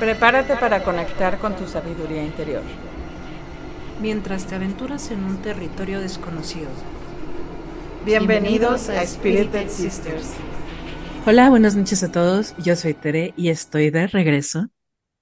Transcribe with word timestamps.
Prepárate 0.00 0.56
para 0.56 0.82
conectar 0.82 1.38
con 1.38 1.54
tu 1.56 1.66
sabiduría 1.66 2.24
interior. 2.24 2.62
Mientras 4.00 4.46
te 4.46 4.54
aventuras 4.54 5.10
en 5.10 5.22
un 5.22 5.42
territorio 5.42 6.00
desconocido. 6.00 6.70
Bienvenidos 8.06 8.88
a 8.88 9.06
Spirited 9.06 9.68
Sisters. 9.68 10.32
Hola, 11.26 11.50
buenas 11.50 11.76
noches 11.76 12.02
a 12.02 12.10
todos. 12.10 12.54
Yo 12.56 12.76
soy 12.76 12.94
Tere 12.94 13.34
y 13.36 13.50
estoy 13.50 13.90
de 13.90 14.06
regreso. 14.06 14.68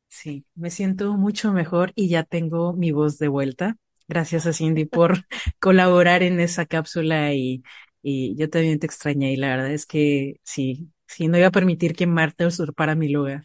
Sí, 0.07 0.45
me 0.55 0.71
siento 0.71 1.15
mucho 1.15 1.53
mejor 1.53 1.91
y 1.97 2.09
ya 2.09 2.23
tengo 2.23 2.73
mi 2.73 2.93
voz 2.93 3.19
de 3.19 3.27
vuelta. 3.27 3.77
Gracias 4.07 4.47
a 4.47 4.53
Cindy 4.53 4.85
por 4.85 5.25
colaborar 5.59 6.23
en 6.23 6.39
esa 6.39 6.67
cápsula 6.67 7.35
y, 7.35 7.65
y 8.01 8.37
yo 8.37 8.49
también 8.49 8.79
te 8.79 8.87
extrañé 8.87 9.33
y 9.33 9.37
la 9.39 9.49
verdad 9.49 9.73
es 9.73 9.87
que 9.87 10.37
sí, 10.45 10.89
sí, 11.09 11.27
no 11.27 11.37
iba 11.37 11.49
a 11.49 11.51
permitir 11.51 11.97
que 11.97 12.07
Marta 12.07 12.47
usurpara 12.47 12.95
mi 12.95 13.09
lugar. 13.09 13.43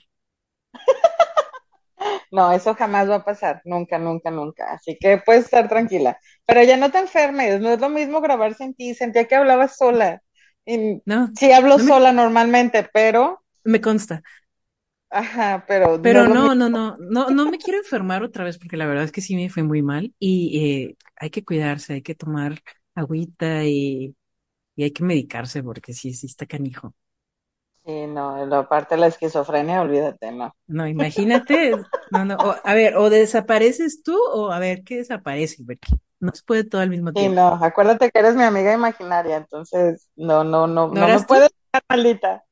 No, 2.37 2.51
eso 2.51 2.73
jamás 2.75 3.09
va 3.09 3.15
a 3.17 3.23
pasar, 3.25 3.61
nunca, 3.65 3.99
nunca, 3.99 4.31
nunca. 4.31 4.73
Así 4.73 4.97
que 4.99 5.19
puedes 5.19 5.45
estar 5.45 5.69
tranquila. 5.69 6.19
Pero 6.45 6.63
ya 6.63 6.77
no 6.77 6.91
te 6.91 6.99
enfermes, 6.99 7.61
no 7.61 7.69
es 7.71 7.79
lo 7.79 7.89
mismo 7.89 8.21
grabar 8.21 8.55
sin 8.55 8.73
ti. 8.75 8.95
Sentía 8.95 9.27
que 9.27 9.35
hablabas 9.35 9.77
sola. 9.77 10.21
Y 10.65 11.03
No, 11.05 11.33
sí 11.35 11.51
hablo 11.53 11.77
no 11.77 11.83
me- 11.83 11.93
sola 11.93 12.11
normalmente, 12.13 12.89
pero, 12.93 13.43
me 13.65 13.81
consta. 13.81 14.23
ajá, 15.09 15.63
pero, 15.67 15.97
Pero 16.01 16.27
no, 16.27 16.53
no, 16.55 16.69
no, 16.69 16.97
no, 16.99 17.31
no 17.31 17.45
me 17.47 17.57
quiero 17.57 17.79
enfermar 17.79 18.23
otra 18.23 18.43
vez 18.43 18.57
porque 18.57 18.75
la 18.77 18.85
verdad 18.87 19.05
es 19.05 19.11
que 19.11 19.21
sí 19.21 19.35
me 19.35 19.49
fue 19.49 19.63
muy 19.63 19.81
mal 19.81 20.13
y 20.20 20.85
eh, 20.89 20.97
hay 21.15 21.29
que 21.29 21.43
cuidarse, 21.45 21.93
hay 21.93 22.01
que 22.01 22.15
tomar 22.15 22.61
agüita 22.95 23.63
y, 23.65 24.15
y 24.75 24.84
hay 24.84 24.91
que 24.91 25.03
medicarse 25.03 25.63
porque 25.63 25.93
sí, 25.93 26.13
sí 26.13 26.27
está 26.27 26.45
canijo. 26.47 26.95
Sí, 27.85 28.07
no, 28.07 28.45
la 28.45 28.67
parte 28.67 28.95
de 28.95 29.01
la 29.01 29.07
esquizofrenia, 29.07 29.81
olvídate, 29.81 30.31
no. 30.34 30.53
No, 30.67 30.87
imagínate, 30.87 31.87
no, 32.09 32.25
no, 32.25 32.35
o- 32.41 32.55
a 32.63 32.73
ver, 32.73 32.95
o 32.98 33.09
desapareces 33.09 34.01
tú 34.03 34.17
o 34.34 34.51
a 34.51 34.59
ver 34.59 34.84
qué 34.84 34.98
desaparece, 34.98 35.63
porque 35.65 35.90
no 36.20 36.31
se 36.34 36.43
puede 36.43 36.63
todo 36.63 36.81
al 36.81 36.90
mismo 36.90 37.13
Sí, 37.15 37.29
tiempo. 37.29 37.29
no, 37.29 37.48
acuérdate 37.63 38.09
que 38.09 38.20
eres 38.20 38.35
mi 38.35 38.43
amiga 38.43 38.73
imaginaria, 38.73 39.37
entonces, 39.37 40.09
no, 40.15 40.43
no, 40.43 40.65
no, 40.65 40.87
¿No 40.90 41.07
no 41.07 41.09
me 41.09 41.21
tú? 41.25 41.25
puedes 41.25 41.49
dejar 41.71 41.84
maldita. 41.90 42.43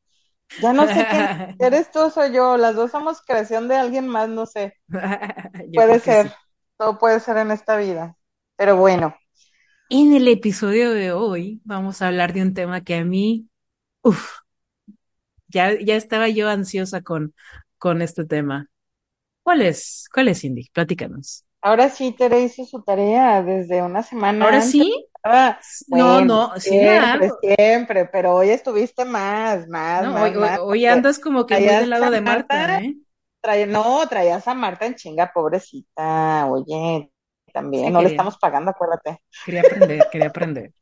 Ya 0.57 0.73
no 0.73 0.87
sé 0.87 1.07
quién 1.07 1.27
eres 1.59 1.91
tú 1.91 1.99
o 2.01 2.09
soy 2.11 2.33
yo, 2.33 2.57
las 2.57 2.75
dos 2.75 2.91
somos 2.91 3.21
creación 3.23 3.67
de 3.69 3.77
alguien 3.77 4.07
más, 4.07 4.29
no 4.29 4.45
sé. 4.47 4.77
Puede 5.73 5.99
ser, 5.99 6.31
sí. 6.31 6.35
todo 6.77 6.97
puede 6.99 7.19
ser 7.19 7.37
en 7.37 7.51
esta 7.51 7.77
vida. 7.77 8.17
Pero 8.57 8.77
bueno, 8.77 9.15
En 9.89 10.13
el 10.13 10.27
episodio 10.27 10.91
de 10.91 11.11
hoy 11.11 11.61
vamos 11.65 12.01
a 12.01 12.07
hablar 12.07 12.33
de 12.33 12.41
un 12.41 12.53
tema 12.53 12.81
que 12.83 12.95
a 12.95 13.03
mí, 13.05 13.49
uff, 14.03 14.40
ya, 15.51 15.79
ya 15.79 15.95
estaba 15.95 16.29
yo 16.29 16.49
ansiosa 16.49 17.01
con, 17.01 17.33
con 17.77 18.01
este 18.01 18.25
tema. 18.25 18.67
¿Cuál 19.43 19.61
es? 19.61 20.07
¿Cuál 20.13 20.29
es, 20.29 20.41
Cindy? 20.41 20.69
Platícanos. 20.73 21.45
ahora 21.61 21.89
sí 21.89 22.13
Tere 22.17 22.41
hizo 22.41 22.65
su 22.65 22.81
tarea 22.83 23.41
desde 23.43 23.81
una 23.81 24.03
semana 24.03 24.45
¿Ahora 24.45 24.57
antes. 24.57 24.71
sí? 24.71 25.07
Estaba, 25.15 25.59
No, 25.87 26.05
bueno, 26.05 26.25
no, 26.25 26.59
siempre, 26.59 27.31
siempre, 27.41 28.05
pero 28.05 28.35
hoy 28.35 28.49
estuviste 28.49 29.05
más, 29.05 29.67
más, 29.67 30.03
No, 30.03 30.13
más, 30.13 30.59
hoy, 30.59 30.85
más, 30.85 30.95
andas 30.95 31.19
como 31.19 31.45
que 31.45 31.55
muy 31.55 31.65
del 31.65 31.89
lado 31.91 32.09
de 32.09 32.21
Marta, 32.21 32.55
Marta, 32.55 32.81
¿eh? 32.81 32.95
no, 33.67 34.07
traías 34.07 34.47
a 34.47 34.53
Marta 34.55 34.85
en 34.87 34.95
chinga, 34.95 35.31
pobrecita, 35.33 36.47
oye, 36.47 37.11
también, 37.53 37.93
no 37.93 38.01
le 38.01 38.09
estamos 38.09 38.37
pagando, 38.39 38.71
acuérdate. 38.71 39.21
quería 39.45 39.61
aprender, 39.61 40.07
quería 40.11 40.27
aprender. 40.27 40.73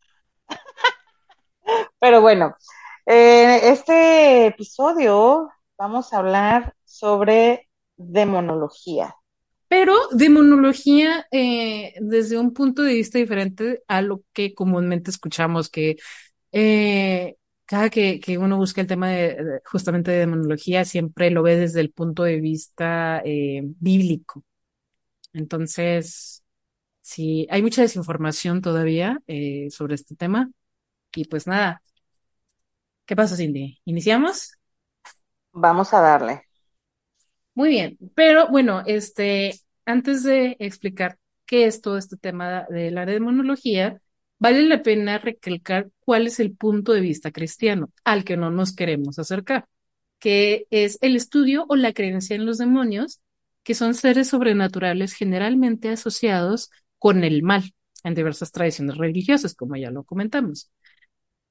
Pero 1.99 2.21
bueno, 2.21 2.55
eh, 3.05 3.71
este 3.71 4.47
episodio 4.47 5.49
vamos 5.77 6.13
a 6.13 6.19
hablar 6.19 6.75
sobre 6.85 7.69
demonología. 7.97 9.15
Pero 9.67 9.95
demonología 10.11 11.27
eh, 11.31 11.93
desde 12.01 12.39
un 12.39 12.53
punto 12.53 12.81
de 12.83 12.95
vista 12.95 13.19
diferente 13.19 13.83
a 13.87 14.01
lo 14.01 14.23
que 14.33 14.53
comúnmente 14.55 15.11
escuchamos, 15.11 15.69
que 15.69 15.97
eh, 16.51 17.35
cada 17.65 17.89
que, 17.91 18.19
que 18.19 18.37
uno 18.39 18.57
busca 18.57 18.81
el 18.81 18.87
tema 18.87 19.09
de, 19.09 19.61
justamente 19.65 20.11
de 20.11 20.19
demonología, 20.19 20.85
siempre 20.85 21.29
lo 21.31 21.43
ve 21.43 21.55
desde 21.55 21.81
el 21.81 21.91
punto 21.91 22.23
de 22.23 22.39
vista 22.41 23.21
eh, 23.25 23.61
bíblico. 23.63 24.43
Entonces, 25.33 26.43
sí, 27.01 27.47
hay 27.51 27.61
mucha 27.61 27.81
desinformación 27.83 28.61
todavía 28.61 29.21
eh, 29.27 29.69
sobre 29.71 29.95
este 29.95 30.15
tema. 30.15 30.51
Y 31.15 31.25
pues 31.25 31.47
nada, 31.47 31.81
¿qué 33.09 33.15
pasa, 33.15 33.35
Cindy? 33.35 33.81
¿Iniciamos? 33.85 34.51
Vamos 35.51 35.95
a 35.95 35.99
darle. 35.99 36.43
Muy 37.55 37.69
bien, 37.69 37.97
pero 38.13 38.49
bueno, 38.49 38.83
este, 38.85 39.59
antes 39.83 40.21
de 40.21 40.55
explicar 40.59 41.17
qué 41.47 41.65
es 41.65 41.81
todo 41.81 41.97
este 41.97 42.17
tema 42.17 42.67
de 42.69 42.91
la 42.91 43.07
demonología, 43.07 43.99
vale 44.37 44.61
la 44.61 44.83
pena 44.83 45.17
recalcar 45.17 45.89
cuál 46.01 46.27
es 46.27 46.39
el 46.39 46.55
punto 46.55 46.93
de 46.93 47.01
vista 47.01 47.31
cristiano 47.31 47.89
al 48.03 48.23
que 48.23 48.37
no 48.37 48.51
nos 48.51 48.75
queremos 48.75 49.17
acercar, 49.17 49.65
que 50.19 50.67
es 50.69 50.99
el 51.01 51.15
estudio 51.15 51.65
o 51.67 51.75
la 51.75 51.93
creencia 51.93 52.35
en 52.35 52.45
los 52.45 52.59
demonios, 52.59 53.21
que 53.63 53.73
son 53.73 53.95
seres 53.95 54.27
sobrenaturales 54.27 55.13
generalmente 55.13 55.89
asociados 55.89 56.69
con 56.99 57.23
el 57.23 57.41
mal 57.41 57.73
en 58.03 58.13
diversas 58.13 58.51
tradiciones 58.51 58.97
religiosas, 58.97 59.55
como 59.55 59.77
ya 59.77 59.89
lo 59.89 60.03
comentamos 60.03 60.69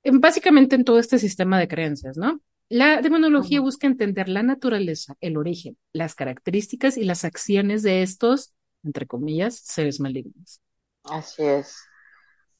en- 0.02 0.20
básicamente 0.20 0.76
en 0.76 0.84
todo 0.84 0.98
este 0.98 1.18
sistema 1.18 1.58
de 1.58 1.68
creencias, 1.68 2.16
¿no? 2.16 2.40
La 2.68 3.00
demonología 3.02 3.60
busca 3.60 3.86
entender 3.86 4.28
la 4.28 4.42
naturaleza, 4.42 5.16
el 5.20 5.36
origen, 5.38 5.78
las 5.92 6.14
características 6.14 6.96
y 6.98 7.04
las 7.04 7.24
acciones 7.24 7.82
de 7.82 8.02
estos, 8.02 8.54
entre 8.84 9.06
comillas, 9.06 9.56
seres 9.56 10.00
malignos. 10.00 10.60
Así 11.04 11.42
es. 11.44 11.76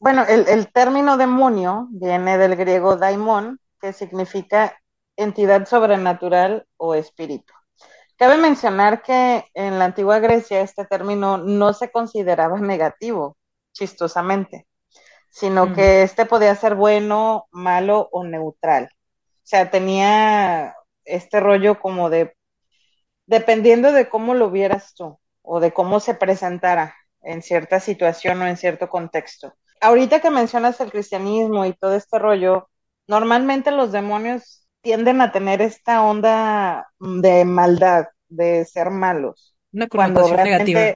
Bueno, 0.00 0.24
el, 0.28 0.48
el 0.48 0.72
término 0.72 1.18
demonio 1.18 1.88
viene 1.92 2.38
del 2.38 2.56
griego 2.56 2.96
daimon, 2.96 3.60
que 3.80 3.94
significa 3.94 4.78
entidad 5.16 5.66
sobrenatural 5.66 6.66
o 6.78 6.94
espíritu. 6.96 7.52
Cabe 8.18 8.38
mencionar 8.38 9.02
que 9.02 9.46
en 9.54 9.78
la 9.80 9.86
antigua 9.86 10.20
Grecia 10.20 10.62
este 10.62 10.86
término 10.86 11.38
no 11.38 11.74
se 11.74 11.92
consideraba 11.92 12.60
negativo, 12.60 13.38
chistosamente, 13.74 14.67
sino 15.30 15.72
Mm, 15.72 15.72
que 15.72 16.02
este 16.02 16.26
podía 16.26 16.54
ser 16.56 16.74
bueno, 16.74 17.46
malo 17.50 18.08
o 18.12 18.24
neutral. 18.24 18.90
O 18.94 19.40
sea, 19.44 19.70
tenía 19.70 20.74
este 21.04 21.40
rollo 21.40 21.80
como 21.80 22.10
de, 22.10 22.34
dependiendo 23.26 23.92
de 23.92 24.08
cómo 24.08 24.34
lo 24.34 24.50
vieras 24.50 24.94
tú 24.94 25.18
o 25.42 25.60
de 25.60 25.72
cómo 25.72 26.00
se 26.00 26.14
presentara 26.14 26.94
en 27.22 27.42
cierta 27.42 27.80
situación 27.80 28.42
o 28.42 28.46
en 28.46 28.56
cierto 28.56 28.88
contexto. 28.88 29.54
Ahorita 29.80 30.20
que 30.20 30.30
mencionas 30.30 30.80
el 30.80 30.90
cristianismo 30.90 31.64
y 31.66 31.72
todo 31.74 31.94
este 31.94 32.18
rollo, 32.18 32.68
normalmente 33.06 33.70
los 33.70 33.92
demonios 33.92 34.68
tienden 34.82 35.20
a 35.20 35.32
tener 35.32 35.62
esta 35.62 36.02
onda 36.02 36.88
de 36.98 37.44
maldad, 37.44 38.06
de 38.28 38.64
ser 38.64 38.90
malos, 38.90 39.56
una 39.72 39.88
cuando 39.88 40.20
connotación 40.20 40.42
negativa. 40.42 40.92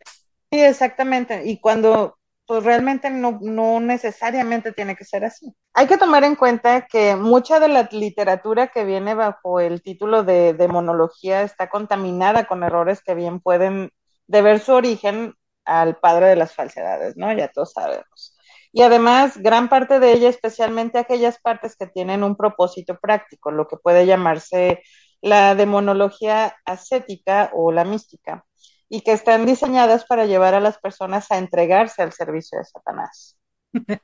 sí, 0.51 0.61
exactamente, 0.61 1.43
y 1.47 1.61
cuando 1.61 2.19
pues 2.47 2.65
realmente 2.65 3.11
no, 3.11 3.39
no 3.41 3.81
necesariamente 3.81 4.73
tiene 4.73 4.97
que 4.97 5.05
ser 5.05 5.25
así. 5.25 5.55
Hay 5.75 5.87
que 5.87 5.97
tomar 5.97 6.25
en 6.25 6.35
cuenta 6.35 6.87
que 6.87 7.17
mucha 7.17 7.61
de 7.61 7.69
la 7.69 7.89
literatura 7.93 8.69
que 8.69 8.85
viene 8.85 9.15
bajo 9.15 9.61
el 9.61 9.83
título 9.83 10.25
de 10.25 10.53
demonología 10.55 11.43
está 11.43 11.69
contaminada 11.69 12.45
con 12.45 12.63
errores 12.63 13.03
que 13.03 13.15
bien 13.15 13.41
pueden 13.41 13.91
deber 14.27 14.61
su 14.61 14.73
origen 14.73 15.35
al 15.65 15.97
padre 15.97 16.27
de 16.27 16.37
las 16.37 16.55
falsedades, 16.55 17.17
¿no? 17.17 17.33
Ya 17.33 17.49
todos 17.49 17.73
sabemos. 17.73 18.37
Y 18.73 18.83
además, 18.83 19.37
gran 19.37 19.69
parte 19.69 20.01
de 20.01 20.13
ella, 20.13 20.29
especialmente 20.31 20.99
aquellas 20.99 21.39
partes 21.39 21.77
que 21.77 21.87
tienen 21.87 22.23
un 22.23 22.37
propósito 22.37 22.99
práctico, 22.99 23.51
lo 23.51 23.69
que 23.69 23.77
puede 23.77 24.07
llamarse 24.07 24.83
la 25.21 25.55
demonología 25.55 26.57
ascética 26.65 27.51
o 27.55 27.71
la 27.71 27.85
mística, 27.85 28.45
y 28.93 29.01
que 29.01 29.13
están 29.13 29.47
diseñadas 29.47 30.05
para 30.05 30.27
llevar 30.27 30.55
a 30.55 30.61
las 30.61 30.77
personas 30.77 31.31
a 31.31 31.39
entregarse 31.39 32.03
al 32.03 32.13
servicio 32.13 32.59
de 32.59 32.67
Satanás. 32.67 33.39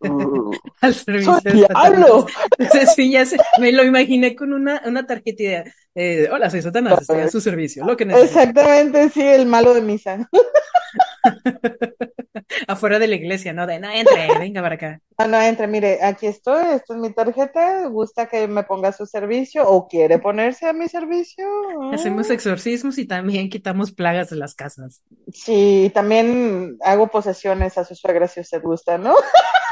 Uh, 0.01 0.51
Al 0.81 0.95
¡Soy 0.95 1.05
servicio 1.05 1.41
de 1.45 1.61
Satanás. 1.61 1.93
diablo! 1.93 2.27
Sí, 2.97 3.11
ya 3.13 3.27
sé, 3.27 3.37
me 3.61 3.71
lo 3.71 3.85
imaginé 3.85 4.35
con 4.35 4.55
una, 4.55 4.81
una 4.87 5.07
tarjetita. 5.07 5.65
Eh, 5.95 6.29
hola, 6.31 6.51
soy 6.51 6.63
Satanás, 6.63 7.01
estoy 7.01 7.21
a 7.21 7.29
su 7.29 7.41
servicio, 7.41 7.85
lo 7.85 7.97
que. 7.97 8.05
Exactamente, 8.05 9.09
sí, 9.11 9.23
el 9.23 9.47
malo 9.47 9.75
de 9.75 9.83
misa. 9.83 10.29
Afuera 12.69 12.99
de 12.99 13.09
la 13.09 13.17
iglesia, 13.17 13.53
¿no? 13.53 13.67
De 13.67 13.79
no 13.79 13.91
entre, 13.91 14.39
venga 14.39 14.63
para 14.63 14.75
acá. 14.77 15.01
No, 15.19 15.29
no, 15.29 15.41
entre, 15.43 15.67
mire, 15.67 15.99
aquí 16.03 16.27
estoy, 16.27 16.63
esta 16.75 16.95
es 16.95 17.01
mi 17.01 17.13
tarjeta, 17.13 17.87
gusta 17.89 18.27
que 18.27 18.47
me 18.47 18.63
ponga 18.63 18.89
a 18.89 18.93
su 18.93 19.07
servicio 19.07 19.69
o 19.69 19.89
quiere 19.89 20.19
ponerse 20.19 20.69
a 20.69 20.73
mi 20.73 20.89
servicio. 20.89 21.47
Hacemos 21.93 22.29
Mm. 22.29 22.33
exorcismos 22.33 22.99
y 22.99 23.07
también 23.07 23.49
quitamos 23.51 23.93
plagas 23.93 24.31
de 24.31 24.37
las 24.37 24.55
casas. 24.55 25.03
Sí, 25.33 25.91
también 25.95 26.77
hago 26.83 27.09
posesiones 27.09 27.77
a 27.79 27.85
su 27.85 27.95
suegra 27.95 28.29
si 28.29 28.41
usted 28.41 28.63
gusta, 28.63 28.99
¿no? 28.99 29.15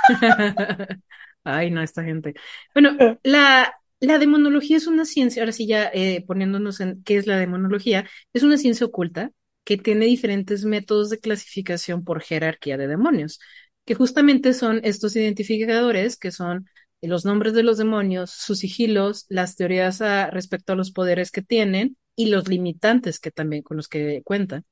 Ay, 1.44 1.70
no, 1.70 1.82
esta 1.82 2.02
gente. 2.02 2.34
Bueno, 2.74 2.90
la, 3.22 3.72
la 4.00 4.18
demonología 4.18 4.76
es 4.76 4.86
una 4.86 5.04
ciencia, 5.04 5.42
ahora 5.42 5.52
sí 5.52 5.66
ya 5.66 5.90
eh, 5.92 6.24
poniéndonos 6.26 6.80
en 6.80 7.02
qué 7.02 7.16
es 7.16 7.26
la 7.26 7.38
demonología, 7.38 8.08
es 8.32 8.42
una 8.42 8.58
ciencia 8.58 8.86
oculta 8.86 9.30
que 9.64 9.76
tiene 9.78 10.06
diferentes 10.06 10.64
métodos 10.64 11.10
de 11.10 11.18
clasificación 11.18 12.04
por 12.04 12.22
jerarquía 12.22 12.76
de 12.76 12.86
demonios, 12.88 13.40
que 13.84 13.94
justamente 13.94 14.52
son 14.52 14.80
estos 14.84 15.16
identificadores 15.16 16.16
que 16.16 16.30
son 16.32 16.66
los 17.02 17.24
nombres 17.24 17.54
de 17.54 17.62
los 17.62 17.78
demonios, 17.78 18.30
sus 18.30 18.60
sigilos, 18.60 19.26
las 19.28 19.56
teorías 19.56 20.00
a, 20.02 20.30
respecto 20.30 20.72
a 20.72 20.76
los 20.76 20.92
poderes 20.92 21.30
que 21.30 21.42
tienen 21.42 21.96
y 22.16 22.26
los 22.26 22.48
limitantes 22.48 23.20
que 23.20 23.30
también 23.30 23.62
con 23.62 23.76
los 23.76 23.88
que 23.88 24.22
cuentan. 24.24 24.64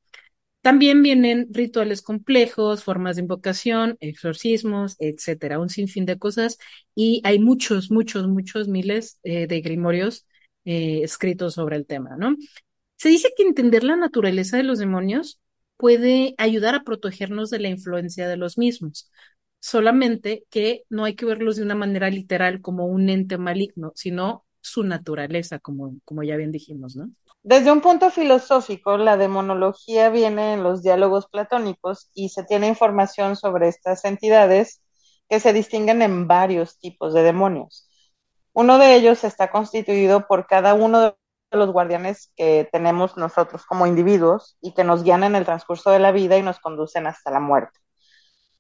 También 0.65 1.03
vienen 1.03 1.49
rituales 1.51 2.01
complejos, 2.01 2.85
formas 2.85 3.17
de 3.17 3.23
invocación, 3.23 3.99
exorcismos, 4.01 4.97
etcétera, 4.99 5.59
un 5.61 5.69
sinfín 5.69 6.07
de 6.07 6.19
cosas. 6.19 6.57
Y 6.95 7.21
hay 7.25 7.39
muchos, 7.39 7.91
muchos, 7.91 8.27
muchos 8.29 8.67
miles 8.67 9.19
eh, 9.25 9.47
de 9.47 9.61
grimorios 9.61 10.27
eh, 10.65 11.03
escritos 11.03 11.53
sobre 11.55 11.77
el 11.77 11.85
tema, 11.87 12.17
¿no? 12.17 12.35
Se 12.97 13.11
dice 13.11 13.29
que 13.37 13.43
entender 13.43 13.85
la 13.85 13.97
naturaleza 13.97 14.57
de 14.57 14.63
los 14.63 14.79
demonios 14.79 15.39
puede 15.77 16.35
ayudar 16.39 16.75
a 16.75 16.85
protegernos 16.85 17.51
de 17.51 17.59
la 17.59 17.69
influencia 17.69 18.27
de 18.27 18.39
los 18.39 18.57
mismos. 18.57 19.11
Solamente 19.61 20.47
que 20.49 20.85
no 20.89 21.05
hay 21.05 21.15
que 21.15 21.27
verlos 21.27 21.57
de 21.57 21.63
una 21.65 21.75
manera 21.75 22.09
literal 22.09 22.63
como 22.63 22.87
un 22.87 23.11
ente 23.11 23.37
maligno, 23.37 23.93
sino 23.97 24.47
su 24.63 24.83
naturaleza, 24.83 25.59
como, 25.59 25.99
como 26.07 26.23
ya 26.23 26.37
bien 26.37 26.53
dijimos, 26.53 26.97
¿no? 26.97 27.11
Desde 27.47 27.71
un 27.71 27.83
punto 27.83 28.11
filosófico, 28.11 28.97
la 28.97 29.19
demonología 29.19 30.09
viene 30.09 30.55
en 30.55 30.63
los 30.63 30.83
diálogos 30.83 31.27
platónicos 31.27 32.11
y 32.15 32.31
se 32.31 32.43
tiene 32.43 32.69
información 32.69 33.37
sobre 33.37 33.69
estas 33.69 34.07
entidades 34.07 34.83
que 35.29 35.41
se 35.41 35.53
distinguen 35.53 36.01
en 36.01 36.27
varios 36.27 36.79
tipos 36.79 37.13
de 37.13 37.23
demonios. 37.23 37.87
Uno 38.55 38.79
de 38.79 38.95
ellos 38.95 39.25
está 39.25 39.51
constituido 39.51 40.27
por 40.27 40.47
cada 40.47 40.73
uno 40.73 41.01
de 41.01 41.15
los 41.51 41.71
guardianes 41.71 42.33
que 42.35 42.67
tenemos 42.73 43.19
nosotros 43.19 43.67
como 43.67 43.87
individuos 43.87 44.57
y 44.63 44.73
que 44.73 44.85
nos 44.85 45.03
guían 45.03 45.23
en 45.23 45.37
el 45.37 45.45
transcurso 45.45 45.91
de 45.91 45.99
la 45.99 46.13
vida 46.13 46.39
y 46.39 46.43
nos 46.43 46.61
conducen 46.61 47.07
hasta 47.07 47.31
la 47.31 47.41
muerte. 47.41 47.79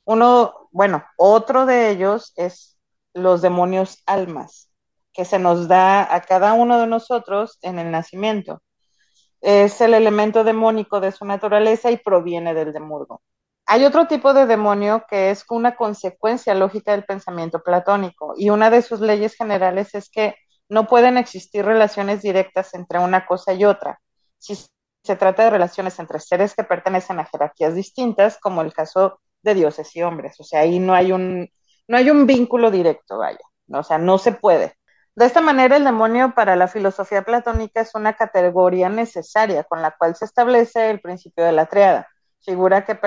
Uno, 0.04 0.68
bueno, 0.72 1.06
otro 1.16 1.64
de 1.64 1.88
ellos 1.88 2.34
es 2.36 2.78
los 3.14 3.40
demonios 3.40 4.02
almas, 4.04 4.70
que 5.14 5.24
se 5.24 5.38
nos 5.38 5.68
da 5.68 6.14
a 6.14 6.20
cada 6.20 6.52
uno 6.52 6.78
de 6.78 6.86
nosotros 6.86 7.58
en 7.62 7.78
el 7.78 7.90
nacimiento 7.90 8.60
es 9.44 9.80
el 9.82 9.92
elemento 9.92 10.42
demónico 10.42 11.00
de 11.00 11.12
su 11.12 11.26
naturaleza 11.26 11.90
y 11.90 11.98
proviene 11.98 12.54
del 12.54 12.72
demurgo. 12.72 13.20
Hay 13.66 13.84
otro 13.84 14.06
tipo 14.06 14.32
de 14.32 14.46
demonio 14.46 15.04
que 15.08 15.30
es 15.30 15.44
una 15.50 15.76
consecuencia 15.76 16.54
lógica 16.54 16.92
del 16.92 17.04
pensamiento 17.04 17.62
platónico 17.62 18.34
y 18.36 18.48
una 18.48 18.70
de 18.70 18.80
sus 18.80 19.00
leyes 19.00 19.34
generales 19.36 19.94
es 19.94 20.08
que 20.10 20.34
no 20.70 20.86
pueden 20.86 21.18
existir 21.18 21.64
relaciones 21.64 22.22
directas 22.22 22.72
entre 22.74 22.98
una 22.98 23.26
cosa 23.26 23.52
y 23.52 23.66
otra. 23.66 24.00
Si 24.38 24.54
se 25.02 25.16
trata 25.16 25.44
de 25.44 25.50
relaciones 25.50 25.98
entre 25.98 26.20
seres 26.20 26.54
que 26.54 26.64
pertenecen 26.64 27.20
a 27.20 27.26
jerarquías 27.26 27.74
distintas, 27.74 28.38
como 28.38 28.62
el 28.62 28.72
caso 28.72 29.20
de 29.42 29.54
dioses 29.54 29.94
y 29.94 30.02
hombres, 30.02 30.40
o 30.40 30.44
sea, 30.44 30.60
ahí 30.60 30.78
no 30.78 30.94
hay 30.94 31.12
un 31.12 31.48
no 31.86 31.98
hay 31.98 32.08
un 32.08 32.26
vínculo 32.26 32.70
directo, 32.70 33.18
vaya, 33.18 33.44
o 33.70 33.82
sea, 33.82 33.98
no 33.98 34.16
se 34.16 34.32
puede. 34.32 34.74
De 35.16 35.26
esta 35.26 35.40
manera, 35.40 35.76
el 35.76 35.84
demonio 35.84 36.34
para 36.34 36.56
la 36.56 36.66
filosofía 36.66 37.22
platónica 37.22 37.80
es 37.80 37.94
una 37.94 38.14
categoría 38.14 38.88
necesaria 38.88 39.62
con 39.64 39.80
la 39.80 39.92
cual 39.96 40.16
se 40.16 40.24
establece 40.24 40.90
el 40.90 41.00
principio 41.00 41.44
de 41.44 41.52
la 41.52 41.66
triada, 41.66 42.08
figura 42.40 42.84
que, 42.84 42.98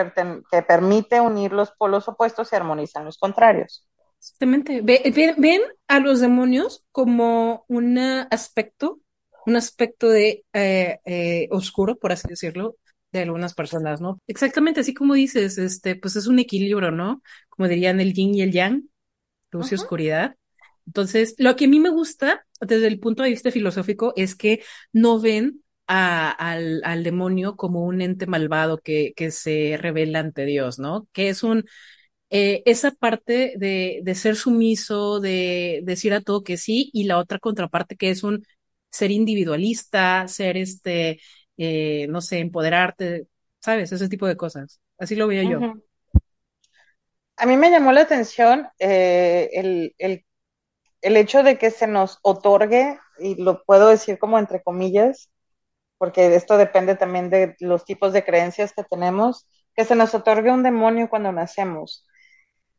que 0.49 0.61
permite 0.61 1.19
unir 1.19 1.51
los 1.51 1.71
polos 1.71 2.07
opuestos 2.07 2.51
y 2.51 2.55
armonizar 2.55 3.03
los 3.03 3.17
contrarios. 3.17 3.85
Exactamente. 4.19 4.81
Ven, 4.81 5.61
a 5.87 5.99
los 5.99 6.19
demonios 6.19 6.85
como 6.91 7.65
un 7.67 7.97
aspecto, 7.97 8.99
un 9.45 9.55
aspecto 9.55 10.09
de 10.09 10.45
eh, 10.53 10.99
eh, 11.05 11.47
oscuro, 11.51 11.97
por 11.97 12.11
así 12.11 12.27
decirlo, 12.27 12.75
de 13.11 13.21
algunas 13.21 13.53
personas, 13.53 14.01
¿no? 14.01 14.19
Exactamente, 14.27 14.81
así 14.81 14.93
como 14.93 15.13
dices, 15.13 15.57
este, 15.57 15.95
pues 15.95 16.15
es 16.15 16.27
un 16.27 16.39
equilibrio, 16.39 16.91
¿no? 16.91 17.21
Como 17.49 17.67
dirían 17.67 17.99
el 17.99 18.13
yin 18.13 18.35
y 18.35 18.41
el 18.41 18.51
yang, 18.51 18.89
luz 19.51 19.71
y 19.71 19.75
oscuridad. 19.75 20.35
Entonces, 20.87 21.35
lo 21.37 21.55
que 21.55 21.65
a 21.65 21.67
mí 21.67 21.79
me 21.79 21.89
gusta 21.89 22.45
desde 22.61 22.87
el 22.87 22.99
punto 22.99 23.23
de 23.23 23.29
vista 23.29 23.51
filosófico 23.51 24.13
es 24.15 24.35
que 24.35 24.63
no 24.93 25.19
ven 25.19 25.63
a, 25.85 26.31
al, 26.31 26.81
al, 26.83 27.03
demonio 27.03 27.55
como 27.55 27.83
un 27.85 28.01
ente 28.01 28.25
malvado 28.25 28.79
que, 28.79 29.13
que 29.15 29.31
se 29.31 29.77
revela 29.79 30.19
ante 30.19 30.45
Dios, 30.45 30.79
¿no? 30.79 31.07
Que 31.13 31.29
es 31.29 31.43
un, 31.43 31.65
eh, 32.29 32.63
esa 32.65 32.91
parte 32.91 33.53
de, 33.57 34.01
de 34.03 34.15
ser 34.15 34.35
sumiso, 34.35 35.19
de, 35.19 35.81
decir 35.83 36.13
a 36.13 36.21
todo 36.21 36.43
que 36.43 36.57
sí, 36.57 36.89
y 36.93 37.05
la 37.05 37.17
otra 37.17 37.39
contraparte 37.39 37.95
que 37.95 38.09
es 38.09 38.23
un 38.23 38.45
ser 38.89 39.11
individualista, 39.11 40.27
ser 40.27 40.57
este, 40.57 41.19
eh, 41.57 42.07
no 42.09 42.21
sé, 42.21 42.39
empoderarte, 42.39 43.27
¿sabes? 43.59 43.91
Ese 43.91 44.09
tipo 44.09 44.27
de 44.27 44.37
cosas. 44.37 44.81
Así 44.97 45.15
lo 45.15 45.27
veo 45.27 45.43
yo. 45.49 45.73
A 47.37 47.45
mí 47.45 47.55
me 47.55 47.69
llamó 47.69 47.91
la 47.91 48.01
atención 48.01 48.67
eh, 48.79 49.49
el, 49.53 49.93
el 49.99 50.25
el 51.01 51.17
hecho 51.17 51.43
de 51.43 51.57
que 51.57 51.71
se 51.71 51.87
nos 51.87 52.19
otorgue, 52.21 52.99
y 53.19 53.41
lo 53.41 53.63
puedo 53.63 53.89
decir 53.89 54.19
como 54.19 54.39
entre 54.39 54.61
comillas, 54.61 55.29
porque 55.97 56.35
esto 56.35 56.57
depende 56.57 56.95
también 56.95 57.29
de 57.29 57.55
los 57.59 57.85
tipos 57.85 58.13
de 58.13 58.23
creencias 58.23 58.73
que 58.73 58.83
tenemos, 58.83 59.47
que 59.75 59.85
se 59.85 59.95
nos 59.95 60.13
otorgue 60.13 60.51
un 60.51 60.63
demonio 60.63 61.09
cuando 61.09 61.31
nacemos. 61.31 62.05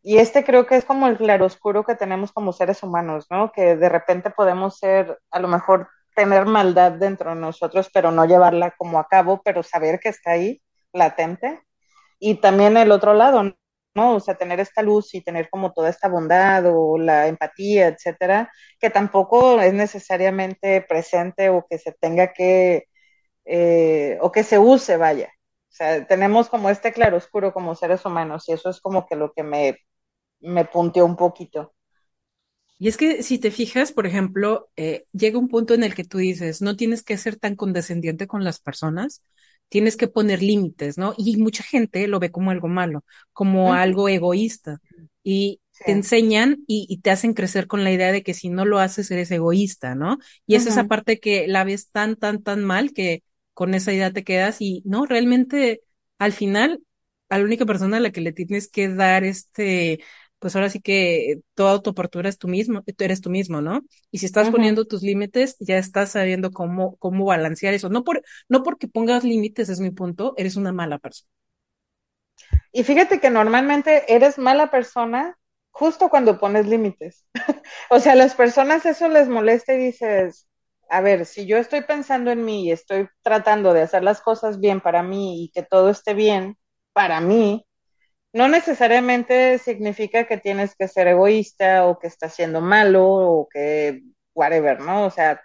Y 0.02 0.18
este 0.18 0.44
creo 0.44 0.66
que 0.66 0.76
es 0.76 0.84
como 0.84 1.08
el 1.08 1.16
claroscuro 1.18 1.84
que 1.84 1.96
tenemos 1.96 2.32
como 2.32 2.52
seres 2.52 2.82
humanos, 2.82 3.26
¿no? 3.30 3.52
Que 3.52 3.76
de 3.76 3.88
repente 3.88 4.30
podemos 4.30 4.78
ser, 4.78 5.18
a 5.30 5.40
lo 5.40 5.48
mejor, 5.48 5.88
tener 6.14 6.46
maldad 6.46 6.92
dentro 6.92 7.30
de 7.30 7.36
nosotros, 7.40 7.90
pero 7.92 8.10
no 8.10 8.24
llevarla 8.24 8.74
como 8.76 8.98
a 8.98 9.06
cabo, 9.06 9.40
pero 9.44 9.62
saber 9.62 10.00
que 10.00 10.08
está 10.08 10.32
ahí, 10.32 10.62
latente. 10.92 11.62
Y 12.18 12.36
también 12.36 12.76
el 12.76 12.90
otro 12.90 13.14
lado, 13.14 13.54
¿no? 13.94 14.16
O 14.16 14.20
sea, 14.20 14.36
tener 14.36 14.60
esta 14.60 14.82
luz 14.82 15.14
y 15.14 15.22
tener 15.22 15.50
como 15.50 15.72
toda 15.72 15.90
esta 15.90 16.08
bondad 16.08 16.64
o 16.66 16.98
la 16.98 17.26
empatía, 17.28 17.88
etcétera, 17.88 18.50
que 18.80 18.90
tampoco 18.90 19.60
es 19.60 19.74
necesariamente 19.74 20.82
presente 20.82 21.48
o 21.50 21.66
que 21.68 21.78
se 21.78 21.92
tenga 21.92 22.32
que, 22.32 22.84
eh, 23.44 24.18
o 24.20 24.32
que 24.32 24.44
se 24.44 24.58
use, 24.58 24.96
vaya. 24.96 25.28
O 25.70 25.72
sea, 25.78 26.06
tenemos 26.06 26.48
como 26.48 26.70
este 26.70 26.92
claroscuro 26.92 27.52
como 27.54 27.74
seres 27.74 28.04
humanos 28.06 28.48
y 28.48 28.52
eso 28.52 28.70
es 28.70 28.80
como 28.80 29.06
que 29.06 29.16
lo 29.16 29.32
que 29.32 29.42
me, 29.44 29.78
me 30.40 30.64
punteó 30.66 31.06
un 31.06 31.16
poquito. 31.16 31.74
Y 32.78 32.88
es 32.88 32.96
que 32.96 33.22
si 33.22 33.38
te 33.38 33.50
fijas, 33.50 33.92
por 33.92 34.06
ejemplo, 34.06 34.70
eh, 34.76 35.06
llega 35.12 35.38
un 35.38 35.48
punto 35.48 35.74
en 35.74 35.82
el 35.82 35.94
que 35.94 36.04
tú 36.04 36.18
dices, 36.18 36.62
no 36.62 36.76
tienes 36.76 37.02
que 37.02 37.16
ser 37.18 37.36
tan 37.36 37.56
condescendiente 37.56 38.26
con 38.28 38.44
las 38.44 38.60
personas, 38.60 39.22
tienes 39.68 39.96
que 39.96 40.08
poner 40.08 40.42
límites, 40.42 40.98
¿no? 40.98 41.14
Y 41.16 41.36
mucha 41.36 41.62
gente 41.62 42.06
lo 42.08 42.20
ve 42.20 42.30
como 42.30 42.50
algo 42.50 42.68
malo, 42.68 43.04
como 43.32 43.74
algo 43.74 44.08
egoísta. 44.08 44.80
Y 45.22 45.60
te 45.84 45.92
enseñan 45.92 46.64
y, 46.66 47.00
te 47.02 47.10
hacen 47.10 47.34
crecer 47.34 47.66
con 47.66 47.84
la 47.84 47.92
idea 47.92 48.12
de 48.12 48.22
que 48.22 48.34
si 48.34 48.48
no 48.48 48.64
lo 48.64 48.78
haces 48.78 49.10
eres 49.10 49.30
egoísta, 49.30 49.94
¿no? 49.94 50.18
Y 50.46 50.54
es 50.54 50.66
esa 50.66 50.84
parte 50.84 51.20
que 51.20 51.46
la 51.46 51.64
ves 51.64 51.90
tan, 51.90 52.16
tan, 52.16 52.42
tan 52.42 52.64
mal 52.64 52.92
que 52.92 53.22
con 53.54 53.74
esa 53.74 53.92
idea 53.92 54.12
te 54.12 54.24
quedas 54.24 54.60
y 54.60 54.82
no, 54.84 55.06
realmente 55.06 55.82
al 56.18 56.32
final 56.32 56.80
a 57.28 57.38
la 57.38 57.44
única 57.44 57.66
persona 57.66 57.98
a 57.98 58.00
la 58.00 58.10
que 58.10 58.20
le 58.20 58.32
tienes 58.32 58.68
que 58.68 58.88
dar 58.88 59.24
este 59.24 60.00
pues 60.38 60.56
ahora 60.56 60.70
sí 60.70 60.80
que 60.80 61.40
toda 61.54 61.82
tu 61.82 61.90
apertura 61.90 62.28
es 62.28 62.38
tú 62.38 62.48
mismo, 62.48 62.82
tú 62.82 63.04
eres 63.04 63.20
tú 63.20 63.30
mismo, 63.30 63.60
¿no? 63.60 63.82
Y 64.10 64.18
si 64.18 64.26
estás 64.26 64.50
poniendo 64.50 64.86
tus 64.86 65.02
límites, 65.02 65.56
ya 65.60 65.78
estás 65.78 66.12
sabiendo 66.12 66.50
cómo, 66.52 66.96
cómo 66.98 67.26
balancear 67.26 67.74
eso. 67.74 67.88
No 67.88 68.04
por, 68.04 68.22
no 68.48 68.62
porque 68.62 68.88
pongas 68.88 69.24
límites, 69.24 69.68
es 69.68 69.80
mi 69.80 69.90
punto, 69.90 70.34
eres 70.36 70.56
una 70.56 70.72
mala 70.72 70.98
persona. 70.98 71.28
Y 72.72 72.84
fíjate 72.84 73.20
que 73.20 73.30
normalmente 73.30 74.12
eres 74.14 74.38
mala 74.38 74.70
persona 74.70 75.38
justo 75.70 76.08
cuando 76.10 76.38
pones 76.38 76.66
límites. 76.66 77.26
o 77.90 78.00
sea, 78.00 78.12
a 78.12 78.16
las 78.16 78.34
personas 78.34 78.86
eso 78.86 79.08
les 79.08 79.28
molesta 79.28 79.74
y 79.74 79.78
dices, 79.78 80.48
a 80.90 81.00
ver, 81.00 81.26
si 81.26 81.46
yo 81.46 81.56
estoy 81.58 81.82
pensando 81.82 82.30
en 82.30 82.44
mí 82.44 82.66
y 82.66 82.72
estoy 82.72 83.08
tratando 83.22 83.72
de 83.74 83.82
hacer 83.82 84.02
las 84.04 84.20
cosas 84.20 84.60
bien 84.60 84.80
para 84.80 85.02
mí 85.02 85.44
y 85.44 85.50
que 85.50 85.62
todo 85.62 85.90
esté 85.90 86.14
bien 86.14 86.58
para 86.92 87.20
mí, 87.20 87.66
no 88.32 88.48
necesariamente 88.48 89.58
significa 89.58 90.26
que 90.26 90.38
tienes 90.38 90.74
que 90.76 90.88
ser 90.88 91.08
egoísta 91.08 91.86
o 91.86 91.98
que 91.98 92.06
estás 92.08 92.34
siendo 92.34 92.60
malo 92.60 93.06
o 93.06 93.48
que 93.48 94.02
whatever, 94.34 94.80
¿no? 94.80 95.06
O 95.06 95.10
sea, 95.10 95.42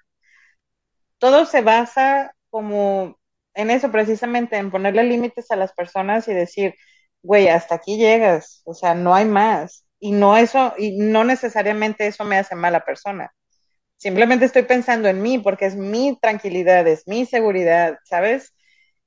todo 1.17 1.45
se 1.45 1.61
basa 1.61 2.35
como 2.49 3.17
en 3.55 3.69
eso 3.71 3.91
precisamente, 3.91 4.57
en 4.57 4.71
ponerle 4.71 5.03
límites 5.03 5.51
a 5.51 5.55
las 5.55 5.73
personas 5.73 6.27
y 6.27 6.33
decir, 6.33 6.75
güey, 7.21 7.47
hasta 7.49 7.75
aquí 7.75 7.97
llegas, 7.97 8.61
o 8.65 8.73
sea, 8.73 8.95
no 8.95 9.13
hay 9.15 9.25
más. 9.25 9.85
Y 9.99 10.11
no 10.11 10.35
eso, 10.37 10.73
y 10.77 10.97
no 10.97 11.23
necesariamente 11.23 12.07
eso 12.07 12.25
me 12.25 12.37
hace 12.37 12.55
mala 12.55 12.83
persona. 12.85 13.33
Simplemente 13.97 14.45
estoy 14.45 14.63
pensando 14.63 15.09
en 15.09 15.21
mí 15.21 15.39
porque 15.39 15.65
es 15.67 15.75
mi 15.77 16.17
tranquilidad, 16.21 16.87
es 16.87 17.07
mi 17.07 17.25
seguridad, 17.25 17.97
¿sabes? 18.05 18.53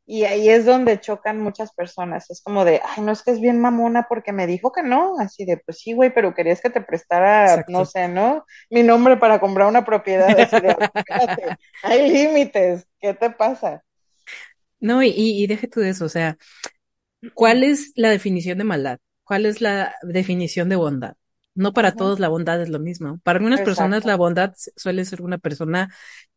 Y 0.07 0.25
ahí 0.25 0.49
es 0.51 0.65
donde 0.65 1.01
chocan 1.01 1.41
muchas 1.41 1.73
personas. 1.75 2.31
Es 2.31 2.41
como 2.43 2.65
de, 2.65 2.81
ay, 2.85 3.03
no 3.03 3.13
es 3.13 3.23
que 3.23 3.33
es 3.33 3.41
bien 3.41 3.61
mamona 3.61 4.07
porque 4.09 4.33
me 4.33 4.47
dijo 4.47 4.73
que 4.73 4.83
no. 4.83 5.19
Así 5.19 5.45
de, 5.45 5.59
pues 5.59 5.81
sí, 5.81 5.95
güey, 5.95 6.15
pero 6.15 6.35
querías 6.35 6.61
que 6.61 6.71
te 6.71 6.81
prestara, 6.81 7.45
Exacto. 7.45 7.73
no 7.73 7.85
sé, 7.85 8.09
¿no? 8.09 8.45
Mi 8.71 8.83
nombre 8.85 9.17
para 9.17 9.41
comprar 9.41 9.69
una 9.69 9.85
propiedad. 9.85 10.37
Así 10.39 10.61
de, 10.61 10.71
espérate, 10.71 11.57
hay 11.83 12.11
límites. 12.11 12.87
¿Qué 13.01 13.15
te 13.15 13.31
pasa? 13.31 13.83
No, 14.81 15.03
y, 15.03 15.09
y, 15.09 15.43
y 15.43 15.47
deje 15.47 15.69
tú 15.69 15.81
de 15.81 15.91
eso, 15.91 16.05
o 16.05 16.09
sea, 16.09 16.37
¿cuál 17.35 17.65
es 17.65 17.93
la 17.97 18.11
definición 18.11 18.59
de 18.59 18.65
maldad? 18.65 18.99
¿Cuál 19.25 19.47
es 19.47 19.61
la 19.61 19.95
definición 20.03 20.69
de 20.69 20.77
bondad? 20.77 21.17
No 21.57 21.75
para 21.75 21.97
todos 21.97 22.21
la 22.21 22.29
bondad 22.29 22.63
es 22.63 22.69
lo 22.71 22.79
mismo. 22.81 23.21
Para 23.25 23.39
algunas 23.39 23.63
personas 23.63 24.05
la 24.07 24.17
bondad 24.17 24.55
suele 24.77 25.05
ser 25.07 25.23
una 25.23 25.39
persona 25.39 25.95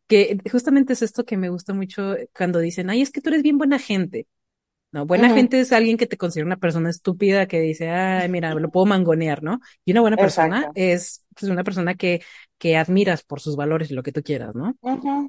que 0.08 0.40
justamente 0.52 0.94
es 0.94 1.02
esto 1.04 1.26
que 1.26 1.38
me 1.38 1.50
gusta 1.50 1.74
mucho 1.74 2.16
cuando 2.38 2.60
dicen, 2.60 2.90
ay, 2.90 3.02
es 3.02 3.12
que 3.12 3.22
tú 3.22 3.30
eres 3.30 3.44
bien 3.44 3.58
buena 3.58 3.80
gente. 3.80 4.28
No, 4.92 5.06
buena 5.06 5.30
gente 5.30 5.60
es 5.60 5.72
alguien 5.72 5.98
que 5.98 6.08
te 6.08 6.18
considera 6.18 6.48
una 6.48 6.58
persona 6.58 6.90
estúpida 6.90 7.48
que 7.48 7.60
dice, 7.62 7.90
ay, 7.92 8.28
mira, 8.30 8.56
lo 8.56 8.72
puedo 8.72 8.88
mangonear, 8.88 9.44
¿no? 9.44 9.60
Y 9.86 9.92
una 9.92 10.02
buena 10.02 10.18
persona 10.18 10.72
es 10.74 11.26
pues, 11.40 11.52
una 11.52 11.64
persona 11.64 11.94
que, 11.96 12.24
que 12.58 12.76
admiras 12.76 13.24
por 13.24 13.40
sus 13.40 13.56
valores 13.56 13.92
y 13.92 13.94
lo 13.94 14.02
que 14.04 14.12
tú 14.12 14.24
quieras, 14.24 14.56
¿no? 14.56 14.78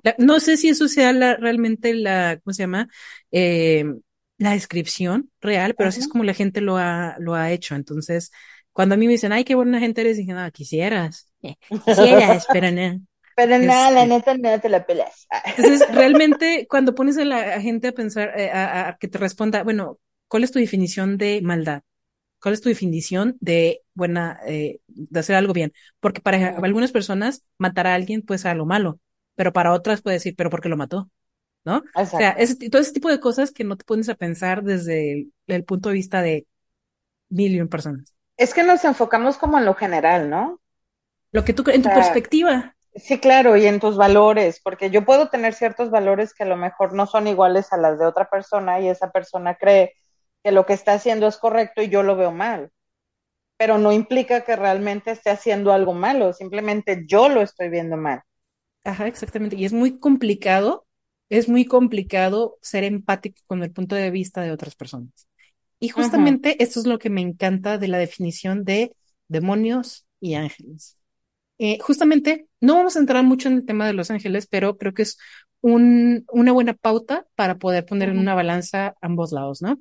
La- 0.03 0.15
no 0.19 0.41
sé 0.41 0.57
si 0.57 0.69
eso 0.71 0.89
sea 0.89 1.13
la, 1.13 1.37
realmente 1.37 1.95
la, 1.95 2.41
¿cómo 2.45 2.55
se 2.55 2.63
llama? 2.65 2.89
Eh, 3.33 3.85
la 4.39 4.53
descripción 4.53 5.31
real, 5.41 5.75
pero 5.77 5.89
así 5.91 6.01
es 6.01 6.09
como 6.09 6.25
la 6.25 6.35
gente 6.35 6.61
lo 6.63 6.79
ha, 6.79 7.17
lo 7.19 7.35
ha 7.35 7.53
hecho. 7.53 7.75
Entonces, 7.75 8.31
cuando 8.73 8.95
a 8.95 8.99
mí 8.99 9.07
me 9.07 9.13
dicen, 9.13 9.33
ay, 9.33 9.45
qué 9.45 9.55
buena 9.55 9.81
gente 9.81 10.01
eres, 10.03 10.17
dije, 10.19 10.33
no, 10.35 10.51
quisieras, 10.53 11.31
eh, 11.43 11.57
quisieras, 11.85 12.49
pero 12.51 12.71
no. 12.73 13.01
Pero 13.35 13.59
nada, 13.59 13.91
la 13.91 14.07
Este, 14.07 14.07
neta, 14.07 14.35
no 14.37 14.61
te 14.61 14.69
la 14.69 14.87
pelas. 14.87 15.27
entonces, 15.57 15.87
realmente, 15.91 16.67
cuando 16.69 16.95
pones 16.95 17.19
a 17.19 17.25
la 17.25 17.61
gente 17.61 17.89
a 17.89 17.93
pensar, 17.93 18.33
eh, 18.39 18.51
a, 18.51 18.89
a 18.89 18.97
que 18.99 19.09
te 19.09 19.19
responda, 19.19 19.63
bueno, 19.65 19.99
¿cuál 20.29 20.45
es 20.45 20.53
tu 20.53 20.59
definición 20.59 21.19
de 21.19 21.41
maldad? 21.43 21.83
¿Cuál 22.43 22.55
es 22.55 22.61
tu 22.63 22.69
definición 22.71 23.37
de 23.41 23.83
buena, 23.95 24.41
eh, 24.47 24.81
de 24.89 25.21
hacer 25.21 25.37
algo 25.37 25.55
bien? 25.55 25.73
Porque 26.01 26.21
para 26.23 26.57
algunas 26.59 26.93
personas, 26.93 27.45
matar 27.59 27.87
a 27.87 27.95
alguien 27.95 28.23
puede 28.23 28.39
ser 28.39 28.53
algo 28.53 28.67
malo, 28.67 29.01
pero 29.37 29.53
para 29.53 29.73
otras 29.73 30.03
puede 30.03 30.17
decir, 30.17 30.35
pero 30.37 30.51
¿por 30.51 30.61
qué 30.63 30.69
lo 30.71 30.77
mató? 30.79 31.11
¿No? 31.65 31.79
O 31.79 31.85
sea, 32.19 32.33
ese, 32.33 32.71
todo 32.71 32.83
ese 32.83 32.93
tipo 32.93 33.11
de 33.11 33.21
cosas 33.21 33.53
que 33.53 33.65
no 33.65 33.77
te 33.77 33.85
pones 33.85 34.09
a 34.11 34.17
pensar 34.17 34.63
desde 34.65 35.13
el, 35.15 35.35
el 35.49 35.65
punto 35.65 35.91
de 35.91 35.95
vista 35.97 36.23
de 36.23 36.47
mil 37.31 37.53
y 37.55 37.61
un 37.61 37.69
personas. 37.69 38.15
Es 38.41 38.55
que 38.55 38.65
nos 38.65 38.85
enfocamos 38.85 39.39
como 39.39 39.57
en 39.59 39.65
lo 39.67 39.75
general, 39.77 40.29
¿no? 40.31 40.61
Lo 41.33 41.45
que 41.45 41.53
tú, 41.55 41.65
O 41.65 41.65
cre- 41.65 41.75
en 41.75 41.83
tu 41.83 41.91
sea, 41.91 41.93
perspectiva, 41.93 42.77
sí, 42.97 43.21
claro, 43.21 43.57
y 43.57 43.67
en 43.67 43.81
tus 43.81 43.97
valores, 43.99 44.61
porque 44.65 44.91
yo 44.91 45.05
puedo 45.07 45.29
tener 45.31 45.55
ciertos 45.55 45.91
valores 45.91 46.35
que 46.35 46.45
a 46.45 46.47
lo 46.47 46.57
mejor 46.57 46.95
no 46.95 47.07
son 47.07 47.27
iguales 47.29 47.73
a 47.73 47.79
las 47.79 47.99
de 47.99 48.07
otra 48.07 48.31
persona 48.31 48.81
y 48.81 48.89
esa 48.89 49.11
persona 49.13 49.57
cree 49.57 49.95
que 50.45 50.53
lo 50.53 50.67
que 50.67 50.75
está 50.75 50.95
haciendo 50.95 51.27
es 51.29 51.39
correcto 51.39 51.83
y 51.83 51.89
yo 51.91 52.03
lo 52.05 52.17
veo 52.17 52.33
mal, 52.33 52.73
pero 53.59 53.79
no 53.79 53.93
implica 53.93 54.43
que 54.45 54.57
realmente 54.57 55.13
esté 55.13 55.31
haciendo 55.31 55.73
algo 55.73 55.95
malo, 55.95 56.33
simplemente 56.35 57.05
yo 57.09 57.29
lo 57.31 57.43
estoy 57.43 57.71
viendo 57.71 57.97
mal. 57.99 58.23
ajá, 58.85 59.07
exactamente, 59.07 59.57
y 59.57 59.65
es 59.65 59.73
muy 59.73 59.99
complicado, 59.99 60.87
es 61.29 61.49
muy 61.49 61.65
complicado 61.67 62.59
ser 62.63 62.85
empático 62.85 63.43
con 63.47 63.63
el 63.63 63.73
punto 63.73 63.95
de 63.97 64.11
vista 64.11 64.43
de 64.43 64.53
otras 64.53 64.75
personas. 64.77 65.29
Y 65.81 65.89
justamente 65.89 66.63
esto 66.63 66.79
es 66.79 66.87
lo 66.87 66.99
que 66.99 67.11
me 67.11 67.23
encanta 67.23 67.79
de 67.79 67.89
la 67.89 67.99
definición 67.99 68.65
de 68.65 68.95
demonios 69.29 70.07
y 70.21 70.35
ángeles. 70.35 70.99
Eh, 71.59 71.79
justamente, 71.81 72.47
no 72.61 72.77
vamos 72.77 72.97
a 72.97 73.01
entrar 73.01 73.25
mucho 73.25 73.49
en 73.49 73.55
el 73.57 73.67
tema 73.67 73.87
de 73.87 73.95
los 73.95 74.11
ángeles, 74.11 74.47
pero 74.47 74.77
creo 74.77 74.95
que 74.95 75.03
es 75.03 75.19
un, 75.63 76.25
una 76.33 76.53
buena 76.53 76.75
pauta 76.75 77.27
para 77.35 77.59
poder 77.59 77.87
poner 77.87 78.11
en 78.11 78.19
una 78.19 78.35
balanza 78.35 78.95
ambos 79.01 79.33
lados, 79.33 79.63
¿no? 79.63 79.79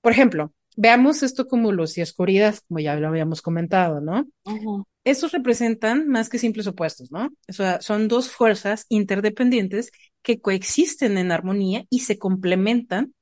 Por 0.00 0.12
ejemplo, 0.12 0.52
veamos 0.76 1.22
esto 1.22 1.46
como 1.46 1.72
luz 1.72 1.96
y 1.98 2.02
oscuridad, 2.02 2.56
como 2.68 2.80
ya 2.80 2.96
lo 2.96 3.08
habíamos 3.08 3.42
comentado, 3.42 4.00
¿no? 4.00 4.26
Estos 5.04 5.32
representan 5.32 6.08
más 6.08 6.28
que 6.28 6.38
simples 6.38 6.66
opuestos, 6.66 7.10
¿no? 7.10 7.30
O 7.48 7.52
sea, 7.52 7.80
son 7.80 8.08
dos 8.08 8.30
fuerzas 8.30 8.86
interdependientes 8.88 9.92
que 10.22 10.40
coexisten 10.40 11.18
en 11.18 11.32
armonía 11.32 11.84
y 11.90 12.00
se 12.00 12.18
complementan 12.18 13.14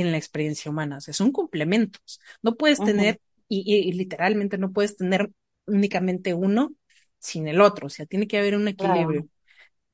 en 0.00 0.12
la 0.12 0.18
experiencia 0.18 0.70
humana. 0.70 0.98
O 0.98 1.00
sea, 1.00 1.14
son 1.14 1.32
complementos. 1.32 2.20
No 2.42 2.56
puedes 2.56 2.82
tener, 2.82 3.20
y, 3.48 3.62
y- 3.66 3.88
y 3.88 3.92
literalmente 3.92 4.58
no 4.58 4.72
puedes 4.72 4.96
tener 4.96 5.30
únicamente 5.66 6.34
uno 6.34 6.74
sin 7.18 7.48
el 7.48 7.60
otro. 7.60 7.86
O 7.88 7.90
sea, 7.90 8.06
tiene 8.06 8.28
que 8.28 8.38
haber 8.38 8.56
un 8.56 8.68
equilibrio. 8.68 9.22
claro. 9.22 9.28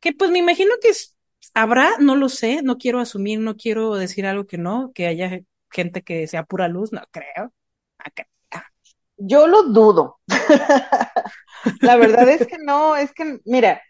Que 0.00 0.12
pues 0.12 0.30
me 0.30 0.38
imagino 0.38 0.72
que 0.82 0.88
es- 0.90 1.16
habrá, 1.54 1.90
no 2.00 2.16
lo 2.16 2.28
sé, 2.28 2.62
no 2.62 2.78
quiero 2.78 3.00
asumir, 3.00 3.40
no 3.40 3.56
quiero 3.56 3.94
decir 3.96 4.26
algo 4.26 4.46
que 4.46 4.58
no, 4.58 4.92
que 4.94 5.06
haya 5.06 5.40
gente 5.70 6.02
que 6.02 6.26
sea 6.28 6.44
pura 6.44 6.68
luz, 6.68 6.92
no 6.92 7.02
creo. 7.12 7.44
No 8.04 8.12
creo. 8.14 8.26
Yo 9.16 9.46
lo 9.46 9.64
dudo. 9.64 10.20
La 11.80 11.96
verdad 11.96 12.28
es 12.28 12.46
que 12.46 12.56
no, 12.58 12.96
es 12.96 13.12
que, 13.12 13.38
mira, 13.44 13.82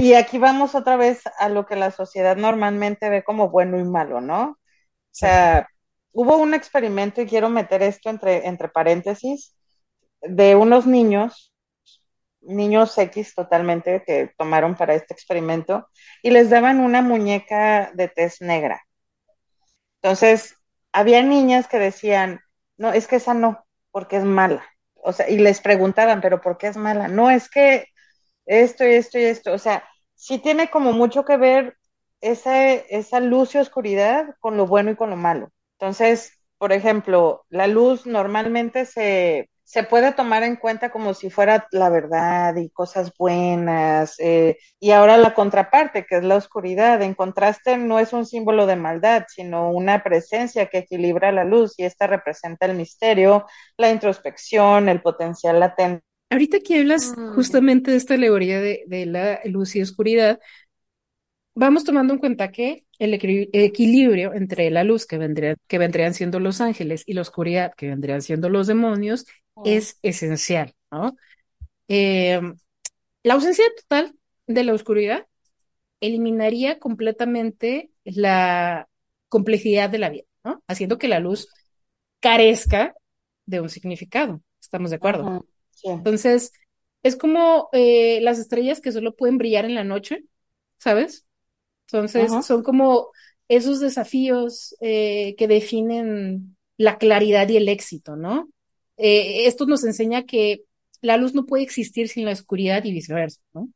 y 0.00 0.14
aquí 0.14 0.38
vamos 0.38 0.74
otra 0.74 0.96
vez 0.96 1.22
a 1.38 1.48
lo 1.48 1.66
que 1.66 1.76
la 1.76 1.90
sociedad 1.90 2.36
normalmente 2.36 3.08
ve 3.10 3.24
como 3.24 3.50
bueno 3.50 3.78
y 3.78 3.84
malo, 3.84 4.20
¿no? 4.20 4.58
O 5.14 5.16
sea, 5.16 5.68
hubo 6.10 6.38
un 6.38 6.54
experimento, 6.54 7.22
y 7.22 7.26
quiero 7.26 7.48
meter 7.48 7.82
esto 7.84 8.10
entre, 8.10 8.48
entre 8.48 8.68
paréntesis, 8.68 9.54
de 10.20 10.56
unos 10.56 10.86
niños, 10.86 11.54
niños 12.40 12.98
X 12.98 13.32
totalmente, 13.36 14.02
que 14.04 14.32
tomaron 14.36 14.74
para 14.74 14.94
este 14.94 15.14
experimento, 15.14 15.88
y 16.20 16.30
les 16.30 16.50
daban 16.50 16.80
una 16.80 17.00
muñeca 17.00 17.92
de 17.94 18.08
tez 18.08 18.40
negra. 18.40 18.82
Entonces, 20.02 20.56
había 20.92 21.22
niñas 21.22 21.68
que 21.68 21.78
decían, 21.78 22.40
no, 22.76 22.92
es 22.92 23.06
que 23.06 23.16
esa 23.16 23.34
no, 23.34 23.64
porque 23.92 24.16
es 24.16 24.24
mala. 24.24 24.64
O 24.96 25.12
sea, 25.12 25.28
y 25.30 25.38
les 25.38 25.60
preguntaban, 25.60 26.20
pero 26.20 26.40
¿por 26.40 26.58
qué 26.58 26.66
es 26.66 26.76
mala? 26.76 27.06
No, 27.06 27.30
es 27.30 27.48
que 27.48 27.86
esto 28.46 28.84
y 28.84 28.94
esto 28.94 29.18
y 29.18 29.24
esto. 29.24 29.52
O 29.52 29.58
sea, 29.58 29.84
sí 30.16 30.38
tiene 30.40 30.70
como 30.70 30.92
mucho 30.92 31.24
que 31.24 31.36
ver 31.36 31.76
esa, 32.30 32.72
esa 32.74 33.20
luz 33.20 33.54
y 33.54 33.58
oscuridad 33.58 34.34
con 34.40 34.56
lo 34.56 34.66
bueno 34.66 34.90
y 34.90 34.96
con 34.96 35.10
lo 35.10 35.16
malo. 35.16 35.50
Entonces, 35.78 36.32
por 36.58 36.72
ejemplo, 36.72 37.44
la 37.50 37.66
luz 37.66 38.06
normalmente 38.06 38.86
se, 38.86 39.50
se 39.64 39.82
puede 39.84 40.12
tomar 40.12 40.42
en 40.44 40.56
cuenta 40.56 40.90
como 40.90 41.14
si 41.14 41.30
fuera 41.30 41.68
la 41.72 41.90
verdad 41.90 42.56
y 42.56 42.70
cosas 42.70 43.12
buenas. 43.18 44.14
Eh, 44.20 44.58
y 44.80 44.92
ahora 44.92 45.16
la 45.18 45.34
contraparte, 45.34 46.06
que 46.06 46.16
es 46.18 46.24
la 46.24 46.36
oscuridad. 46.36 47.02
En 47.02 47.14
contraste, 47.14 47.76
no 47.78 47.98
es 47.98 48.12
un 48.12 48.26
símbolo 48.26 48.66
de 48.66 48.76
maldad, 48.76 49.24
sino 49.28 49.70
una 49.70 50.02
presencia 50.02 50.66
que 50.66 50.78
equilibra 50.78 51.32
la 51.32 51.44
luz 51.44 51.74
y 51.78 51.84
esta 51.84 52.06
representa 52.06 52.66
el 52.66 52.76
misterio, 52.76 53.46
la 53.76 53.90
introspección, 53.90 54.88
el 54.88 55.02
potencial 55.02 55.60
latente 55.60 56.04
Ahorita 56.30 56.58
que 56.60 56.80
hablas 56.80 57.14
Mm, 57.16 57.26
justamente 57.26 57.90
de 57.92 57.96
esta 57.96 58.14
alegoría 58.14 58.60
de, 58.60 58.82
de 58.86 59.06
la 59.06 59.40
luz 59.44 59.76
y 59.76 59.82
oscuridad, 59.82 60.40
vamos 61.54 61.84
tomando 61.84 62.12
en 62.14 62.18
cuenta 62.20 62.50
que 62.52 62.84
el 62.98 63.14
equili- 63.14 63.50
equilibrio 63.52 64.34
entre 64.34 64.70
la 64.70 64.84
luz 64.84 65.06
que 65.06 65.18
vendría, 65.18 65.56
que 65.68 65.78
vendrían 65.78 66.14
siendo 66.14 66.40
los 66.40 66.60
ángeles 66.60 67.02
y 67.06 67.14
la 67.14 67.22
oscuridad 67.22 67.72
que 67.76 67.88
vendrían 67.88 68.22
siendo 68.22 68.48
los 68.48 68.66
demonios 68.66 69.26
es 69.62 69.98
esencial, 70.02 70.74
¿no? 70.90 71.16
Eh, 71.88 72.40
la 73.22 73.34
ausencia 73.34 73.64
total 73.80 74.14
de 74.46 74.64
la 74.64 74.74
oscuridad 74.74 75.26
eliminaría 76.00 76.78
completamente 76.78 77.90
la 78.04 78.88
complejidad 79.28 79.90
de 79.90 79.98
la 79.98 80.10
vida, 80.10 80.24
¿no? 80.44 80.62
Haciendo 80.68 80.98
que 80.98 81.08
la 81.08 81.20
luz 81.20 81.48
carezca 82.20 82.94
de 83.46 83.60
un 83.60 83.68
significado. 83.68 84.42
¿Estamos 84.60 84.90
de 84.90 84.96
acuerdo? 84.96 85.30
Entonces, 86.04 86.52
es 87.02 87.16
como 87.16 87.68
eh, 87.72 88.20
las 88.22 88.38
estrellas 88.38 88.80
que 88.80 88.92
solo 88.92 89.16
pueden 89.16 89.38
brillar 89.38 89.64
en 89.64 89.74
la 89.74 89.84
noche, 89.84 90.24
¿sabes? 90.78 91.23
Entonces, 91.94 92.38
son 92.40 92.62
como 92.62 93.08
esos 93.48 93.80
desafíos 93.80 94.74
eh, 94.80 95.34
que 95.36 95.48
definen 95.48 96.56
la 96.76 96.98
claridad 96.98 97.48
y 97.48 97.56
el 97.56 97.68
éxito, 97.68 98.16
¿no? 98.16 98.48
Eh, 98.96 99.46
esto 99.46 99.66
nos 99.66 99.84
enseña 99.84 100.24
que 100.24 100.62
la 101.00 101.16
luz 101.16 101.34
no 101.34 101.46
puede 101.46 101.62
existir 101.64 102.08
sin 102.08 102.24
la 102.24 102.32
oscuridad 102.32 102.84
y 102.84 102.92
viceversa, 102.92 103.40
¿no? 103.52 103.68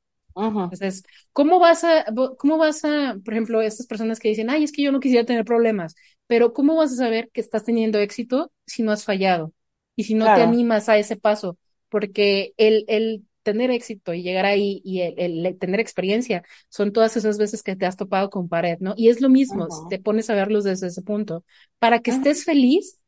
Entonces, 0.71 1.03
¿cómo 1.33 1.59
vas 1.61 1.85
a, 1.85 2.05
cómo 2.39 2.59
vas 2.59 2.85
a, 2.85 3.17
por 3.25 3.35
ejemplo, 3.35 3.63
estas 3.63 3.87
personas 3.87 4.19
que 4.21 4.29
dicen, 4.29 4.51
ay, 4.51 4.65
es 4.65 4.73
que 4.73 4.83
yo 4.83 4.93
no 4.93 5.01
quisiera 5.01 5.25
tener 5.27 5.45
problemas, 5.45 5.95
pero 6.27 6.53
¿cómo 6.53 6.77
vas 6.77 6.93
a 6.93 6.97
saber 6.97 7.31
que 7.33 7.41
estás 7.41 7.65
teniendo 7.65 7.99
éxito 7.99 8.53
si 8.67 8.83
no 8.83 8.93
has 8.93 9.05
fallado 9.05 9.53
y 9.97 10.05
si 10.05 10.15
no 10.15 10.33
te 10.33 10.43
animas 10.43 10.89
a 10.89 10.99
ese 10.99 11.17
paso? 11.17 11.59
Porque 11.89 12.53
el, 12.59 12.85
el 12.89 13.25
tener 13.49 13.71
éxito 13.71 14.13
y 14.15 14.23
llegar 14.23 14.45
ahí 14.47 14.83
y 14.85 15.01
el, 15.01 15.47
el 15.47 15.59
tener 15.59 15.81
experiencia 15.81 16.43
son 16.69 16.93
todas 16.93 17.17
esas 17.17 17.39
veces 17.39 17.63
que 17.63 17.77
te 17.77 17.87
has 17.87 17.97
topado 17.97 18.31
con 18.31 18.49
pared, 18.49 18.79
¿no? 18.81 18.95
Y 18.97 19.09
es 19.09 19.21
lo 19.23 19.31
mismo, 19.31 19.71
si 19.71 19.87
te 19.89 19.99
pones 19.99 20.31
a 20.31 20.35
verlos 20.35 20.65
desde 20.65 20.89
ese 20.89 21.03
punto. 21.03 21.45
Para 21.79 22.01
que 22.01 22.11
estés 22.11 22.45
feliz, 22.45 23.01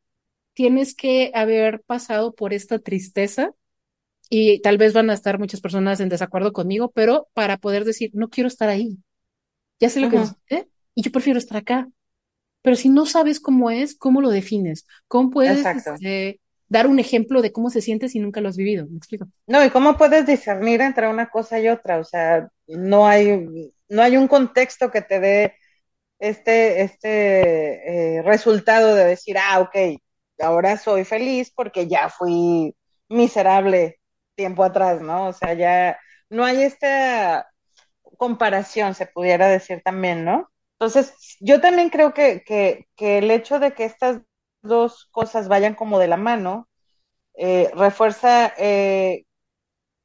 tienes 0.55 0.95
que 0.95 1.33
haber 1.35 1.83
pasado 1.83 2.35
por 2.35 2.55
esta 2.55 2.79
tristeza 2.79 3.53
y 4.31 4.61
tal 4.63 4.79
vez 4.79 4.93
van 4.95 5.11
a 5.11 5.15
estar 5.15 5.39
muchas 5.39 5.61
personas 5.61 6.01
en 6.01 6.09
desacuerdo 6.09 6.53
conmigo, 6.53 6.91
pero 6.95 7.29
para 7.35 7.59
poder 7.59 7.85
decir, 7.85 8.11
no 8.15 8.29
quiero 8.31 8.49
estar 8.49 8.69
ahí, 8.69 8.99
ya 9.81 9.91
sé 9.91 10.01
lo 10.01 10.09
que 10.11 10.19
y 10.95 11.03
yo 11.03 11.13
prefiero 11.13 11.39
estar 11.39 11.59
acá. 11.59 11.89
Pero 12.63 12.77
si 12.77 12.89
no 12.91 13.07
sabes 13.07 13.41
cómo 13.41 13.71
es, 13.71 13.97
¿cómo 13.97 14.21
lo 14.21 14.31
defines? 14.31 14.87
¿Cómo 15.09 15.31
puedes 15.31 15.67
este, 15.75 16.41
dar 16.71 16.87
un 16.87 16.99
ejemplo 16.99 17.43
de 17.43 17.53
cómo 17.53 17.69
se 17.69 17.83
siente 17.83 18.09
si 18.09 18.21
nunca 18.21 18.41
lo 18.41 18.49
has 18.49 18.57
vivido? 18.57 18.87
¿Me 18.89 18.97
explico? 18.97 19.27
No, 19.47 19.63
y 19.63 19.71
cómo 19.71 19.99
puedes 19.99 20.25
discernir 20.25 20.81
entre 20.81 21.09
una 21.09 21.29
cosa 21.29 21.59
y 21.59 21.69
otra. 21.69 21.99
O 21.99 22.05
sea, 22.05 22.49
no 22.69 23.07
hay, 23.07 23.73
no 23.89 24.03
hay 24.03 24.17
un 24.17 24.29
contexto 24.29 24.91
que 24.91 25.03
te 25.03 25.21
dé 25.21 25.55
este, 26.21 26.83
este 26.83 28.19
eh, 28.19 28.23
resultado 28.23 28.95
de 28.95 29.05
decir, 29.05 29.37
ah, 29.37 29.61
ok, 29.61 30.01
ahora 30.39 30.77
soy 30.77 31.05
feliz 31.05 31.53
porque 31.55 31.89
ya 31.89 32.09
fui 32.09 32.75
miserable 33.09 33.99
tiempo 34.37 34.63
atrás, 34.63 35.03
¿no? 35.03 35.27
O 35.27 35.33
sea, 35.33 35.55
ya 35.55 35.99
no 36.31 36.45
hay 36.45 36.63
esta 36.63 37.49
comparación, 38.17 38.95
se 38.95 39.07
pudiera 39.07 39.49
decir 39.49 39.83
también, 39.85 40.25
¿no? 40.25 40.49
Entonces, 40.79 41.15
yo 41.41 41.61
también 41.61 41.91
creo 41.91 42.15
que, 42.15 42.43
que, 42.45 42.87
que 42.97 43.19
el 43.19 43.31
hecho 43.31 43.59
de 43.59 43.75
que 43.75 43.85
estas 43.85 44.21
dos 44.63 45.07
cosas 45.11 45.49
vayan 45.49 45.75
como 45.75 45.99
de 45.99 46.09
la 46.09 46.17
mano, 46.17 46.69
eh, 47.35 47.71
refuerza 47.75 48.53
eh, 48.59 49.25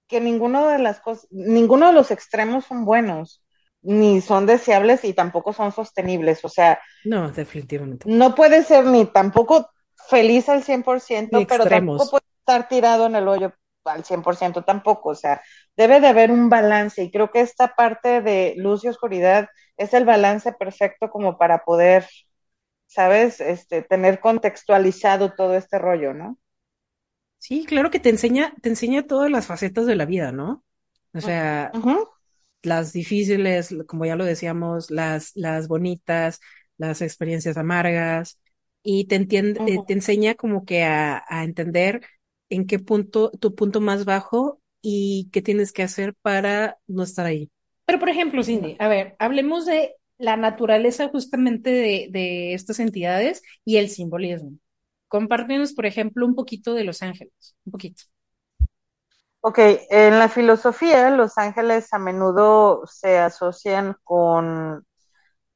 que 0.07 0.21
ninguno 0.21 0.67
de 0.67 0.79
las 0.79 0.99
cosas, 0.99 1.27
ninguno 1.31 1.87
de 1.87 1.93
los 1.93 2.11
extremos 2.11 2.65
son 2.65 2.85
buenos, 2.85 3.43
ni 3.81 4.21
son 4.21 4.45
deseables 4.45 5.03
y 5.03 5.13
tampoco 5.13 5.53
son 5.53 5.71
sostenibles. 5.71 6.43
O 6.43 6.49
sea, 6.49 6.79
no, 7.03 7.31
definitivamente. 7.31 8.09
No 8.09 8.35
puede 8.35 8.63
ser 8.63 8.85
ni 8.85 9.05
tampoco 9.05 9.69
feliz 10.09 10.49
al 10.49 10.63
100%, 10.63 11.45
pero 11.47 11.65
tampoco 11.65 12.09
puede 12.09 12.25
estar 12.39 12.67
tirado 12.67 13.05
en 13.05 13.15
el 13.15 13.27
hoyo 13.27 13.53
al 13.85 14.03
100% 14.03 14.63
tampoco. 14.63 15.09
O 15.09 15.15
sea, 15.15 15.41
debe 15.77 15.99
de 15.99 16.07
haber 16.07 16.31
un 16.31 16.49
balance 16.49 17.03
y 17.03 17.11
creo 17.11 17.31
que 17.31 17.41
esta 17.41 17.75
parte 17.75 18.21
de 18.21 18.55
luz 18.57 18.83
y 18.83 18.87
oscuridad 18.87 19.49
es 19.77 19.93
el 19.93 20.05
balance 20.05 20.53
perfecto 20.53 21.09
como 21.09 21.37
para 21.37 21.63
poder, 21.63 22.07
¿sabes? 22.87 23.41
Este, 23.41 23.81
tener 23.81 24.19
contextualizado 24.19 25.33
todo 25.33 25.55
este 25.55 25.79
rollo, 25.79 26.13
¿no? 26.13 26.37
Sí, 27.37 27.65
claro 27.65 27.91
que 27.91 27.99
te 27.99 28.09
enseña, 28.09 28.53
te 28.61 28.69
enseña 28.69 29.05
todas 29.05 29.29
las 29.29 29.45
facetas 29.45 29.85
de 29.85 29.95
la 29.95 30.05
vida, 30.05 30.31
¿no? 30.31 30.63
O 31.13 31.21
sea, 31.21 31.71
las 32.63 32.91
difíciles, 32.91 33.75
como 33.87 34.05
ya 34.05 34.15
lo 34.15 34.25
decíamos, 34.25 34.91
las, 34.91 35.31
las 35.35 35.67
bonitas, 35.67 36.39
las 36.77 37.01
experiencias 37.01 37.57
amargas, 37.57 38.39
y 38.83 39.05
te, 39.05 39.15
entiende, 39.15 39.59
eh, 39.67 39.79
te 39.85 39.93
enseña 39.93 40.35
como 40.35 40.65
que 40.65 40.83
a, 40.83 41.23
a 41.27 41.43
entender 41.43 42.01
en 42.49 42.67
qué 42.67 42.79
punto, 42.79 43.31
tu 43.31 43.55
punto 43.55 43.81
más 43.81 44.05
bajo 44.05 44.61
y 44.81 45.29
qué 45.31 45.41
tienes 45.41 45.71
que 45.71 45.83
hacer 45.83 46.13
para 46.21 46.77
no 46.87 47.03
estar 47.03 47.25
ahí. 47.25 47.49
Pero, 47.85 47.99
por 47.99 48.09
ejemplo, 48.09 48.43
Cindy, 48.43 48.75
a 48.79 48.87
ver, 48.87 49.15
hablemos 49.19 49.65
de 49.65 49.95
la 50.17 50.37
naturaleza 50.37 51.09
justamente 51.09 51.69
de, 51.71 52.07
de 52.11 52.53
estas 52.53 52.79
entidades 52.79 53.41
y 53.65 53.77
el 53.77 53.89
simbolismo. 53.89 54.53
Compártenos, 55.07 55.73
por 55.73 55.85
ejemplo, 55.85 56.25
un 56.25 56.35
poquito 56.35 56.73
de 56.73 56.83
los 56.85 57.01
ángeles, 57.03 57.33
un 57.65 57.71
poquito. 57.71 58.03
Ok, 59.41 59.59
en 59.89 60.17
la 60.19 60.27
filosofía 60.29 61.09
los 61.11 61.37
ángeles 61.37 61.93
a 61.93 61.99
menudo 61.99 62.81
se 62.87 63.19
asocian 63.19 63.95
con, 64.03 64.85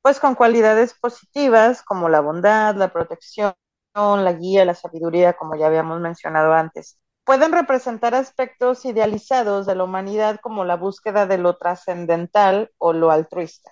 pues, 0.01 0.19
con 0.19 0.35
cualidades 0.35 0.95
positivas 0.99 1.83
como 1.83 2.09
la 2.09 2.21
bondad, 2.21 2.75
la 2.75 2.93
protección, 2.93 3.53
la 3.95 4.33
guía, 4.33 4.65
la 4.65 4.75
sabiduría, 4.75 5.33
como 5.33 5.55
ya 5.57 5.67
habíamos 5.67 6.01
mencionado 6.01 6.53
antes. 6.53 6.99
Pueden 7.25 7.53
representar 7.53 8.15
aspectos 8.15 8.85
idealizados 8.85 9.65
de 9.67 9.75
la 9.75 9.85
humanidad 9.85 10.39
como 10.41 10.65
la 10.65 10.77
búsqueda 10.77 11.27
de 11.27 11.37
lo 11.39 11.57
trascendental 11.57 12.71
o 12.79 12.93
lo 12.93 13.11
altruista. 13.11 13.71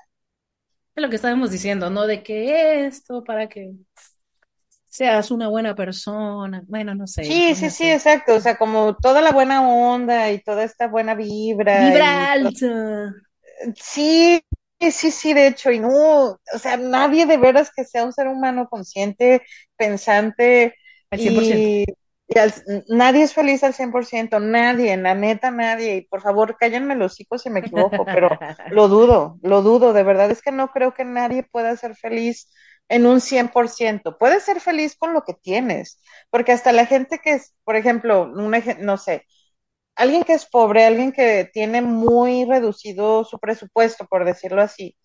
Es 0.98 1.04
lo 1.04 1.12
que 1.12 1.16
estábamos 1.18 1.52
diciendo, 1.52 1.92
¿no? 1.92 2.08
De 2.08 2.24
que 2.24 2.88
esto, 2.88 3.24
para 3.24 3.48
que 3.48 3.72
seas 4.88 5.30
una 5.30 5.48
buena 5.48 5.76
persona, 5.76 6.64
bueno, 6.66 6.96
no 6.96 7.06
sé. 7.06 7.24
Sí, 7.24 7.54
sí, 7.54 7.70
sí, 7.70 7.92
exacto, 7.92 8.34
o 8.34 8.40
sea, 8.40 8.58
como 8.58 8.96
toda 8.96 9.22
la 9.22 9.32
buena 9.32 9.62
onda 9.62 10.32
y 10.32 10.42
toda 10.42 10.64
esta 10.64 10.88
buena 10.88 11.14
vibra. 11.14 11.88
Vibra 11.88 12.32
alta. 12.32 13.14
Sí, 13.76 14.42
sí, 14.80 15.12
sí, 15.12 15.36
de 15.36 15.46
hecho, 15.46 15.70
y 15.72 15.80
no, 15.80 15.92
o 15.92 16.58
sea, 16.58 16.78
nadie 16.78 17.28
de 17.28 17.38
veras 17.38 17.70
que 17.72 17.86
sea 17.86 18.04
un 18.04 18.12
ser 18.12 18.28
humano 18.28 18.68
consciente, 18.68 19.44
pensante. 19.76 20.74
Al 21.12 21.20
100%. 21.20 21.60
Y, 21.60 21.86
nadie 22.90 23.24
es 23.24 23.34
feliz 23.34 23.64
al 23.64 23.74
100%, 23.74 24.40
nadie, 24.40 24.96
la 24.98 25.16
neta 25.16 25.52
nadie. 25.52 25.96
Y 25.96 26.02
por 26.02 26.22
favor, 26.22 26.58
cállenme 26.58 26.96
los 26.96 27.20
hijos 27.20 27.42
si 27.42 27.50
me 27.50 27.62
equivoco, 27.62 28.06
pero 28.06 28.30
lo 28.72 28.88
dudo, 28.88 29.38
lo 29.42 29.62
dudo, 29.62 29.94
de 29.94 30.04
verdad 30.04 30.32
es 30.32 30.42
que 30.42 30.52
no 30.52 30.72
creo 30.72 30.94
que 30.94 31.06
nadie 31.06 31.44
pueda 31.44 31.76
ser 31.78 31.96
feliz 31.96 32.52
en 32.90 33.06
un 33.06 33.20
100%. 33.22 34.18
Puedes 34.18 34.44
ser 34.44 34.60
feliz 34.60 34.96
con 34.98 35.14
lo 35.14 35.24
que 35.24 35.34
tienes, 35.34 36.02
porque 36.30 36.52
hasta 36.52 36.72
la 36.72 36.86
gente 36.86 37.20
que 37.20 37.32
es, 37.32 37.54
por 37.64 37.76
ejemplo, 37.76 38.28
no 38.28 38.98
sé, 38.98 39.26
alguien 39.96 40.24
que 40.24 40.34
es 40.34 40.46
pobre, 40.46 40.86
alguien 40.86 41.12
que 41.12 41.50
tiene 41.52 41.82
muy 41.82 42.46
reducido 42.46 43.24
su 43.26 43.40
presupuesto, 43.40 44.06
por 44.06 44.26
decirlo 44.26 44.62
así, 44.62 44.96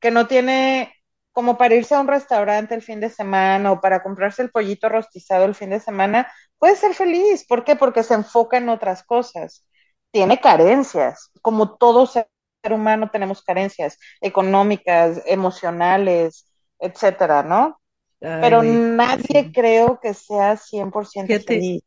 que 0.00 0.10
no 0.10 0.26
tiene 0.26 0.92
como 1.32 1.56
para 1.56 1.74
irse 1.74 1.94
a 1.94 2.00
un 2.00 2.08
restaurante 2.08 2.74
el 2.74 2.82
fin 2.82 3.00
de 3.00 3.08
semana 3.08 3.72
o 3.72 3.80
para 3.80 4.02
comprarse 4.02 4.42
el 4.42 4.50
pollito 4.50 4.88
rostizado 4.88 5.44
el 5.44 5.54
fin 5.54 5.70
de 5.70 5.80
semana, 5.80 6.30
puede 6.58 6.76
ser 6.76 6.94
feliz. 6.94 7.46
¿Por 7.46 7.64
qué? 7.64 7.76
Porque 7.76 8.02
se 8.02 8.14
enfoca 8.14 8.56
en 8.58 8.68
otras 8.68 9.02
cosas. 9.02 9.64
Tiene 10.10 10.40
carencias, 10.40 11.30
como 11.40 11.76
todo 11.76 12.06
ser 12.06 12.26
humano 12.68 13.10
tenemos 13.10 13.42
carencias 13.42 13.98
económicas, 14.20 15.22
emocionales, 15.24 16.46
etcétera, 16.78 17.42
¿no? 17.42 17.80
Pero 18.18 18.62
nadie 18.62 19.50
creo 19.52 19.98
que 20.00 20.12
sea 20.12 20.56
100% 20.56 21.44
feliz. 21.44 21.82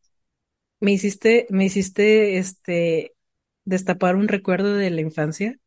Me 0.80 0.92
hiciste, 0.94 1.46
me 1.50 1.66
hiciste, 1.66 2.38
este, 2.38 3.14
destapar 3.66 4.16
un 4.16 4.28
recuerdo 4.28 4.74
de 4.74 4.90
la 4.90 5.02
infancia 5.02 5.58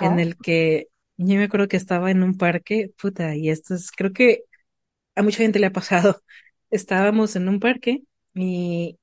en 0.00 0.18
el 0.18 0.36
que 0.36 0.88
yo 1.16 1.36
me 1.36 1.44
acuerdo 1.44 1.68
que 1.68 1.76
estaba 1.76 2.10
en 2.10 2.22
un 2.22 2.36
parque, 2.36 2.92
puta, 3.00 3.36
y 3.36 3.50
esto 3.50 3.74
es, 3.74 3.90
creo 3.92 4.12
que 4.12 4.44
a 5.16 5.22
mucha 5.22 5.38
gente 5.38 5.58
le 5.58 5.66
ha 5.66 5.72
pasado. 5.72 6.22
Estábamos 6.70 7.36
en 7.36 7.48
un 7.48 7.60
parque 7.60 8.04
y 8.34 8.98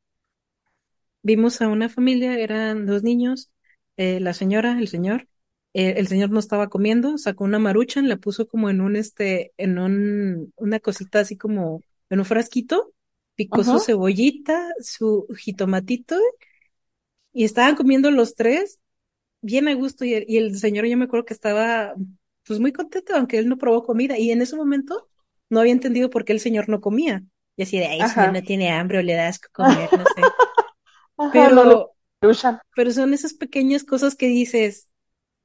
vimos 1.24 1.62
a 1.62 1.68
una 1.68 1.90
familia, 1.90 2.38
eran 2.40 2.86
dos 2.86 3.04
niños, 3.04 3.52
eh, 3.98 4.20
la 4.20 4.34
señora, 4.34 4.80
el 4.80 4.88
señor, 4.88 5.28
eh, 5.74 5.96
el 5.98 6.08
señor 6.08 6.32
no 6.32 6.40
estaba 6.40 6.70
comiendo, 6.70 7.18
sacó 7.18 7.44
una 7.44 7.60
maruchan, 7.60 8.10
la 8.10 8.18
puso 8.18 8.48
como 8.48 8.70
en 8.70 8.82
un, 8.82 8.96
este, 8.96 9.54
en 9.58 9.80
un, 9.80 10.54
una 10.56 10.80
cosita 10.80 11.20
así 11.22 11.38
como 11.38 11.82
en 12.10 12.20
un 12.20 12.26
frasquito, 12.26 12.94
picó 13.36 13.64
su 13.64 13.80
cebollita, 13.80 14.68
su 14.82 15.28
jitomatito, 15.38 16.18
y 17.34 17.46
estaban 17.46 17.76
comiendo 17.76 18.12
los 18.12 18.36
tres 18.36 18.80
bien 19.42 19.68
a 19.68 19.74
gusto, 19.74 20.06
y 20.06 20.14
el, 20.14 20.58
señor 20.58 20.86
yo 20.86 20.98
me 20.98 21.06
acuerdo 21.06 21.26
que 21.26 21.34
estaba 21.34 21.94
pues 22.46 22.60
muy 22.60 22.72
contento, 22.72 23.16
aunque 23.16 23.38
él 23.38 23.48
no 23.48 23.58
probó 23.58 23.84
comida, 23.84 24.18
y 24.18 24.32
en 24.32 24.42
ese 24.42 24.56
momento 24.56 25.10
no 25.50 25.60
había 25.60 25.74
entendido 25.74 26.10
por 26.10 26.26
qué 26.26 26.34
el 26.34 26.40
señor 26.40 26.70
no 26.70 26.82
comía. 26.82 27.24
Y 27.58 27.64
así 27.64 27.78
de, 27.78 27.88
ay, 27.88 28.02
si 28.08 28.20
no 28.20 28.42
tiene 28.42 28.72
hambre 28.72 29.00
o 29.00 29.02
le 29.02 29.14
das 29.14 29.40
comer, 29.40 29.90
no 29.92 30.06
sé. 30.06 30.22
pero, 31.34 31.94
pero 32.76 32.92
son 32.92 33.14
esas 33.14 33.34
pequeñas 33.34 33.84
cosas 33.84 34.16
que 34.16 34.28
dices, 34.28 34.90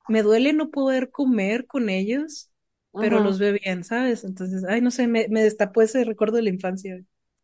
me 0.09 0.23
duele 0.23 0.53
no 0.53 0.71
poder 0.71 1.11
comer 1.11 1.67
con 1.67 1.89
ellos, 1.89 2.51
pero 2.93 3.21
los 3.21 3.39
veo 3.39 3.53
bien, 3.53 3.85
¿sabes? 3.85 4.25
Entonces, 4.25 4.65
ay, 4.65 4.81
no 4.81 4.91
sé, 4.91 5.07
me, 5.07 5.27
me 5.29 5.43
destapó 5.43 5.83
ese 5.83 6.05
recuerdo 6.05 6.37
de 6.37 6.43
la 6.43 6.51
infancia. 6.51 6.99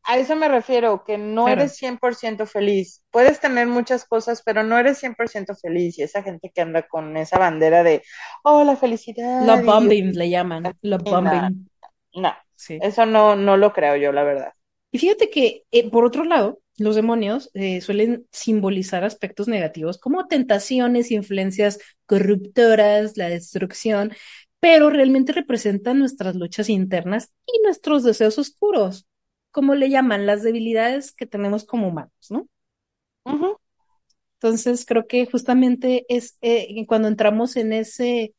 A 0.05 0.19
eso 0.19 0.35
me 0.35 0.49
refiero, 0.49 1.05
que 1.05 1.17
no 1.17 1.49
eres 1.49 1.77
100% 1.81 2.47
feliz. 2.47 3.03
Puedes 3.11 3.39
tener 3.41 3.67
muchas 3.69 4.05
cosas, 4.05 4.43
pero 4.45 4.65
no 4.65 4.77
eres 4.77 4.99
100% 4.99 5.55
feliz. 5.61 5.99
Y 5.99 6.03
esa 6.03 6.23
gente 6.23 6.51
que 6.53 6.61
anda 6.61 6.83
con 6.89 7.17
esa 7.17 7.39
bandera 7.39 7.83
de, 7.83 8.03
oh, 8.43 8.65
la 8.65 8.77
felicidad. 8.77 9.47
Love 9.47 9.65
bombing 9.65 10.13
le 10.13 10.29
llaman, 10.29 10.77
love 10.83 11.03
bombing. 11.05 11.69
No, 12.15 12.35
sí. 12.57 12.79
eso 12.83 13.07
no, 13.07 13.37
no 13.37 13.57
lo 13.57 13.73
creo 13.73 13.97
yo, 13.97 14.13
la 14.13 14.25
verdad. 14.25 14.53
Y 14.91 14.99
fíjate 14.99 15.31
que, 15.31 15.65
eh, 15.71 15.89
por 15.89 16.05
otro 16.05 16.25
lado, 16.25 16.61
los 16.79 16.97
demonios 16.97 17.51
eh, 17.55 17.81
suelen 17.81 18.27
simbolizar 18.31 19.05
aspectos 19.05 19.49
negativos 19.49 19.99
como 19.99 20.27
tentaciones, 20.27 21.11
influencias 21.11 21.79
corruptoras, 22.07 23.17
la 23.17 23.29
destrucción, 23.29 24.13
pero 24.61 24.91
realmente 24.91 25.33
representan 25.33 25.99
nuestras 25.99 26.35
luchas 26.37 26.69
internas 26.69 27.33
y 27.47 27.63
nuestros 27.65 28.05
deseos 28.05 28.39
oscuros, 28.39 29.07
como 29.53 29.75
le 29.75 29.91
llaman, 29.91 30.27
las 30.27 30.43
debilidades 30.43 31.13
que 31.13 31.27
tenemos 31.27 31.65
como 31.65 31.89
humanos, 31.89 32.13
¿no? 32.31 32.49
Entonces 34.35 34.85
creo 34.87 35.07
que 35.07 35.27
justamente 35.27 36.05
es 36.09 36.37
eh, 36.41 36.85
cuando 36.89 37.07
entramos 37.07 37.57
en 37.57 37.73
ese, 37.73 38.35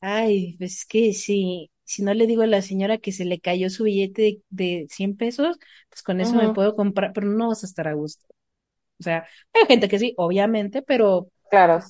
ay, 0.00 0.56
pues 0.58 0.78
es 0.78 0.86
que 0.86 1.12
si, 1.12 1.72
si 1.84 2.02
no 2.02 2.14
le 2.14 2.26
digo 2.26 2.42
a 2.42 2.46
la 2.46 2.62
señora 2.62 2.98
que 2.98 3.12
se 3.12 3.24
le 3.24 3.40
cayó 3.40 3.70
su 3.70 3.84
billete 3.84 4.42
de, 4.50 4.86
100 4.90 5.16
pesos, 5.16 5.58
pues 5.88 6.02
con 6.02 6.20
eso 6.20 6.36
me 6.36 6.54
puedo 6.54 6.76
comprar, 6.76 7.12
pero 7.12 7.26
no 7.26 7.48
vas 7.48 7.64
a 7.64 7.66
estar 7.66 7.88
a 7.88 7.94
gusto. 7.94 8.26
O 9.00 9.02
sea, 9.02 9.26
hay 9.52 9.66
gente 9.66 9.88
que 9.88 9.98
sí, 9.98 10.14
obviamente, 10.16 10.82
pero 10.82 11.30
claro. 11.50 11.80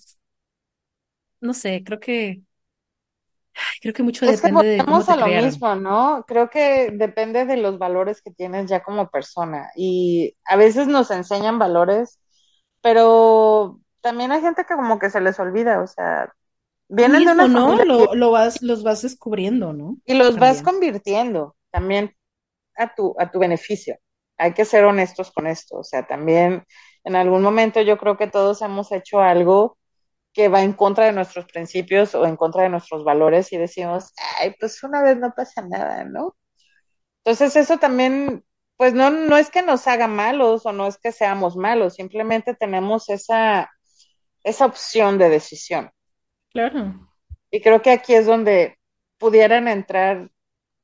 No 1.41 1.53
sé, 1.53 1.83
creo 1.85 2.01
que 2.01 2.41
Creo 3.81 3.95
que 3.95 4.03
mucho 4.03 4.27
Es 4.27 4.41
que 4.43 4.53
depende 4.53 4.67
de 4.67 4.85
cómo 4.85 5.05
te 5.05 5.13
a 5.13 5.17
lo 5.17 5.27
crearon. 5.27 5.31
mismo, 5.31 5.75
¿no? 5.77 6.25
Creo 6.27 6.51
que 6.51 6.91
depende 6.93 7.45
de 7.47 7.57
los 7.59 7.79
valores 7.79 8.23
que 8.23 8.31
tienes 8.33 8.69
ya 8.71 8.83
como 8.83 9.11
persona. 9.11 9.71
Y 9.77 10.37
a 10.47 10.57
veces 10.57 10.89
nos 10.89 11.11
enseñan 11.11 11.59
valores, 11.59 12.21
pero 12.83 13.81
también 14.03 14.33
hay 14.33 14.41
gente 14.43 14.65
que 14.65 14.75
como 14.77 14.99
que 14.99 15.11
se 15.11 15.21
les 15.21 15.39
olvida, 15.41 15.83
o 15.83 15.87
sea, 15.87 16.33
vienen 16.89 17.25
de 17.25 17.33
mismo, 17.33 17.35
una 17.35 17.49
¿no? 17.49 17.77
Lo, 17.85 18.15
lo 18.15 18.31
vas, 18.31 18.63
los 18.63 18.83
vas 18.83 19.03
descubriendo, 19.03 19.73
¿no? 19.73 19.99
y 20.05 20.15
los 20.15 20.39
vas 20.39 20.63
convirtiendo 20.63 21.57
también 21.71 22.15
a 22.77 22.95
tu, 22.95 23.15
a 23.19 23.31
tu 23.31 23.39
beneficio. 23.41 23.97
Hay 24.39 24.55
que 24.55 24.65
ser 24.65 24.85
honestos 24.85 25.33
con 25.33 25.47
esto, 25.47 25.79
o 25.79 25.85
sea, 25.85 26.07
también 26.07 26.65
en 27.05 27.17
algún 27.17 27.43
momento 27.43 27.81
yo 27.83 27.99
creo 27.99 28.17
que 28.17 28.29
todos 28.29 28.63
hemos 28.63 28.93
hecho 28.93 29.21
algo 29.21 29.79
que 30.35 30.49
va 30.49 30.63
en 30.63 30.73
contra 30.75 31.07
de 31.07 31.13
nuestros 31.13 31.47
principios 31.47 32.15
o 32.15 32.27
en 32.27 32.37
contra 32.37 32.65
de 32.65 32.69
nuestros 32.69 33.05
valores 33.05 33.53
y 33.53 33.57
decimos, 33.57 34.13
ay, 34.41 34.55
pues 34.59 34.83
una 34.83 35.03
vez 35.03 35.17
no 35.19 35.33
pasa 35.35 35.63
nada, 35.63 36.05
¿no? 36.05 36.37
Entonces 37.25 37.57
eso 37.57 37.79
también, 37.79 38.45
pues 38.77 38.95
no, 38.95 39.11
no 39.11 39.37
es 39.39 39.51
que 39.51 39.63
nos 39.63 39.87
haga 39.87 40.09
malos 40.09 40.67
o 40.67 40.73
no 40.73 40.89
es 40.89 40.99
que 40.99 41.13
seamos 41.13 41.57
malos, 41.57 41.95
simplemente 41.95 42.55
tenemos 42.55 43.09
esa, 43.09 43.71
esa 44.43 44.67
opción 44.67 45.19
de 45.19 45.31
decisión. 45.31 45.91
Claro. 46.51 47.09
Y 47.51 47.63
creo 47.63 47.81
que 47.81 47.93
aquí 47.93 48.15
es 48.15 48.27
donde 48.27 48.77
pudieran 49.19 49.69
entrar 49.69 50.31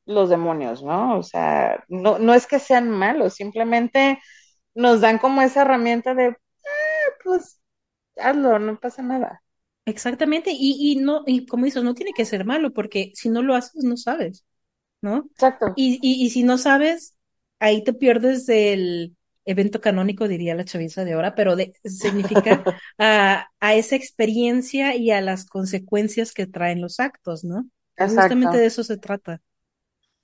los 0.07 0.31
demonios, 0.31 0.83
¿no? 0.83 1.19
O 1.19 1.23
sea, 1.25 1.85
no, 1.89 2.19
no 2.19 2.35
es 2.35 2.47
que 2.47 2.61
sean 2.61 2.89
malos, 2.89 3.35
simplemente 3.35 4.21
nos 4.75 5.01
dan 5.01 5.19
como 5.19 5.43
esa 5.43 5.63
herramienta 5.63 6.15
de, 6.15 6.29
"Ah, 6.29 7.11
pues 7.25 7.60
hazlo, 8.23 8.59
no 8.59 8.79
pasa 8.81 9.03
nada. 9.03 9.43
Exactamente. 9.87 10.51
Y, 10.53 10.93
y 10.93 10.97
no, 10.97 11.25
y 11.27 11.47
como 11.47 11.65
dices, 11.65 11.83
no 11.83 11.95
tiene 11.95 12.13
que 12.13 12.25
ser 12.25 12.45
malo, 12.45 12.73
porque 12.73 13.13
si 13.15 13.29
no 13.29 13.43
lo 13.43 13.55
haces, 13.55 13.83
no 13.85 13.97
sabes, 13.97 14.45
¿no? 15.03 15.31
Exacto. 15.35 15.67
Y, 15.75 15.99
y, 16.03 16.25
y 16.27 16.31
si 16.31 16.45
no 16.45 16.59
sabes, 16.59 17.17
ahí 17.61 17.85
te 17.85 17.95
pierdes 17.95 18.47
del 18.47 19.17
evento 19.47 19.81
canónico, 19.81 20.29
diría 20.29 20.55
la 20.55 20.65
chaviza 20.65 21.05
de 21.05 21.15
ahora, 21.15 21.35
pero 21.35 21.57
de 21.57 21.75
significa 21.85 22.63
a, 22.99 23.49
a 23.61 23.75
esa 23.75 23.97
experiencia 23.97 24.97
y 24.97 25.11
a 25.13 25.21
las 25.23 25.47
consecuencias 25.47 26.33
que 26.33 26.47
traen 26.47 26.81
los 26.83 27.01
actos, 27.01 27.45
¿no? 27.45 27.69
Pues 27.99 28.13
justamente 28.15 28.57
Exacto. 28.57 28.59
de 28.59 28.67
eso 28.67 28.85
se 28.85 28.99
trata. 28.99 29.43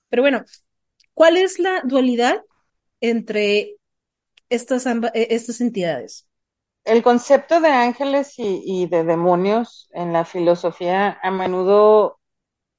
Pero 0.09 0.23
bueno, 0.23 0.45
¿cuál 1.13 1.37
es 1.37 1.59
la 1.59 1.81
dualidad 1.85 2.41
entre 3.01 3.77
estas, 4.49 4.87
eh, 4.87 5.27
estas 5.31 5.61
entidades? 5.61 6.26
El 6.87 7.03
concepto 7.03 7.59
de 7.59 7.67
ángeles 7.67 8.35
y, 8.37 8.87
de 8.87 9.03
demonios 9.03 9.89
en 9.91 10.13
la 10.13 10.23
filosofía 10.23 11.19
a 11.21 11.31
menudo, 11.31 12.17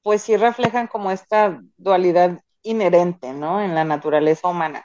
pues 0.02 0.22
sí 0.22 0.38
reflejan 0.38 0.86
como 0.86 1.10
esta 1.10 1.60
dualidad 1.76 2.40
inherente, 2.62 3.34
¿no? 3.34 3.60
En 3.60 3.74
la 3.74 3.84
naturaleza 3.84 4.48
humana. 4.48 4.82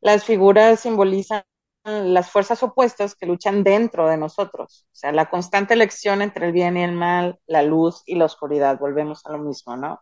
Las 0.00 0.24
figuras 0.24 0.80
simbolizan 0.80 1.44
las 1.84 2.28
fuerzas 2.28 2.60
opuestas 2.64 3.14
que 3.14 3.26
luchan 3.26 3.62
dentro 3.62 4.08
de 4.08 4.16
nosotros, 4.16 4.88
o 4.92 4.96
sea, 4.96 5.12
la 5.12 5.30
constante 5.30 5.74
elección 5.74 6.20
entre 6.20 6.46
el 6.46 6.52
bien 6.52 6.76
y 6.76 6.82
el 6.82 6.92
mal, 6.92 7.38
la 7.46 7.62
luz 7.62 8.02
y 8.04 8.16
la 8.16 8.24
oscuridad, 8.24 8.80
volvemos 8.80 9.24
a 9.26 9.30
lo 9.32 9.38
mismo, 9.38 9.76
¿no? 9.76 9.92
O 9.94 10.00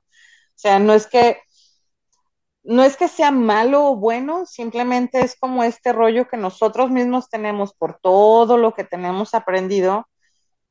sea, 0.55 0.79
no 0.79 0.95
es 0.95 1.07
que 1.07 1.43
no 2.65 2.83
es 2.83 2.97
que 2.97 3.09
sea 3.09 3.31
malo 3.31 3.91
o 3.91 3.97
bueno, 3.97 4.47
simplemente 4.47 5.21
es 5.21 5.37
como 5.37 5.65
este 5.65 5.93
rollo 5.93 6.29
que 6.29 6.39
nosotros 6.39 6.91
mismos 6.91 7.29
tenemos 7.29 7.75
por 7.75 7.99
todo 8.01 8.57
lo 8.57 8.75
que 8.75 8.85
tenemos 8.85 9.35
aprendido, 9.35 10.09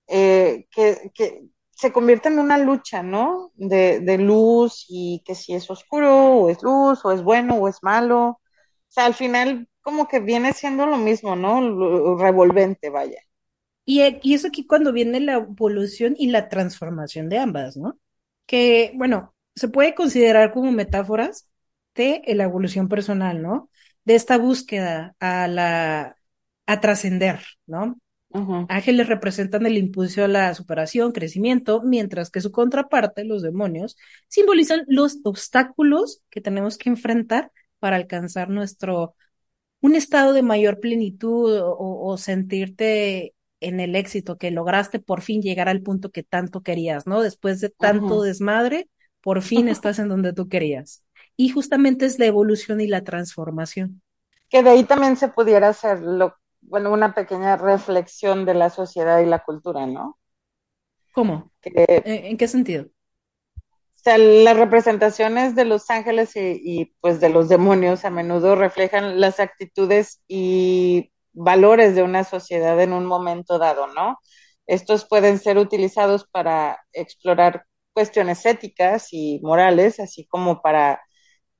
eh, 0.08 0.68
que, 0.72 1.12
que, 1.14 1.44
se 1.72 1.92
convierte 1.92 2.30
en 2.30 2.40
una 2.40 2.58
lucha, 2.60 3.04
¿no? 3.04 3.52
De, 3.56 4.00
de, 4.00 4.18
luz 4.20 4.86
y 4.88 5.24
que 5.26 5.36
si 5.36 5.54
es 5.56 5.70
oscuro 5.72 6.36
o 6.36 6.50
es 6.50 6.62
luz 6.62 7.04
o 7.04 7.12
es 7.12 7.24
bueno 7.24 7.56
o 7.56 7.68
es 7.68 7.82
malo. 7.82 8.28
O 8.30 8.40
sea, 8.90 9.06
al 9.06 9.16
final 9.16 9.68
como 9.82 10.08
que 10.08 10.20
viene 10.20 10.54
siendo 10.54 10.86
lo 10.86 10.98
mismo, 10.98 11.36
¿no? 11.36 12.18
Revolvente, 12.18 12.90
vaya. 12.90 13.22
Y, 13.86 14.02
y 14.22 14.34
eso 14.36 14.48
aquí 14.48 14.66
cuando 14.68 14.94
viene 14.94 15.20
la 15.20 15.34
evolución 15.34 16.16
y 16.18 16.28
la 16.28 16.48
transformación 16.48 17.28
de 17.30 17.40
ambas, 17.40 17.76
¿no? 17.76 18.00
Que, 18.46 18.94
bueno, 18.96 19.34
se 19.56 19.68
puede 19.68 19.96
considerar 19.96 20.54
como 20.54 20.72
metáforas 20.72 21.50
de 21.96 22.22
la 22.28 22.46
evolución 22.46 22.88
personal, 22.90 23.42
¿no? 23.42 23.70
De 24.06 24.16
esta 24.16 24.38
búsqueda 24.38 25.16
a 25.20 25.48
la, 25.48 26.16
a 26.66 26.82
trascender, 26.82 27.42
¿no? 27.66 27.98
Uh 28.30 28.40
-huh. 28.40 28.66
Ángeles 28.70 29.08
representan 29.08 29.66
el 29.66 29.78
impulso 29.78 30.24
a 30.24 30.28
la 30.28 30.54
superación, 30.56 31.12
crecimiento, 31.12 31.82
mientras 31.84 32.32
que 32.32 32.42
su 32.42 32.52
contraparte, 32.52 33.26
los 33.26 33.44
demonios, 33.44 33.96
simbolizan 34.28 34.84
los 34.88 35.20
obstáculos 35.24 36.22
que 36.30 36.42
tenemos 36.42 36.78
que 36.78 36.90
enfrentar 36.90 37.52
para 37.80 37.96
alcanzar 37.96 38.50
nuestro, 38.50 39.16
un 39.82 39.96
estado 39.96 40.34
de 40.34 40.42
mayor 40.42 40.80
plenitud 40.80 41.60
o, 41.60 41.78
o 41.78 42.18
sentirte 42.18 43.36
en 43.60 43.80
el 43.80 43.96
éxito 43.96 44.38
que 44.38 44.52
lograste 44.52 45.00
por 45.00 45.22
fin 45.22 45.42
llegar 45.42 45.70
al 45.70 45.82
punto 45.82 46.10
que 46.10 46.24
tanto 46.24 46.62
querías, 46.62 47.08
¿no? 47.08 47.22
Después 47.22 47.62
de 47.62 47.70
tanto 47.70 48.18
uh 48.18 48.22
-huh. 48.22 48.26
desmadre, 48.26 48.90
por 49.22 49.42
fin 49.42 49.68
estás 49.70 50.00
en 50.00 50.10
donde 50.10 50.34
tú 50.34 50.50
querías. 50.50 51.03
Y 51.36 51.50
justamente 51.50 52.06
es 52.06 52.19
la 52.19 52.26
evolución 52.26 52.82
y 52.82 52.88
la 52.88 53.04
transformación. 53.04 54.02
Que 54.50 54.63
de 54.63 54.69
ahí 54.69 54.84
también 54.84 55.17
se 55.17 55.30
pudiera 55.30 55.69
hacer 55.69 56.02
lo, 56.02 56.36
bueno, 56.62 56.91
una 56.91 57.13
pequeña 57.13 57.58
reflexión 57.58 58.46
de 58.46 58.54
la 58.54 58.69
sociedad 58.69 59.19
y 59.19 59.26
la 59.26 59.39
cultura, 59.43 59.86
¿no? 59.86 60.17
¿Cómo? 61.13 61.52
Que, 61.62 61.74
¿En 62.06 62.38
qué 62.38 62.48
sentido? 62.48 62.86
O 63.56 64.04
sea, 64.04 64.17
las 64.17 64.58
representaciones 64.58 65.56
de 65.56 65.65
los 65.65 65.89
ángeles 65.89 66.36
y, 66.36 66.60
y, 66.63 66.86
pues 67.00 67.19
de 67.19 67.30
los 67.30 67.48
demonios 67.50 68.04
a 68.04 68.10
menudo 68.10 68.56
reflejan 68.56 69.22
las 69.22 69.39
actitudes 69.39 70.22
y 70.28 71.12
valores 71.32 71.96
de 71.96 72.04
una 72.04 72.24
sociedad 72.24 72.80
en 72.82 72.93
un 72.93 73.06
momento 73.06 73.60
dado, 73.60 73.88
¿no? 73.88 74.19
Estos 74.65 75.06
pueden 75.06 75.39
ser 75.39 75.58
utilizados 75.58 76.26
para 76.28 76.80
explorar 76.91 77.65
cuestiones 77.93 78.46
éticas 78.46 79.10
y 79.12 79.39
morales, 79.41 80.00
así 80.00 80.26
como 80.26 80.62
para 80.62 81.02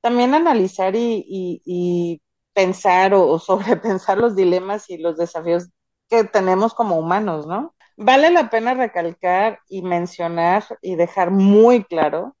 también 0.04 0.34
analizar 0.34 0.94
y, 0.96 1.24
y, 1.26 1.62
y 1.64 2.22
pensar 2.52 3.14
o, 3.14 3.26
o, 3.26 3.38
sobrepensar 3.38 4.18
los 4.18 4.36
dilemas 4.36 4.90
y 4.90 4.98
los 4.98 5.16
desafíos 5.16 5.70
que 6.10 6.24
tenemos 6.24 6.74
como 6.74 6.98
humanos, 6.98 7.46
¿no? 7.46 7.74
Vale 7.96 8.28
la 8.30 8.50
pena 8.50 8.74
recalcar 8.74 9.60
y 9.66 9.80
mencionar 9.80 10.62
y 10.82 10.96
dejar 10.96 11.30
muy 11.30 11.84
claro 11.84 12.36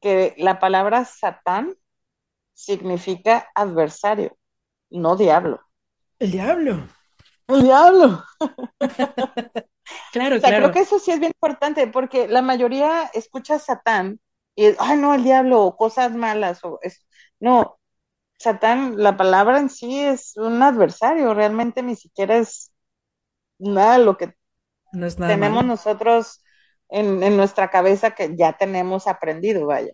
que 0.00 0.34
la 0.38 0.58
palabra 0.58 1.04
Satán 1.04 1.76
significa 2.54 3.46
adversario, 3.54 4.34
no 4.88 5.16
diablo. 5.16 5.60
El 6.18 6.30
diablo. 6.30 6.88
El 7.48 7.62
diablo. 7.62 8.24
claro, 10.12 10.36
o 10.36 10.40
sea, 10.40 10.48
claro. 10.48 10.62
creo 10.62 10.72
que 10.72 10.80
eso 10.80 10.98
sí 10.98 11.10
es 11.10 11.20
bien 11.20 11.32
importante 11.38 11.88
porque 11.88 12.26
la 12.26 12.40
mayoría 12.40 13.10
escucha 13.12 13.58
Satán 13.58 14.18
y 14.56 14.66
ay, 14.78 14.96
no, 14.98 15.14
el 15.14 15.24
diablo, 15.24 15.62
o 15.64 15.76
cosas 15.76 16.12
malas, 16.14 16.64
o 16.64 16.78
es, 16.82 17.06
no, 17.40 17.78
Satán, 18.38 18.98
la 19.02 19.16
palabra 19.16 19.58
en 19.60 19.70
sí 19.70 20.00
es 20.00 20.36
un 20.36 20.62
adversario, 20.62 21.34
realmente 21.34 21.82
ni 21.82 21.96
siquiera 21.96 22.38
es 22.38 22.72
nada 23.58 23.98
lo 23.98 24.16
que 24.18 24.34
no 24.92 25.06
es 25.06 25.18
nada 25.18 25.36
tenemos 25.36 25.64
malo. 25.64 25.64
nosotros 25.64 26.42
en, 26.88 27.22
en, 27.22 27.36
nuestra 27.36 27.70
cabeza 27.70 28.12
que 28.12 28.36
ya 28.36 28.56
tenemos 28.56 29.06
aprendido, 29.06 29.66
vaya. 29.66 29.92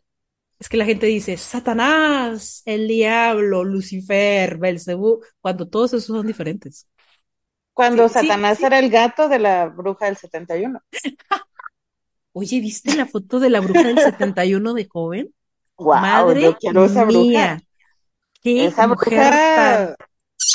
Es 0.58 0.68
que 0.68 0.76
la 0.76 0.84
gente 0.84 1.06
dice 1.06 1.36
Satanás, 1.38 2.62
el 2.66 2.86
diablo, 2.86 3.64
Lucifer, 3.64 4.58
Belcebú, 4.58 5.20
cuando 5.40 5.68
todos 5.68 5.94
esos 5.94 6.04
son 6.06 6.26
diferentes. 6.26 6.86
Cuando 7.74 8.08
Sí, 8.08 8.14
Satanás 8.14 8.58
sí, 8.58 8.64
sí. 8.64 8.66
era 8.66 8.78
el 8.78 8.90
gato 8.90 9.28
de 9.28 9.38
la 9.40 9.66
bruja 9.66 10.06
del 10.06 10.16
71. 10.16 10.80
Oye, 12.32 12.60
¿viste 12.60 12.94
la 12.96 13.06
foto 13.06 13.40
de 13.40 13.50
la 13.50 13.60
bruja 13.60 13.82
del 13.84 13.98
71 13.98 14.74
de 14.74 14.86
joven? 14.88 15.34
Wow, 15.76 15.96
Madre 16.00 16.42
yo 16.72 16.84
esa 16.84 17.04
mía. 17.04 17.56
bruja. 17.56 17.60
Qué 18.42 18.66
Esa 18.66 18.86
mujer 18.86 19.10
bruja 19.16 19.50
tan 19.54 19.96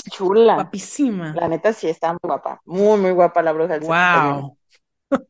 chula. 0.09 0.55
guapísima. 0.55 1.33
La 1.33 1.47
neta 1.47 1.73
sí 1.73 1.87
está 1.87 2.11
muy 2.13 2.19
guapa. 2.23 2.61
Muy, 2.65 2.97
muy 2.99 3.11
guapa 3.11 3.41
la 3.41 3.51
bruja 3.53 3.73
del 3.73 3.83
71. 3.83 4.41
Wow. 4.41 4.57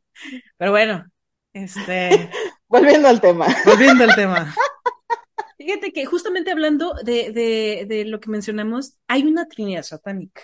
Pero 0.58 0.72
bueno, 0.72 1.06
este, 1.54 2.30
Volviendo 2.68 3.08
al 3.08 3.22
tema. 3.22 3.48
volviendo 3.66 4.04
al 4.04 4.16
tema. 4.16 4.54
Fíjate 5.58 5.94
que 5.94 6.06
justamente 6.06 6.52
hablando 6.52 6.94
de, 7.04 7.32
de, 7.32 7.86
de 7.88 8.06
lo 8.06 8.20
que 8.20 8.30
mencionamos, 8.30 8.98
hay 9.08 9.24
una 9.24 9.48
trinidad 9.48 9.84
satánica. 9.84 10.42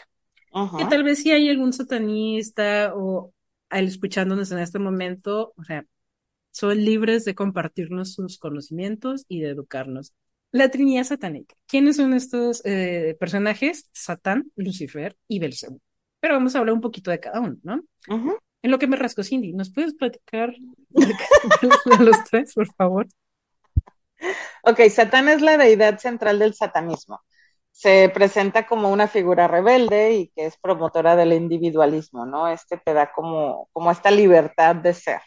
Que 0.78 0.86
tal 0.86 1.04
vez 1.04 1.20
sí 1.24 1.32
hay 1.32 1.50
algún 1.50 1.74
satanista 1.74 2.94
o 2.96 3.34
al 3.70 3.88
escuchándonos 3.88 4.52
en 4.52 4.60
este 4.60 4.80
momento, 4.80 5.54
o 5.58 5.64
sea, 5.64 5.86
son 6.52 6.84
libres 6.84 7.26
de 7.26 7.36
compartirnos 7.36 8.14
sus 8.14 8.38
conocimientos 8.38 9.26
y 9.28 9.42
de 9.42 9.50
educarnos. 9.50 10.14
La 10.52 10.70
Trinidad 10.70 11.06
Satánica. 11.06 11.56
¿Quiénes 11.66 11.96
son 11.96 12.14
estos 12.14 12.62
eh, 12.66 13.16
personajes? 13.20 13.90
Satán, 13.94 14.52
Lucifer 14.56 15.16
y 15.28 15.40
Belcebú. 15.40 15.80
Pero 16.20 16.36
vamos 16.36 16.56
a 16.56 16.60
hablar 16.60 16.76
un 16.76 16.82
poquito 16.82 17.10
de 17.10 17.20
cada 17.20 17.40
uno, 17.40 17.56
¿no? 17.64 17.82
En 18.62 18.70
lo 18.70 18.78
que 18.78 18.88
me 18.88 18.98
rasco, 18.98 19.24
Cindy, 19.24 19.54
¿nos 19.54 19.74
puedes 19.74 19.96
platicar 19.96 20.54
de 20.90 22.00
los 22.00 22.24
tres, 22.30 22.54
por 22.54 22.68
favor? 22.76 23.08
Ok, 24.64 24.82
Satán 24.90 25.30
es 25.30 25.42
la 25.42 25.58
deidad 25.58 25.98
central 25.98 26.38
del 26.38 26.54
satanismo. 26.54 27.22
Se 27.72 28.10
presenta 28.14 28.68
como 28.68 28.92
una 28.92 29.08
figura 29.08 29.48
rebelde 29.48 30.14
y 30.14 30.28
que 30.30 30.46
es 30.46 30.58
promotora 30.58 31.16
del 31.16 31.34
individualismo, 31.34 32.26
¿no? 32.26 32.48
Este 32.50 32.78
te 32.78 32.94
da 32.94 33.12
como, 33.12 33.70
como 33.72 33.90
esta 33.90 34.12
libertad 34.12 34.76
de 34.76 34.94
ser. 34.94 35.22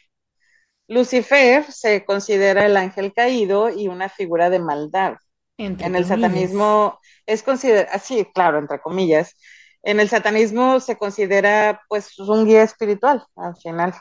Lucifer 0.88 1.64
se 1.72 2.04
considera 2.04 2.66
el 2.66 2.76
ángel 2.76 3.12
caído 3.12 3.70
y 3.70 3.88
una 3.88 4.08
figura 4.08 4.50
de 4.50 4.58
maldad. 4.58 5.16
Entre 5.56 5.86
en 5.86 5.94
el 5.94 6.04
satanismo 6.04 6.98
es 7.26 7.42
considerado, 7.42 7.88
así, 7.92 8.26
claro, 8.34 8.58
entre 8.58 8.80
comillas, 8.80 9.36
en 9.82 10.00
el 10.00 10.08
satanismo 10.08 10.80
se 10.80 10.96
considera 10.96 11.80
pues 11.88 12.18
un 12.18 12.46
guía 12.46 12.62
espiritual 12.62 13.24
al 13.36 13.56
final. 13.56 13.94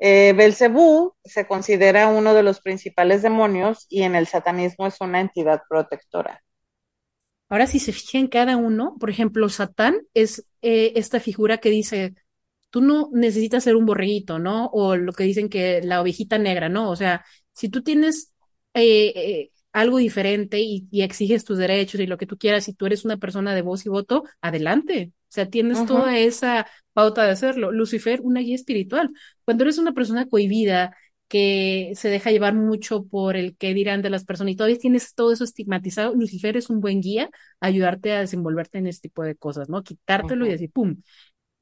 Eh, 0.00 0.32
Belcebú 0.36 1.14
se 1.24 1.46
considera 1.46 2.08
uno 2.08 2.32
de 2.34 2.42
los 2.42 2.60
principales 2.60 3.22
demonios 3.22 3.86
y 3.88 4.02
en 4.02 4.14
el 4.14 4.26
satanismo 4.26 4.86
es 4.86 5.00
una 5.00 5.20
entidad 5.20 5.62
protectora. 5.68 6.42
Ahora, 7.48 7.66
si 7.66 7.78
se 7.78 7.92
fijan 7.92 8.28
cada 8.28 8.56
uno, 8.56 8.96
por 9.00 9.10
ejemplo, 9.10 9.48
Satán 9.48 10.00
es 10.14 10.46
eh, 10.62 10.92
esta 10.96 11.18
figura 11.18 11.58
que 11.58 11.70
dice, 11.70 12.14
tú 12.70 12.80
no 12.80 13.10
necesitas 13.12 13.64
ser 13.64 13.76
un 13.76 13.86
borreguito, 13.86 14.38
¿no? 14.38 14.66
O 14.72 14.96
lo 14.96 15.12
que 15.12 15.24
dicen 15.24 15.48
que 15.48 15.80
la 15.82 16.00
ovejita 16.00 16.38
negra, 16.38 16.68
¿no? 16.68 16.90
O 16.90 16.96
sea, 16.96 17.24
si 17.52 17.68
tú 17.68 17.82
tienes 17.82 18.32
eh, 18.74 19.12
eh, 19.16 19.50
algo 19.72 19.98
diferente 19.98 20.60
y, 20.60 20.86
y 20.90 21.02
exiges 21.02 21.44
tus 21.44 21.58
derechos 21.58 22.00
y 22.00 22.06
lo 22.06 22.18
que 22.18 22.26
tú 22.26 22.38
quieras, 22.38 22.68
y 22.68 22.74
tú 22.74 22.86
eres 22.86 23.04
una 23.04 23.16
persona 23.16 23.54
de 23.54 23.62
voz 23.62 23.86
y 23.86 23.88
voto, 23.88 24.24
adelante. 24.40 25.12
O 25.14 25.30
sea, 25.30 25.48
tienes 25.50 25.84
toda 25.84 26.18
esa 26.18 26.66
pauta 26.92 27.24
de 27.24 27.30
hacerlo. 27.30 27.70
Lucifer, 27.72 28.20
una 28.22 28.40
guía 28.40 28.54
espiritual. 28.54 29.10
Cuando 29.44 29.64
eres 29.64 29.78
una 29.78 29.92
persona 29.92 30.26
cohibida, 30.28 30.96
que 31.28 31.92
se 31.94 32.08
deja 32.08 32.30
llevar 32.30 32.54
mucho 32.54 33.04
por 33.04 33.36
el 33.36 33.56
que 33.56 33.74
dirán 33.74 34.00
de 34.02 34.10
las 34.10 34.24
personas 34.24 34.52
y 34.54 34.56
todavía 34.56 34.78
tienes 34.78 35.14
todo 35.14 35.30
eso 35.32 35.44
estigmatizado, 35.44 36.14
Lucifer 36.14 36.56
es 36.56 36.70
un 36.70 36.80
buen 36.80 37.00
guía 37.02 37.30
a 37.60 37.66
ayudarte 37.66 38.12
a 38.12 38.20
desenvolverte 38.20 38.78
en 38.78 38.86
este 38.86 39.08
tipo 39.08 39.22
de 39.22 39.36
cosas, 39.36 39.68
¿no? 39.68 39.82
Quitártelo 39.82 40.46
y 40.46 40.50
decir, 40.50 40.70
¡pum! 40.72 40.96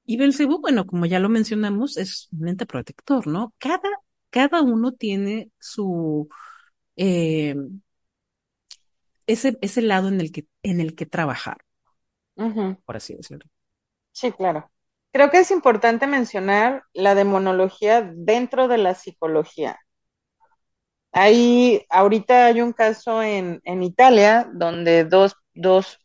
Y 0.07 0.17
Belcebú, 0.19 0.61
bueno, 0.61 0.87
como 0.87 1.07
ya 1.07 1.19
lo 1.21 1.29
mencionamos, 1.29 1.97
es 1.97 2.29
un 2.33 2.49
ente 2.49 2.67
protector, 2.67 3.27
¿no? 3.27 3.55
Cada, 3.59 3.81
cada 4.31 4.63
uno 4.63 4.93
tiene 4.93 5.51
su, 5.59 6.29
eh, 6.97 7.57
ese, 9.27 9.57
ese 9.61 9.83
lado 9.83 10.09
en 10.09 10.21
el 10.21 10.33
que, 10.33 10.47
en 10.63 10.81
el 10.81 10.95
que 10.95 11.07
trabajar, 11.07 11.59
por 12.85 12.97
así 12.97 13.15
decirlo. 13.15 13.51
Sí, 14.13 14.33
claro. 14.33 14.69
Creo 15.13 15.31
que 15.31 15.39
es 15.39 15.51
importante 15.53 16.07
mencionar 16.09 16.83
la 16.93 17.15
demonología 17.15 18.03
dentro 18.03 18.67
de 18.69 18.79
la 18.79 18.95
psicología. 18.97 19.79
Ahí, 21.13 21.85
ahorita 21.91 22.47
hay 22.47 22.61
un 22.61 22.73
caso 22.73 23.23
en, 23.23 23.61
en 23.65 23.83
Italia 23.83 24.49
donde 24.53 25.05
dos, 25.05 25.35
dos 25.55 25.99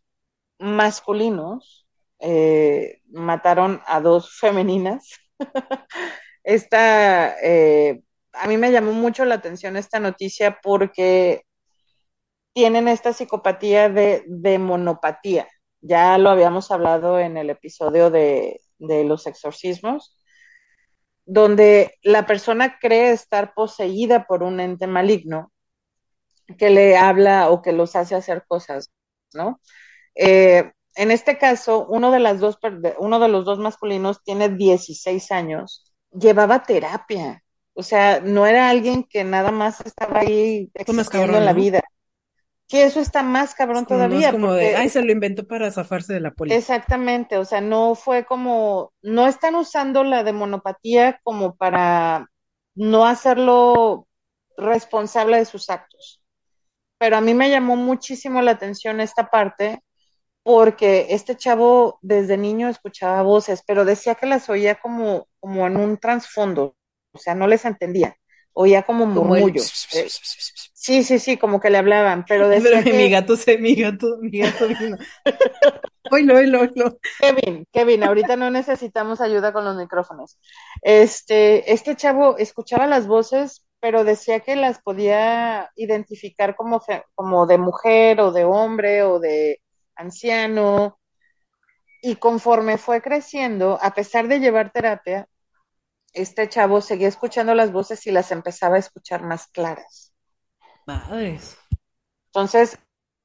masculinos 0.59 1.80
eh, 2.21 3.01
mataron 3.09 3.81
a 3.85 3.99
dos 3.99 4.37
femeninas. 4.39 5.09
esta, 6.43 7.35
eh, 7.41 8.01
a 8.33 8.47
mí 8.47 8.57
me 8.57 8.71
llamó 8.71 8.93
mucho 8.93 9.25
la 9.25 9.35
atención 9.35 9.75
esta 9.75 9.99
noticia 9.99 10.59
porque 10.61 11.43
tienen 12.53 12.87
esta 12.87 13.13
psicopatía 13.13 13.89
de 13.89 14.23
demonopatía. 14.27 15.47
Ya 15.81 16.17
lo 16.17 16.29
habíamos 16.29 16.71
hablado 16.71 17.19
en 17.19 17.37
el 17.37 17.49
episodio 17.49 18.11
de, 18.11 18.61
de 18.77 19.03
los 19.03 19.25
exorcismos, 19.25 20.17
donde 21.25 21.97
la 22.03 22.25
persona 22.25 22.77
cree 22.79 23.11
estar 23.11 23.53
poseída 23.53 24.25
por 24.25 24.43
un 24.43 24.59
ente 24.59 24.87
maligno 24.87 25.51
que 26.57 26.69
le 26.69 26.97
habla 26.97 27.49
o 27.49 27.61
que 27.61 27.71
los 27.71 27.95
hace 27.95 28.15
hacer 28.15 28.43
cosas, 28.47 28.91
¿no? 29.33 29.61
Eh, 30.15 30.71
en 30.95 31.11
este 31.11 31.37
caso, 31.37 31.85
uno 31.87 32.11
de, 32.11 32.19
las 32.19 32.39
dos, 32.39 32.59
uno 32.99 33.19
de 33.19 33.27
los 33.27 33.45
dos 33.45 33.59
masculinos 33.59 34.23
tiene 34.23 34.49
16 34.49 35.31
años, 35.31 35.83
llevaba 36.11 36.63
terapia, 36.63 37.43
o 37.73 37.83
sea, 37.83 38.19
no 38.19 38.45
era 38.45 38.69
alguien 38.69 39.03
que 39.03 39.23
nada 39.23 39.51
más 39.51 39.81
estaba 39.81 40.19
ahí 40.19 40.69
existiendo 40.73 41.37
en 41.37 41.45
la 41.45 41.53
¿no? 41.53 41.59
vida. 41.59 41.81
Que 42.67 42.83
eso 42.85 42.99
está 42.99 43.21
más 43.23 43.53
cabrón 43.53 43.83
Es 43.83 43.87
como, 43.87 43.99
no 43.99 44.07
todavía. 44.07 44.27
es 44.27 44.33
como 44.33 44.47
porque 44.47 44.65
de, 44.65 44.75
ay, 44.75 44.89
se 44.89 45.01
lo 45.01 45.11
inventó 45.11 45.45
para 45.47 45.71
zafarse 45.71 46.13
de 46.13 46.21
la 46.21 46.31
poli. 46.31 46.53
Exactamente, 46.53 47.37
o 47.37 47.45
sea, 47.45 47.61
no 47.61 47.95
fue 47.95 48.25
como, 48.25 48.93
no 49.01 49.27
están 49.27 49.55
usando 49.55 50.03
la 50.03 50.23
demonopatía 50.23 51.19
como 51.23 51.55
para 51.55 52.29
no 52.75 53.05
hacerlo 53.05 54.07
responsable 54.57 55.37
de 55.37 55.45
sus 55.45 55.69
actos. 55.69 56.21
Pero 56.97 57.17
a 57.17 57.21
mí 57.21 57.33
me 57.33 57.49
llamó 57.49 57.75
muchísimo 57.75 58.41
la 58.41 58.51
atención 58.51 59.01
esta 59.01 59.29
parte 59.29 59.81
porque 60.43 61.07
este 61.09 61.35
chavo 61.37 61.99
desde 62.01 62.37
niño 62.37 62.69
escuchaba 62.69 63.21
voces, 63.21 63.63
pero 63.65 63.85
decía 63.85 64.15
que 64.15 64.25
las 64.25 64.49
oía 64.49 64.75
como, 64.75 65.27
como 65.39 65.67
en 65.67 65.77
un 65.77 65.97
trasfondo, 65.97 66.75
o 67.13 67.17
sea, 67.19 67.35
no 67.35 67.47
les 67.47 67.65
entendía, 67.65 68.15
oía 68.53 68.83
como 68.83 69.05
Como 69.05 69.35
el... 69.35 69.41
murmullos. 69.41 69.87
Sí, 70.73 71.03
sí, 71.03 71.19
sí, 71.19 71.37
como 71.37 71.59
que 71.59 71.69
le 71.69 71.77
hablaban, 71.77 72.25
pero 72.27 72.49
decía 72.49 72.83
que... 72.83 72.93
mi 72.93 73.09
gato 73.09 73.37
se, 73.37 73.57
mi 73.57 73.75
gato, 73.75 74.17
mi 74.21 74.39
gato 74.39 74.67
vino. 74.67 74.97
Oilo, 76.13 76.35
oilo, 76.35 76.61
oilo. 76.61 76.97
Kevin, 77.19 77.65
Kevin, 77.71 78.03
ahorita 78.03 78.35
no 78.35 78.49
necesitamos 78.51 79.21
ayuda 79.21 79.53
con 79.53 79.63
los 79.63 79.77
micrófonos. 79.77 80.37
Este, 80.81 81.71
este 81.71 81.95
chavo 81.95 82.37
escuchaba 82.37 82.85
las 82.85 83.07
voces, 83.07 83.65
pero 83.79 84.03
decía 84.03 84.41
que 84.41 84.57
las 84.57 84.81
podía 84.81 85.71
identificar 85.75 86.57
como, 86.57 86.83
como 87.15 87.45
de 87.47 87.57
mujer 87.57 88.19
o 88.19 88.31
de 88.33 88.43
hombre 88.43 89.03
o 89.03 89.19
de 89.19 89.60
anciano. 89.95 90.99
Y 92.01 92.15
conforme 92.15 92.77
fue 92.77 93.01
creciendo, 93.01 93.77
a 93.81 93.93
pesar 93.93 94.27
de 94.27 94.39
llevar 94.39 94.71
terapia, 94.71 95.27
este 96.13 96.49
chavo 96.49 96.81
seguía 96.81 97.07
escuchando 97.07 97.53
las 97.55 97.71
voces 97.71 98.05
y 98.07 98.11
las 98.11 98.31
empezaba 98.31 98.75
a 98.75 98.79
escuchar 98.79 99.23
más 99.23 99.47
claras. 99.47 100.13
Madres. 100.85 101.57
Entonces, 102.27 102.77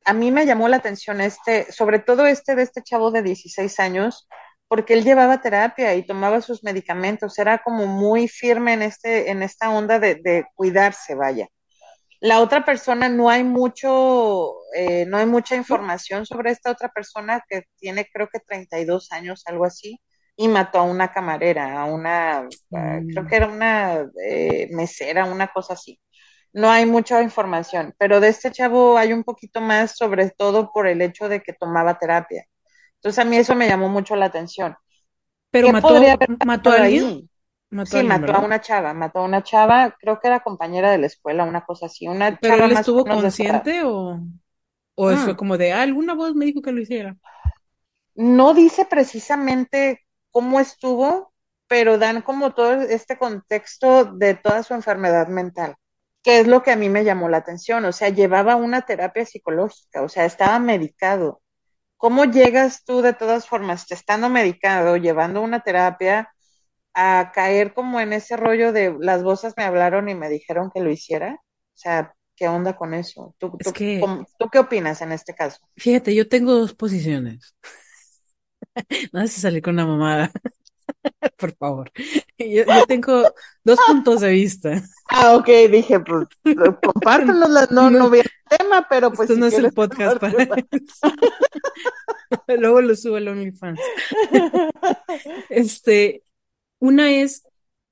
a 0.05 0.13
mí 0.13 0.31
me 0.31 0.47
llamó 0.47 0.69
la 0.69 0.77
atención 0.77 1.21
este, 1.21 1.71
sobre 1.73 1.99
todo 1.99 2.27
este 2.27 2.55
de 2.55 2.63
este 2.63 2.83
chavo 2.83 3.11
de 3.11 3.23
16 3.23 3.81
años, 3.81 4.29
porque 4.69 4.95
él 4.95 5.05
llevaba 5.05 5.41
terapia 5.41 5.95
y 5.95 6.05
tomaba 6.05 6.41
sus 6.43 6.63
medicamentos, 6.63 7.39
era 7.39 7.59
como 7.59 7.87
muy 7.87 8.29
firme 8.29 8.75
en, 8.75 8.83
este, 8.83 9.31
en 9.31 9.43
esta 9.43 9.71
onda 9.71 9.99
de, 9.99 10.17
de 10.17 10.47
cuidarse, 10.55 11.15
vaya. 11.15 11.49
La 12.21 12.41
otra 12.41 12.65
persona 12.65 13.09
no 13.09 13.29
hay 13.29 13.45
mucho, 13.45 14.55
eh, 14.75 15.05
no 15.07 15.19
hay 15.19 15.27
mucha 15.27 15.57
información 15.57 16.25
sobre 16.25 16.51
esta 16.51 16.71
otra 16.71 16.89
persona 16.89 17.43
que 17.49 17.65
tiene 17.77 18.07
creo 18.13 18.29
que 18.29 18.41
32 18.41 19.13
años, 19.13 19.43
algo 19.47 19.65
así, 19.65 20.01
y 20.37 20.49
mató 20.49 20.79
a 20.79 20.83
una 20.83 21.13
camarera, 21.13 21.81
a 21.81 21.85
una, 21.87 22.49
creo 22.71 23.27
que 23.27 23.37
era 23.37 23.49
una 23.49 24.07
eh, 24.25 24.69
mesera, 24.73 25.25
una 25.25 25.49
cosa 25.49 25.75
así. 25.75 26.01
No 26.53 26.71
hay 26.71 26.87
mucha 26.87 27.23
información, 27.23 27.95
pero 27.99 28.21
de 28.21 28.29
este 28.29 28.51
chavo 28.51 28.97
hay 28.97 29.13
un 29.13 29.25
poquito 29.25 29.61
más, 29.61 29.97
sobre 29.97 30.31
todo 30.31 30.73
por 30.73 30.87
el 30.87 31.03
hecho 31.03 31.29
de 31.29 31.43
que 31.43 31.53
tomaba 31.53 31.99
terapia. 31.99 32.47
Entonces 32.95 33.19
a 33.19 33.29
mí 33.29 33.37
eso 33.37 33.55
me 33.55 33.69
llamó 33.69 33.89
mucho 33.89 34.17
la 34.17 34.27
atención. 34.27 34.75
Pero 35.51 35.69
¿Qué 35.69 35.73
mató, 35.75 36.03
mató 36.47 36.71
a 36.71 36.83
alguien. 36.83 37.29
Mató 37.71 37.97
Sí, 37.97 37.99
a 37.99 38.01
alguien, 38.01 38.21
mató 38.21 38.33
¿verdad? 38.33 38.41
a 38.41 38.41
una 38.41 38.61
chava, 38.61 38.93
mató 38.95 39.21
a 39.21 39.25
una 39.25 39.43
chava, 39.43 39.97
creo 39.99 40.19
que 40.21 40.27
era 40.29 40.41
compañera 40.41 40.91
de 40.91 40.99
la 40.99 41.07
escuela, 41.07 41.45
una 41.45 41.65
cosa 41.65 41.87
así, 41.87 42.07
una 42.09 42.39
Pero 42.41 42.57
chava 42.57 42.69
él 42.69 42.73
estuvo 42.73 43.07
consciente 43.09 43.83
o, 43.85 44.21
o 44.97 45.11
Mm. 45.11 45.17
fue 45.19 45.37
como 45.37 45.59
de, 45.59 45.73
ah, 45.73 45.83
alguna 45.83 46.15
voz 46.15 46.35
me 46.35 46.47
dijo 46.47 46.63
que 46.63 46.73
lo 46.73 46.81
hiciera. 46.83 47.19
No 48.15 48.55
dice 48.55 48.85
precisamente 48.87 50.01
cómo 50.31 50.61
estuvo, 50.61 51.33
pero 51.69 51.99
dan 51.99 52.23
como 52.23 52.55
todo 52.55 52.73
este 52.83 53.19
contexto 53.19 54.05
de 54.07 54.35
toda 54.35 54.63
su 54.63 54.75
enfermedad 54.75 55.29
mental, 55.29 55.77
que 56.23 56.41
es 56.41 56.47
lo 56.47 56.63
que 56.63 56.71
a 56.73 56.77
mí 56.77 56.89
me 56.89 57.05
llamó 57.05 57.29
la 57.29 57.39
atención. 57.39 57.85
O 57.85 57.93
sea, 57.93 58.09
llevaba 58.11 58.57
una 58.57 58.83
terapia 58.83 59.25
psicológica, 59.27 60.03
o 60.03 60.09
sea, 60.09 60.25
estaba 60.25 60.59
medicado. 60.59 61.43
¿Cómo 61.99 62.27
llegas 62.27 62.85
tú 62.85 63.03
de 63.03 63.15
todas 63.15 63.49
formas, 63.49 63.91
estando 63.93 64.31
medicado, 64.31 64.97
llevando 64.99 65.43
una 65.43 65.61
terapia, 65.61 66.35
a 66.97 67.31
caer 67.35 67.75
como 67.75 68.01
en 68.01 68.13
ese 68.15 68.37
rollo 68.37 68.73
de 68.73 68.97
las 69.01 69.23
voces 69.23 69.55
me 69.57 69.65
hablaron 69.65 70.09
y 70.09 70.17
me 70.17 70.29
dijeron 70.31 70.71
que 70.75 70.81
lo 70.81 70.91
hiciera? 70.91 71.35
O 71.35 71.79
sea, 71.79 72.15
¿qué 72.35 72.49
onda 72.49 72.75
con 72.77 72.95
eso? 72.95 73.35
¿Tú, 73.39 73.53
Es 73.61 73.67
tú, 73.67 73.73
que- 73.75 74.01
¿tú 74.39 74.49
qué 74.51 74.59
opinas 74.59 75.03
en 75.03 75.13
este 75.13 75.35
caso? 75.35 75.59
Fíjate, 75.77 76.15
yo 76.15 76.29
tengo 76.29 76.55
dos 76.55 76.75
posiciones. 76.75 77.55
No 79.13 79.21
sé 79.23 79.29
si 79.29 79.41
salir 79.41 79.63
con 79.63 79.75
una 79.75 79.87
mamada. 79.87 80.31
Por 81.39 81.55
favor. 81.57 81.91
Yo, 82.39 82.65
yo 82.65 82.87
tengo 82.87 83.23
dos 83.65 83.79
puntos 83.87 84.21
de 84.21 84.31
vista. 84.31 84.83
Ah, 85.09 85.37
ok, 85.37 85.49
dije, 85.71 86.01
pues, 86.01 86.27
compártenos, 86.83 87.51
la- 87.51 87.69
no, 87.71 87.91
no 87.91 88.11
vi 88.11 88.21
el 88.21 88.31
tema, 88.59 88.87
pero 88.89 89.11
pues 89.11 89.31
Esto 89.31 89.35
si 89.35 89.41
no 89.41 89.47
es 89.47 89.55
el 89.55 89.73
podcast 89.75 90.19
para 90.19 90.33
eso. 90.39 91.15
Luego 92.59 92.81
lo 92.81 92.95
subo 92.97 93.17
al 93.17 93.29
OnlyFans. 93.29 93.81
Este, 95.49 96.23
Una 96.87 97.11
es 97.11 97.43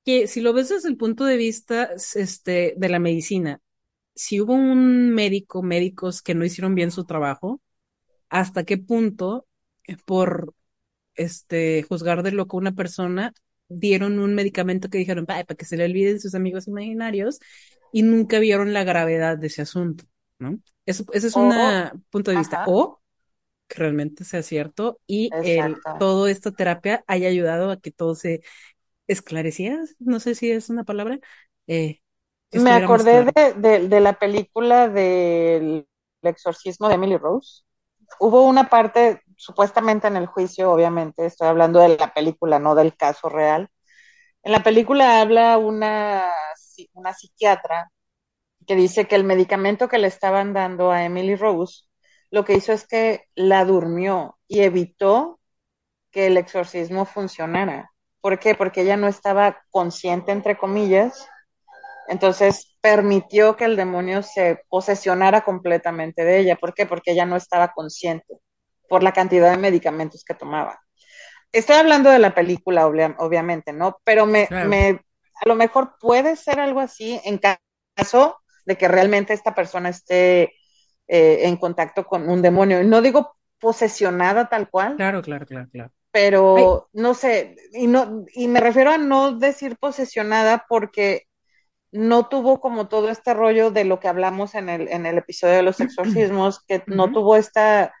que 0.05 0.27
si 0.27 0.39
lo 0.39 0.53
ves 0.53 0.69
desde 0.69 0.87
el 0.87 0.95
punto 0.95 1.25
de 1.25 1.35
vista 1.35 1.89
este, 2.15 2.75
de 2.77 2.89
la 2.89 2.99
medicina, 2.99 3.59
si 4.13 4.39
hubo 4.39 4.53
un 4.53 5.09
médico, 5.09 5.61
médicos 5.61 6.21
que 6.21 6.33
no 6.33 6.45
hicieron 6.45 6.75
bien 6.75 6.91
su 6.91 7.03
trabajo, 7.03 7.61
¿hasta 8.29 8.63
qué 8.63 8.77
punto 8.77 9.47
eh, 9.85 9.97
por 10.05 10.53
este 11.13 11.83
juzgar 11.83 12.23
de 12.23 12.31
loco 12.31 12.55
a 12.55 12.61
una 12.61 12.71
persona 12.71 13.33
dieron 13.67 14.17
un 14.19 14.33
medicamento 14.33 14.89
que 14.89 14.97
dijeron 14.97 15.25
para 15.25 15.43
que 15.43 15.65
se 15.65 15.75
le 15.75 15.83
olviden 15.83 16.21
sus 16.21 16.33
amigos 16.33 16.69
imaginarios 16.69 17.39
y 17.91 18.03
nunca 18.03 18.39
vieron 18.39 18.71
la 18.71 18.85
gravedad 18.85 19.37
de 19.37 19.47
ese 19.47 19.63
asunto, 19.63 20.05
¿no? 20.39 20.57
Eso, 20.85 21.03
ese 21.11 21.27
es 21.27 21.35
un 21.35 21.51
punto 22.09 22.31
de 22.31 22.37
vista. 22.37 22.63
O 22.67 23.01
que 23.67 23.79
realmente 23.79 24.23
sea 24.23 24.43
cierto 24.43 24.99
y 25.07 25.29
el, 25.43 25.77
toda 25.99 26.29
esta 26.29 26.51
terapia 26.51 27.03
haya 27.07 27.27
ayudado 27.27 27.71
a 27.71 27.79
que 27.79 27.91
todo 27.91 28.15
se 28.15 28.41
esclareciera, 29.07 29.79
no 29.99 30.19
sé 30.19 30.35
si 30.35 30.51
es 30.51 30.69
una 30.69 30.83
palabra. 30.83 31.19
Eh, 31.67 32.01
Me 32.53 32.71
acordé 32.71 33.25
de, 33.55 33.87
de, 33.87 33.99
la 33.99 34.13
película 34.13 34.87
del 34.87 35.87
exorcismo 36.21 36.87
de 36.87 36.95
Emily 36.95 37.17
Rose. 37.17 37.63
Hubo 38.19 38.43
una 38.43 38.69
parte, 38.69 39.21
supuestamente 39.37 40.07
en 40.07 40.15
el 40.17 40.27
juicio, 40.27 40.71
obviamente, 40.71 41.25
estoy 41.25 41.47
hablando 41.47 41.79
de 41.79 41.97
la 41.97 42.13
película, 42.13 42.59
no 42.59 42.75
del 42.75 42.95
caso 42.95 43.29
real. 43.29 43.69
En 44.43 44.51
la 44.51 44.63
película 44.63 45.21
habla 45.21 45.57
una, 45.57 46.31
una 46.93 47.13
psiquiatra 47.13 47.91
que 48.67 48.75
dice 48.75 49.07
que 49.07 49.15
el 49.15 49.23
medicamento 49.23 49.87
que 49.87 49.97
le 49.97 50.07
estaban 50.07 50.53
dando 50.53 50.91
a 50.91 51.03
Emily 51.05 51.35
Rose 51.35 51.85
lo 52.31 52.45
que 52.45 52.55
hizo 52.55 52.73
es 52.73 52.87
que 52.87 53.25
la 53.35 53.65
durmió 53.65 54.37
y 54.47 54.61
evitó 54.61 55.39
que 56.11 56.27
el 56.27 56.37
exorcismo 56.37 57.05
funcionara. 57.05 57.93
¿Por 58.25 58.39
qué? 58.39 58.55
Porque 58.55 58.81
ella 58.81 58.97
no 58.97 59.07
estaba 59.07 59.61
consciente, 59.69 60.31
entre 60.31 60.57
comillas, 60.57 61.29
entonces 62.07 62.75
permitió 62.81 63.55
que 63.55 63.65
el 63.65 63.75
demonio 63.75 64.23
se 64.23 64.63
posesionara 64.67 65.41
completamente 65.41 66.25
de 66.25 66.39
ella. 66.39 66.55
¿Por 66.55 66.73
qué? 66.73 66.87
Porque 66.87 67.11
ella 67.11 67.27
no 67.27 67.35
estaba 67.35 67.73
consciente 67.73 68.39
por 68.89 69.03
la 69.03 69.11
cantidad 69.11 69.51
de 69.51 69.57
medicamentos 69.57 70.23
que 70.23 70.33
tomaba. 70.33 70.81
Estoy 71.51 71.75
hablando 71.75 72.09
de 72.09 72.17
la 72.17 72.33
película, 72.33 72.87
obviamente, 72.87 73.71
¿no? 73.73 73.99
Pero 74.03 74.25
me, 74.25 74.47
me, 74.49 74.99
a 75.35 75.47
lo 75.47 75.53
mejor 75.53 75.93
puede 75.99 76.35
ser 76.35 76.59
algo 76.59 76.79
así 76.79 77.21
en 77.25 77.39
caso 77.95 78.39
de 78.65 78.75
que 78.75 78.87
realmente 78.87 79.33
esta 79.33 79.53
persona 79.53 79.89
esté 79.89 80.55
eh, 81.07 81.41
en 81.43 81.57
contacto 81.57 82.07
con 82.07 82.27
un 82.27 82.41
demonio. 82.41 82.83
No 82.85 83.03
digo 83.03 83.35
posesionada 83.59 84.49
tal 84.49 84.67
cual. 84.67 84.95
Claro, 84.95 85.21
claro, 85.21 85.45
claro, 85.45 85.69
claro. 85.71 85.91
Pero 86.15 86.87
no 86.93 87.13
sé, 87.13 87.57
y 87.73 87.87
no, 87.87 88.23
y 88.33 88.47
me 88.47 88.61
refiero 88.61 88.89
a 88.89 88.97
no 88.97 89.33
decir 89.33 89.75
posesionada 89.77 90.65
porque 90.69 91.23
no 91.91 92.29
tuvo 92.29 92.61
como 92.61 92.87
todo 92.87 93.09
este 93.09 93.33
rollo 93.33 93.69
de 93.69 93.83
lo 93.83 93.99
que 93.99 94.07
hablamos 94.07 94.55
en 94.55 94.69
el, 94.69 94.87
en 94.87 95.05
el 95.05 95.17
episodio 95.17 95.55
de 95.55 95.63
los 95.63 95.81
exorcismos, 95.81 96.63
que 96.65 96.81
no 96.87 97.11
tuvo 97.11 97.35
esta 97.35 97.93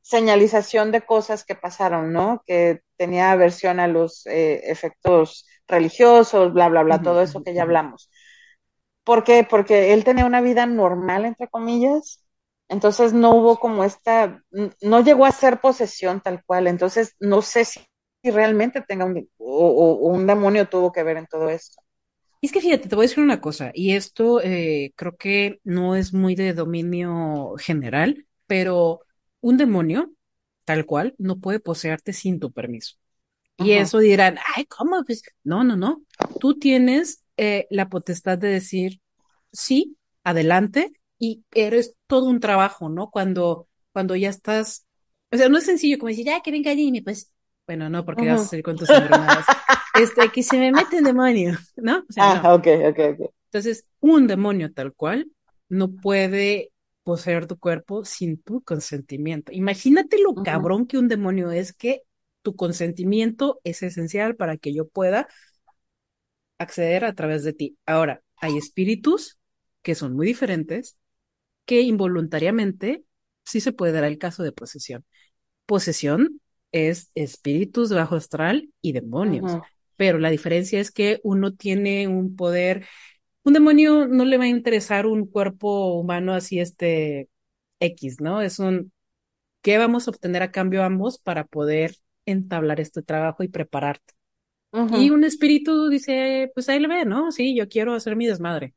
señalización 0.00 0.92
de 0.92 1.00
cosas 1.00 1.44
que 1.44 1.56
pasaron, 1.56 2.12
¿no? 2.12 2.44
Que 2.46 2.82
tenía 2.96 3.32
aversión 3.32 3.80
a 3.80 3.88
los 3.88 4.24
eh, 4.28 4.70
efectos 4.70 5.44
religiosos, 5.66 6.52
bla, 6.52 6.68
bla, 6.68 6.84
bla, 6.84 7.02
todo 7.02 7.20
eso 7.20 7.42
que 7.42 7.52
ya 7.52 7.62
hablamos. 7.62 8.12
¿Por 9.02 9.24
qué? 9.24 9.42
Porque 9.42 9.92
él 9.92 10.04
tenía 10.04 10.24
una 10.24 10.40
vida 10.40 10.66
normal, 10.66 11.24
entre 11.24 11.48
comillas, 11.48 12.24
entonces 12.68 13.12
no 13.12 13.34
hubo 13.34 13.58
como 13.58 13.84
esta, 13.84 14.42
no 14.80 15.04
llegó 15.04 15.24
a 15.26 15.32
ser 15.32 15.60
posesión 15.60 16.20
tal 16.20 16.42
cual. 16.44 16.66
Entonces 16.66 17.14
no 17.20 17.42
sé 17.42 17.64
si, 17.64 17.80
realmente 18.22 18.80
tenga 18.80 19.04
un, 19.04 19.28
o, 19.38 19.94
un 20.10 20.26
demonio 20.26 20.68
tuvo 20.68 20.90
que 20.92 21.04
ver 21.04 21.16
en 21.16 21.26
todo 21.26 21.48
esto. 21.48 21.80
es 22.42 22.50
que 22.50 22.60
fíjate, 22.60 22.88
te 22.88 22.96
voy 22.96 23.04
a 23.04 23.08
decir 23.08 23.22
una 23.22 23.40
cosa, 23.40 23.70
y 23.72 23.94
esto 23.94 24.40
eh, 24.42 24.92
creo 24.96 25.16
que 25.16 25.60
no 25.62 25.94
es 25.94 26.12
muy 26.12 26.34
de 26.34 26.52
dominio 26.52 27.54
general, 27.58 28.26
pero 28.48 29.02
un 29.40 29.56
demonio, 29.56 30.12
tal 30.64 30.86
cual, 30.86 31.14
no 31.18 31.38
puede 31.38 31.60
poseerte 31.60 32.12
sin 32.12 32.40
tu 32.40 32.52
permiso. 32.52 32.96
Y 33.58 33.72
eso 33.72 34.00
dirán, 34.00 34.38
ay, 34.54 34.66
¿cómo? 34.66 35.02
Pues 35.04 35.22
no, 35.42 35.64
no, 35.64 35.76
no. 35.76 36.02
Tú 36.40 36.58
tienes 36.58 37.24
eh, 37.38 37.66
la 37.70 37.88
potestad 37.88 38.36
de 38.36 38.48
decir, 38.48 39.00
sí, 39.50 39.96
adelante, 40.24 40.92
y 41.18 41.44
eres 41.52 41.94
todo 42.06 42.26
un 42.26 42.40
trabajo, 42.40 42.88
¿no? 42.88 43.10
Cuando, 43.10 43.68
cuando 43.92 44.16
ya 44.16 44.28
estás, 44.28 44.86
o 45.30 45.36
sea, 45.36 45.48
no 45.48 45.58
es 45.58 45.64
sencillo 45.64 45.98
como 45.98 46.08
decir, 46.08 46.26
ya 46.26 46.40
que 46.40 46.50
venga 46.50 46.74
me 46.74 47.02
pues, 47.02 47.32
bueno, 47.66 47.90
no, 47.90 48.04
porque 48.04 48.28
vas 48.28 48.42
a 48.42 48.44
salir 48.44 48.64
con 48.64 48.76
tus 48.76 48.88
este, 50.00 50.28
que 50.30 50.42
se 50.42 50.58
me 50.58 50.70
mete 50.70 50.98
un 50.98 51.04
demonio, 51.04 51.58
¿no? 51.76 51.98
O 51.98 52.12
sea, 52.12 52.40
ah, 52.40 52.54
ok, 52.54 52.66
ok, 52.90 52.98
ok. 53.14 53.30
Entonces, 53.46 53.86
un 54.00 54.26
demonio 54.26 54.72
tal 54.72 54.92
cual 54.92 55.30
no 55.68 55.90
puede 55.96 56.70
poseer 57.02 57.46
tu 57.46 57.58
cuerpo 57.58 58.04
sin 58.04 58.40
tu 58.42 58.62
consentimiento. 58.62 59.52
Imagínate 59.52 60.18
lo 60.20 60.34
cabrón 60.42 60.86
que 60.86 60.98
un 60.98 61.08
demonio 61.08 61.50
es 61.50 61.72
que 61.72 62.02
tu 62.42 62.54
consentimiento 62.54 63.60
es 63.64 63.82
esencial 63.82 64.36
para 64.36 64.56
que 64.56 64.74
yo 64.74 64.86
pueda 64.88 65.28
acceder 66.58 67.04
a 67.04 67.14
través 67.14 67.44
de 67.44 67.52
ti. 67.52 67.78
Ahora, 67.86 68.22
hay 68.36 68.56
espíritus 68.56 69.38
que 69.82 69.94
son 69.94 70.14
muy 70.14 70.26
diferentes 70.26 70.98
que 71.66 71.82
involuntariamente 71.82 73.04
sí 73.44 73.60
se 73.60 73.72
puede 73.72 73.92
dar 73.92 74.04
el 74.04 74.18
caso 74.18 74.42
de 74.44 74.52
posesión. 74.52 75.04
Posesión 75.66 76.40
es 76.72 77.10
espíritus 77.14 77.92
bajo 77.92 78.16
astral 78.16 78.70
y 78.82 78.92
demonios, 78.92 79.58
pero 79.96 80.18
la 80.18 80.30
diferencia 80.30 80.80
es 80.80 80.90
que 80.90 81.20
uno 81.24 81.54
tiene 81.54 82.08
un 82.08 82.36
poder, 82.36 82.86
un 83.44 83.54
demonio 83.54 84.08
no 84.08 84.24
le 84.24 84.38
va 84.38 84.44
a 84.44 84.48
interesar 84.48 85.06
un 85.06 85.26
cuerpo 85.26 85.94
humano 85.94 86.34
así 86.34 86.60
este 86.60 87.28
X, 87.80 88.20
¿no? 88.20 88.42
Es 88.42 88.58
un, 88.58 88.92
¿qué 89.62 89.78
vamos 89.78 90.08
a 90.08 90.10
obtener 90.10 90.42
a 90.42 90.52
cambio 90.52 90.84
ambos 90.84 91.18
para 91.18 91.44
poder 91.46 91.96
entablar 92.26 92.80
este 92.80 93.02
trabajo 93.02 93.42
y 93.42 93.48
prepararte? 93.48 94.14
Y 94.92 95.10
un 95.10 95.24
espíritu 95.24 95.88
dice, 95.88 96.50
pues 96.54 96.68
ahí 96.68 96.78
le 96.80 96.88
ve, 96.88 97.04
¿no? 97.04 97.32
Sí, 97.32 97.56
yo 97.56 97.68
quiero 97.68 97.94
hacer 97.94 98.16
mi 98.16 98.26
desmadre. 98.26 98.74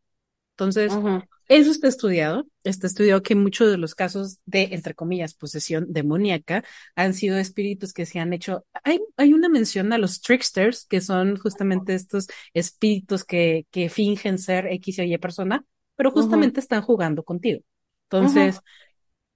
Entonces, 0.53 1.01
eso 1.49 1.71
está 1.71 1.89
estudiado. 1.89 2.47
Está 2.63 2.87
estudiado 2.87 3.23
que 3.23 3.35
muchos 3.35 3.71
de 3.71 3.77
los 3.77 3.95
casos 3.95 4.39
de, 4.45 4.69
entre 4.73 4.95
comillas, 4.95 5.35
posesión 5.35 5.87
demoníaca 5.89 6.63
han 6.95 7.13
sido 7.15 7.37
espíritus 7.39 7.93
que 7.93 8.05
se 8.07 8.19
han 8.19 8.33
hecho. 8.33 8.65
Hay, 8.85 9.01
hay 9.17 9.33
una 9.33 9.49
mención 9.49 9.93
a 9.93 9.99
los 9.99 10.21
tricksters, 10.21 10.85
que 10.87 11.01
son 11.01 11.37
justamente 11.37 11.95
estos 11.95 12.27
espíritus 12.53 13.25
que, 13.25 13.67
que 13.71 13.89
fingen 13.89 14.39
ser 14.39 14.67
X 14.67 14.99
o 14.99 15.03
Y 15.03 15.17
persona, 15.19 15.65
pero 15.97 16.11
justamente 16.11 16.61
están 16.61 16.83
jugando 16.83 17.23
contigo. 17.23 17.61
Entonces, 18.05 18.61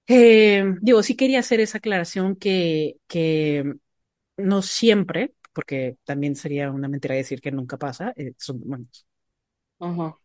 eh, 0.06 0.64
digo, 0.82 1.02
sí 1.02 1.16
quería 1.16 1.40
hacer 1.40 1.60
esa 1.60 1.78
aclaración 1.78 2.36
que, 2.36 2.96
que 3.08 3.74
no 4.38 4.62
siempre, 4.62 5.34
porque 5.54 5.98
también 6.04 6.36
sería 6.36 6.70
una 6.72 6.88
mentira 6.88 7.14
decir 7.16 7.40
que 7.40 7.52
nunca 7.52 7.78
pasa, 7.78 8.12
eh, 8.16 8.34
son 8.38 8.60
demonios. 8.60 9.06
Ajá. 9.78 10.18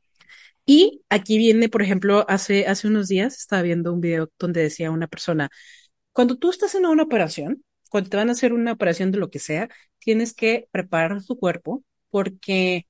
Y 0.72 1.02
aquí 1.10 1.40
viene, 1.40 1.68
por 1.68 1.82
ejemplo, 1.82 2.26
hace, 2.30 2.68
hace 2.68 2.88
unos 2.88 3.08
días 3.08 3.36
estaba 3.38 3.64
viendo 3.64 3.92
un 3.92 4.02
video 4.02 4.30
donde 4.38 4.62
decía 4.62 4.92
una 4.92 5.08
persona, 5.08 5.50
cuando 6.14 6.38
tú 6.38 6.52
estás 6.52 6.76
en 6.76 6.86
una 6.86 7.02
operación, 7.02 7.64
cuando 7.90 8.12
te 8.12 8.18
van 8.18 8.30
a 8.30 8.34
hacer 8.34 8.54
una 8.54 8.74
operación 8.74 9.12
de 9.12 9.18
lo 9.18 9.32
que 9.32 9.40
sea, 9.40 9.68
tienes 9.98 10.36
que 10.36 10.68
preparar 10.72 11.24
tu 11.24 11.40
cuerpo 11.40 11.84
porque 12.12 12.88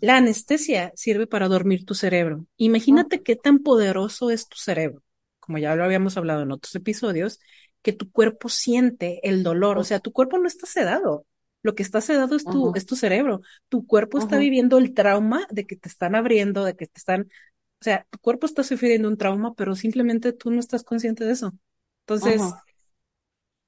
la 0.00 0.16
anestesia 0.16 0.92
sirve 0.96 1.26
para 1.26 1.48
dormir 1.48 1.84
tu 1.84 1.94
cerebro. 1.94 2.46
Imagínate 2.56 3.22
qué 3.22 3.36
tan 3.36 3.58
poderoso 3.60 4.30
es 4.30 4.48
tu 4.48 4.56
cerebro, 4.56 5.02
como 5.40 5.58
ya 5.58 5.76
lo 5.76 5.84
habíamos 5.84 6.16
hablado 6.16 6.42
en 6.44 6.52
otros 6.52 6.74
episodios, 6.74 7.38
que 7.82 7.92
tu 7.92 8.10
cuerpo 8.10 8.48
siente 8.48 9.20
el 9.28 9.42
dolor, 9.42 9.76
o 9.76 9.84
sea, 9.84 10.00
tu 10.00 10.10
cuerpo 10.12 10.38
no 10.38 10.46
está 10.46 10.66
sedado, 10.66 11.26
lo 11.64 11.74
que 11.76 11.82
está 11.84 12.00
sedado 12.02 12.36
es 12.36 12.48
tu, 12.48 12.72
es 12.76 12.86
tu 12.86 12.96
cerebro. 12.96 13.42
Tu 13.70 13.86
cuerpo 13.88 14.18
está 14.18 14.38
viviendo 14.38 14.78
el 14.78 14.94
trauma 14.94 15.46
de 15.50 15.66
que 15.66 15.76
te 15.76 15.90
están 15.90 16.14
abriendo, 16.16 16.64
de 16.64 16.76
que 16.76 16.86
te 16.88 17.00
están, 17.00 17.22
o 17.22 17.84
sea, 17.84 18.06
tu 18.10 18.18
cuerpo 18.20 18.46
está 18.46 18.64
sufriendo 18.64 19.08
un 19.08 19.18
trauma, 19.18 19.54
pero 19.56 19.76
simplemente 19.76 20.32
tú 20.34 20.52
no 20.52 20.60
estás 20.60 20.84
consciente 20.84 21.24
de 21.26 21.32
eso. 21.32 21.54
Entonces, 22.02 22.58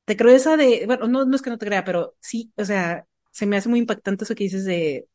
te 0.04 0.16
creo 0.16 0.34
esa 0.34 0.56
de, 0.56 0.84
bueno, 0.86 1.08
no, 1.08 1.24
no 1.24 1.36
es 1.36 1.42
que 1.42 1.50
no 1.50 1.58
te 1.58 1.66
crea, 1.66 1.84
pero 1.84 2.14
sí, 2.20 2.52
o 2.56 2.64
sea, 2.64 3.06
se 3.32 3.46
me 3.46 3.56
hace 3.56 3.68
muy 3.68 3.80
impactante 3.80 4.24
eso 4.24 4.34
que 4.34 4.44
dices 4.44 4.64
de, 4.64 5.08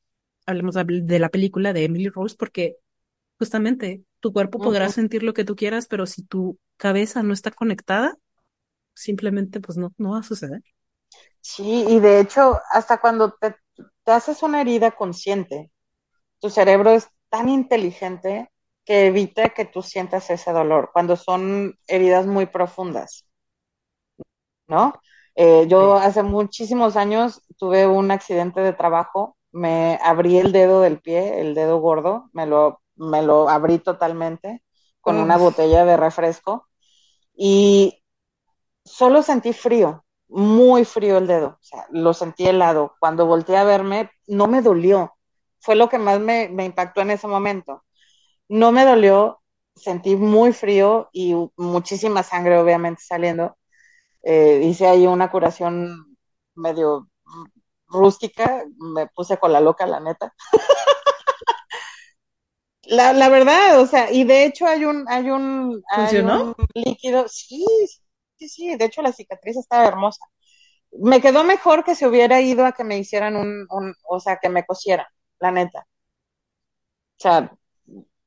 hablemos 0.46 0.76
de 0.76 1.20
la 1.20 1.30
película 1.30 1.74
de 1.74 1.86
Emily 1.86 2.10
Rose, 2.10 2.36
porque 2.38 2.78
justamente 3.40 4.04
tu 4.20 4.34
cuerpo 4.34 4.60
podrá 4.62 4.90
sentir 4.90 5.24
lo 5.24 5.34
que 5.34 5.46
tú 5.46 5.56
quieras, 5.56 5.88
pero 5.88 6.06
si 6.08 6.24
tu 6.24 6.60
cabeza 6.78 7.24
no 7.24 7.34
está 7.34 7.52
conectada, 7.52 8.18
simplemente 8.96 9.62
pues 9.62 9.78
no, 9.78 9.94
no 9.98 10.12
va 10.12 10.20
a 10.20 10.24
suceder. 10.24 10.64
Sí, 11.42 11.86
y 11.88 12.00
de 12.00 12.20
hecho, 12.20 12.60
hasta 12.72 13.00
cuando 13.00 13.34
te, 13.34 13.56
haces 14.06 14.44
una 14.44 14.62
herida 14.62 14.92
consciente, 14.92 15.72
tu 16.40 16.50
cerebro 16.50 16.92
es 16.92 17.10
tan 17.30 17.50
inteligente 17.50 18.52
que 18.86 19.08
evita 19.08 19.50
que 19.50 19.66
tú 19.66 19.82
sientas 19.82 20.30
ese 20.30 20.52
dolor 20.52 20.92
cuando 20.94 21.16
son 21.16 21.78
heridas 21.88 22.26
muy 22.28 22.46
profundas. 22.46 23.26
¿No? 24.68 24.94
Eh, 25.36 25.66
yo 25.68 25.96
hace 25.96 26.24
muchísimos 26.24 26.96
años 26.96 27.42
tuve 27.58 27.88
un 27.88 28.12
accidente 28.12 28.62
de 28.62 28.74
trabajo 28.74 29.38
me 29.52 30.00
abrí 30.02 30.38
el 30.38 30.52
dedo 30.52 30.82
del 30.82 31.00
pie, 31.00 31.42
el 31.42 31.54
dedo 31.56 31.80
gordo, 31.80 32.30
me 32.34 32.46
lo, 32.46 32.82
me 32.96 33.22
lo 33.22 33.50
abrí 33.50 33.80
totalmente 33.80 34.64
con 35.02 35.18
una 35.18 35.38
botella 35.38 35.84
de 35.84 35.98
refresco 35.98 36.68
y 37.34 38.04
solo 38.86 39.24
sentí 39.24 39.52
frío, 39.52 40.06
muy 40.32 40.86
frío 40.86 41.18
el 41.18 41.28
dedo, 41.28 41.58
o 41.60 41.64
sea, 41.64 41.86
lo 41.92 42.14
sentí 42.14 42.48
helado. 42.48 42.96
Cuando 43.00 43.26
volteé 43.26 43.58
a 43.58 43.64
verme, 43.64 44.12
no 44.28 44.48
me 44.48 44.62
dolió. 44.62 45.16
Fue 45.60 45.76
lo 45.76 45.90
que 45.90 46.00
más 46.00 46.20
me, 46.20 46.50
me 46.50 46.66
impactó 46.66 47.02
en 47.02 47.12
ese 47.12 47.28
momento. 47.28 47.84
No 48.50 48.72
me 48.72 48.86
dolió, 48.86 49.42
sentí 49.76 50.16
muy 50.16 50.54
frío 50.54 51.10
y 51.14 51.36
muchísima 51.58 52.24
sangre 52.24 52.58
obviamente 52.58 53.04
saliendo. 53.06 53.58
Eh, 54.24 54.62
hice 54.64 54.88
ahí 54.88 55.08
una 55.08 55.32
curación 55.32 56.18
medio 56.56 57.10
rústica, 57.88 58.64
me 58.78 59.08
puse 59.08 59.38
con 59.38 59.54
la 59.54 59.62
loca, 59.62 59.86
la 59.86 60.00
neta. 60.00 60.34
la, 62.84 63.14
la, 63.14 63.30
verdad, 63.30 63.80
o 63.82 63.88
sea, 63.88 64.12
y 64.12 64.24
de 64.24 64.46
hecho 64.46 64.66
hay 64.66 64.86
un, 64.86 65.06
hay 65.10 65.30
un, 65.30 65.84
hay 65.90 66.18
un 66.18 66.56
líquido, 66.74 67.28
sí, 67.28 67.66
sí, 68.48 68.50
sí, 68.50 68.76
de 68.76 68.86
hecho 68.86 69.02
la 69.02 69.12
cicatriz 69.12 69.58
estaba 69.58 69.86
hermosa. 69.86 70.26
Me 70.92 71.22
quedó 71.22 71.44
mejor 71.44 71.84
que 71.84 71.96
se 71.96 72.08
hubiera 72.08 72.42
ido 72.42 72.66
a 72.66 72.74
que 72.74 72.84
me 72.84 72.98
hicieran 72.98 73.36
un, 73.36 73.68
un 73.70 73.94
o 74.10 74.20
sea, 74.20 74.38
que 74.38 74.50
me 74.50 74.66
cosieran, 74.66 75.06
la 75.40 75.52
neta. 75.52 75.86
O 77.18 77.22
sea, 77.22 77.52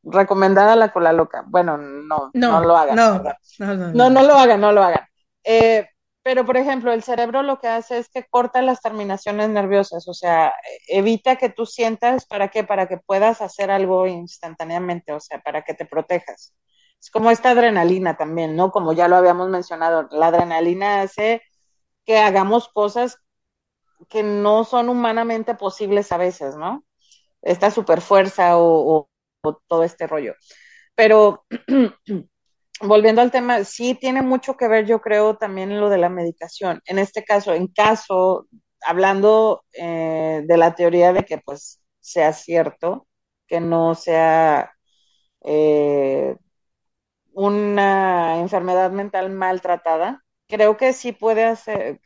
recomendada 0.04 0.76
la 0.76 0.92
cola 0.92 1.12
loca. 1.12 1.44
Bueno, 1.46 1.76
no, 1.76 2.30
no, 2.32 2.52
no 2.52 2.60
lo 2.60 2.76
hagan. 2.76 2.96
No, 2.96 3.18
no, 3.18 3.74
no, 3.74 3.92
no, 3.92 4.10
no, 4.10 4.22
lo 4.22 4.34
hagan, 4.34 4.60
no 4.60 4.72
lo 4.72 4.82
hagan. 4.82 5.06
Eh, 5.42 5.88
pero, 6.22 6.46
por 6.46 6.56
ejemplo, 6.56 6.92
el 6.92 7.02
cerebro 7.02 7.42
lo 7.42 7.58
que 7.60 7.68
hace 7.68 7.98
es 7.98 8.08
que 8.08 8.24
corta 8.24 8.62
las 8.62 8.80
terminaciones 8.80 9.50
nerviosas, 9.50 10.08
o 10.08 10.14
sea, 10.14 10.54
evita 10.88 11.36
que 11.36 11.50
tú 11.50 11.66
sientas, 11.66 12.24
¿para 12.24 12.48
qué? 12.48 12.64
Para 12.64 12.88
que 12.88 12.96
puedas 12.96 13.42
hacer 13.42 13.70
algo 13.70 14.06
instantáneamente, 14.06 15.12
o 15.12 15.20
sea, 15.20 15.40
para 15.40 15.64
que 15.64 15.74
te 15.74 15.84
protejas. 15.84 16.54
Es 17.04 17.10
como 17.10 17.30
esta 17.30 17.50
adrenalina 17.50 18.16
también, 18.16 18.56
¿no? 18.56 18.70
Como 18.70 18.94
ya 18.94 19.08
lo 19.08 19.16
habíamos 19.16 19.50
mencionado, 19.50 20.08
la 20.10 20.28
adrenalina 20.28 21.02
hace 21.02 21.42
que 22.06 22.16
hagamos 22.18 22.68
cosas 22.68 23.18
que 24.08 24.22
no 24.22 24.64
son 24.64 24.88
humanamente 24.88 25.54
posibles 25.54 26.12
a 26.12 26.16
veces, 26.16 26.56
¿no? 26.56 26.82
Esta 27.42 27.70
superfuerza 27.70 28.56
o, 28.56 29.10
o, 29.42 29.60
todo 29.68 29.84
este 29.84 30.06
rollo. 30.06 30.34
Pero 30.94 31.44
volviendo 32.80 33.20
al 33.20 33.30
tema, 33.30 33.64
sí 33.64 33.94
tiene 33.94 34.22
mucho 34.22 34.56
que 34.56 34.66
ver, 34.68 34.86
yo 34.86 35.02
creo, 35.02 35.36
también 35.36 35.78
lo 35.78 35.90
de 35.90 35.98
la 35.98 36.08
medicación. 36.08 36.80
En 36.86 36.98
este 36.98 37.22
caso, 37.22 37.52
en 37.52 37.66
caso, 37.66 38.46
hablando 38.86 39.64
eh, 39.74 40.42
de 40.46 40.56
la 40.56 40.74
teoría 40.74 41.12
de 41.12 41.24
que 41.24 41.36
pues 41.36 41.82
sea 42.00 42.32
cierto, 42.32 43.06
que 43.46 43.60
no 43.60 43.94
sea 43.94 44.72
eh, 45.42 46.36
una 47.34 48.40
enfermedad 48.40 48.90
mental 48.92 49.30
maltratada, 49.30 50.24
creo 50.48 50.76
que 50.76 50.92
sí 50.92 51.12
puede 51.12 51.44
hacer, 51.44 52.00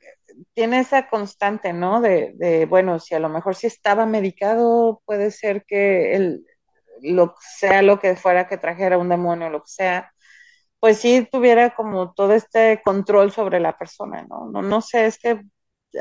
tiene 0.55 0.81
esa 0.81 1.09
constante, 1.09 1.73
¿no? 1.73 2.01
De, 2.01 2.33
de 2.37 2.67
bueno, 2.67 2.99
si 3.01 3.15
a 3.15 3.21
lo 3.21 3.29
mejor 3.29 3.55
sí 3.57 3.67
estaba 3.67 4.07
medicado, 4.07 5.03
puede 5.07 5.31
ser 5.31 5.65
que 5.67 6.15
el, 6.17 6.47
lo 7.03 7.35
sea 7.41 7.83
lo 7.83 8.01
que 8.01 8.17
fuera 8.17 8.49
que 8.49 8.59
trajera 8.59 8.99
un 8.99 9.09
demonio, 9.09 9.51
lo 9.51 9.61
que 9.63 9.71
sea, 9.71 10.13
pues 10.81 10.99
sí 10.99 11.29
tuviera 11.31 11.75
como 11.75 12.13
todo 12.15 12.35
este 12.35 12.81
control 12.85 13.33
sobre 13.33 13.61
la 13.61 13.77
persona, 13.79 14.25
¿no? 14.29 14.47
No, 14.51 14.63
no 14.63 14.81
sé, 14.83 15.07
es 15.07 15.19
que 15.19 15.41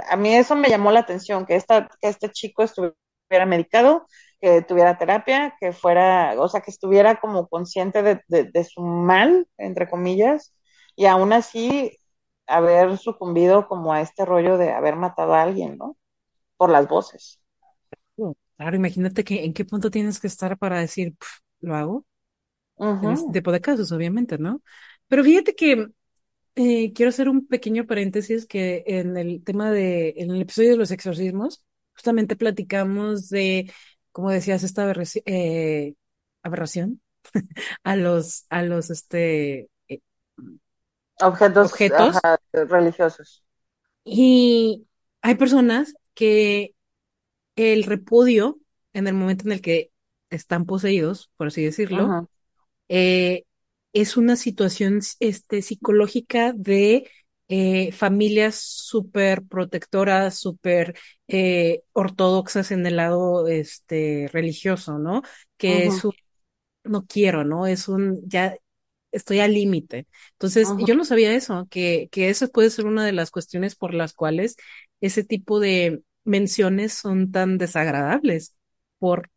a 0.10 0.16
mí 0.18 0.34
eso 0.36 0.56
me 0.56 0.70
llamó 0.70 0.92
la 0.92 1.00
atención, 1.02 1.46
que, 1.46 1.56
esta, 1.56 1.88
que 2.02 2.10
este 2.10 2.30
chico 2.32 2.64
estuviera 2.64 3.46
medicado, 3.48 4.08
que 4.42 4.62
tuviera 4.62 4.98
terapia, 4.98 5.56
que 5.60 5.72
fuera, 5.74 6.36
o 6.40 6.48
sea, 6.50 6.62
que 6.62 6.72
estuviera 6.72 7.20
como 7.20 7.48
consciente 7.48 8.04
de, 8.04 8.22
de, 8.28 8.46
de 8.46 8.64
su 8.64 8.82
mal, 8.82 9.48
entre 9.58 9.90
comillas, 9.90 10.54
y 10.96 11.06
aún 11.06 11.34
así 11.34 11.98
haber 12.48 12.98
sucumbido 12.98 13.68
como 13.68 13.94
a 13.94 14.02
este 14.02 14.26
rollo 14.26 14.58
de 14.58 14.72
haber 14.72 14.96
matado 14.96 15.34
a 15.34 15.44
alguien, 15.44 15.78
¿no? 15.78 15.98
Por 16.58 16.70
las 16.72 16.88
voces. 16.88 17.42
Claro, 18.58 18.76
imagínate 18.76 19.24
que 19.24 19.46
en 19.46 19.54
qué 19.54 19.66
punto 19.66 19.92
tienes 19.92 20.20
que 20.20 20.28
estar 20.28 20.58
para 20.58 20.80
decir, 20.80 21.16
lo 21.62 21.76
hago. 21.76 22.06
Uh 22.78 22.86
-huh. 22.86 23.06
En 23.06 23.12
este 23.12 23.32
tipo 23.34 23.52
de 23.52 23.62
casos, 23.62 23.92
obviamente, 23.92 24.38
¿no? 24.38 24.62
Pero 25.08 25.24
fíjate 25.24 25.56
que 25.56 25.88
eh, 26.56 26.94
quiero 26.94 27.10
hacer 27.10 27.30
un 27.30 27.48
pequeño 27.48 27.86
paréntesis 27.88 28.46
que 28.48 28.84
en 28.88 29.18
el 29.18 29.44
tema 29.44 29.72
de, 29.72 30.16
en 30.18 30.32
el 30.32 30.42
episodio 30.42 30.72
de 30.72 30.78
los 30.78 30.92
exorcismos, 30.92 31.64
justamente 31.96 32.36
platicamos 32.36 33.30
de, 33.30 33.72
como 34.18 34.32
decías, 34.32 34.64
esta 34.64 34.82
aberración, 34.82 35.24
eh, 35.28 35.94
aberración 36.42 37.04
a 37.84 37.96
los, 37.96 38.48
a 38.50 38.64
los, 38.64 38.90
este, 38.90 39.70
eh, 39.88 40.00
objetos, 41.22 41.72
objetos. 41.72 42.16
Ajá, 42.16 42.40
religiosos. 42.52 43.44
Y 44.04 44.88
hay 45.22 45.36
personas 45.36 45.94
que 46.16 46.74
el 47.56 47.84
repudio, 47.84 48.58
en 48.94 49.06
el 49.06 49.14
momento 49.14 49.46
en 49.46 49.52
el 49.52 49.62
que 49.62 49.92
están 50.32 50.66
poseídos, 50.66 51.30
por 51.38 51.50
así 51.50 51.64
decirlo, 51.64 52.06
uh 52.06 52.10
-huh. 52.10 52.28
eh, 52.90 53.44
es 53.94 54.18
una 54.18 54.36
situación 54.36 55.02
este, 55.20 55.62
psicológica 55.62 56.54
de 56.54 57.08
eh, 57.50 57.92
familias 57.92 58.56
súper 58.56 59.44
protectoras, 59.44 60.38
súper 60.38 60.98
eh, 61.28 61.82
ortodoxas 61.94 62.72
en 62.72 62.86
el 62.86 62.98
lado 62.98 63.48
este, 63.48 64.30
religioso, 64.34 65.00
¿no? 65.00 65.22
Que 65.58 65.88
uh 65.88 65.92
-huh. 65.92 65.98
es 65.98 66.06
un, 66.06 66.14
no 66.84 67.06
quiero, 67.06 67.44
¿no? 67.44 67.68
Es 67.68 67.88
un, 67.88 68.22
ya 68.28 68.56
estoy 69.12 69.40
al 69.40 69.54
límite. 69.54 70.08
Entonces, 70.34 70.68
uh 70.70 70.76
-huh. 70.76 70.86
yo 70.86 70.96
no 70.96 71.06
sabía 71.06 71.34
eso, 71.34 71.68
que, 71.70 72.10
que 72.12 72.30
eso 72.30 72.50
puede 72.50 72.70
ser 72.70 72.86
una 72.86 73.06
de 73.06 73.14
las 73.14 73.32
cuestiones 73.32 73.76
por 73.76 73.94
las 73.94 74.14
cuales 74.14 74.56
ese 75.02 75.24
tipo 75.24 75.60
de 75.60 76.02
menciones 76.24 76.94
son 76.94 77.32
tan 77.32 77.58
desagradables 77.58 78.56
por, 79.00 79.30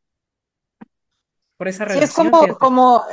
por 1.57 1.69
esa 1.69 1.85
sí, 1.85 1.93
relación. 1.95 2.27
es 2.27 2.33
como, 2.33 2.59
como, 2.59 3.05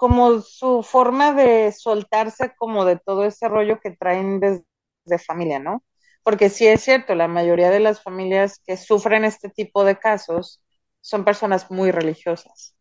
como 0.00 0.40
su 0.40 0.82
forma 0.82 1.34
de 1.34 1.72
soltarse 1.72 2.54
como 2.56 2.86
de 2.86 2.96
todo 2.96 3.26
ese 3.26 3.48
rollo 3.48 3.80
que 3.80 3.90
traen 3.90 4.40
desde 4.40 5.22
familia, 5.26 5.58
¿no? 5.58 5.84
Porque 6.22 6.48
sí 6.48 6.66
es 6.66 6.80
cierto, 6.80 7.14
la 7.14 7.28
mayoría 7.28 7.68
de 7.68 7.80
las 7.80 8.02
familias 8.02 8.62
que 8.64 8.78
sufren 8.78 9.26
este 9.26 9.50
tipo 9.50 9.84
de 9.84 9.98
casos 9.98 10.62
son 11.02 11.26
personas 11.26 11.70
muy 11.70 11.90
religiosas. 11.90 12.74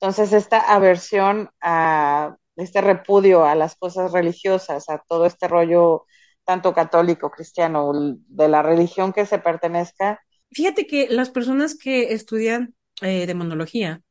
Entonces, 0.00 0.32
esta 0.32 0.58
aversión 0.58 1.50
a 1.60 2.34
este 2.56 2.80
repudio 2.80 3.44
a 3.44 3.54
las 3.54 3.76
cosas 3.76 4.10
religiosas, 4.10 4.88
a 4.88 4.98
todo 4.98 5.26
este 5.26 5.46
rollo 5.46 6.06
tanto 6.44 6.74
católico, 6.74 7.30
cristiano, 7.30 7.92
de 8.26 8.48
la 8.48 8.62
religión 8.62 9.12
que 9.12 9.26
se 9.26 9.38
pertenezca. 9.38 10.20
Fíjate 10.50 10.88
que 10.88 11.06
las 11.08 11.30
personas 11.30 11.78
que 11.78 12.14
estudian 12.14 12.74
eh, 13.00 13.26
demonología, 13.26 14.02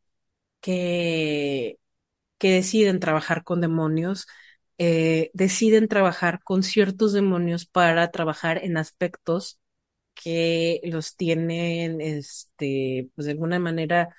que, 0.62 1.81
que 2.42 2.52
deciden 2.54 3.00
trabajar 3.00 3.46
con 3.46 3.62
demonios, 3.62 4.28
eh, 4.80 5.30
deciden 5.36 5.88
trabajar 5.88 6.42
con 6.44 6.64
ciertos 6.64 7.14
demonios 7.14 7.68
para 7.68 8.12
trabajar 8.12 8.60
en 8.66 8.78
aspectos 8.78 9.60
que 10.16 10.82
los 10.86 11.16
tienen, 11.18 12.02
este, 12.02 13.10
pues 13.16 13.26
de 13.28 13.34
alguna 13.34 13.60
manera 13.60 14.10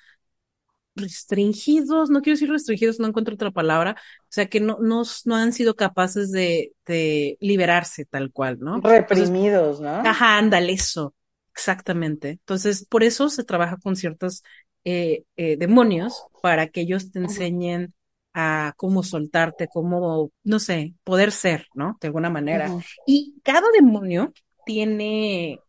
restringidos, 0.95 2.09
no 2.09 2.21
quiero 2.21 2.35
decir 2.35 2.49
restringidos, 2.51 2.99
no 2.99 3.07
encuentro 3.07 3.33
otra 3.33 3.51
palabra, 3.51 3.95
o 4.21 4.25
sea 4.29 4.47
que 4.47 4.59
no, 4.59 4.77
no, 4.79 5.03
no 5.25 5.35
han 5.35 5.51
sido 5.53 5.75
capaces 5.75 6.31
de, 6.31 6.73
de 6.85 7.37
liberarse 7.41 8.05
tal 8.05 8.31
cual, 8.31 8.59
¿no? 8.59 8.75
Reprimidos, 8.83 9.79
Entonces, 9.79 9.81
¿no? 9.81 10.01
Ajá, 10.09 10.37
ándale, 10.37 10.73
eso, 10.73 11.15
exactamente. 11.53 12.29
Entonces, 12.31 12.85
por 12.87 13.03
eso 13.03 13.29
se 13.29 13.43
trabaja 13.43 13.77
con 13.77 13.95
ciertos 13.95 14.43
eh, 14.83 15.23
eh, 15.35 15.57
demonios 15.57 16.25
para 16.41 16.67
que 16.67 16.81
ellos 16.81 17.11
te 17.11 17.19
enseñen 17.19 17.93
a 18.33 18.73
cómo 18.77 19.03
soltarte, 19.03 19.67
cómo, 19.67 20.31
no 20.43 20.59
sé, 20.59 20.95
poder 21.03 21.31
ser, 21.31 21.67
¿no? 21.75 21.97
De 22.01 22.07
alguna 22.07 22.29
manera. 22.29 22.71
Uh 22.71 22.79
-huh. 22.79 22.85
Y 23.05 23.35
cada 23.43 23.67
demonio 23.71 24.33
tiene, 24.65 25.59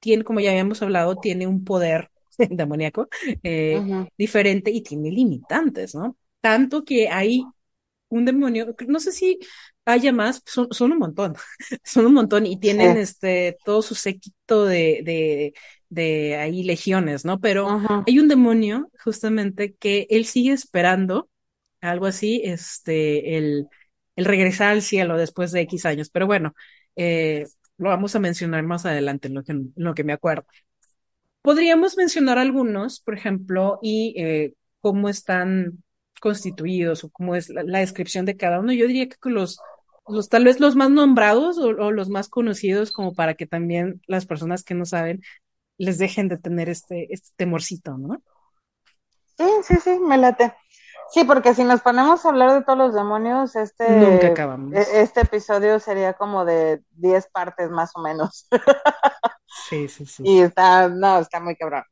tiene, 0.00 0.24
como 0.24 0.40
ya 0.40 0.50
habíamos 0.50 0.82
hablado, 0.82 1.16
tiene 1.16 1.46
un 1.46 1.64
poder 1.64 2.10
demoníaco 2.38 3.08
eh, 3.42 3.78
uh 3.78 3.84
-huh. 3.84 4.08
diferente 4.16 4.70
y 4.70 4.82
tiene 4.82 5.10
limitantes, 5.10 5.94
¿no? 5.94 6.16
Tanto 6.40 6.84
que 6.84 7.08
hay 7.08 7.44
un 8.08 8.24
demonio, 8.24 8.74
no 8.86 9.00
sé 9.00 9.12
si 9.12 9.38
haya 9.84 10.12
más, 10.12 10.42
son, 10.46 10.68
son 10.70 10.92
un 10.92 10.98
montón, 10.98 11.34
son 11.84 12.06
un 12.06 12.14
montón 12.14 12.46
y 12.46 12.58
tienen 12.58 12.94
sí. 12.94 13.00
este 13.00 13.58
todo 13.64 13.82
su 13.82 13.94
séquito 13.94 14.64
de, 14.64 15.02
de, 15.04 15.54
de 15.90 16.36
ahí 16.36 16.62
legiones, 16.62 17.24
¿no? 17.24 17.38
Pero 17.40 17.66
uh 17.66 17.80
-huh. 17.80 18.04
hay 18.06 18.18
un 18.18 18.28
demonio 18.28 18.90
justamente 19.04 19.74
que 19.74 20.06
él 20.10 20.24
sigue 20.24 20.52
esperando 20.52 21.28
algo 21.80 22.06
así, 22.06 22.42
este, 22.44 23.36
el, 23.36 23.66
el 24.16 24.24
regresar 24.24 24.70
al 24.72 24.82
cielo 24.82 25.16
después 25.16 25.52
de 25.52 25.60
X 25.62 25.86
años, 25.86 26.10
pero 26.10 26.26
bueno, 26.26 26.54
eh, 26.96 27.46
lo 27.78 27.90
vamos 27.90 28.14
a 28.16 28.20
mencionar 28.20 28.62
más 28.64 28.86
adelante 28.86 29.28
en 29.28 29.34
lo 29.34 29.44
que, 29.44 29.60
lo 29.76 29.94
que 29.94 30.04
me 30.04 30.12
acuerdo. 30.12 30.46
podríamos 31.42 31.96
mencionar 31.96 32.38
algunos, 32.38 33.00
por 33.00 33.14
ejemplo, 33.14 33.78
y 33.82 34.14
eh, 34.18 34.54
cómo 34.80 35.08
están 35.08 35.82
constituidos 36.20 37.04
o 37.04 37.10
cómo 37.10 37.34
es 37.36 37.48
la, 37.48 37.62
la, 37.62 37.78
descripción 37.80 38.24
de 38.26 38.36
cada 38.36 38.60
uno. 38.60 38.72
Yo 38.72 38.86
diría 38.86 39.08
que 39.08 39.16
los, 39.30 39.58
los 40.08 40.28
tal 40.28 40.44
vez 40.44 40.60
los 40.60 40.76
más 40.76 40.90
nombrados 40.90 41.58
o, 41.58 41.68
o, 41.68 41.92
los 41.92 42.08
más 42.10 42.28
conocidos, 42.28 42.92
como 42.92 43.14
para 43.14 43.34
que 43.34 43.46
también 43.46 44.02
las 44.06 44.26
personas 44.26 44.64
que 44.64 44.74
no 44.74 44.84
saben 44.84 45.22
les 45.78 45.98
dejen 45.98 46.28
de 46.28 46.38
tener 46.38 46.68
este, 46.68 47.12
este 47.12 47.30
temorcito, 47.36 47.96
¿no? 47.96 48.20
Sí, 49.38 49.44
sí, 49.62 49.74
sí, 49.76 49.98
me 50.00 50.18
late. 50.18 50.52
Sí, 51.10 51.24
porque 51.24 51.54
si 51.54 51.64
nos 51.64 51.80
ponemos 51.80 52.24
a 52.24 52.28
hablar 52.28 52.52
de 52.52 52.62
todos 52.62 52.78
los 52.78 52.94
demonios, 52.94 53.56
este, 53.56 53.88
Nunca 53.90 54.28
acabamos. 54.28 54.72
este 54.74 55.22
episodio 55.22 55.80
sería 55.80 56.12
como 56.12 56.44
de 56.44 56.82
10 56.92 57.28
partes 57.28 57.70
más 57.70 57.92
o 57.94 58.00
menos. 58.00 58.48
Sí, 59.68 59.88
sí, 59.88 60.06
sí. 60.06 60.22
Y 60.24 60.40
está, 60.40 60.88
no, 60.88 61.18
está 61.18 61.40
muy 61.40 61.56
cabrón. 61.56 61.82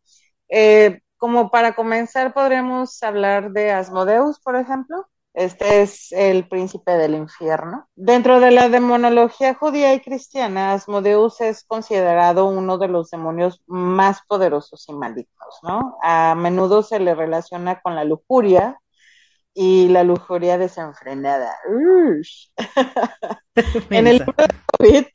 Eh, 0.48 1.00
como 1.16 1.50
para 1.50 1.74
comenzar, 1.74 2.32
podríamos 2.34 3.02
hablar 3.02 3.50
de 3.52 3.72
Asmodeus, 3.72 4.40
por 4.40 4.56
ejemplo. 4.56 5.06
Este 5.32 5.82
es 5.82 6.12
el 6.12 6.48
príncipe 6.48 6.92
del 6.92 7.14
infierno. 7.14 7.88
Dentro 7.94 8.40
de 8.40 8.50
la 8.50 8.70
demonología 8.70 9.54
judía 9.54 9.92
y 9.92 10.00
cristiana, 10.00 10.72
Asmodeus 10.72 11.42
es 11.42 11.64
considerado 11.64 12.46
uno 12.46 12.78
de 12.78 12.88
los 12.88 13.10
demonios 13.10 13.62
más 13.66 14.20
poderosos 14.26 14.88
y 14.88 14.94
malignos, 14.94 15.58
¿no? 15.62 15.98
A 16.02 16.34
menudo 16.34 16.82
se 16.82 17.00
le 17.00 17.14
relaciona 17.14 17.80
con 17.80 17.94
la 17.94 18.04
lujuria 18.04 18.80
y 19.58 19.88
la 19.88 20.04
lujuria 20.04 20.58
desenfrenada. 20.58 21.56
en 23.90 24.06
el 24.06 24.18
libro 24.18 24.34
de 24.36 24.54
COVID, 24.78 25.06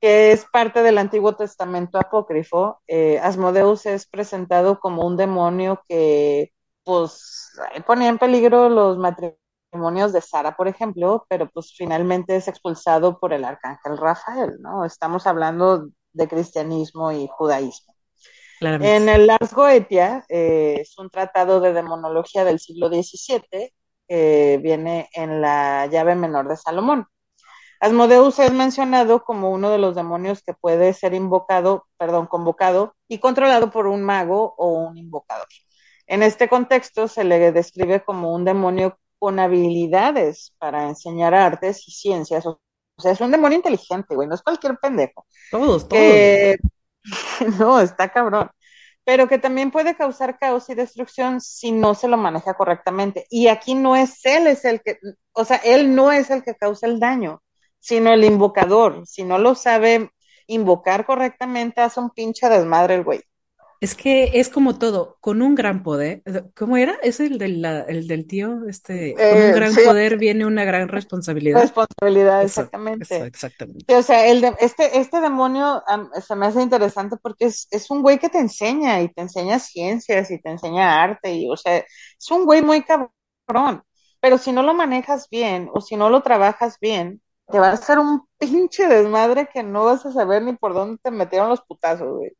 que 0.00 0.30
es 0.30 0.44
parte 0.52 0.84
del 0.84 0.98
Antiguo 0.98 1.34
Testamento 1.34 1.98
apócrifo, 1.98 2.80
eh, 2.86 3.18
Asmodeus 3.18 3.86
es 3.86 4.06
presentado 4.06 4.78
como 4.78 5.04
un 5.04 5.16
demonio 5.16 5.82
que 5.88 6.52
pues 6.84 7.50
ponía 7.88 8.08
en 8.08 8.18
peligro 8.18 8.68
los 8.68 8.98
matrimonios 8.98 10.12
de 10.12 10.20
Sara, 10.20 10.56
por 10.56 10.68
ejemplo, 10.68 11.26
pero 11.28 11.50
pues 11.50 11.74
finalmente 11.76 12.36
es 12.36 12.46
expulsado 12.46 13.18
por 13.18 13.32
el 13.32 13.44
arcángel 13.44 13.98
Rafael, 13.98 14.58
¿no? 14.60 14.84
Estamos 14.84 15.26
hablando 15.26 15.88
de 16.12 16.28
cristianismo 16.28 17.10
y 17.10 17.28
judaísmo. 17.28 17.94
Claramente. 18.60 18.94
En 18.94 19.08
el 19.08 19.28
Ars 19.28 19.52
Goetia 19.52 20.24
eh, 20.28 20.76
es 20.82 20.96
un 20.98 21.10
tratado 21.10 21.60
de 21.60 21.72
demonología 21.72 22.44
del 22.44 22.60
siglo 22.60 22.88
XVII 22.88 23.72
que 24.08 24.58
viene 24.62 25.08
en 25.12 25.40
la 25.40 25.86
llave 25.86 26.14
menor 26.14 26.48
de 26.48 26.56
Salomón. 26.56 27.06
Asmodeus 27.80 28.38
es 28.40 28.52
mencionado 28.52 29.22
como 29.22 29.50
uno 29.50 29.70
de 29.70 29.78
los 29.78 29.94
demonios 29.94 30.42
que 30.42 30.52
puede 30.52 30.92
ser 30.94 31.14
invocado, 31.14 31.86
perdón, 31.96 32.26
convocado 32.26 32.94
y 33.06 33.18
controlado 33.18 33.70
por 33.70 33.86
un 33.86 34.02
mago 34.02 34.54
o 34.58 34.72
un 34.72 34.98
invocador. 34.98 35.46
En 36.06 36.22
este 36.22 36.48
contexto 36.48 37.06
se 37.06 37.22
le 37.22 37.52
describe 37.52 38.02
como 38.02 38.34
un 38.34 38.44
demonio 38.44 38.98
con 39.18 39.38
habilidades 39.38 40.54
para 40.58 40.88
enseñar 40.88 41.34
artes 41.34 41.86
y 41.86 41.92
ciencias. 41.92 42.46
O 42.46 42.60
sea, 42.98 43.12
es 43.12 43.20
un 43.20 43.30
demonio 43.30 43.56
inteligente, 43.56 44.14
güey, 44.14 44.26
no 44.26 44.34
es 44.34 44.42
cualquier 44.42 44.76
pendejo. 44.78 45.26
Todos, 45.50 45.88
todos. 45.88 46.02
No, 47.58 47.80
está 47.80 48.08
cabrón. 48.10 48.50
Pero 49.08 49.26
que 49.26 49.38
también 49.38 49.70
puede 49.70 49.96
causar 49.96 50.38
caos 50.38 50.68
y 50.68 50.74
destrucción 50.74 51.40
si 51.40 51.72
no 51.72 51.94
se 51.94 52.08
lo 52.08 52.18
maneja 52.18 52.52
correctamente. 52.54 53.26
Y 53.30 53.48
aquí 53.48 53.74
no 53.74 53.96
es 53.96 54.24
él, 54.26 54.46
es 54.46 54.64
el 54.66 54.82
que, 54.82 54.98
o 55.32 55.44
sea, 55.46 55.56
él 55.64 55.94
no 55.94 56.12
es 56.12 56.30
el 56.30 56.42
que 56.42 56.54
causa 56.54 56.86
el 56.86 57.00
daño 57.00 57.40
sino 57.80 58.12
el 58.12 58.24
invocador. 58.24 59.06
Si 59.06 59.24
no 59.24 59.38
lo 59.38 59.54
sabe 59.54 60.10
invocar 60.46 61.06
correctamente, 61.06 61.80
hace 61.80 62.00
un 62.00 62.10
pinche 62.10 62.48
desmadre 62.48 62.96
el 62.96 63.04
güey. 63.04 63.20
Es 63.80 63.94
que 63.94 64.32
es 64.34 64.48
como 64.48 64.78
todo, 64.78 65.18
con 65.20 65.40
un 65.40 65.54
gran 65.54 65.82
poder. 65.82 66.22
¿Cómo 66.56 66.76
era? 66.76 66.96
Es 67.02 67.20
el 67.20 67.38
del, 67.38 67.62
la, 67.62 67.80
el 67.82 68.08
del 68.08 68.26
tío, 68.26 68.66
este, 68.68 69.10
eh, 69.10 69.32
con 69.32 69.42
un 69.42 69.52
gran 69.52 69.72
sí. 69.72 69.80
poder 69.84 70.18
viene 70.18 70.46
una 70.46 70.64
gran 70.64 70.88
responsabilidad. 70.88 71.60
Responsabilidad, 71.60 72.42
eso, 72.42 72.62
exactamente. 72.62 73.16
Eso, 73.16 73.24
exactamente. 73.24 73.84
Sí, 73.88 73.94
o 73.94 74.02
sea, 74.02 74.26
el 74.26 74.40
de, 74.40 74.54
este, 74.60 74.98
este 74.98 75.20
demonio 75.20 75.82
um, 75.92 76.10
se 76.20 76.34
me 76.34 76.46
hace 76.46 76.60
interesante 76.60 77.16
porque 77.22 77.46
es, 77.46 77.68
es 77.70 77.90
un 77.90 78.02
güey 78.02 78.18
que 78.18 78.28
te 78.28 78.38
enseña 78.38 79.00
y 79.00 79.12
te 79.12 79.22
enseña 79.22 79.58
ciencias 79.58 80.30
y 80.30 80.40
te 80.40 80.50
enseña 80.50 81.02
arte 81.02 81.32
y, 81.32 81.48
o 81.48 81.56
sea, 81.56 81.78
es 81.78 82.30
un 82.30 82.44
güey 82.44 82.62
muy 82.62 82.82
cabrón. 82.82 83.82
Pero 84.20 84.38
si 84.38 84.50
no 84.52 84.62
lo 84.64 84.74
manejas 84.74 85.28
bien 85.30 85.70
o 85.72 85.80
si 85.80 85.96
no 85.96 86.10
lo 86.10 86.22
trabajas 86.22 86.78
bien, 86.80 87.22
te 87.46 87.58
va 87.58 87.68
a 87.68 87.72
hacer 87.72 87.98
un 87.98 88.26
pinche 88.38 88.88
desmadre 88.88 89.48
que 89.52 89.62
no 89.62 89.84
vas 89.84 90.04
a 90.04 90.12
saber 90.12 90.42
ni 90.42 90.54
por 90.54 90.74
dónde 90.74 90.98
te 91.02 91.10
metieron 91.10 91.48
los 91.48 91.62
putazos, 91.62 92.08
güey. 92.16 92.32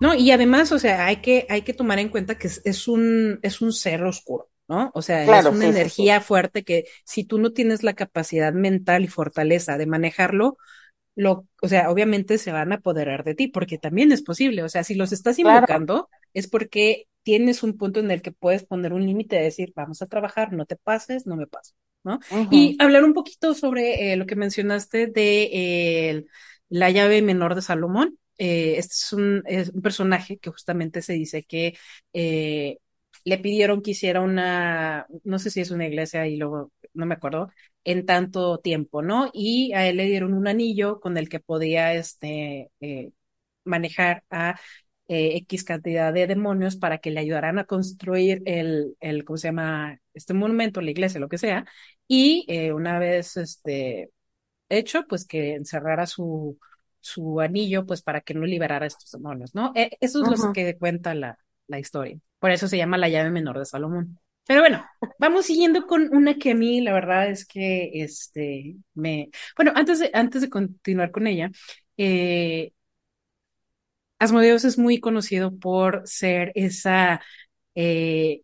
No, 0.00 0.14
y 0.14 0.30
además, 0.30 0.72
o 0.72 0.78
sea, 0.78 1.06
hay 1.06 1.16
que, 1.16 1.46
hay 1.48 1.62
que 1.62 1.74
tomar 1.74 1.98
en 1.98 2.08
cuenta 2.08 2.38
que 2.38 2.46
es, 2.46 2.62
es 2.64 2.88
un, 2.88 3.38
es 3.42 3.60
un 3.60 3.72
ser 3.72 4.02
oscuro, 4.04 4.50
¿no? 4.68 4.90
O 4.94 5.02
sea, 5.02 5.24
claro, 5.24 5.50
es 5.50 5.54
una 5.54 5.64
sí, 5.64 5.70
energía 5.70 6.20
sí, 6.20 6.26
fuerte 6.26 6.64
que 6.64 6.84
si 7.04 7.24
tú 7.24 7.38
no 7.38 7.52
tienes 7.52 7.82
la 7.82 7.94
capacidad 7.94 8.52
mental 8.52 9.04
y 9.04 9.08
fortaleza 9.08 9.76
de 9.78 9.86
manejarlo, 9.86 10.56
lo, 11.16 11.46
o 11.60 11.68
sea, 11.68 11.90
obviamente 11.90 12.38
se 12.38 12.52
van 12.52 12.70
a 12.72 12.76
apoderar 12.76 13.24
de 13.24 13.34
ti, 13.34 13.48
porque 13.48 13.76
también 13.76 14.12
es 14.12 14.22
posible. 14.22 14.62
O 14.62 14.68
sea, 14.68 14.84
si 14.84 14.94
los 14.94 15.12
estás 15.12 15.38
invocando, 15.38 15.94
claro. 15.94 16.08
es 16.32 16.48
porque 16.48 17.08
tienes 17.24 17.62
un 17.62 17.76
punto 17.76 18.00
en 18.00 18.10
el 18.10 18.22
que 18.22 18.32
puedes 18.32 18.64
poner 18.64 18.92
un 18.92 19.04
límite 19.04 19.36
de 19.36 19.42
decir, 19.42 19.72
vamos 19.74 20.00
a 20.00 20.06
trabajar, 20.06 20.52
no 20.52 20.64
te 20.64 20.76
pases, 20.76 21.26
no 21.26 21.36
me 21.36 21.46
paso, 21.48 21.74
¿no? 22.04 22.20
Uh 22.30 22.36
-huh. 22.36 22.48
Y 22.52 22.76
hablar 22.78 23.04
un 23.04 23.14
poquito 23.14 23.52
sobre 23.54 24.12
eh, 24.12 24.16
lo 24.16 24.26
que 24.26 24.36
mencionaste 24.36 25.08
de 25.08 25.50
eh, 25.52 26.24
la 26.68 26.90
llave 26.90 27.20
menor 27.20 27.54
de 27.54 27.62
Salomón. 27.62 28.16
Eh, 28.38 28.76
este 28.78 28.92
es 28.94 29.12
un, 29.12 29.42
es 29.46 29.68
un, 29.70 29.82
personaje 29.82 30.38
que 30.38 30.50
justamente 30.50 31.02
se 31.02 31.14
dice 31.14 31.42
que 31.44 31.76
eh, 32.12 32.78
le 33.24 33.38
pidieron 33.38 33.82
que 33.82 33.90
hiciera 33.92 34.20
una, 34.20 35.06
no 35.24 35.38
sé 35.38 35.50
si 35.50 35.60
es 35.60 35.70
una 35.72 35.86
iglesia 35.86 36.26
y 36.28 36.36
luego 36.36 36.72
no 36.94 37.06
me 37.06 37.14
acuerdo, 37.14 37.50
en 37.84 38.06
tanto 38.06 38.58
tiempo, 38.58 39.02
¿no? 39.02 39.30
Y 39.32 39.72
a 39.74 39.86
él 39.88 39.96
le 39.96 40.06
dieron 40.06 40.34
un 40.34 40.46
anillo 40.48 41.00
con 41.00 41.16
el 41.18 41.28
que 41.28 41.40
podía 41.40 41.94
este, 41.94 42.70
eh, 42.80 43.10
manejar 43.64 44.24
a 44.30 44.60
X 45.08 45.64
cantidad 45.64 46.12
de 46.12 46.26
demonios 46.26 46.76
para 46.76 46.98
que 46.98 47.10
le 47.10 47.20
ayudaran 47.20 47.58
a 47.58 47.64
construir 47.64 48.42
el, 48.46 48.96
el, 49.00 49.24
¿cómo 49.24 49.38
se 49.38 49.48
llama? 49.48 50.00
Este 50.14 50.34
monumento, 50.34 50.80
la 50.82 50.90
iglesia, 50.90 51.20
lo 51.20 51.28
que 51.30 51.38
sea. 51.38 51.64
Y 52.06 52.46
una 52.72 52.98
vez 52.98 53.36
este, 53.38 54.10
hecho, 54.68 55.06
pues 55.08 55.26
que 55.26 55.54
encerrara 55.54 56.06
su, 56.06 56.58
su 57.00 57.40
anillo, 57.40 57.86
pues 57.86 58.02
para 58.02 58.20
que 58.20 58.34
no 58.34 58.44
liberara 58.46 58.84
a 58.84 58.88
estos 58.88 59.10
demonios, 59.10 59.54
¿no? 59.54 59.72
Eh, 59.74 59.90
eso 60.00 60.22
es 60.22 60.28
uh 60.28 60.32
-huh. 60.32 60.46
lo 60.48 60.52
que 60.52 60.76
cuenta 60.76 61.14
la, 61.14 61.38
la 61.66 61.78
historia. 61.78 62.18
Por 62.38 62.50
eso 62.50 62.68
se 62.68 62.76
llama 62.76 62.98
la 62.98 63.08
llave 63.08 63.30
menor 63.30 63.58
de 63.58 63.64
Salomón. 63.64 64.18
Pero 64.46 64.60
bueno, 64.62 64.84
vamos 65.18 65.44
siguiendo 65.44 65.86
con 65.86 66.08
una 66.14 66.38
que 66.38 66.52
a 66.52 66.54
mí 66.54 66.80
la 66.80 66.92
verdad 66.94 67.28
es 67.28 67.44
que 67.44 67.90
este 68.02 68.76
me 68.94 69.28
bueno, 69.56 69.72
antes 69.74 69.98
de 69.98 70.10
antes 70.14 70.40
de 70.40 70.48
continuar 70.48 71.10
con 71.10 71.26
ella, 71.26 71.50
eh, 71.98 72.72
Asmodeus 74.18 74.64
es 74.64 74.78
muy 74.78 75.00
conocido 75.00 75.56
por 75.58 76.02
ser 76.06 76.50
esa 76.54 77.20
eh, 77.74 78.40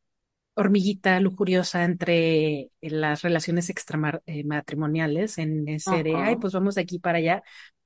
hormiguita 0.54 1.18
lujuriosa 1.20 1.84
entre 1.84 2.70
las 2.80 3.22
relaciones 3.22 3.70
extramatrimoniales 3.70 5.38
en 5.38 5.68
ese 5.68 5.90
uh 5.90 5.94
-huh. 5.94 6.02
de, 6.04 6.14
ay, 6.16 6.36
pues 6.36 6.52
vamos 6.52 6.74
de 6.76 6.82
aquí 6.82 6.98
para 6.98 7.18
allá, 7.18 7.42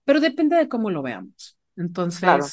pero 0.09 0.21
depende 0.21 0.57
de 0.57 0.71
cómo 0.71 0.91
lo 0.91 1.03
veamos. 1.03 1.59
Entonces, 1.77 2.21
claro. 2.21 2.47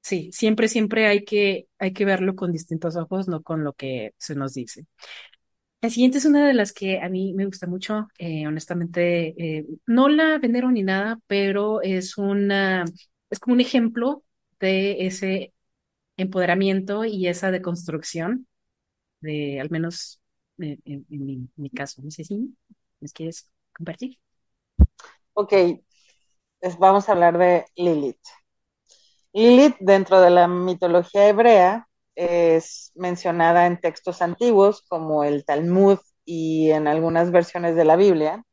sí, 0.00 0.28
siempre, 0.32 0.66
siempre 0.66 1.06
hay 1.06 1.24
que, 1.24 1.68
hay 1.78 1.92
que 1.92 2.04
verlo 2.04 2.34
con 2.34 2.50
distintos 2.50 2.96
ojos, 2.96 3.28
no 3.28 3.44
con 3.44 3.62
lo 3.62 3.74
que 3.74 4.12
se 4.18 4.34
nos 4.34 4.54
dice. 4.54 4.86
La 5.80 5.88
siguiente 5.88 6.18
es 6.18 6.24
una 6.24 6.48
de 6.48 6.52
las 6.52 6.72
que 6.72 7.00
a 7.00 7.08
mí 7.08 7.32
me 7.32 7.46
gusta 7.46 7.68
mucho, 7.68 8.08
eh, 8.18 8.44
honestamente, 8.44 9.36
eh, 9.38 9.66
no 9.86 10.08
la 10.08 10.38
venero 10.38 10.68
ni 10.72 10.82
nada, 10.82 11.20
pero 11.28 11.80
es 11.80 12.18
una, 12.18 12.84
es 13.30 13.38
como 13.38 13.54
un 13.54 13.60
ejemplo 13.60 14.24
de 14.58 15.06
ese 15.06 15.54
empoderamiento 16.16 17.04
y 17.04 17.28
esa 17.28 17.52
deconstrucción, 17.52 18.48
de 19.20 19.60
al 19.60 19.70
menos 19.70 20.20
en, 20.58 20.80
en, 20.84 21.06
en, 21.08 21.24
mi, 21.24 21.34
en 21.34 21.50
mi, 21.54 21.70
caso. 21.70 22.02
No 22.02 22.10
sé 22.10 22.24
si 22.24 22.52
les 22.98 23.12
quieres 23.12 23.48
compartir. 23.72 24.18
Ok, 25.34 25.52
Vamos 26.78 27.08
a 27.08 27.12
hablar 27.12 27.38
de 27.38 27.66
Lilith. 27.76 28.20
Lilith, 29.32 29.76
dentro 29.80 30.20
de 30.20 30.30
la 30.30 30.48
mitología 30.48 31.28
hebrea, 31.28 31.88
es 32.14 32.92
mencionada 32.94 33.66
en 33.66 33.80
textos 33.80 34.22
antiguos 34.22 34.82
como 34.88 35.24
el 35.24 35.44
Talmud 35.44 35.98
y 36.24 36.70
en 36.70 36.88
algunas 36.88 37.30
versiones 37.30 37.76
de 37.76 37.84
la 37.84 37.96
Biblia. 37.96 38.44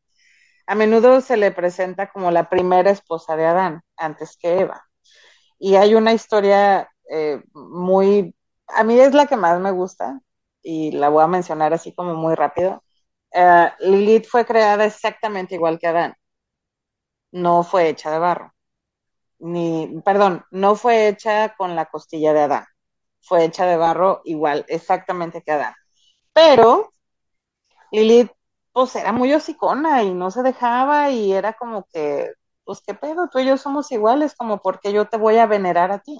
A 0.68 0.76
menudo 0.76 1.22
se 1.22 1.38
le 1.38 1.52
presenta 1.52 2.12
como 2.12 2.32
la 2.32 2.50
primera 2.50 2.92
esposa 2.92 3.36
de 3.36 3.46
Adán, 3.46 3.82
antes 3.98 4.38
que 4.38 4.60
Eva 4.62 4.88
y 5.60 5.76
hay 5.76 5.96
una 5.96 6.14
historia 6.14 6.90
eh, 7.10 7.42
muy, 7.54 8.36
a 8.68 8.84
mí 8.84 9.00
es 9.00 9.14
la 9.14 9.28
que 9.28 9.36
más 9.38 9.60
me 9.60 9.72
gusta 9.72 10.22
y 10.62 10.92
la 10.92 11.10
voy 11.10 11.24
a 11.24 11.28
mencionar 11.28 11.74
así 11.74 11.94
como 11.94 12.16
muy 12.16 12.36
rápido. 12.36 12.84
Uh, 13.32 13.68
Lilith 13.80 14.28
fue 14.28 14.46
creada 14.46 14.86
exactamente 14.86 15.56
igual 15.56 15.80
que 15.80 15.88
Adán. 15.88 16.16
No 17.32 17.64
fue 17.64 17.90
hecha 17.90 18.12
de 18.12 18.20
barro. 18.20 18.54
Ni, 19.40 20.02
perdón, 20.04 20.44
no 20.52 20.76
fue 20.76 21.08
hecha 21.10 21.56
con 21.56 21.76
la 21.76 21.86
costilla 21.86 22.34
de 22.34 22.42
Adán. 22.42 22.66
fue 23.22 23.44
hecha 23.44 23.66
de 23.66 23.76
barro 23.78 24.22
igual, 24.26 24.66
exactamente 24.70 25.42
que 25.42 25.52
Adán. 25.52 25.74
Pero 26.34 26.92
Lilith, 27.92 28.32
pues 28.72 28.96
era 28.96 29.12
muy 29.12 29.34
hocicona 29.34 30.04
y 30.04 30.14
no 30.14 30.32
se 30.32 30.44
dejaba 30.44 31.10
y 31.12 31.34
era 31.34 31.54
como 31.54 31.86
que, 31.92 32.32
pues 32.64 32.82
qué 32.86 32.94
pedo, 32.94 33.28
tú 33.30 33.40
y 33.40 33.46
yo 33.46 33.58
somos 33.58 33.92
iguales, 33.92 34.34
como 34.36 34.62
porque 34.62 34.94
yo 34.94 35.06
te 35.10 35.18
voy 35.18 35.38
a 35.38 35.46
venerar 35.46 35.92
a 35.92 36.00
ti. 36.00 36.18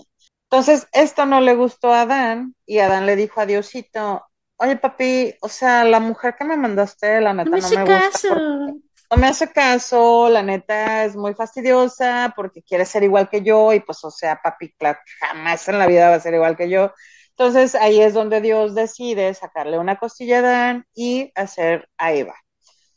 Entonces, 0.50 0.88
esto 0.92 1.26
no 1.26 1.40
le 1.42 1.56
gustó 1.56 1.94
a 1.94 2.02
Adán 2.02 2.56
y 2.66 2.80
Adán 2.80 3.06
le 3.06 3.16
dijo 3.16 3.40
a 3.42 3.46
Diosito, 3.46 4.26
oye 4.58 4.76
papi, 4.78 5.36
o 5.42 5.50
sea, 5.50 5.84
la 5.84 6.00
mujer 6.00 6.36
que 6.38 6.46
me 6.46 6.58
mandaste, 6.58 7.22
la 7.22 7.34
neta, 7.34 7.50
No 7.50 7.58
me 7.58 7.62
no 7.62 7.70
me 7.70 7.84
gusta. 7.84 8.30
porque- 8.30 8.87
no 9.10 9.18
me 9.18 9.28
hace 9.28 9.52
caso, 9.52 10.30
la 10.30 10.44
neta 10.44 11.06
es 11.06 11.16
muy 11.16 11.34
fastidiosa 11.34 12.34
porque 12.36 12.62
quiere 12.64 12.86
ser 12.86 13.04
igual 13.04 13.30
que 13.30 13.42
yo 13.42 13.74
y 13.74 13.80
pues, 13.80 14.04
o 14.04 14.12
sea, 14.12 14.40
papi, 14.44 14.74
claro, 14.74 15.00
jamás 15.20 15.68
en 15.70 15.80
la 15.80 15.88
vida 15.88 16.10
va 16.10 16.16
a 16.16 16.20
ser 16.20 16.34
igual 16.34 16.58
que 16.58 16.70
yo. 16.70 16.92
Entonces 17.32 17.76
ahí 17.76 18.02
es 18.02 18.14
donde 18.14 18.42
Dios 18.42 18.76
decide 18.76 19.34
sacarle 19.34 19.78
una 19.80 19.98
costilla 19.98 20.38
a 20.38 20.40
Adán 20.40 20.86
y 20.96 21.32
hacer 21.36 21.88
a 21.98 22.14
Eva. 22.14 22.36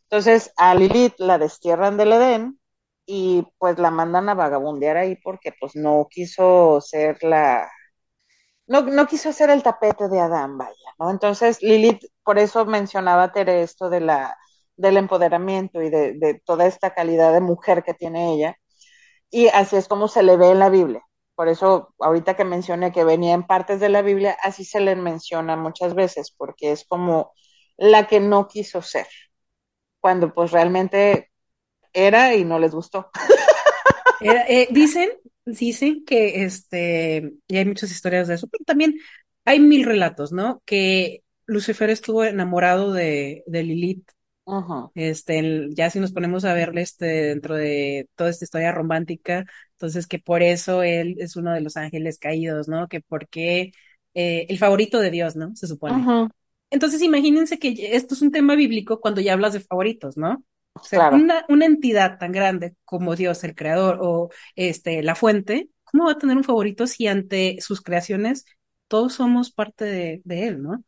Entonces 0.04 0.52
a 0.56 0.74
Lilith 0.74 1.14
la 1.18 1.38
destierran 1.38 1.96
del 1.96 2.12
Edén 2.12 2.61
y 3.06 3.46
pues 3.58 3.78
la 3.78 3.90
mandan 3.90 4.28
a 4.28 4.34
vagabundear 4.34 4.96
ahí 4.96 5.16
porque 5.16 5.52
pues 5.61 5.76
no 5.76 6.08
quiso 6.11 6.80
ser 6.80 7.22
la, 7.22 7.70
no, 8.66 8.82
no 8.82 9.06
quiso 9.06 9.32
ser 9.32 9.50
el 9.50 9.62
tapete 9.62 10.08
de 10.08 10.20
Adán, 10.20 10.56
vaya, 10.58 10.74
¿no? 10.98 11.11
Entonces 11.11 11.62
Lilith, 11.62 12.04
por 12.24 12.38
eso 12.38 12.64
mencionaba 12.66 13.32
Tere 13.32 13.62
esto 13.62 13.90
de 13.90 14.00
la, 14.00 14.36
del 14.81 14.97
empoderamiento 14.97 15.83
y 15.83 15.91
de, 15.91 16.41
toda 16.45 16.66
esta 16.66 16.95
calidad 16.95 17.33
de 17.33 17.41
mujer 17.41 17.83
que 17.85 17.95
tiene 17.95 18.33
ella. 18.33 18.57
Y 19.31 19.49
así 19.49 19.76
es 19.76 19.89
como 19.89 20.09
se 20.09 20.22
le 20.22 20.37
ve 20.37 20.51
en 20.51 20.59
la 20.59 20.70
Biblia. 20.70 21.03
Por 21.35 21.49
eso, 21.49 21.95
ahorita 22.01 22.35
que 22.35 22.45
mencioné 22.45 22.93
que 22.93 23.05
venía 23.05 23.35
en 23.35 23.47
partes 23.47 23.81
de 23.81 23.89
la 23.89 24.03
Biblia, 24.03 24.37
así 24.43 24.64
se 24.64 24.81
le 24.81 24.97
menciona 24.97 25.57
muchas 25.57 25.95
veces, 25.95 26.33
porque 26.37 26.72
es 26.72 26.85
como 26.85 27.33
la 27.76 28.07
que 28.07 28.20
no 28.20 28.49
quiso 28.49 28.83
ser, 28.83 29.07
cuando 30.01 30.35
pues 30.35 30.51
realmente 30.51 31.31
era 31.93 32.35
y 32.35 32.45
no 32.45 32.59
les 32.59 32.72
gustó. 32.72 33.11
Eh, 34.22 34.68
dicen, 34.70 35.09
dicen 35.47 36.05
que 36.05 36.45
este, 36.45 37.33
y 37.49 37.57
hay 37.57 37.64
muchas 37.64 37.91
historias 37.91 38.28
de 38.28 38.35
eso, 38.35 38.49
pero 38.49 38.66
también 38.66 39.01
hay 39.47 39.61
mil 39.61 39.87
relatos, 39.87 40.31
¿no? 40.31 40.62
Que 40.66 41.22
Lucifer 41.47 41.89
estuvo 41.89 42.22
enamorado 42.24 42.93
de 42.93 43.43
Lilith. 43.47 44.11
Ujú. 44.51 44.92
Este, 44.94 45.68
ya 45.70 45.88
si 45.90 46.01
nos 46.01 46.12
ponemos 46.12 46.44
a 46.44 46.53
verle 46.55 46.82
este, 46.82 47.07
dentro 47.07 47.55
de 47.55 48.09
toda 48.16 48.30
esta 48.30 48.44
historia 48.44 48.72
romántica, 48.72 49.44
entonces 49.72 50.07
que 50.07 50.18
por 50.18 50.42
eso 50.42 50.82
él 50.82 51.16
es 51.18 51.36
uno 51.36 51.53
de 51.53 51.61
los 51.61 51.76
ángeles 51.76 52.18
caídos, 52.18 52.68
¿no? 52.68 52.88
Que 52.88 53.01
porque 53.01 53.72
eh, 54.14 54.46
el 54.48 54.59
favorito 54.59 54.98
de 55.01 55.11
Dios, 55.11 55.36
¿no? 55.36 55.55
Se 55.57 55.66
supone. 55.68 56.11
Entonces 56.70 57.03
imagínense 57.03 57.59
que 57.59 57.96
esto 57.96 58.14
es 58.14 58.22
un 58.22 58.30
tema 58.30 58.55
bíblico 58.55 59.01
cuando 59.01 59.20
ya 59.20 59.32
hablas 59.32 59.53
de 59.55 59.61
favoritos, 59.61 60.16
¿no? 60.16 60.44
O 60.74 60.84
sea, 60.84 60.98
Claro. 60.98 61.16
una, 61.16 61.44
una 61.48 61.66
entidad 61.66 62.18
tan 62.18 62.32
grande 62.32 62.74
como 62.84 63.16
Dios, 63.16 63.42
el 63.44 63.55
creador, 63.55 63.98
o 64.01 64.30
este, 64.55 65.03
la 65.03 65.14
fuente, 65.14 65.68
¿cómo 65.84 66.07
va 66.07 66.12
a 66.12 66.18
tener 66.18 66.36
un 66.36 66.44
favorito 66.44 66.86
si 66.86 67.07
ante 67.07 67.59
sus 67.61 67.80
creaciones 67.80 68.44
todos 68.91 69.14
somos 69.14 69.53
parte 69.53 69.86
de, 69.86 70.22
de 70.26 70.49
él, 70.49 70.62
¿no? 70.62 70.84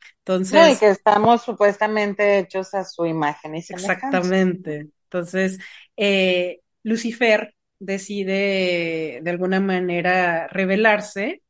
No, 0.50 0.68
y 0.68 0.76
Entonces, 0.76 0.78
que 0.78 0.88
estamos 0.88 1.42
supuestamente 1.42 2.38
hechos 2.38 2.74
a 2.74 2.84
su 2.84 3.06
imagen 3.06 3.56
y 3.56 3.62
semejanza. 3.62 4.30
exactamente. 4.30 4.90
Entonces, 5.04 5.58
eh, 5.96 6.60
Lucifer 6.82 7.54
decide 7.78 9.20
de 9.22 9.30
alguna 9.30 9.60
manera 9.60 10.46
rebelarse 10.48 11.42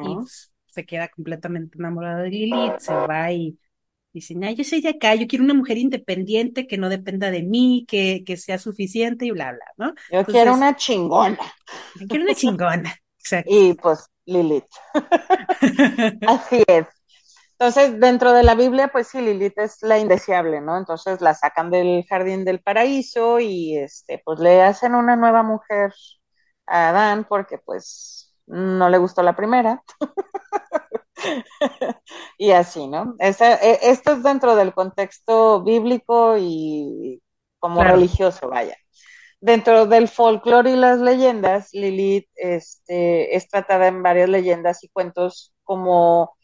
y 0.00 0.18
pues, 0.18 0.52
se 0.66 0.84
queda 0.86 1.08
completamente 1.08 1.78
enamorado 1.78 2.22
de 2.22 2.30
Lilith, 2.30 2.78
se 2.80 2.96
va 2.98 3.32
y 3.32 3.58
dice, 4.12 4.34
"Nah, 4.34 4.50
yo 4.52 4.64
soy 4.64 4.80
de 4.82 4.90
acá, 4.90 5.14
yo 5.14 5.26
quiero 5.28 5.44
una 5.44 5.54
mujer 5.54 5.78
independiente 5.78 6.66
que 6.66 6.78
no 6.78 6.88
dependa 6.90 7.30
de 7.30 7.42
mí, 7.44 7.84
que, 7.88 8.24
que 8.26 8.36
sea 8.36 8.58
suficiente 8.58 9.26
y 9.26 9.30
bla, 9.32 9.52
bla, 9.52 9.66
¿no? 9.78 9.94
Yo 10.08 10.26
Entonces, 10.26 10.26
quiero 10.26 10.52
una 10.54 10.74
chingona. 10.76 11.38
yo 11.94 12.06
quiero 12.08 12.24
una 12.24 12.34
chingona. 12.34 12.94
Exacto. 13.26 13.50
Y 13.50 13.74
pues 13.74 14.06
Lilith. 14.26 14.66
Así 16.26 16.62
es. 16.66 16.86
Entonces, 17.52 17.98
dentro 18.00 18.32
de 18.32 18.42
la 18.42 18.54
Biblia, 18.54 18.88
pues 18.88 19.08
sí, 19.08 19.20
Lilith 19.20 19.58
es 19.58 19.78
la 19.82 19.98
indeseable, 19.98 20.60
¿no? 20.60 20.76
Entonces 20.76 21.20
la 21.22 21.34
sacan 21.34 21.70
del 21.70 22.04
jardín 22.08 22.44
del 22.44 22.60
paraíso 22.62 23.40
y 23.40 23.78
este, 23.78 24.20
pues 24.24 24.40
le 24.40 24.62
hacen 24.62 24.94
una 24.94 25.16
nueva 25.16 25.42
mujer 25.42 25.92
a 26.66 26.90
Adán 26.90 27.26
porque 27.28 27.58
pues 27.58 28.34
no 28.46 28.88
le 28.90 28.98
gustó 28.98 29.22
la 29.22 29.36
primera. 29.36 29.82
y 32.38 32.50
así, 32.52 32.86
¿no? 32.88 33.14
Esa, 33.18 33.54
e- 33.56 33.78
esto 33.90 34.12
es 34.12 34.22
dentro 34.22 34.56
del 34.56 34.74
contexto 34.74 35.62
bíblico 35.62 36.36
y 36.38 37.22
como 37.58 37.80
Claro. 37.80 37.94
religioso, 37.96 38.48
vaya. 38.48 38.76
Dentro 39.40 39.86
del 39.86 40.08
folclore 40.08 40.70
y 40.70 40.76
las 40.76 40.98
leyendas, 40.98 41.68
Lilith 41.72 42.28
este, 42.36 43.36
es 43.36 43.48
tratada 43.48 43.86
en 43.86 44.02
varias 44.02 44.28
leyendas 44.28 44.82
y 44.82 44.88
cuentos 44.88 45.52
como 45.62 46.36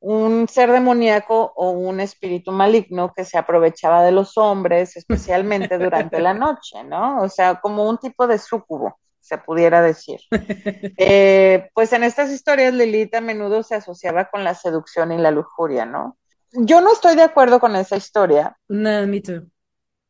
un 0.00 0.46
ser 0.48 0.70
demoníaco 0.70 1.52
o 1.56 1.70
un 1.70 2.00
espíritu 2.00 2.52
maligno 2.52 3.12
que 3.14 3.24
se 3.24 3.36
aprovechaba 3.36 4.04
de 4.04 4.12
los 4.12 4.38
hombres, 4.38 4.96
especialmente 4.96 5.78
durante 5.78 6.20
la 6.20 6.34
noche, 6.34 6.84
¿no? 6.84 7.20
O 7.22 7.28
sea, 7.28 7.56
como 7.60 7.88
un 7.88 7.98
tipo 7.98 8.26
de 8.26 8.38
súcubo, 8.38 8.98
se 9.20 9.38
pudiera 9.38 9.82
decir. 9.82 10.20
Eh, 10.96 11.68
pues 11.74 11.92
en 11.92 12.04
estas 12.04 12.30
historias 12.30 12.72
Lilith 12.72 13.14
a 13.14 13.20
menudo 13.20 13.62
se 13.62 13.74
asociaba 13.74 14.26
con 14.30 14.44
la 14.44 14.54
seducción 14.54 15.12
y 15.12 15.18
la 15.18 15.30
lujuria, 15.30 15.84
¿no? 15.84 16.16
Yo 16.52 16.80
no 16.80 16.92
estoy 16.92 17.16
de 17.16 17.22
acuerdo 17.22 17.60
con 17.60 17.76
esa 17.76 17.96
historia, 17.96 18.56
No, 18.68 19.06
me 19.06 19.20
too. 19.20 19.50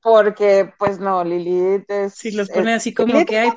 Porque 0.03 0.73
pues 0.79 0.99
no, 1.01 1.25
Lilith 1.25 1.91
es... 1.91 2.15
Sí, 2.15 2.31
los 2.33 2.51
ponen 2.51 2.75
así 2.75 2.93
como 2.95 3.25
Lilith 3.25 3.25
que 3.25 3.39
hay, 3.39 3.55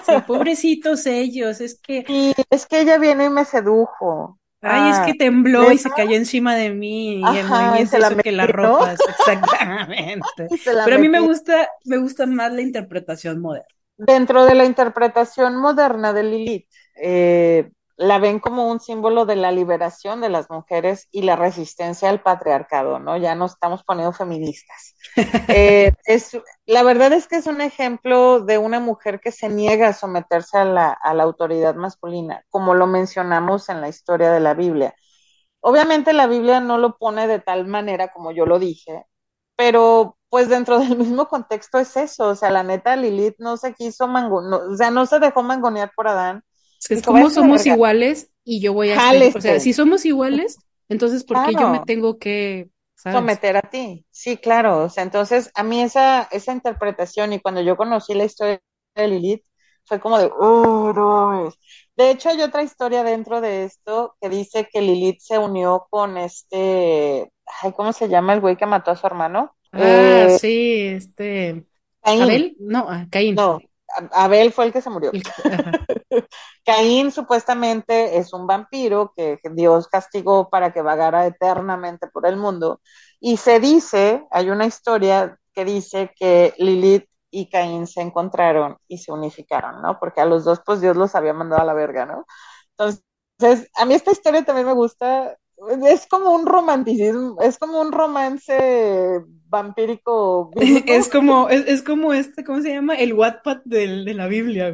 sí, 0.00 0.22
pobrecitos 0.22 1.06
ellos, 1.06 1.60
es 1.60 1.80
que, 1.80 2.06
Sí, 2.06 2.34
es 2.50 2.66
que 2.66 2.80
ella 2.82 2.98
viene 2.98 3.26
y 3.26 3.30
me 3.30 3.44
sedujo. 3.46 4.38
ay, 4.62 4.88
es 4.88 5.00
Ah, 5.00 5.00
que 5.00 5.14
tembló 5.14 5.72
y 5.72 5.78
se 5.78 5.92
cayó 5.92 6.16
encima 6.16 6.54
de 6.56 6.70
mí 6.70 7.30
y 7.32 7.36
el 7.36 7.48
y 7.78 7.86
movimiento 7.86 7.86
se 7.86 7.98
la 7.98 8.10
hizo 8.10 8.16
que 8.22 8.32
metió. 8.32 8.46
ropas, 8.46 9.00
exactamente. 9.08 10.50
y 10.50 10.60
la 10.72 10.84
Pero 10.84 10.96
a 10.96 10.98
mí 10.98 11.08
me 11.08 11.20
gusta, 11.20 11.68
me 11.84 11.98
gusta 11.98 12.26
más 12.26 12.52
la 12.52 12.62
interpretación 12.62 13.40
moderna. 13.40 13.66
Dentro 13.96 14.46
de 14.46 14.54
la 14.54 14.64
interpretación 14.64 15.56
moderna 15.56 16.12
de 16.14 16.22
Lilith, 16.22 16.68
eh, 17.02 17.70
la 18.00 18.18
ven 18.18 18.40
como 18.40 18.66
un 18.66 18.80
símbolo 18.80 19.26
de 19.26 19.36
la 19.36 19.52
liberación 19.52 20.22
de 20.22 20.30
las 20.30 20.48
mujeres 20.48 21.06
y 21.12 21.20
la 21.20 21.36
resistencia 21.36 22.08
al 22.08 22.22
patriarcado, 22.22 22.98
¿no? 22.98 23.18
Ya 23.18 23.34
nos 23.34 23.52
estamos 23.52 23.84
poniendo 23.84 24.12
feministas. 24.12 24.96
Eh, 25.48 25.92
es, 26.06 26.38
la 26.64 26.82
verdad 26.82 27.12
es 27.12 27.26
que 27.26 27.36
es 27.36 27.46
un 27.46 27.60
ejemplo 27.60 28.40
de 28.40 28.56
una 28.56 28.78
mujer 28.80 29.20
que 29.20 29.32
se 29.32 29.48
niega 29.48 29.88
a 29.88 29.92
someterse 29.92 30.56
a 30.58 30.64
la, 30.64 30.92
a 30.92 31.12
la 31.12 31.24
autoridad 31.24 31.74
masculina, 31.74 32.44
como 32.48 32.74
lo 32.74 32.86
mencionamos 32.86 33.68
en 33.68 33.80
la 33.80 33.88
historia 33.88 34.30
de 34.30 34.40
la 34.40 34.54
Biblia. 34.54 34.94
Obviamente 35.60 36.12
la 36.14 36.26
Biblia 36.26 36.60
no 36.60 36.78
lo 36.78 36.96
pone 36.98 37.26
de 37.26 37.40
tal 37.40 37.66
manera 37.66 38.12
como 38.12 38.32
yo 38.32 38.46
lo 38.46 38.58
dije, 38.58 39.06
pero 39.56 40.16
pues 40.30 40.48
dentro 40.48 40.78
del 40.78 40.96
mismo 40.96 41.28
contexto 41.28 41.78
es 41.78 41.96
eso, 41.96 42.28
o 42.28 42.34
sea, 42.34 42.50
la 42.50 42.62
neta 42.62 42.96
Lilith 42.96 43.36
no 43.38 43.56
se 43.58 43.74
quiso 43.74 44.08
mango, 44.08 44.42
no, 44.42 44.58
o 44.72 44.76
sea, 44.76 44.90
no 44.90 45.06
se 45.06 45.18
dejó 45.18 45.42
mangonear 45.42 45.92
por 45.94 46.08
Adán. 46.08 46.42
Es 46.88 47.02
como 47.02 47.16
"Váyase 47.18 47.38
a 47.38 47.42
la 47.42 47.46
somos 47.46 47.60
verga". 47.60 47.74
iguales 47.74 48.30
y 48.44 48.60
yo 48.60 48.72
voy 48.72 48.90
a 48.90 48.96
Jálese. 49.00 49.38
o 49.38 49.40
sea, 49.40 49.60
si 49.60 49.72
somos 49.72 50.04
iguales, 50.04 50.58
entonces 50.88 51.24
¿por 51.24 51.42
qué 51.42 51.54
yo 51.54 51.68
me 51.68 51.80
tengo 51.80 52.18
que, 52.18 52.70
sabes? 52.96 53.16
someter 53.18 53.56
a 53.56 53.62
ti. 53.62 54.06
Sí, 54.10 54.36
claro. 54.36 54.84
O 54.84 54.88
sea, 54.90 55.02
entonces 55.04 55.50
a 55.54 55.62
mí 55.62 55.80
esa, 55.82 56.22
esa 56.30 56.52
interpretación 56.52 57.32
y 57.32 57.40
cuando 57.40 57.60
yo 57.62 57.76
conocí 57.76 58.14
la 58.14 58.24
historia 58.24 58.60
de 58.94 59.08
Lilith 59.08 59.44
fue 59.84 60.00
como 60.00 60.18
de, 60.18 60.30
oh, 60.38 60.92
no 60.94 61.26
mames". 61.26 61.54
De 61.96 62.10
hecho, 62.10 62.28
hay 62.30 62.40
otra 62.42 62.62
historia 62.62 63.02
dentro 63.04 63.40
de 63.40 63.64
esto 63.64 64.16
que 64.20 64.28
dice 64.28 64.68
que 64.72 64.80
Lilith 64.80 65.20
se 65.20 65.38
unió 65.38 65.86
con 65.90 66.16
este, 66.18 67.30
ay, 67.62 67.72
¿cómo 67.72 67.92
se 67.92 68.08
llama 68.08 68.34
el 68.34 68.40
güey 68.40 68.56
que 68.56 68.66
mató 68.66 68.90
a 68.90 68.96
su 68.96 69.06
hermano? 69.06 69.54
Ah, 69.72 70.26
Eh, 70.28 70.38
sí, 70.40 70.82
este, 70.86 71.64
Caín. 72.02 72.22
Abel, 72.22 72.56
no, 72.60 72.86
ah, 72.88 73.06
Caín. 73.10 73.36
No, 73.36 73.60
Abel 74.12 74.52
fue 74.52 74.66
el 74.66 74.72
que 74.72 74.80
se 74.82 74.90
murió. 74.90 75.12
Ajá. 75.48 75.72
Caín 76.64 77.10
supuestamente 77.12 78.18
es 78.18 78.32
un 78.32 78.46
vampiro 78.46 79.12
que 79.16 79.38
Dios 79.52 79.88
castigó 79.88 80.50
para 80.50 80.72
que 80.72 80.82
vagara 80.82 81.26
eternamente 81.26 82.08
por 82.08 82.26
el 82.26 82.36
mundo. 82.36 82.80
Y 83.20 83.36
se 83.36 83.60
dice, 83.60 84.26
hay 84.30 84.50
una 84.50 84.66
historia 84.66 85.38
que 85.54 85.64
dice 85.64 86.12
que 86.16 86.54
Lilith 86.58 87.06
y 87.30 87.48
Caín 87.48 87.86
se 87.86 88.00
encontraron 88.00 88.76
y 88.88 88.98
se 88.98 89.12
unificaron, 89.12 89.82
¿no? 89.82 89.98
Porque 89.98 90.20
a 90.20 90.24
los 90.24 90.44
dos, 90.44 90.60
pues 90.64 90.80
Dios 90.80 90.96
los 90.96 91.14
había 91.14 91.32
mandado 91.32 91.62
a 91.62 91.64
la 91.64 91.74
verga, 91.74 92.06
¿no? 92.06 92.26
Entonces, 92.70 93.70
a 93.76 93.84
mí 93.84 93.94
esta 93.94 94.10
historia 94.12 94.44
también 94.44 94.66
me 94.66 94.72
gusta. 94.72 95.36
Es 95.84 96.06
como 96.06 96.30
un 96.30 96.46
romanticismo, 96.46 97.36
es 97.42 97.58
como 97.58 97.80
un 97.80 97.92
romance 97.92 99.22
vampírico. 99.50 100.50
Es 100.86 101.08
como, 101.08 101.50
es, 101.50 101.66
es 101.66 101.82
como 101.82 102.14
este, 102.14 102.44
¿cómo 102.44 102.62
se 102.62 102.70
llama? 102.70 102.94
El 102.94 103.12
Wattpad 103.12 103.58
del, 103.64 104.04
de 104.04 104.14
la 104.14 104.26
Biblia. 104.26 104.72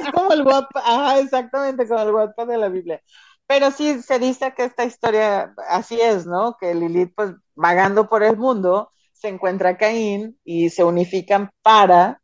Es 0.00 0.10
como 0.12 0.32
el 0.32 0.42
Wattpad, 0.42 0.82
ajá, 0.84 1.18
exactamente 1.20 1.86
como 1.88 2.00
el 2.02 2.14
Wattpad 2.14 2.46
de 2.46 2.58
la 2.58 2.68
Biblia. 2.68 3.02
Pero 3.46 3.70
sí 3.70 4.02
se 4.02 4.18
dice 4.18 4.54
que 4.54 4.64
esta 4.64 4.84
historia 4.84 5.54
así 5.68 6.00
es, 6.00 6.26
¿no? 6.26 6.56
Que 6.58 6.74
Lilith, 6.74 7.12
pues 7.14 7.32
vagando 7.54 8.08
por 8.08 8.22
el 8.22 8.36
mundo, 8.36 8.90
se 9.12 9.28
encuentra 9.28 9.70
a 9.70 9.76
Caín 9.78 10.38
y 10.44 10.70
se 10.70 10.84
unifican 10.84 11.50
para 11.62 12.20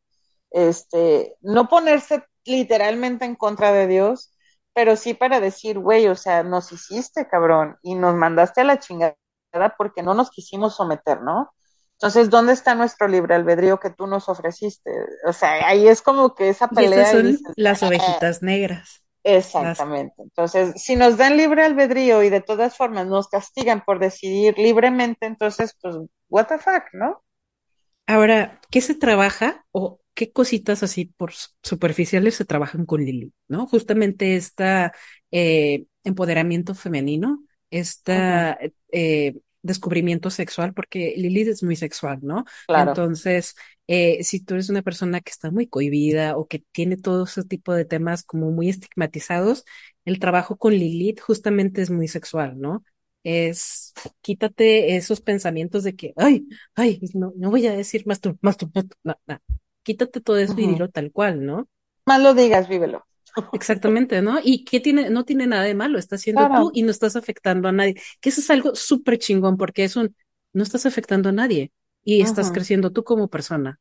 este, 0.50 1.36
no 1.40 1.68
ponerse 1.68 2.24
literalmente 2.44 3.24
en 3.24 3.36
contra 3.36 3.72
de 3.72 3.86
Dios, 3.86 4.34
pero 4.74 4.96
sí 4.96 5.14
para 5.14 5.40
decir, 5.40 5.78
güey, 5.78 6.08
o 6.08 6.16
sea, 6.16 6.42
nos 6.42 6.72
hiciste, 6.72 7.28
cabrón, 7.28 7.78
y 7.82 7.94
nos 7.94 8.14
mandaste 8.14 8.62
a 8.62 8.64
la 8.64 8.78
chingada 8.78 9.16
porque 9.76 10.02
no 10.02 10.14
nos 10.14 10.30
quisimos 10.30 10.76
someter, 10.76 11.22
¿no? 11.22 11.52
Entonces, 12.02 12.30
¿dónde 12.30 12.52
está 12.52 12.74
nuestro 12.74 13.06
libre 13.06 13.36
albedrío 13.36 13.78
que 13.78 13.90
tú 13.90 14.08
nos 14.08 14.28
ofreciste? 14.28 14.90
O 15.24 15.32
sea, 15.32 15.68
ahí 15.68 15.86
es 15.86 16.02
como 16.02 16.34
que 16.34 16.48
esa 16.48 16.66
pelea. 16.66 16.98
Y 16.98 17.00
esas 17.00 17.12
son 17.12 17.26
dices, 17.26 17.52
las 17.54 17.82
ovejitas 17.84 18.42
negras. 18.42 19.04
Exactamente. 19.22 20.12
Las... 20.18 20.26
Entonces, 20.26 20.82
si 20.82 20.96
nos 20.96 21.16
dan 21.16 21.36
libre 21.36 21.62
albedrío 21.62 22.24
y 22.24 22.28
de 22.28 22.40
todas 22.40 22.76
formas 22.76 23.06
nos 23.06 23.28
castigan 23.28 23.84
por 23.84 24.00
decidir 24.00 24.58
libremente, 24.58 25.26
entonces, 25.26 25.76
pues, 25.80 25.94
what 26.28 26.48
the 26.48 26.58
fuck, 26.58 26.82
¿no? 26.92 27.22
Ahora, 28.08 28.60
¿qué 28.68 28.80
se 28.80 28.96
trabaja 28.96 29.64
o 29.70 30.00
qué 30.14 30.32
cositas 30.32 30.82
así 30.82 31.04
por 31.04 31.32
superficiales 31.62 32.34
se 32.34 32.44
trabajan 32.44 32.84
con 32.84 33.04
Lili? 33.04 33.32
¿No? 33.46 33.68
Justamente 33.68 34.34
este 34.34 34.90
eh, 35.30 35.84
empoderamiento 36.02 36.74
femenino, 36.74 37.44
uh-huh. 37.70 38.72
eh, 38.90 39.36
descubrimiento 39.62 40.30
sexual, 40.30 40.74
porque 40.74 41.14
Lilith 41.16 41.48
es 41.48 41.62
muy 41.62 41.76
sexual, 41.76 42.18
¿no? 42.22 42.44
Claro. 42.66 42.90
Entonces, 42.90 43.54
eh, 43.86 44.22
si 44.24 44.40
tú 44.40 44.54
eres 44.54 44.70
una 44.70 44.82
persona 44.82 45.20
que 45.20 45.30
está 45.30 45.50
muy 45.50 45.66
cohibida 45.66 46.36
o 46.36 46.46
que 46.46 46.64
tiene 46.72 46.96
todo 46.96 47.24
ese 47.24 47.44
tipo 47.44 47.72
de 47.74 47.84
temas 47.84 48.22
como 48.22 48.50
muy 48.50 48.68
estigmatizados, 48.68 49.64
el 50.04 50.18
trabajo 50.18 50.56
con 50.56 50.72
Lilith 50.72 51.20
justamente 51.20 51.82
es 51.82 51.90
muy 51.90 52.08
sexual, 52.08 52.58
¿no? 52.60 52.84
Es 53.24 53.92
quítate 54.20 54.96
esos 54.96 55.20
pensamientos 55.20 55.84
de 55.84 55.94
que, 55.94 56.12
ay, 56.16 56.46
ay, 56.74 57.00
no, 57.14 57.32
no 57.36 57.50
voy 57.50 57.66
a 57.66 57.72
decir 57.72 58.04
más 58.06 58.20
tú, 58.20 58.36
más 58.40 58.56
tú, 58.56 58.70
no, 59.04 59.14
no. 59.26 59.38
Quítate 59.84 60.20
todo 60.20 60.38
eso 60.38 60.54
y 60.58 60.66
dilo 60.66 60.88
tal 60.90 61.12
cual, 61.12 61.44
¿no? 61.44 61.68
Más 62.06 62.20
lo 62.20 62.34
digas, 62.34 62.68
vívelo. 62.68 63.04
Exactamente, 63.52 64.22
¿no? 64.22 64.38
Y 64.42 64.64
que 64.64 64.80
tiene, 64.80 65.10
no 65.10 65.24
tiene 65.24 65.46
nada 65.46 65.62
de 65.64 65.74
malo, 65.74 65.98
estás 65.98 66.20
siendo 66.22 66.46
Claro. 66.46 66.64
tú 66.64 66.70
y 66.74 66.82
no 66.82 66.90
estás 66.90 67.16
afectando 67.16 67.68
a 67.68 67.72
nadie. 67.72 67.94
Que 68.20 68.28
eso 68.28 68.40
es 68.40 68.50
algo 68.50 68.74
súper 68.74 69.18
chingón 69.18 69.56
porque 69.56 69.84
es 69.84 69.96
un, 69.96 70.14
no 70.52 70.62
estás 70.62 70.86
afectando 70.86 71.28
a 71.28 71.32
nadie 71.32 71.72
y 72.04 72.20
estás 72.22 72.50
creciendo 72.50 72.90
tú 72.92 73.04
como 73.04 73.28
persona. 73.28 73.78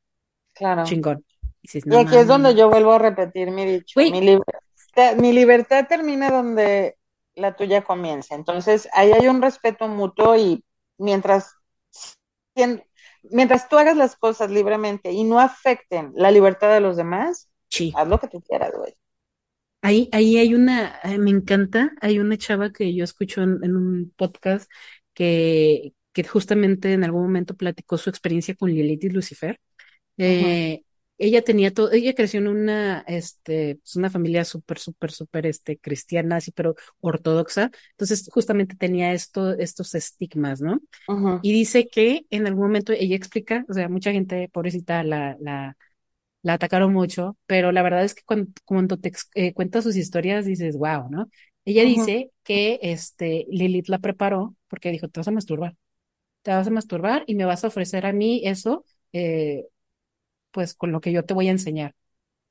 Claro. 0.54 0.84
Chingón. 0.84 1.26
Y, 1.42 1.46
dices, 1.64 1.86
Y 1.86 1.90
no 1.90 2.00
aquí 2.00 2.16
es 2.18 2.28
donde 2.28 2.56
yo 2.56 2.70
vuelvo 2.70 2.94
a 2.94 3.00
repetir 3.00 3.52
mi 3.52 3.66
dicho. 3.66 4.00
Mi 4.00 4.22
libertad, 4.22 5.16
mi 5.18 5.34
libertad 5.34 5.88
termina 5.88 6.30
donde 6.30 6.98
la 7.36 7.56
tuya 7.56 7.84
comienza. 7.84 8.36
Entonces, 8.36 8.88
ahí 8.94 9.12
hay 9.12 9.28
un 9.28 9.42
respeto 9.42 9.88
mutuo 9.88 10.36
y 10.36 10.64
mientras, 10.98 11.56
mientras 13.24 13.70
tú 13.70 13.78
hagas 13.78 13.98
las 13.98 14.16
cosas 14.16 14.52
libremente 14.52 15.12
y 15.12 15.24
no 15.24 15.40
afecten 15.40 16.12
la 16.16 16.32
libertad 16.32 16.74
de 16.74 16.82
los 16.82 16.98
demás, 16.98 17.50
Sí. 17.70 17.94
haz 17.96 18.08
lo 18.08 18.20
que 18.20 18.28
tú 18.28 18.42
quieras, 18.42 18.72
güey. 18.78 18.94
Ahí, 19.82 20.10
ahí 20.12 20.38
hay 20.38 20.54
una, 20.54 21.00
eh, 21.04 21.18
me 21.18 21.32
encanta, 21.32 21.92
hay 22.02 22.20
una 22.20 22.38
chava 22.38 22.72
que 22.72 22.94
yo 22.94 23.04
escucho 23.04 23.42
en, 23.42 23.60
en 23.64 23.76
un 23.76 24.14
podcast 24.16 24.70
que, 25.14 25.94
que 26.14 26.24
justamente 26.24 26.94
en 26.94 27.04
algún 27.04 27.24
momento 27.24 27.56
platicó 27.56 27.98
su 27.98 28.10
experiencia 28.12 28.56
con 28.56 28.70
Lilith 28.72 29.04
y 29.06 29.10
Lucifer. 29.10 29.60
Eh, 30.18 30.84
Ella 31.20 31.44
tenía 31.44 31.74
todo, 31.74 31.92
ella 31.94 32.14
creció 32.16 32.40
en 32.42 32.48
una, 32.50 33.02
este, 33.08 33.78
pues 33.78 33.96
una 33.98 34.10
familia 34.12 34.46
súper, 34.46 34.80
súper, 34.80 35.12
súper, 35.12 35.48
este, 35.48 35.78
cristiana, 35.80 36.38
así, 36.38 36.52
pero 36.52 36.76
ortodoxa. 37.02 37.72
Entonces, 37.92 38.30
justamente 38.34 38.76
tenía 38.78 39.14
esto, 39.14 39.54
estos 39.60 39.96
estigmas, 39.96 40.62
¿no? 40.62 40.82
Y 41.42 41.54
dice 41.54 41.90
que 41.90 42.26
en 42.30 42.48
algún 42.48 42.64
momento 42.68 42.94
ella 42.94 43.16
explica, 43.16 43.66
o 43.70 43.74
sea, 43.74 43.90
mucha 43.90 44.12
gente, 44.12 44.50
pobrecita, 44.54 45.04
la, 45.04 45.38
la, 45.40 45.76
la 46.44 46.54
atacaron 46.54 46.94
mucho, 46.94 47.38
pero 47.46 47.72
la 47.72 47.84
verdad 47.84 48.04
es 48.04 48.16
que 48.16 48.24
cuando, 48.26 48.52
cuando 48.66 48.98
te 48.98 49.12
eh, 49.36 49.54
cuenta 49.54 49.82
sus 49.82 49.96
historias 49.96 50.46
dices, 50.46 50.78
wow, 50.78 51.10
¿no? 51.10 51.30
Ella 51.66 51.84
dice 51.84 52.32
que 52.44 52.80
este, 52.82 53.46
Lilith 53.50 53.88
la 53.90 54.00
preparó 54.00 54.56
porque 54.68 54.92
dijo, 54.92 55.08
te 55.10 55.20
vas 55.20 55.28
a 55.28 55.32
masturbar, 55.32 55.76
te 56.44 56.52
vas 56.52 56.68
a 56.68 56.72
masturbar 56.72 57.24
y 57.28 57.36
me 57.36 57.46
vas 57.46 57.64
a 57.66 57.68
ofrecer 57.70 58.06
a 58.08 58.14
mí 58.14 58.42
eso, 58.46 58.86
eh, 59.14 59.66
pues 60.52 60.74
con 60.74 60.92
lo 60.92 61.02
que 61.02 61.12
yo 61.12 61.26
te 61.26 61.34
voy 61.34 61.48
a 61.48 61.52
enseñar. 61.52 61.96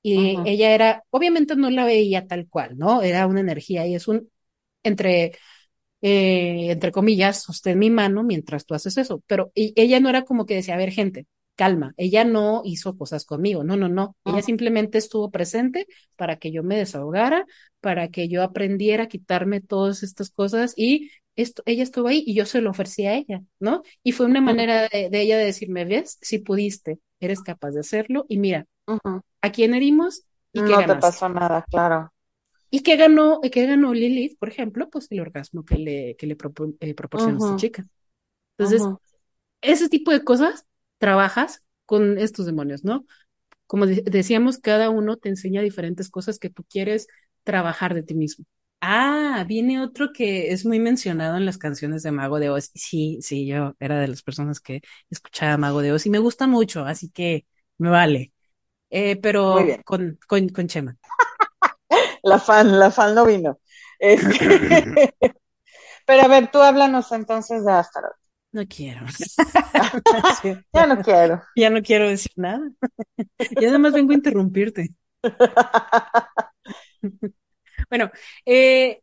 Y 0.03 0.41
ella 0.45 0.73
era, 0.75 1.05
obviamente 1.11 1.57
no 1.57 1.71
la 1.71 1.85
veía 1.87 2.27
tal 2.27 2.49
cual, 2.49 2.79
¿no? 2.79 3.03
Era 3.03 3.27
una 3.27 3.41
energía 3.41 3.87
y 3.87 3.95
es 3.97 4.09
un, 4.09 4.31
entre, 4.85 5.33
eh, 6.03 6.71
entre 6.73 6.93
comillas, 6.93 7.43
sostén 7.43 7.79
mi 7.79 7.91
mano 7.91 8.23
mientras 8.25 8.67
tú 8.67 8.75
haces 8.75 8.99
eso. 8.99 9.23
Pero 9.27 9.53
y- 9.55 9.73
ella 9.77 10.01
no 10.01 10.09
era 10.11 10.25
como 10.25 10.47
que 10.47 10.55
decía, 10.57 10.75
a 10.75 10.79
ver, 10.79 10.93
gente, 10.93 11.27
calma, 11.57 11.95
ella 11.97 12.25
no 12.25 12.63
hizo 12.65 12.97
cosas 12.97 13.25
conmigo, 13.25 13.65
no, 13.65 13.77
no, 13.77 13.89
no. 13.89 14.17
Ella 14.25 14.43
simplemente 14.43 14.99
estuvo 14.99 15.31
presente 15.31 15.87
para 16.17 16.37
que 16.39 16.53
yo 16.53 16.63
me 16.63 16.77
desahogara, 16.79 17.47
para 17.81 18.09
que 18.11 18.29
yo 18.29 18.43
aprendiera 18.43 19.05
a 19.05 19.09
quitarme 19.09 19.61
todas 19.61 20.03
estas 20.03 20.31
cosas 20.31 20.75
y 20.77 21.11
esto, 21.37 21.63
ella 21.67 21.83
estuvo 21.83 22.09
ahí 22.09 22.23
y 22.27 22.35
yo 22.35 22.47
se 22.47 22.61
lo 22.61 22.71
ofrecí 22.71 23.07
a 23.07 23.15
ella, 23.15 23.43
¿no? 23.61 23.83
Y 24.03 24.13
fue 24.13 24.27
una 24.27 24.41
manera 24.41 24.89
de, 24.89 25.09
de 25.11 25.21
ella 25.21 25.39
de 25.39 25.45
decirme, 25.47 25.85
ves, 25.85 26.19
si 26.21 26.39
pudiste, 26.39 26.99
eres 27.21 27.43
capaz 27.43 27.71
de 27.73 27.81
hacerlo 27.81 28.27
y 28.29 28.39
mira. 28.39 28.67
¿a 29.43 29.53
quién 29.53 29.75
herimos 29.75 30.25
y 30.53 30.65
qué 30.65 30.75
No 30.75 30.85
te 30.87 30.97
pasó 30.97 31.29
nada, 31.29 31.65
claro. 31.71 32.13
¿Y 32.71 32.81
qué 32.83 32.97
ganó, 32.97 33.41
qué 33.43 33.67
ganó 33.67 33.93
Lilith, 33.95 34.39
por 34.39 34.49
ejemplo? 34.49 34.89
Pues 34.91 35.09
el 35.11 35.21
orgasmo 35.21 35.65
que 35.65 35.77
le, 35.77 36.17
que 36.17 36.27
le 36.27 36.37
propo- 36.37 36.77
eh, 36.81 36.95
proporciona 36.95 37.39
esta 37.39 37.55
chica. 37.57 37.87
Entonces, 38.59 38.91
ese 39.63 39.89
tipo 39.89 40.11
de 40.13 40.25
cosas 40.25 40.67
trabajas 41.01 41.65
con 41.87 42.19
estos 42.19 42.47
demonios, 42.47 42.85
¿no? 42.85 43.07
Como 43.67 43.87
de- 43.87 44.03
decíamos, 44.03 44.59
cada 44.59 44.91
uno 44.91 45.17
te 45.19 45.29
enseña 45.31 45.63
diferentes 45.63 46.11
cosas 46.11 46.39
que 46.39 46.51
tú 46.51 46.65
quieres 46.69 47.09
trabajar 47.45 47.95
de 47.95 48.03
ti 48.05 48.15
mismo. 48.15 48.47
Ah, 48.83 49.45
viene 49.47 49.81
otro 49.83 50.11
que 50.15 50.53
es 50.53 50.65
muy 50.65 50.79
mencionado 50.81 51.37
en 51.37 51.45
las 51.45 51.59
canciones 51.59 52.03
de 52.03 52.13
Mago 52.13 52.39
de 52.41 52.49
Oz. 52.51 52.71
Sí, 52.75 53.19
sí, 53.21 53.47
yo 53.47 53.77
era 53.79 54.01
de 54.01 54.09
las 54.09 54.23
personas 54.23 54.61
que 54.61 54.81
escuchaba 55.11 55.59
Mago 55.59 55.83
de 55.83 55.93
Oz 55.93 56.07
y 56.07 56.11
me 56.11 56.19
gusta 56.19 56.47
mucho, 56.47 56.85
así 56.87 57.11
que 57.11 57.47
me 57.79 57.91
vale. 57.91 58.33
Eh, 58.91 59.17
pero 59.17 59.77
con, 59.85 60.19
con, 60.29 60.49
con 60.51 60.69
Chema. 60.69 60.99
La 62.23 62.39
fan, 62.39 62.79
la 62.79 62.91
fan 62.91 63.15
no 63.15 63.25
vino. 63.27 63.59
Este, 63.99 64.47
Pero 66.07 66.23
a 66.25 66.29
ver, 66.29 66.51
tú 66.51 66.59
háblanos 66.61 67.11
entonces 67.13 67.65
de 67.65 67.73
Astaroth. 67.73 68.17
No 68.53 68.67
quiero. 68.67 69.07
Sí, 70.43 70.55
Ya 70.73 70.87
no 70.87 71.03
quiero. 71.03 71.43
ya 71.57 71.71
no 71.71 71.83
quiero 71.83 72.09
decir 72.09 72.33
nada. 72.37 72.71
Ya 73.61 73.69
nada 73.69 73.79
más 73.79 73.93
vengo 73.93 74.13
a 74.13 74.15
interrumpirte. 74.17 74.95
Bueno, 77.89 78.11
eh, 78.47 79.03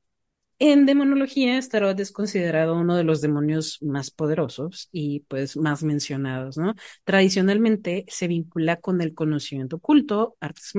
en 0.59 0.85
demonología, 0.85 1.57
Starot 1.61 1.99
es 1.99 2.11
considerado 2.11 2.75
uno 2.75 2.95
de 2.97 3.03
los 3.03 3.21
demonios 3.21 3.79
más 3.81 4.11
poderosos 4.11 4.89
y 4.91 5.21
pues 5.21 5.57
más 5.57 5.83
mencionados, 5.83 6.57
¿no? 6.57 6.75
Tradicionalmente 7.05 8.05
se 8.09 8.27
vincula 8.27 8.77
con 8.77 9.01
el 9.01 9.13
conocimiento 9.15 9.77
oculto, 9.77 10.37
artes 10.41 10.73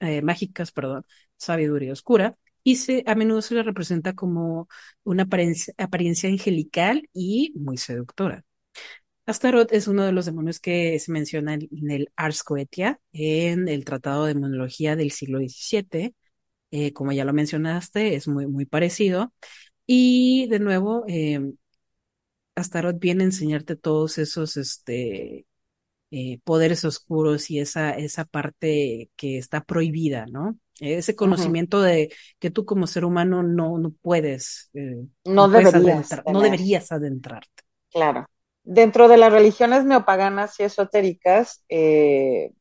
eh, 0.00 0.22
mágicas, 0.22 0.72
perdón, 0.72 1.06
sabiduría 1.36 1.92
oscura, 1.92 2.36
y 2.64 2.76
se, 2.76 3.04
a 3.06 3.14
menudo 3.14 3.42
se 3.42 3.54
le 3.54 3.62
representa 3.62 4.14
como 4.14 4.68
una 5.04 5.24
apariencia, 5.24 5.74
apariencia 5.78 6.28
angelical 6.28 7.08
y 7.12 7.52
muy 7.56 7.76
seductora. 7.78 8.44
Astaroth 9.26 9.72
es 9.72 9.86
uno 9.88 10.04
de 10.04 10.12
los 10.12 10.26
demonios 10.26 10.58
que 10.60 10.98
se 10.98 11.12
menciona 11.12 11.54
en 11.54 11.90
el 11.90 12.10
Ars 12.16 12.42
Goetia, 12.44 13.00
en 13.12 13.68
el 13.68 13.84
Tratado 13.84 14.24
de 14.24 14.34
Demonología 14.34 14.96
del 14.96 15.12
siglo 15.12 15.38
XVII. 15.40 16.16
Eh, 16.72 16.92
como 16.92 17.12
ya 17.12 17.24
lo 17.24 17.32
mencionaste, 17.32 18.14
es 18.16 18.28
muy, 18.28 18.46
muy 18.46 18.66
parecido. 18.66 19.32
Y 19.86 20.48
de 20.48 20.58
nuevo, 20.60 21.04
eh, 21.08 21.40
Astaroth 22.54 22.98
viene 22.98 23.22
a 23.24 23.26
enseñarte 23.26 23.76
todos 23.76 24.18
esos 24.18 24.56
este, 24.56 25.46
eh, 26.12 26.40
poderes 26.44 26.84
oscuros 26.86 27.50
y 27.50 27.60
esa, 27.60 27.92
esa 27.92 28.24
parte 28.26 29.10
que 29.16 29.38
está 29.38 29.64
prohibida, 29.64 30.26
¿no? 30.26 30.58
Ese 30.80 31.14
conocimiento 31.14 31.80
de 31.80 32.12
que 32.38 32.50
tú 32.50 32.64
como 32.64 32.86
ser 32.86 33.04
humano 33.04 33.42
no, 33.42 33.78
no 33.78 33.92
puedes, 34.02 34.70
eh, 34.74 35.06
No 35.24 35.48
deberías 35.48 35.74
adentrar, 35.74 36.24
no 36.32 36.40
deberías 36.40 36.92
adentrarte. 36.92 37.62
Claro. 37.90 38.26
Dentro 38.64 39.08
de 39.08 39.16
las 39.16 39.32
religiones 39.32 39.84
neopaganas 39.84 40.58
y 40.60 40.64
esotéricas, 40.64 41.64
eh, 41.68 42.52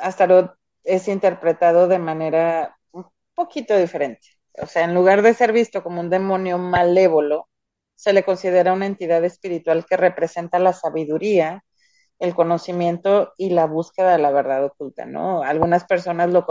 Astaroth 0.00 0.52
es 0.82 1.08
interpretado 1.08 1.88
de 1.88 1.98
manera 1.98 2.76
un 2.92 3.06
poquito 3.34 3.76
diferente. 3.76 4.28
O 4.60 4.66
sea, 4.66 4.84
en 4.84 4.94
lugar 4.94 5.22
de 5.22 5.34
ser 5.34 5.52
visto 5.52 5.82
como 5.82 6.00
un 6.00 6.10
demonio 6.10 6.58
malévolo, 6.58 7.48
se 7.94 8.12
le 8.12 8.24
considera 8.24 8.72
una 8.72 8.86
entidad 8.86 9.24
espiritual 9.24 9.86
que 9.86 9.96
representa 9.96 10.58
la 10.58 10.72
sabiduría, 10.72 11.64
el 12.24 12.34
conocimiento 12.34 13.32
y 13.36 13.50
la 13.50 13.66
búsqueda 13.66 14.12
de 14.12 14.18
la 14.18 14.30
verdad 14.32 14.64
oculta, 14.64 15.06
¿no? 15.06 15.42
Algunas 15.42 15.84
personas 15.84 16.30
lo, 16.30 16.46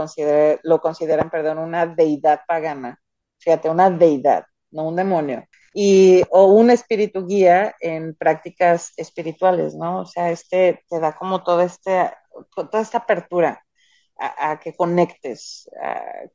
lo 0.64 0.82
consideran, 0.82 1.30
perdón, 1.30 1.58
una 1.60 1.86
deidad 1.88 2.42
pagana. 2.48 3.00
Fíjate, 3.40 3.70
una 3.70 3.90
deidad, 3.90 4.46
no 4.72 4.88
un 4.88 4.96
demonio, 4.96 5.46
y, 5.74 6.24
o 6.30 6.46
un 6.54 6.70
espíritu 6.72 7.26
guía 7.28 7.76
en 7.80 8.16
prácticas 8.16 8.94
espirituales, 8.98 9.76
¿no? 9.76 10.02
O 10.02 10.06
sea, 10.06 10.30
este 10.32 10.84
te 10.90 11.00
da 11.00 11.16
como 11.16 11.44
todo 11.44 11.62
este, 11.62 12.12
toda 12.56 12.82
esta 12.82 13.00
apertura 13.00 13.64
a, 14.18 14.60
que 14.60 14.76
conectes 14.76 15.70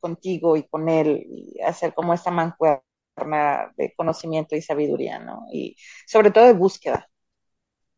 contigo 0.00 0.56
y 0.56 0.64
con 0.68 0.88
él 0.88 1.24
y 1.28 1.60
hacer 1.62 1.94
como 1.94 2.14
esta 2.14 2.30
mancuerna 2.30 2.82
de 3.76 3.94
conocimiento 3.96 4.56
y 4.56 4.62
sabiduría, 4.62 5.18
¿no? 5.18 5.46
Y 5.52 5.76
sobre 6.06 6.30
todo 6.30 6.46
de 6.46 6.52
búsqueda. 6.52 7.08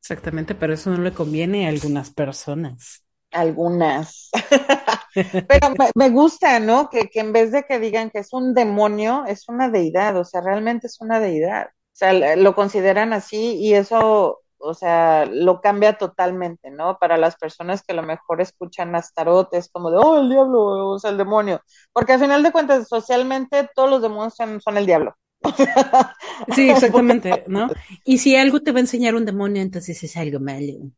Exactamente, 0.01 0.55
pero 0.55 0.74
eso 0.74 0.90
no 0.90 1.03
le 1.03 1.12
conviene 1.12 1.66
a 1.66 1.68
algunas 1.68 2.11
personas. 2.11 3.05
Algunas. 3.30 4.30
pero 5.48 5.70
me, 5.78 5.90
me, 5.94 6.11
gusta, 6.11 6.59
¿no? 6.61 6.88
Que, 6.88 7.09
que 7.09 7.20
en 7.20 7.32
vez 7.32 7.53
de 7.53 7.64
que 7.64 7.78
digan 7.78 8.11
que 8.11 8.18
es 8.18 8.32
un 8.32 8.55
demonio, 8.55 9.24
es 9.26 9.48
una 9.48 9.68
deidad, 9.68 10.16
o 10.16 10.24
sea, 10.24 10.40
realmente 10.40 10.86
es 10.86 11.01
una 11.01 11.20
deidad. 11.20 11.66
O 11.66 11.96
sea, 12.01 12.36
lo 12.36 12.55
consideran 12.55 13.12
así 13.12 13.57
y 13.57 13.74
eso 13.74 14.40
o 14.61 14.74
sea, 14.74 15.26
lo 15.26 15.61
cambia 15.61 15.98
totalmente, 15.98 16.70
¿no? 16.70 16.98
Para 16.98 17.16
las 17.16 17.36
personas 17.36 17.82
que 17.82 17.92
a 17.92 17.96
lo 17.96 18.03
mejor 18.03 18.40
escuchan 18.40 18.94
Astaroth, 18.94 19.53
es 19.55 19.70
como 19.70 19.90
de, 19.90 19.96
oh, 19.98 20.20
el 20.20 20.28
diablo, 20.28 20.88
o 20.90 20.98
sea, 20.98 21.11
el 21.11 21.16
demonio. 21.16 21.61
Porque 21.92 22.12
al 22.12 22.20
final 22.20 22.42
de 22.42 22.53
cuentas, 22.53 22.88
socialmente, 22.88 23.68
todos 23.74 23.90
los 23.90 24.03
demonios 24.03 24.34
son, 24.36 24.61
son 24.61 24.76
el 24.76 24.86
diablo. 24.86 25.16
sí, 26.49 26.68
exactamente, 26.70 27.45
¿no? 27.47 27.72
Y 28.05 28.18
si 28.18 28.36
algo 28.36 28.61
te 28.61 28.72
va 28.72 28.78
a 28.78 28.80
enseñar 28.82 29.14
un 29.14 29.24
demonio, 29.24 29.62
entonces 29.62 30.03
es 30.03 30.16
algo 30.16 30.41
malo. 30.41 30.91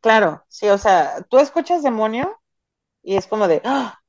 Claro, 0.00 0.44
sí, 0.48 0.68
o 0.68 0.76
sea, 0.78 1.22
tú 1.30 1.38
escuchas 1.38 1.82
demonio 1.82 2.40
y 3.02 3.16
es 3.16 3.26
como 3.28 3.48
de, 3.48 3.62
¡Ah! 3.64 4.00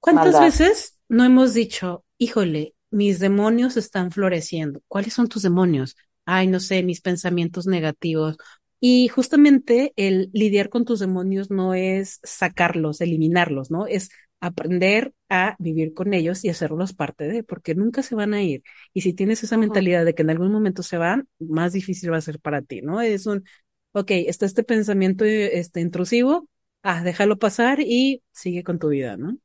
¿cuántas 0.00 0.38
maldad. 0.38 0.40
veces 0.40 0.98
no 1.08 1.24
hemos 1.24 1.54
dicho, 1.54 2.04
híjole, 2.18 2.74
mis 2.90 3.20
demonios 3.20 3.76
están 3.76 4.10
floreciendo? 4.12 4.82
¿Cuáles 4.88 5.14
son 5.14 5.28
tus 5.28 5.42
demonios? 5.42 5.96
ay, 6.26 6.46
no 6.48 6.60
sé, 6.60 6.82
mis 6.82 7.00
pensamientos 7.02 7.66
negativos. 7.66 8.36
Y 8.80 9.08
justamente 9.08 9.92
el 9.96 10.30
lidiar 10.32 10.70
con 10.70 10.84
tus 10.84 11.00
demonios 11.00 11.50
no 11.50 11.74
es 11.74 12.20
sacarlos, 12.24 13.00
eliminarlos, 13.00 13.70
¿no? 13.70 13.86
Es 13.86 14.10
aprender 14.40 15.14
a 15.28 15.56
vivir 15.58 15.94
con 15.94 16.14
ellos 16.14 16.44
y 16.44 16.48
hacerlos 16.50 16.92
parte 16.92 17.26
de, 17.26 17.42
porque 17.42 17.74
nunca 17.74 18.02
se 18.02 18.14
van 18.14 18.34
a 18.34 18.42
ir. 18.42 18.62
Y 18.92 19.00
si 19.02 19.12
tienes 19.12 19.42
esa 19.42 19.56
mentalidad 19.56 20.04
de 20.04 20.14
que 20.14 20.22
en 20.22 20.30
algún 20.30 20.52
momento 20.52 20.82
se 20.82 20.98
van, 20.98 21.28
más 21.38 21.72
difícil 21.72 22.12
va 22.12 22.18
a 22.18 22.20
ser 22.20 22.40
para 22.40 22.62
ti, 22.62 22.82
¿no? 22.82 23.00
Es 23.00 23.26
un, 23.26 23.44
ok, 23.92 24.10
está 24.10 24.46
este 24.46 24.62
pensamiento 24.62 25.24
este, 25.24 25.80
intrusivo, 25.80 26.48
ah, 26.82 27.02
déjalo 27.02 27.38
pasar 27.38 27.80
y 27.80 28.22
sigue 28.32 28.62
con 28.62 28.78
tu 28.78 28.88
vida, 28.88 29.16
¿no? 29.16 29.36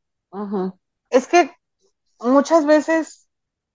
Es 1.09 1.27
que 1.27 1.51
muchas 2.19 2.65
veces 2.65 3.27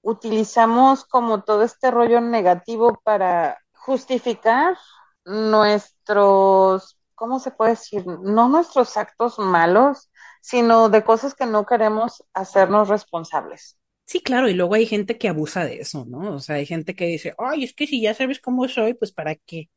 utilizamos 0.02 1.04
como 1.04 1.42
todo 1.42 1.62
este 1.62 1.90
rollo 1.90 2.20
negativo 2.20 3.00
para 3.02 3.58
justificar 3.72 4.76
nuestros, 5.24 6.98
¿cómo 7.14 7.40
se 7.40 7.50
puede 7.50 7.72
decir? 7.72 8.06
No 8.06 8.48
nuestros 8.48 8.96
actos 8.96 9.38
malos, 9.38 10.10
sino 10.46 10.88
de 10.90 11.02
cosas 11.02 11.34
que 11.34 11.44
no 11.44 11.66
queremos 11.66 12.22
hacernos 12.32 12.88
responsables. 12.88 13.76
Sí, 14.04 14.20
claro, 14.20 14.48
y 14.48 14.54
luego 14.54 14.74
hay 14.74 14.86
gente 14.86 15.18
que 15.18 15.28
abusa 15.28 15.64
de 15.64 15.80
eso, 15.80 16.04
¿no? 16.04 16.36
O 16.36 16.38
sea, 16.38 16.54
hay 16.54 16.66
gente 16.66 16.94
que 16.94 17.06
dice, 17.06 17.34
ay, 17.36 17.64
es 17.64 17.74
que 17.74 17.88
si 17.88 18.00
ya 18.00 18.14
sabes 18.14 18.38
cómo 18.38 18.68
soy, 18.68 18.94
pues 18.94 19.10
¿para 19.10 19.34
qué? 19.34 19.68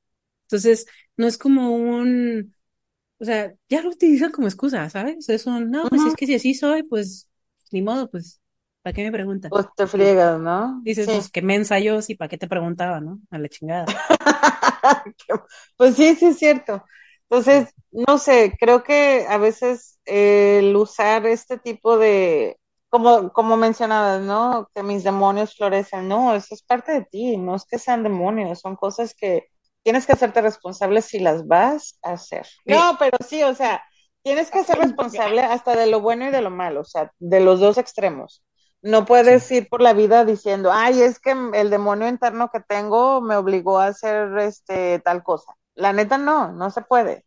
Entonces, 0.44 0.86
no 1.18 1.26
es 1.26 1.40
como 1.40 1.76
un, 1.76 2.56
o 3.18 3.26
sea, 3.26 3.52
ya 3.68 3.82
lo 3.82 3.90
utilizan 3.90 4.32
como 4.32 4.48
excusa, 4.48 4.88
¿sabes? 4.92 5.28
Es 5.28 5.48
un, 5.48 5.72
no, 5.72 5.90
pues 5.90 6.02
uh 6.04 6.06
-huh. 6.06 6.10
es 6.10 6.16
que 6.16 6.28
si 6.28 6.36
así 6.36 6.54
soy, 6.54 6.84
pues 6.84 7.28
ni 7.72 7.82
modo, 7.82 8.08
pues 8.12 8.40
¿Para 8.84 8.94
qué 8.94 9.04
me 9.04 9.12
preguntas? 9.12 9.50
Pues 9.50 9.66
te 9.76 9.88
friegas, 9.88 10.40
¿no? 10.40 10.82
Dices, 10.84 11.06
sí. 11.06 11.12
pues 11.12 11.30
que 11.30 11.42
mensa 11.42 11.80
yo, 11.80 12.02
sí, 12.02 12.16
¿para 12.16 12.30
qué 12.30 12.38
te 12.38 12.48
preguntaba, 12.48 13.02
no? 13.02 13.20
A 13.32 13.38
la 13.38 13.50
chingada. 13.50 13.86
pues 15.78 15.96
sí, 15.96 16.16
sí 16.16 16.28
es 16.28 16.38
cierto. 16.38 16.86
Entonces, 17.30 17.74
no 17.92 18.18
sé, 18.18 18.56
creo 18.60 18.84
que 18.84 19.26
a 19.30 19.38
veces 19.38 20.00
eh, 20.06 20.60
el 20.60 20.76
usar 20.76 21.28
este 21.28 21.58
tipo 21.60 21.98
de, 21.98 22.58
como, 22.90 23.32
como 23.32 23.56
mencionabas, 23.56 24.22
¿no? 24.22 24.70
Que 24.74 24.82
mis 24.82 25.04
demonios 25.04 25.56
florecen, 25.56 26.08
no, 26.08 26.36
eso 26.36 26.56
es 26.56 26.64
parte 26.64 26.92
de 26.92 27.06
ti, 27.06 27.38
no 27.38 27.56
es 27.56 27.66
que 27.66 27.78
sean 27.78 28.04
demonios, 28.04 28.60
son 28.60 28.76
cosas 28.76 29.14
que 29.14 29.48
tienes 29.84 30.06
que 30.06 30.14
hacerte 30.14 30.42
responsable 30.42 31.02
si 31.02 31.20
las 31.20 31.48
vas 31.48 32.00
a 32.02 32.14
hacer. 32.14 32.48
No, 32.66 32.96
pero 32.98 33.18
sí, 33.28 33.44
o 33.44 33.54
sea, 33.54 33.84
tienes 34.24 34.50
que 34.50 34.64
ser 34.64 34.80
responsable 34.80 35.42
hasta 35.42 35.76
de 35.76 35.88
lo 35.88 36.02
bueno 36.02 36.28
y 36.28 36.32
de 36.32 36.42
lo 36.42 36.50
malo, 36.50 36.82
o 36.82 36.86
sea, 36.86 37.12
de 37.20 37.40
los 37.40 37.60
dos 37.60 37.78
extremos. 37.78 38.44
No 38.82 39.06
puedes 39.06 39.44
sí. 39.44 39.58
ir 39.58 39.70
por 39.70 39.82
la 39.82 39.94
vida 39.94 40.26
diciendo, 40.26 40.72
ay, 40.74 41.02
es 41.02 41.20
que 41.20 41.36
el 41.54 41.70
demonio 41.70 42.08
interno 42.08 42.50
que 42.50 42.62
tengo 42.62 43.22
me 43.22 43.36
obligó 43.36 43.80
a 43.80 43.88
hacer 43.88 44.38
este 44.40 45.00
tal 45.00 45.22
cosa. 45.22 45.54
La 45.80 45.94
neta 45.94 46.18
no, 46.18 46.52
no 46.52 46.70
se 46.72 46.82
puede. 46.82 47.26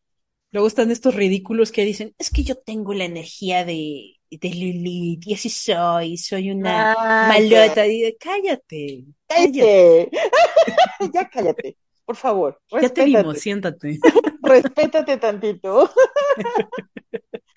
Luego 0.51 0.69
están 0.69 0.91
estos 0.91 1.15
ridículos 1.15 1.73
que 1.73 1.85
dicen, 1.85 2.15
es 2.19 2.31
que 2.31 2.43
yo 2.43 2.57
tengo 2.57 2.93
la 2.93 3.05
energía 3.05 3.65
de, 3.65 4.21
de 4.31 4.49
Lilith 4.51 5.27
y 5.27 5.35
así 5.35 5.49
soy, 5.49 6.19
soy 6.19 6.51
una 6.51 6.93
ah, 6.93 7.29
malota. 7.29 7.87
Y, 7.87 8.15
cállate, 8.19 9.07
cállate. 9.27 10.11
ya 11.15 11.31
cállate, 11.31 11.79
por 12.05 12.17
favor. 12.17 12.61
Respétate. 12.71 13.11
Ya 13.11 13.17
te 13.17 13.23
vimos, 13.23 13.39
siéntate. 13.39 13.99
respétate 14.43 15.17
tantito. 15.17 15.91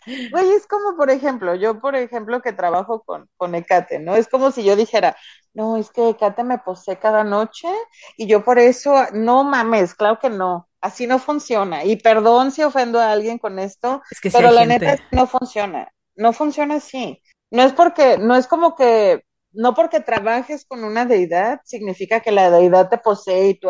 Güey, 0.06 0.52
es 0.52 0.68
como, 0.68 0.96
por 0.96 1.10
ejemplo, 1.10 1.56
yo, 1.56 1.80
por 1.82 1.96
ejemplo, 1.96 2.40
que 2.40 2.54
trabajo 2.54 3.02
con, 3.02 3.28
con 3.38 3.56
Ecate, 3.56 3.98
¿no? 3.98 4.16
Es 4.16 4.28
como 4.28 4.52
si 4.52 4.64
yo 4.64 4.76
dijera, 4.76 5.18
no, 5.56 5.78
es 5.78 5.90
que 5.90 6.10
Ecate 6.10 6.44
me 6.44 6.60
posee 6.60 7.00
cada 7.00 7.24
noche 7.24 7.68
y 8.16 8.28
yo 8.28 8.44
por 8.44 8.60
eso, 8.60 8.94
no 9.14 9.44
mames, 9.44 9.96
claro 9.96 10.20
que 10.20 10.30
no, 10.30 10.70
así 10.86 11.08
no 11.08 11.20
funciona. 11.20 11.84
Y 11.84 11.98
perdón 11.98 12.52
si 12.52 12.62
ofendo 12.64 13.00
a 13.00 13.12
alguien 13.12 13.40
con 13.40 13.60
esto, 13.60 14.02
es 14.12 14.22
que 14.22 14.30
pero 14.30 14.50
si 14.50 14.56
la 14.56 14.66
gente... 14.66 14.86
neta 14.86 15.04
no 15.12 15.28
funciona, 15.28 15.92
no 16.16 16.32
funciona 16.32 16.76
así. 16.76 17.22
No 17.52 17.64
es 17.64 17.74
porque, 17.74 18.18
no 18.18 18.36
es 18.36 18.48
como 18.48 18.76
que, 18.76 19.24
no 19.52 19.74
porque 19.74 20.00
trabajes 20.00 20.66
con 20.66 20.84
una 20.84 21.06
deidad 21.06 21.62
significa 21.66 22.20
que 22.20 22.32
la 22.32 22.52
deidad 22.52 22.90
te 22.90 22.98
posee 22.98 23.50
y 23.50 23.60
tú 23.60 23.70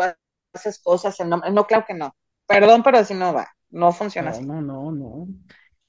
haces 0.52 0.78
cosas 0.82 1.18
en 1.20 1.30
nombre, 1.30 1.50
no, 1.50 1.66
claro 1.66 1.84
que 1.86 1.94
no. 1.94 2.14
Perdón, 2.46 2.82
pero 2.82 2.98
así 2.98 3.14
no 3.14 3.32
va, 3.32 3.48
no 3.70 3.92
funciona 3.92 4.30
no, 4.30 4.36
así. 4.36 4.46
No, 4.46 4.60
no, 4.60 4.92
no. 4.92 5.26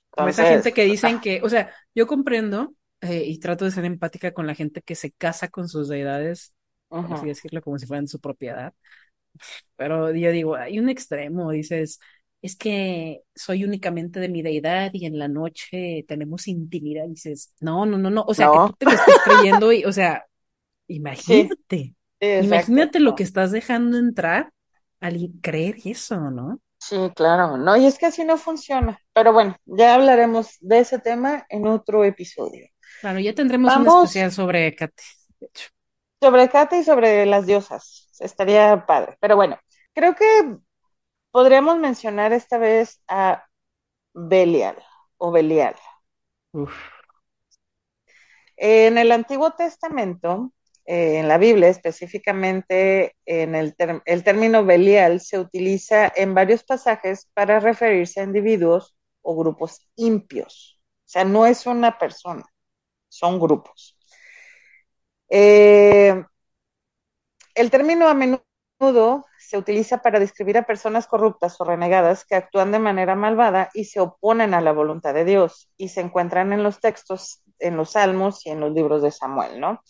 Como 0.09 0.29
esa 0.29 0.45
gente 0.45 0.73
que 0.73 0.85
dicen 0.85 1.19
que, 1.19 1.41
o 1.43 1.49
sea, 1.49 1.71
yo 1.93 2.07
comprendo 2.07 2.73
eh, 3.01 3.23
y 3.25 3.37
trato 3.39 3.65
de 3.65 3.71
ser 3.71 3.85
empática 3.85 4.33
con 4.33 4.47
la 4.47 4.55
gente 4.55 4.81
que 4.81 4.95
se 4.95 5.11
casa 5.11 5.49
con 5.49 5.67
sus 5.67 5.89
deidades, 5.89 6.53
uh 6.89 7.01
-huh. 7.01 7.13
así 7.13 7.27
decirlo, 7.27 7.61
como 7.61 7.77
si 7.77 7.85
fueran 7.85 8.07
su 8.07 8.19
propiedad. 8.19 8.73
Pero 9.75 10.13
yo 10.13 10.31
digo, 10.31 10.55
hay 10.55 10.79
un 10.79 10.89
extremo, 10.89 11.51
dices, 11.51 11.99
es 12.41 12.55
que 12.55 13.21
soy 13.35 13.63
únicamente 13.63 14.19
de 14.19 14.29
mi 14.29 14.41
deidad 14.41 14.91
y 14.93 15.05
en 15.05 15.17
la 15.19 15.27
noche 15.27 16.05
tenemos 16.07 16.47
intimidad. 16.47 17.05
Dices, 17.07 17.53
no, 17.59 17.85
no, 17.85 17.97
no, 17.97 18.09
no. 18.09 18.23
O 18.27 18.33
sea, 18.33 18.47
no. 18.47 18.67
que 18.67 18.73
tú 18.73 18.75
te 18.79 18.85
lo 18.85 18.91
estés 18.91 19.15
creyendo 19.23 19.71
y, 19.71 19.85
o 19.85 19.91
sea, 19.91 20.25
imagínate. 20.87 21.57
Sí. 21.69 21.93
Sí, 22.19 22.27
imagínate 22.27 22.99
lo 22.99 23.13
que 23.15 23.21
estás 23.21 23.51
dejando 23.51 23.97
entrar 23.97 24.51
al 24.99 25.29
creer 25.41 25.75
eso, 25.85 26.19
¿no? 26.31 26.59
Sí, 26.79 26.97
claro, 27.15 27.57
no, 27.57 27.75
y 27.75 27.85
es 27.85 27.97
que 27.97 28.05
así 28.05 28.23
no 28.23 28.37
funciona. 28.37 28.99
Pero 29.13 29.33
bueno, 29.33 29.55
ya 29.65 29.95
hablaremos 29.95 30.57
de 30.59 30.79
ese 30.79 30.99
tema 30.99 31.45
en 31.49 31.67
otro 31.67 32.03
episodio. 32.03 32.67
Claro, 33.01 33.19
ya 33.19 33.33
tendremos 33.33 33.73
Vamos, 33.73 33.93
un 33.93 34.03
especial 34.03 34.31
sobre 34.31 34.75
Kate, 34.75 35.03
de 35.39 35.47
hecho. 35.47 35.69
Sobre 36.21 36.49
Kate 36.49 36.79
y 36.79 36.83
sobre 36.83 37.25
las 37.25 37.45
diosas. 37.45 38.06
Estaría 38.19 38.85
padre. 38.85 39.17
Pero 39.19 39.35
bueno, 39.35 39.59
creo 39.93 40.15
que 40.15 40.57
podríamos 41.31 41.77
mencionar 41.79 42.33
esta 42.33 42.57
vez 42.57 43.01
a 43.07 43.45
Belial 44.13 44.77
o 45.17 45.31
Belial. 45.31 45.75
Uf. 46.51 46.73
En 48.55 48.97
el 48.97 49.11
Antiguo 49.11 49.51
Testamento, 49.51 50.51
eh, 50.85 51.19
en 51.19 51.27
la 51.27 51.37
Biblia 51.37 51.69
específicamente, 51.69 53.15
en 53.25 53.53
el, 53.55 53.75
el, 54.05 54.23
término 54.23 54.65
Belial 54.65 55.21
se 55.21 55.37
utiliza 55.37 56.11
en 56.15 56.33
varios 56.33 56.63
pasajes 56.63 57.29
para 57.33 57.59
referirse 57.59 58.19
a 58.19 58.23
individuos 58.23 58.95
o 59.21 59.35
grupos 59.35 59.87
impios. 59.95 60.81
O 61.05 61.09
sea, 61.09 61.23
no 61.23 61.45
es 61.45 61.67
una 61.67 61.99
persona, 61.99 62.45
son 63.09 63.39
grupos. 63.39 63.97
Eh, 65.29 66.23
el 67.57 67.71
término 67.71 68.07
a 68.07 68.13
menudo 68.13 69.25
se 69.39 69.57
utiliza 69.57 70.01
para 70.01 70.19
describir 70.19 70.57
a 70.57 70.65
personas 70.65 71.07
corruptas 71.07 71.59
o 71.59 71.63
renegadas 71.63 72.25
que 72.25 72.35
actúan 72.35 72.71
de 72.71 72.79
manera 72.79 73.15
malvada 73.15 73.69
y 73.73 73.85
se 73.85 73.99
oponen 73.99 74.53
a 74.53 74.61
la 74.61 74.71
voluntad 74.71 75.13
de 75.13 75.25
Dios 75.25 75.71
y 75.77 75.89
se 75.89 76.01
encuentran 76.01 76.53
en 76.53 76.63
los 76.63 76.79
textos, 76.79 77.41
en 77.59 77.77
los 77.77 77.91
salmos 77.91 78.45
y 78.45 78.51
en 78.51 78.59
los 78.59 78.71
libros 78.71 79.01
de 79.01 79.11
Samuel, 79.11 79.59
¿no? 79.59 79.81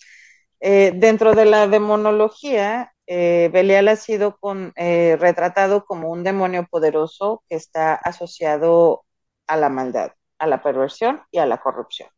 Eh, 0.60 0.92
dentro 0.96 1.34
de 1.34 1.46
la 1.46 1.68
demonología, 1.68 2.94
eh, 3.06 3.50
Belial 3.54 3.90
ha 3.90 3.96
sido 3.96 4.38
con, 4.38 4.74
eh, 4.76 5.18
retratado 5.20 5.86
como 5.86 6.10
un 6.10 6.24
demonio 6.24 6.66
poderoso 6.70 7.44
que 7.50 7.56
está 7.56 7.94
asociado 7.94 9.06
a 9.48 9.58
la 9.58 9.70
maldad, 9.70 10.12
a 10.40 10.48
la 10.48 10.64
perversión 10.64 11.22
y 11.32 11.40
a 11.40 11.46
la 11.46 11.60
corrupción. 11.60 12.10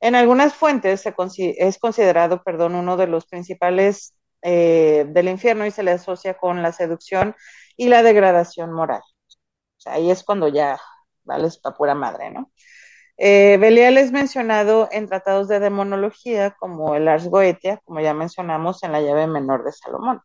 En 0.00 0.14
algunas 0.14 0.54
fuentes 0.54 1.00
se 1.00 1.14
es 1.58 1.78
considerado, 1.78 2.42
perdón, 2.42 2.74
uno 2.74 2.96
de 2.96 3.06
los 3.06 3.26
principales 3.26 4.15
eh, 4.42 5.06
del 5.08 5.28
infierno 5.28 5.66
y 5.66 5.70
se 5.70 5.82
le 5.82 5.92
asocia 5.92 6.34
con 6.34 6.62
la 6.62 6.72
seducción 6.72 7.34
y 7.76 7.88
la 7.88 8.02
degradación 8.02 8.72
moral. 8.72 9.02
Ahí 9.86 10.10
es 10.10 10.24
cuando 10.24 10.48
ya 10.48 10.78
vales 11.24 11.58
para 11.58 11.76
pura 11.76 11.94
madre, 11.94 12.30
¿no? 12.30 12.50
Eh, 13.18 13.56
Belial 13.58 13.96
es 13.98 14.12
mencionado 14.12 14.88
en 14.92 15.06
tratados 15.06 15.48
de 15.48 15.60
demonología 15.60 16.52
como 16.58 16.94
el 16.96 17.08
Ars 17.08 17.28
Goetia, 17.28 17.80
como 17.84 18.00
ya 18.00 18.14
mencionamos 18.14 18.82
en 18.82 18.92
la 18.92 19.00
llave 19.00 19.26
menor 19.26 19.64
de 19.64 19.72
Salomón. 19.72 20.22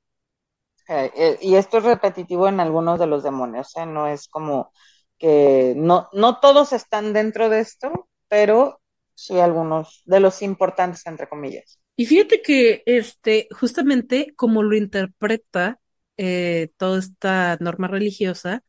Eh, 0.87 1.11
eh, 1.15 1.37
y 1.41 1.55
esto 1.55 1.77
es 1.77 1.83
repetitivo 1.85 2.47
en 2.49 2.59
algunos 2.59 2.99
de 2.99 3.07
los 3.07 3.23
demonios, 3.23 3.75
¿eh? 3.77 3.85
no 3.85 4.07
es 4.07 4.27
como 4.27 4.73
que 5.17 5.73
no, 5.77 6.09
no 6.11 6.39
todos 6.39 6.73
están 6.73 7.13
dentro 7.13 7.49
de 7.49 7.61
esto, 7.61 8.09
pero 8.27 8.81
sí 9.15 9.39
algunos 9.39 10.01
de 10.05 10.19
los 10.19 10.41
importantes, 10.41 11.05
entre 11.05 11.29
comillas. 11.29 11.79
Y 12.01 12.07
fíjate 12.07 12.41
que 12.41 12.81
este, 12.87 13.47
justamente 13.51 14.33
como 14.35 14.63
lo 14.63 14.75
interpreta 14.75 15.79
eh, 16.17 16.69
toda 16.77 16.97
esta 16.97 17.57
norma 17.59 17.87
religiosa, 17.87 18.63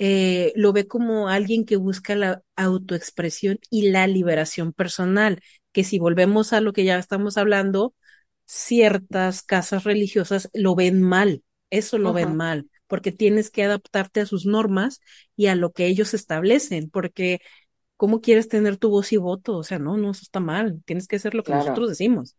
eh, 0.00 0.52
lo 0.56 0.72
ve 0.72 0.88
como 0.88 1.28
alguien 1.28 1.64
que 1.64 1.76
busca 1.76 2.16
la 2.16 2.42
autoexpresión 2.56 3.60
y 3.70 3.90
la 3.90 4.08
liberación 4.08 4.72
personal, 4.72 5.40
que 5.72 5.84
si 5.84 6.00
volvemos 6.00 6.52
a 6.52 6.60
lo 6.60 6.72
que 6.72 6.84
ya 6.84 6.98
estamos 6.98 7.38
hablando, 7.38 7.94
ciertas 8.46 9.44
casas 9.44 9.84
religiosas 9.84 10.50
lo 10.52 10.74
ven 10.74 11.00
mal, 11.02 11.44
eso 11.70 11.98
lo 11.98 12.12
ven 12.14 12.34
mal, 12.36 12.68
porque 12.88 13.12
tienes 13.12 13.50
que 13.52 13.64
adaptarte 13.64 14.20
a 14.22 14.26
sus 14.26 14.46
normas 14.46 15.00
y 15.36 15.46
a 15.46 15.54
lo 15.54 15.72
que 15.72 15.86
ellos 15.86 16.14
establecen, 16.14 16.90
porque 16.90 17.40
¿cómo 17.96 18.20
quieres 18.22 18.48
tener 18.48 18.76
tu 18.78 18.90
voz 18.90 19.12
y 19.12 19.18
voto? 19.18 19.56
O 19.56 19.62
sea, 19.62 19.78
no, 19.78 19.96
no, 19.96 20.10
eso 20.12 20.22
está 20.22 20.40
mal, 20.40 20.82
tienes 20.86 21.08
que 21.08 21.16
hacer 21.16 21.34
lo 21.34 21.44
que 21.44 21.52
nosotros 21.54 21.88
decimos. 21.90 22.36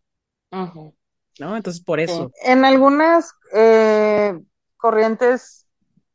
¿No? 0.52 1.56
Entonces, 1.56 1.84
por 1.84 2.00
eso. 2.00 2.32
En 2.43 2.66
algunas 2.66 3.34
eh, 3.54 4.39
corrientes 4.78 5.68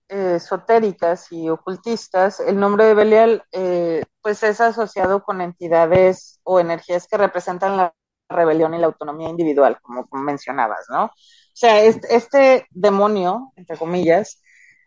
esotéricas 0.08 1.32
y 1.32 1.48
ocultistas, 1.48 2.40
el 2.40 2.58
nombre 2.58 2.84
de 2.84 2.94
Belial 2.94 3.44
eh, 3.52 4.02
pues 4.20 4.42
es 4.42 4.60
asociado 4.60 5.22
con 5.22 5.40
entidades 5.40 6.38
o 6.42 6.60
energías 6.60 7.06
que 7.06 7.16
representan 7.16 7.76
la 7.76 7.94
rebelión 8.28 8.74
y 8.74 8.78
la 8.78 8.86
autonomía 8.86 9.28
individual, 9.28 9.78
como 9.80 10.06
mencionabas, 10.12 10.86
¿no? 10.90 11.06
O 11.06 11.54
sea, 11.54 11.82
este, 11.82 12.14
este 12.14 12.66
demonio, 12.70 13.52
entre 13.56 13.76
comillas, 13.76 14.42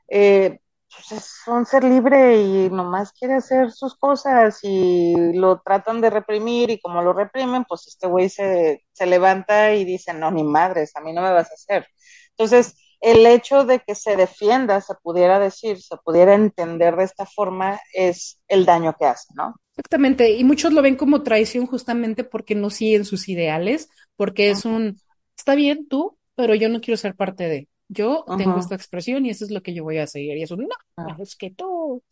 eh, 0.08 0.60
pues 0.96 1.12
es 1.12 1.42
un 1.48 1.66
ser 1.66 1.84
libre 1.84 2.42
y 2.42 2.70
nomás 2.70 3.12
quiere 3.12 3.36
hacer 3.36 3.72
sus 3.72 3.96
cosas 3.96 4.60
y 4.64 5.34
lo 5.34 5.62
tratan 5.62 6.02
de 6.02 6.10
reprimir 6.10 6.70
y 6.70 6.80
como 6.80 7.02
lo 7.02 7.14
reprimen, 7.14 7.66
pues 7.66 7.88
este 7.88 8.08
güey 8.08 8.30
se, 8.30 8.86
se 8.92 9.06
levanta 9.06 9.74
y 9.74 9.86
dice, 9.86 10.14
no, 10.14 10.32
ni 10.32 10.44
madres, 10.44 10.96
a 10.96 11.02
mí 11.02 11.14
no 11.14 11.22
me 11.22 11.32
vas 11.32 11.52
a 11.52 11.56
hacer. 11.56 11.88
Entonces, 12.32 12.76
el 13.02 13.26
hecho 13.26 13.66
de 13.66 13.80
que 13.80 13.96
se 13.96 14.16
defienda, 14.16 14.82
se 14.82 14.96
pudiera 14.96 15.40
decir, 15.40 15.82
se 15.82 15.96
pudiera 15.98 16.34
entender 16.34 16.96
de 16.96 17.04
esta 17.04 17.26
forma, 17.26 17.80
es 17.94 18.40
el 18.48 18.66
daño 18.66 18.96
que 18.98 19.06
hace, 19.06 19.34
¿no? 19.36 19.56
Exactamente, 19.78 20.32
y 20.32 20.44
muchos 20.44 20.74
lo 20.74 20.82
ven 20.82 20.96
como 20.96 21.22
traición 21.22 21.68
justamente 21.68 22.24
porque 22.24 22.56
no 22.56 22.70
siguen 22.70 23.06
sus 23.06 23.28
ideales, 23.28 23.90
porque 24.16 24.50
es 24.50 24.66
un, 24.66 25.00
está 25.38 25.54
bien 25.56 25.88
tú, 25.88 26.18
pero 26.36 26.56
yo 26.56 26.70
no 26.70 26.82
quiero 26.82 26.98
ser 26.98 27.16
parte 27.16 27.48
de, 27.48 27.68
yo 27.88 28.26
tengo 28.38 28.58
esta 28.58 28.76
expresión 28.76 29.26
y 29.26 29.30
eso 29.30 29.46
es 29.46 29.52
lo 29.52 29.62
que 29.62 29.74
yo 29.74 29.84
voy 29.84 29.98
a 29.98 30.08
seguir, 30.08 30.38
y 30.38 30.44
es 30.44 30.52
un, 30.52 30.62
no, 30.62 30.76
ah. 30.98 31.18
es 31.20 31.36
que 31.36 31.52
tú, 31.52 32.04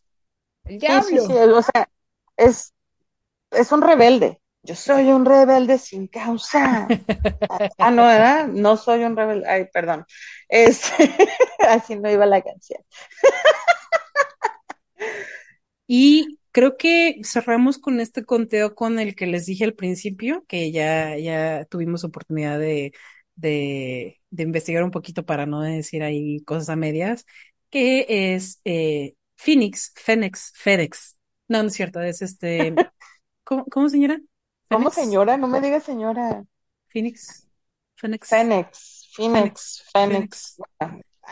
el 0.64 0.78
diablo. 0.78 1.02
Sí, 1.02 1.18
sí, 1.18 1.32
o 1.32 1.62
sea, 1.62 1.88
es, 2.36 2.72
es 3.50 3.72
un 3.72 3.82
rebelde, 3.82 4.40
yo 4.66 4.74
soy 4.74 5.10
un 5.10 5.26
rebelde 5.26 5.76
sin 5.76 6.06
causa. 6.06 6.88
ah, 7.78 7.90
no, 7.90 8.06
¿verdad? 8.06 8.48
No 8.48 8.78
soy 8.78 9.04
un 9.04 9.14
rebelde. 9.14 9.46
Ay, 9.46 9.66
perdón. 9.70 10.06
Es... 10.48 10.90
Así 11.68 11.96
no 11.96 12.10
iba 12.10 12.24
la 12.24 12.40
canción. 12.40 12.80
y 15.86 16.38
creo 16.50 16.78
que 16.78 17.20
cerramos 17.24 17.76
con 17.76 18.00
este 18.00 18.24
conteo 18.24 18.74
con 18.74 18.98
el 18.98 19.14
que 19.14 19.26
les 19.26 19.44
dije 19.44 19.64
al 19.64 19.74
principio, 19.74 20.44
que 20.48 20.72
ya, 20.72 21.18
ya 21.18 21.66
tuvimos 21.66 22.02
oportunidad 22.04 22.58
de, 22.58 22.92
de, 23.36 24.20
de 24.30 24.42
investigar 24.42 24.82
un 24.84 24.90
poquito 24.90 25.24
para 25.24 25.46
no 25.46 25.60
decir 25.62 26.02
ahí 26.02 26.42
cosas 26.44 26.68
a 26.68 26.76
medias, 26.76 27.26
que 27.70 28.34
es 28.34 28.60
eh, 28.64 29.14
Phoenix, 29.36 29.92
Fénix, 29.96 30.52
FedEx. 30.54 31.16
No, 31.48 31.62
no 31.62 31.68
es 31.68 31.74
cierto, 31.74 32.00
es 32.00 32.22
este. 32.22 32.74
¿Cómo, 33.44 33.64
cómo 33.66 33.88
señora? 33.88 34.18
¿Cómo 34.70 34.90
señora? 34.90 35.36
No 35.36 35.48
me 35.48 35.60
digas 35.60 35.84
señora. 35.84 36.44
Phoenix. 36.88 37.46
Phoenix. 37.96 38.28
Phoenix. 38.28 39.10
Phoenix. 39.14 39.84
Phoenix. 39.92 40.56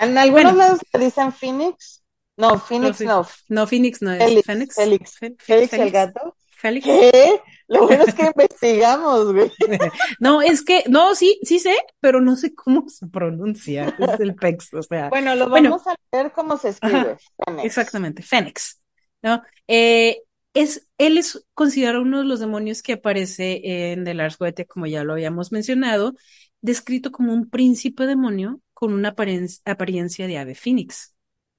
En 0.00 0.18
algunos 0.18 0.56
lados 0.56 0.80
se 0.90 0.98
dicen 0.98 1.32
Phoenix. 1.32 2.02
No, 2.36 2.58
Phoenix 2.58 3.00
no. 3.00 3.26
No, 3.48 3.66
Phoenix 3.66 4.02
no 4.02 4.12
es. 4.12 4.18
Félix. 4.18 4.74
Phoenix. 4.74 4.74
Félix. 4.74 5.44
Félix, 5.44 5.72
el 5.74 5.90
gato. 5.90 6.36
Félix. 6.62 6.86
¿Qué? 6.86 7.40
Lo 7.66 7.86
bueno 7.88 8.04
es 8.06 8.14
que 8.14 8.26
investigamos, 8.26 9.32
güey. 9.32 9.50
No, 10.20 10.40
es 10.40 10.62
que, 10.62 10.84
no, 10.88 11.14
sí, 11.16 11.40
sí 11.42 11.58
sé, 11.58 11.74
pero 12.00 12.20
no 12.20 12.36
sé 12.36 12.54
cómo 12.54 12.88
se 12.88 13.08
pronuncia. 13.08 13.96
Es 13.98 14.20
el 14.20 14.36
PEX, 14.36 14.74
o 14.74 14.82
sea. 14.82 15.08
Bueno, 15.08 15.34
lo 15.34 15.48
vamos 15.48 15.84
a 15.88 15.96
ver 16.12 16.30
cómo 16.30 16.56
se 16.56 16.68
escribe. 16.68 17.16
Exactamente, 17.64 18.22
Fénix. 18.22 18.80
¿no? 19.22 19.42
Eh, 19.66 20.22
es, 20.54 20.88
él 20.98 21.18
es 21.18 21.44
considerado 21.54 22.02
uno 22.02 22.18
de 22.18 22.24
los 22.24 22.38
demonios 22.38 22.82
que 22.82 22.94
aparece 22.94 23.92
en 23.92 24.04
The 24.04 24.14
Lars 24.14 24.38
Goethe, 24.38 24.66
como 24.66 24.86
ya 24.86 25.02
lo 25.02 25.14
habíamos 25.14 25.50
mencionado, 25.50 26.14
descrito 26.60 27.10
como 27.10 27.32
un 27.32 27.50
príncipe 27.50 28.06
demonio 28.06 28.60
con 28.72 28.92
una 28.92 29.16
apariencia 29.64 30.26
de 30.26 30.38
ave 30.38 30.54
fénix. 30.54 31.14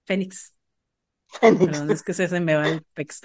Fénix. 0.05 0.53
Perdón, 1.41 1.91
es 1.91 2.03
que 2.03 2.13
se, 2.13 2.27
me 2.39 2.55
va 2.55 2.69
el 2.69 2.83
pex. 2.93 3.21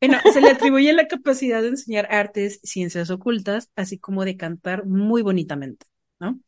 Bueno, 0.00 0.18
se 0.32 0.40
le 0.40 0.50
atribuye 0.50 0.92
la 0.92 1.08
capacidad 1.08 1.60
de 1.62 1.68
enseñar 1.68 2.06
artes, 2.10 2.60
ciencias 2.62 3.10
ocultas, 3.10 3.70
así 3.74 3.98
como 3.98 4.24
de 4.24 4.36
cantar 4.36 4.86
muy 4.86 5.22
bonitamente, 5.22 5.86
¿no? 6.20 6.38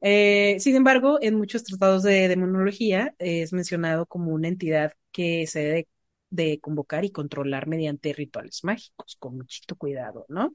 Eh, 0.00 0.56
sin 0.60 0.76
embargo, 0.76 1.18
en 1.20 1.36
muchos 1.36 1.64
tratados 1.64 2.02
de 2.02 2.28
demonología 2.28 3.14
es 3.18 3.52
mencionado 3.52 4.06
como 4.06 4.32
una 4.32 4.48
entidad 4.48 4.92
que 5.12 5.46
se 5.46 5.86
de 6.30 6.60
convocar 6.60 7.04
y 7.04 7.10
controlar 7.10 7.66
mediante 7.66 8.12
rituales 8.12 8.62
mágicos, 8.62 9.16
con 9.18 9.36
muchito 9.36 9.76
cuidado, 9.76 10.26
¿no? 10.28 10.54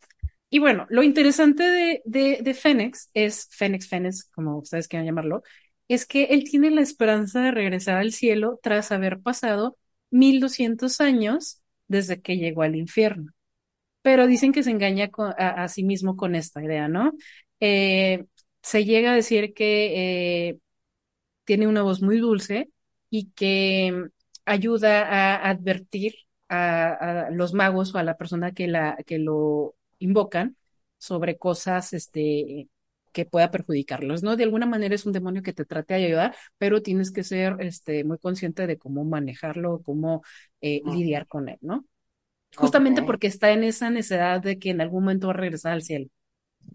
Y 0.50 0.60
bueno, 0.60 0.86
lo 0.90 1.02
interesante 1.02 1.64
de, 1.64 2.02
de, 2.06 2.40
de 2.44 2.54
Fénix 2.54 3.10
es, 3.14 3.48
Fénix, 3.52 3.88
Fénix, 3.88 4.26
como 4.26 4.60
ustedes 4.60 4.88
quieran 4.88 5.08
llamarlo, 5.08 5.42
es 5.88 6.06
que 6.06 6.26
él 6.26 6.44
tiene 6.46 6.72
la 6.72 6.82
esperanza 6.82 7.42
de 7.42 7.52
regresar 7.52 7.98
al 7.98 8.12
cielo 8.14 8.60
tras 8.64 8.92
haber 8.92 9.20
pasado 9.20 9.78
1200 10.12 11.02
años 11.02 11.62
desde 11.88 12.22
que 12.22 12.38
llegó 12.38 12.64
al 12.64 12.76
infierno. 12.76 13.34
Pero 14.02 14.28
dicen 14.28 14.52
que 14.54 14.64
se 14.64 14.72
engaña 14.72 15.10
a, 15.38 15.68
sí 15.70 15.84
mismo 15.84 16.18
con 16.18 16.36
esta 16.36 16.64
idea, 16.64 16.88
¿no? 16.88 17.14
Eh, 17.60 18.26
se 18.62 18.86
llega 18.86 19.12
a 19.14 19.16
decir 19.16 19.54
que 19.54 20.50
eh, 20.50 20.60
tiene 21.46 21.68
una 21.68 21.84
voz 21.84 22.02
muy 22.02 22.20
dulce 22.20 22.70
y 23.10 23.32
que 23.32 24.10
ayuda 24.46 25.04
a 25.04 25.50
advertir 25.50 26.16
a, 26.50 27.30
los 27.32 27.54
magos 27.54 27.96
o 27.96 27.98
a 27.98 28.04
la 28.04 28.18
persona 28.18 28.54
que, 28.54 28.68
la, 28.68 28.98
que 29.06 29.20
lo 29.20 29.76
invocan 30.00 30.58
sobre 30.98 31.38
cosas 31.38 31.94
este, 31.94 32.70
que 33.14 33.26
pueda 33.26 33.51
perjudicarlos, 33.51 34.24
¿no? 34.24 34.36
De 34.36 34.43
alguna 34.43 34.66
manera 34.66 34.95
es 34.95 35.05
un 35.05 35.14
demonio 35.14 35.43
que 35.43 35.53
te 35.53 35.66
trate 35.66 35.93
de 35.95 36.05
ayudar, 36.05 36.36
pero 36.57 36.82
tienes 36.82 37.11
que 37.11 37.24
ser 37.24 37.55
este, 37.61 38.03
muy 38.03 38.18
consciente 38.18 38.68
de 38.68 38.78
cómo 38.78 39.05
manejarlo, 39.05 39.82
cómo 39.84 40.24
eh, 40.61 40.82
lidiar 40.86 41.28
con 41.28 41.49
él, 41.49 41.57
¿no? 41.61 41.86
Justamente 42.55 43.01
porque 43.03 43.28
está 43.28 43.51
en 43.51 43.64
esa 43.64 43.89
necesidad 43.89 44.41
de 44.41 44.59
que 44.59 44.72
en 44.72 44.82
algún 44.82 45.03
momento 45.03 45.28
va 45.28 45.34
a 45.34 45.38
regresar 45.38 45.74
al 45.74 45.84
cielo. 45.84 46.07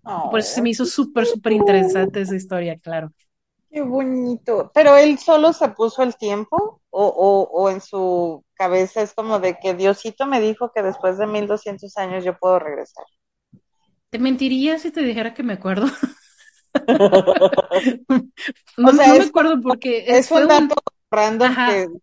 Por 0.03 0.41
eso 0.41 0.55
se 0.55 0.63
me 0.63 0.71
hizo 0.71 0.85
súper, 0.87 1.27
súper 1.27 1.53
interesante 1.53 2.21
esa 2.21 2.37
historia, 2.37 2.79
claro. 2.79 3.13
Qué 3.71 3.83
bonito. 3.83 4.71
Pero 4.75 4.97
él 4.97 5.19
solo 5.19 5.53
se 5.53 5.69
puso 5.71 6.03
el 6.03 6.17
tiempo 6.17 6.81
o, 6.91 7.05
o, 7.07 7.43
o, 7.51 7.71
en 7.71 7.81
su 7.81 8.45
cabeza 8.55 9.03
es 9.03 9.13
como 9.13 9.39
de 9.41 9.59
que 9.59 9.75
Diosito 9.75 10.27
me 10.27 10.41
dijo 10.41 10.73
que 10.75 10.83
después 10.83 11.19
de 11.19 11.27
1200 11.27 11.97
años 11.99 12.25
yo 12.25 12.37
puedo 12.39 12.59
regresar. 12.59 13.05
Te 14.11 14.19
mentiría 14.19 14.79
si 14.79 14.91
te 14.91 15.03
dijera 15.03 15.35
que 15.35 15.43
me 15.43 15.55
acuerdo. 15.55 15.87
no, 18.77 18.93
me 18.93 19.05
acuerdo 19.05 19.61
porque 19.61 20.05
es, 20.07 20.31
un 20.31 20.49
dato 20.49 20.75
random 21.11 21.55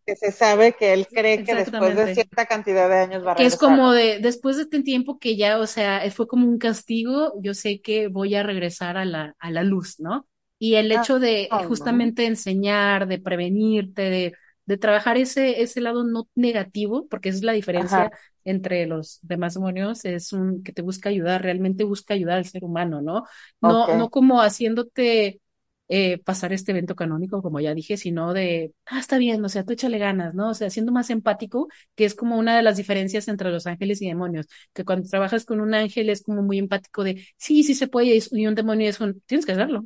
que, 0.06 0.16
se 0.16 0.32
sabe 0.32 0.74
que 0.74 0.94
él 0.94 1.08
cree 1.08 1.44
que 1.44 1.56
después 1.56 1.96
de 1.96 2.14
cierta 2.14 2.46
cantidad 2.46 2.90
de 2.90 2.96
años 2.96 3.26
va 3.26 3.32
a 3.32 3.36
regresar. 3.36 3.38
Que 3.38 3.46
es 3.46 3.58
como 3.58 3.92
de, 3.92 4.20
después 4.20 4.58
de 4.58 4.64
este 4.64 4.82
tiempo 4.82 5.20
que 5.20 5.36
ya, 5.36 5.60
o 5.60 5.68
sea, 5.68 6.02
fue 6.12 6.28
como 6.28 6.48
un 6.48 6.58
castigo, 6.58 7.34
yo 7.42 7.54
sé 7.54 7.82
que 7.82 8.08
voy 8.08 8.36
a 8.36 8.44
regresar 8.44 8.98
a 8.98 9.06
la, 9.06 9.36
a 9.40 9.52
la 9.52 9.64
luz, 9.64 10.00
¿no? 10.00 10.28
Y 10.58 10.76
el 10.76 10.92
ah, 10.92 11.02
hecho 11.02 11.20
de 11.20 11.50
justamente 11.68 12.26
enseñar, 12.26 13.08
de 13.08 13.20
prevenirte, 13.20 14.04
de 14.04 14.34
de 14.66 14.78
trabajar 14.78 15.18
ese, 15.18 15.62
ese 15.62 15.82
lado 15.82 16.04
no 16.04 16.28
negativo, 16.36 17.08
porque 17.10 17.30
es 17.30 17.44
la 17.44 17.54
diferencia 17.54 18.06
Ajá. 18.06 18.12
entre 18.44 18.86
los 18.86 19.20
demás 19.22 19.56
demonios, 19.56 20.06
es 20.06 20.34
un 20.34 20.64
que 20.64 20.72
te 20.74 20.82
busca 20.82 21.10
ayudar, 21.10 21.42
realmente 21.44 21.84
busca 21.84 22.14
ayudar 22.14 22.38
al 22.38 22.46
ser 22.46 22.64
humano, 22.64 23.02
¿no? 23.02 23.24
No, 23.62 23.96
no 23.96 24.10
como 24.10 24.42
haciéndote 24.42 25.42
eh, 25.88 26.18
pasar 26.20 26.52
este 26.54 26.72
evento 26.72 26.96
canónico, 26.96 27.42
como 27.42 27.60
ya 27.60 27.74
dije, 27.76 27.98
sino 27.98 28.34
de, 28.34 28.74
ah, 28.86 29.00
está 29.00 29.18
bien, 29.18 29.44
o 29.46 29.50
sea, 29.50 29.64
tú 29.64 29.74
échale 29.74 29.98
ganas, 30.00 30.34
¿no? 30.34 30.50
O 30.50 30.54
sea, 30.54 30.70
siendo 30.70 30.92
más 30.92 31.10
empático, 31.10 31.68
que 31.96 32.06
es 32.06 32.16
como 32.16 32.38
una 32.38 32.56
de 32.58 32.64
las 32.64 32.78
diferencias 32.78 33.28
entre 33.28 33.52
los 33.52 33.68
ángeles 33.68 34.02
y 34.02 34.08
demonios, 34.08 34.48
que 34.74 34.84
cuando 34.86 35.08
trabajas 35.08 35.46
con 35.46 35.60
un 35.62 35.74
ángel 35.76 36.10
es 36.10 36.24
como 36.24 36.42
muy 36.42 36.58
empático 36.60 37.04
de, 37.04 37.28
sí, 37.38 37.64
sí 37.64 37.76
se 37.76 37.88
puede, 37.88 38.20
y 38.32 38.48
un 38.48 38.56
demonio 38.56 38.90
es 38.90 39.00
un, 39.00 39.22
tienes 39.28 39.46
que 39.46 39.52
hacerlo. 39.54 39.86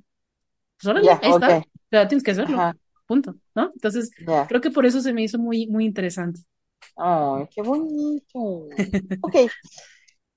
Pues 0.78 0.88
órale, 0.90 1.08
Ya, 1.08 1.20
ahí 1.22 1.32
está, 1.32 1.50
o 1.50 1.62
sea, 1.92 2.08
tienes 2.08 2.24
que 2.24 2.32
hacerlo, 2.32 2.64
Ajá. 2.64 2.76
Punto, 3.10 3.36
¿no? 3.56 3.72
Entonces, 3.74 4.12
creo 4.48 4.62
que 4.62 4.72
por 4.72 4.86
eso 4.86 5.02
se 5.02 5.14
me 5.14 5.24
hizo 5.24 5.40
muy, 5.40 5.68
muy 5.68 5.86
interesante. 5.86 6.42
Ay, 6.98 7.48
qué 7.54 7.62
bonito. 7.64 8.40
Ok. 9.22 9.36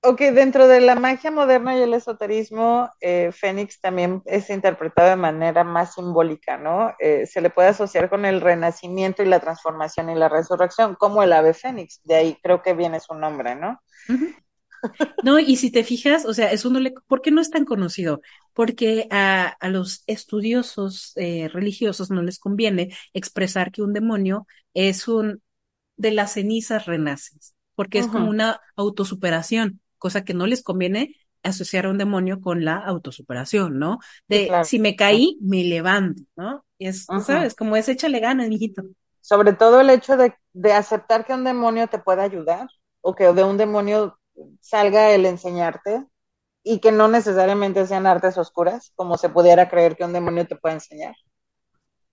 Ok, 0.05 0.19
dentro 0.19 0.67
de 0.67 0.81
la 0.81 0.95
magia 0.95 1.31
moderna 1.31 1.77
y 1.77 1.81
el 1.81 1.93
esoterismo, 1.93 2.89
eh, 2.99 3.31
Fénix 3.31 3.79
también 3.79 4.21
es 4.25 4.49
interpretado 4.49 5.09
de 5.09 5.15
manera 5.15 5.63
más 5.63 5.93
simbólica, 5.93 6.57
¿no? 6.57 6.93
Eh, 6.99 7.25
se 7.25 7.39
le 7.39 7.49
puede 7.49 7.69
asociar 7.69 8.09
con 8.09 8.25
el 8.25 8.41
renacimiento 8.41 9.23
y 9.23 9.27
la 9.27 9.39
transformación 9.39 10.09
y 10.09 10.15
la 10.15 10.27
resurrección, 10.27 10.95
como 10.95 11.23
el 11.23 11.31
ave 11.31 11.53
Fénix. 11.53 12.01
De 12.03 12.15
ahí 12.15 12.37
creo 12.43 12.61
que 12.61 12.73
viene 12.73 12.99
su 12.99 13.13
nombre, 13.15 13.55
¿no? 13.55 13.79
Ujú. 14.09 14.33
No, 15.21 15.39
y 15.39 15.55
si 15.55 15.71
te 15.71 15.83
fijas, 15.83 16.25
o 16.25 16.33
sea, 16.33 16.51
eso 16.51 16.69
no 16.69 16.79
le, 16.79 16.91
¿por 17.07 17.21
qué 17.21 17.31
no 17.31 17.41
es 17.41 17.49
tan 17.49 17.65
conocido? 17.65 18.21
Porque 18.53 19.07
a, 19.09 19.47
a 19.47 19.69
los 19.69 20.03
estudiosos 20.07 21.13
eh, 21.15 21.47
religiosos 21.49 22.11
no 22.11 22.21
les 22.21 22.39
conviene 22.39 22.93
expresar 23.13 23.71
que 23.71 23.81
un 23.81 23.93
demonio 23.93 24.47
es 24.73 25.07
un 25.07 25.41
de 25.97 26.11
las 26.11 26.33
cenizas 26.33 26.85
renaces, 26.85 27.55
porque 27.75 27.99
es 27.99 28.07
como 28.07 28.29
una 28.29 28.59
autosuperación, 28.75 29.81
cosa 29.97 30.23
que 30.25 30.33
no 30.33 30.47
les 30.47 30.63
conviene 30.63 31.15
asociar 31.43 31.85
a 31.85 31.89
un 31.91 31.97
demonio 31.97 32.41
con 32.41 32.65
la 32.65 32.77
autosuperación, 32.77 33.79
¿no? 33.79 33.99
Sí, 34.29 34.39
De 34.39 34.45
claro. 34.45 34.65
si 34.65 34.79
me 34.79 34.95
caí, 34.95 35.37
me 35.41 35.63
levanto, 35.63 36.23
¿no? 36.35 36.65
Y 36.77 36.87
es. 36.87 37.13
¿sabes? 37.17 37.55
Como 37.55 37.75
es 37.77 37.89
échale 37.89 38.19
ganas, 38.19 38.49
mijito. 38.49 38.83
Sobre 39.21 39.53
todo 39.53 39.81
el 39.81 39.89
hecho 39.89 40.17
de, 40.17 40.35
de 40.53 40.73
aceptar 40.73 41.25
que 41.25 41.33
un 41.33 41.43
demonio 41.43 41.87
te 41.87 41.99
pueda 41.99 42.23
ayudar 42.23 42.67
o 43.01 43.15
que 43.15 43.31
de 43.33 43.43
un 43.43 43.57
demonio 43.57 44.19
salga 44.61 45.11
el 45.11 45.25
enseñarte 45.25 46.05
y 46.63 46.79
que 46.81 46.91
no 46.93 47.07
necesariamente 47.09 47.87
sean 47.87 48.07
artes 48.07 48.37
oscuras, 48.37 48.93
como 48.95 49.17
se 49.17 49.29
pudiera 49.29 49.69
creer 49.69 49.95
que 49.97 50.05
un 50.05 50.13
demonio 50.13 50.47
te 50.47 50.57
puede 50.57 50.75
enseñar. 50.75 51.15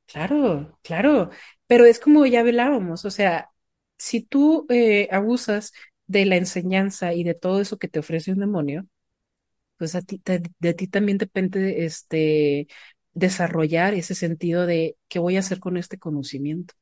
Claro, 0.06 0.76
claro, 0.82 1.30
pero 1.68 1.84
es 1.84 2.00
como 2.00 2.26
ya 2.26 2.40
hablábamos, 2.40 3.04
o 3.04 3.10
sea, 3.12 3.50
si 3.96 4.20
tú 4.22 4.66
eh, 4.68 5.08
abusas 5.12 5.72
de 6.08 6.24
la 6.26 6.36
enseñanza 6.36 7.14
y 7.14 7.22
de 7.22 7.34
todo 7.34 7.60
eso 7.60 7.78
que 7.78 7.86
te 7.88 8.00
ofrece 8.00 8.32
un 8.32 8.40
demonio, 8.40 8.86
pues 9.78 9.94
a 9.96 10.02
ti, 10.02 10.18
te- 10.18 10.42
de 10.60 10.74
ti 10.74 10.88
también 10.88 11.18
depende 11.18 11.84
este 11.86 12.68
desarrollar 13.14 13.94
ese 13.94 14.14
sentido 14.16 14.66
de 14.66 14.96
qué 15.08 15.18
voy 15.20 15.36
a 15.36 15.40
hacer 15.40 15.60
con 15.60 15.76
este 15.78 15.98
conocimiento. 15.98 16.74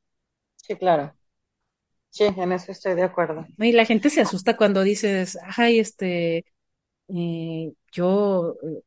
Sí, 0.57 0.75
claro. 0.77 1.15
Sí, 2.09 2.23
en 2.25 2.51
eso 2.51 2.71
estoy 2.71 2.95
de 2.95 3.03
acuerdo. 3.03 3.45
Y 3.57 3.71
la 3.71 3.85
gente 3.85 4.09
se 4.09 4.21
asusta 4.21 4.57
cuando 4.57 4.81
dices, 4.81 5.37
ay, 5.57 5.79
este, 5.79 6.45
eh, 7.07 7.71
yo, 7.91 8.55
eh, 8.63 8.81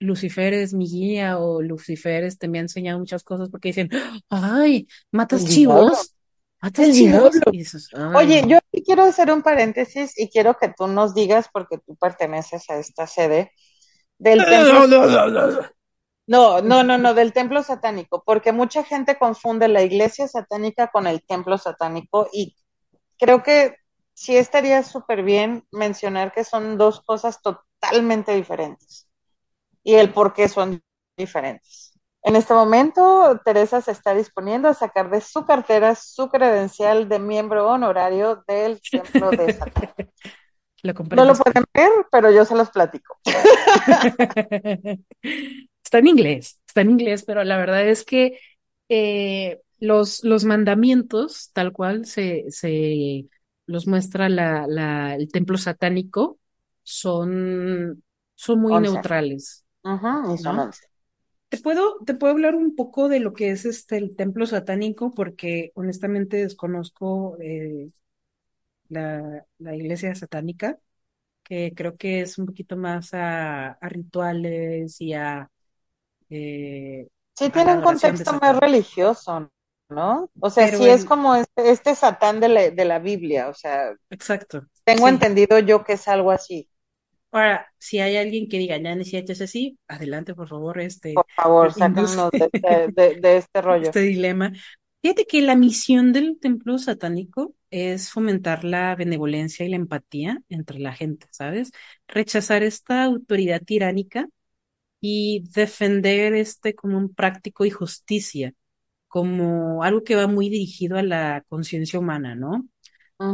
Lucifer 0.00 0.52
es 0.52 0.74
mi 0.74 0.86
guía 0.86 1.38
o 1.38 1.62
Lucifer 1.62 2.24
este, 2.24 2.48
me 2.48 2.58
ha 2.58 2.62
enseñado 2.62 2.98
muchas 2.98 3.22
cosas 3.22 3.48
porque 3.50 3.68
dicen, 3.68 3.90
ay, 4.28 4.86
¿matas 5.10 5.46
chivos? 5.46 6.14
¿Matas 6.60 6.86
el 6.88 6.92
chivos? 6.94 7.36
dices, 7.52 7.88
Oye, 8.14 8.42
no. 8.42 8.48
yo 8.48 8.56
aquí 8.58 8.82
quiero 8.84 9.04
hacer 9.04 9.30
un 9.30 9.42
paréntesis 9.42 10.18
y 10.18 10.28
quiero 10.28 10.56
que 10.58 10.72
tú 10.76 10.86
nos 10.86 11.14
digas, 11.14 11.48
porque 11.52 11.78
tú 11.78 11.96
perteneces 11.96 12.68
a 12.70 12.78
esta 12.78 13.06
sede, 13.06 13.52
del 14.18 14.44
templo. 14.44 14.86
No, 16.26 16.62
no, 16.62 16.82
no, 16.82 16.96
no, 16.96 17.12
del 17.12 17.34
templo 17.34 17.62
satánico, 17.62 18.22
porque 18.24 18.52
mucha 18.52 18.82
gente 18.82 19.18
confunde 19.18 19.68
la 19.68 19.82
iglesia 19.82 20.26
satánica 20.26 20.88
con 20.88 21.06
el 21.06 21.22
templo 21.22 21.58
satánico 21.58 22.28
y 22.32 22.56
creo 23.18 23.42
que 23.42 23.76
sí 24.14 24.36
estaría 24.36 24.82
súper 24.82 25.22
bien 25.22 25.66
mencionar 25.70 26.32
que 26.32 26.44
son 26.44 26.78
dos 26.78 27.02
cosas 27.02 27.42
totalmente 27.42 28.34
diferentes 28.34 29.08
y 29.82 29.94
el 29.94 30.12
por 30.12 30.32
qué 30.32 30.48
son 30.48 30.82
diferentes. 31.16 31.92
En 32.22 32.36
este 32.36 32.54
momento, 32.54 33.38
Teresa 33.44 33.82
se 33.82 33.90
está 33.90 34.14
disponiendo 34.14 34.68
a 34.68 34.74
sacar 34.74 35.10
de 35.10 35.20
su 35.20 35.44
cartera 35.44 35.94
su 35.94 36.30
credencial 36.30 37.06
de 37.06 37.18
miembro 37.18 37.68
honorario 37.68 38.42
del 38.48 38.80
templo 38.80 39.30
de 39.30 39.52
Satán. 39.52 39.92
Lo 40.82 40.92
No 40.92 41.24
lo 41.24 41.34
pueden 41.34 41.64
ver, 41.72 41.90
pero 42.10 42.30
yo 42.30 42.44
se 42.44 42.54
los 42.54 42.68
platico. 42.68 43.18
Está 45.94 45.98
en 46.00 46.08
inglés, 46.08 46.60
está 46.66 46.80
en 46.82 46.90
inglés, 46.90 47.24
pero 47.24 47.44
la 47.44 47.56
verdad 47.58 47.88
es 47.88 48.04
que 48.04 48.38
eh, 48.88 49.60
los, 49.78 50.24
los 50.24 50.44
mandamientos, 50.44 51.50
tal 51.52 51.72
cual 51.72 52.04
se, 52.06 52.44
se 52.50 53.28
los 53.66 53.86
muestra 53.86 54.28
la, 54.28 54.66
la, 54.68 55.14
el 55.14 55.30
templo 55.30 55.56
satánico, 55.58 56.38
son, 56.82 58.02
son 58.34 58.60
muy 58.60 58.76
Once. 58.76 58.80
neutrales, 58.80 59.64
son 60.36 60.58
¿no? 60.58 60.60
once. 60.60 60.82
Te 61.50 61.58
puedo, 61.58 61.98
te 62.06 62.14
puedo 62.14 62.32
hablar 62.34 62.54
un 62.56 62.76
poco 62.76 63.08
de 63.08 63.20
lo 63.20 63.32
que 63.34 63.50
es 63.50 63.64
este 63.66 63.98
el 63.98 64.16
templo 64.16 64.46
satánico, 64.46 65.12
porque 65.12 65.72
honestamente 65.76 66.38
desconozco 66.38 67.38
eh, 67.40 67.90
la, 68.88 69.46
la 69.58 69.76
iglesia 69.76 70.14
satánica, 70.14 70.78
que 71.44 71.74
creo 71.76 71.96
que 71.98 72.22
es 72.22 72.38
un 72.38 72.46
poquito 72.46 72.76
más 72.78 73.14
a, 73.14 73.72
a 73.72 73.90
rituales 73.90 75.00
y 75.00 75.14
a, 75.14 75.50
eh, 76.30 77.06
Sí 77.36 77.50
tiene 77.50 77.74
un 77.74 77.82
contexto 77.82 78.32
más 78.34 78.56
religioso, 78.58 79.50
¿no? 79.88 80.30
O 80.40 80.50
sea, 80.50 80.66
Pero 80.66 80.78
sí 80.78 80.88
es 80.88 81.04
como 81.04 81.34
este, 81.34 81.70
este 81.70 81.94
Satán 81.94 82.40
de 82.40 82.48
la, 82.48 82.70
de 82.70 82.84
la 82.84 82.98
Biblia, 83.00 83.48
o 83.48 83.54
sea, 83.54 83.92
exacto, 84.10 84.64
tengo 84.84 85.08
sí. 85.08 85.14
entendido 85.14 85.58
yo 85.58 85.82
que 85.84 85.94
es 85.94 86.06
algo 86.08 86.30
así. 86.30 86.68
Ahora, 87.32 87.66
si 87.78 87.98
hay 87.98 88.16
alguien 88.16 88.48
que 88.48 88.58
diga, 88.58 88.76
ya 88.76 89.02
si 89.02 89.16
es 89.16 89.40
así, 89.40 89.76
adelante, 89.88 90.34
por 90.36 90.48
favor, 90.48 90.80
este, 90.80 91.14
Por 91.14 91.26
favor, 91.34 91.74
de 92.32 92.50
este, 92.52 92.88
de, 92.92 93.14
de 93.20 93.36
este 93.38 93.60
rollo. 93.62 93.82
este 93.82 94.00
dilema. 94.00 94.52
Fíjate 95.02 95.26
que 95.26 95.42
la 95.42 95.56
misión 95.56 96.12
del 96.12 96.38
templo 96.40 96.78
satánico 96.78 97.54
es 97.70 98.10
fomentar 98.10 98.62
la 98.64 98.94
benevolencia 98.94 99.66
y 99.66 99.68
la 99.68 99.76
empatía 99.76 100.40
entre 100.48 100.78
la 100.78 100.94
gente, 100.94 101.26
¿sabes? 101.30 101.72
Rechazar 102.06 102.62
esta 102.62 103.02
autoridad 103.02 103.60
tiránica 103.62 104.28
y 105.06 105.44
defender 105.54 106.34
este 106.34 106.74
como 106.74 106.96
un 106.96 107.14
práctico 107.14 107.66
y 107.66 107.70
justicia, 107.70 108.54
como 109.08 109.82
algo 109.84 110.02
que 110.04 110.16
va 110.16 110.26
muy 110.28 110.48
dirigido 110.48 110.96
a 110.96 111.02
la 111.02 111.44
conciencia 111.48 111.98
humana, 111.98 112.34
¿no? 112.34 112.66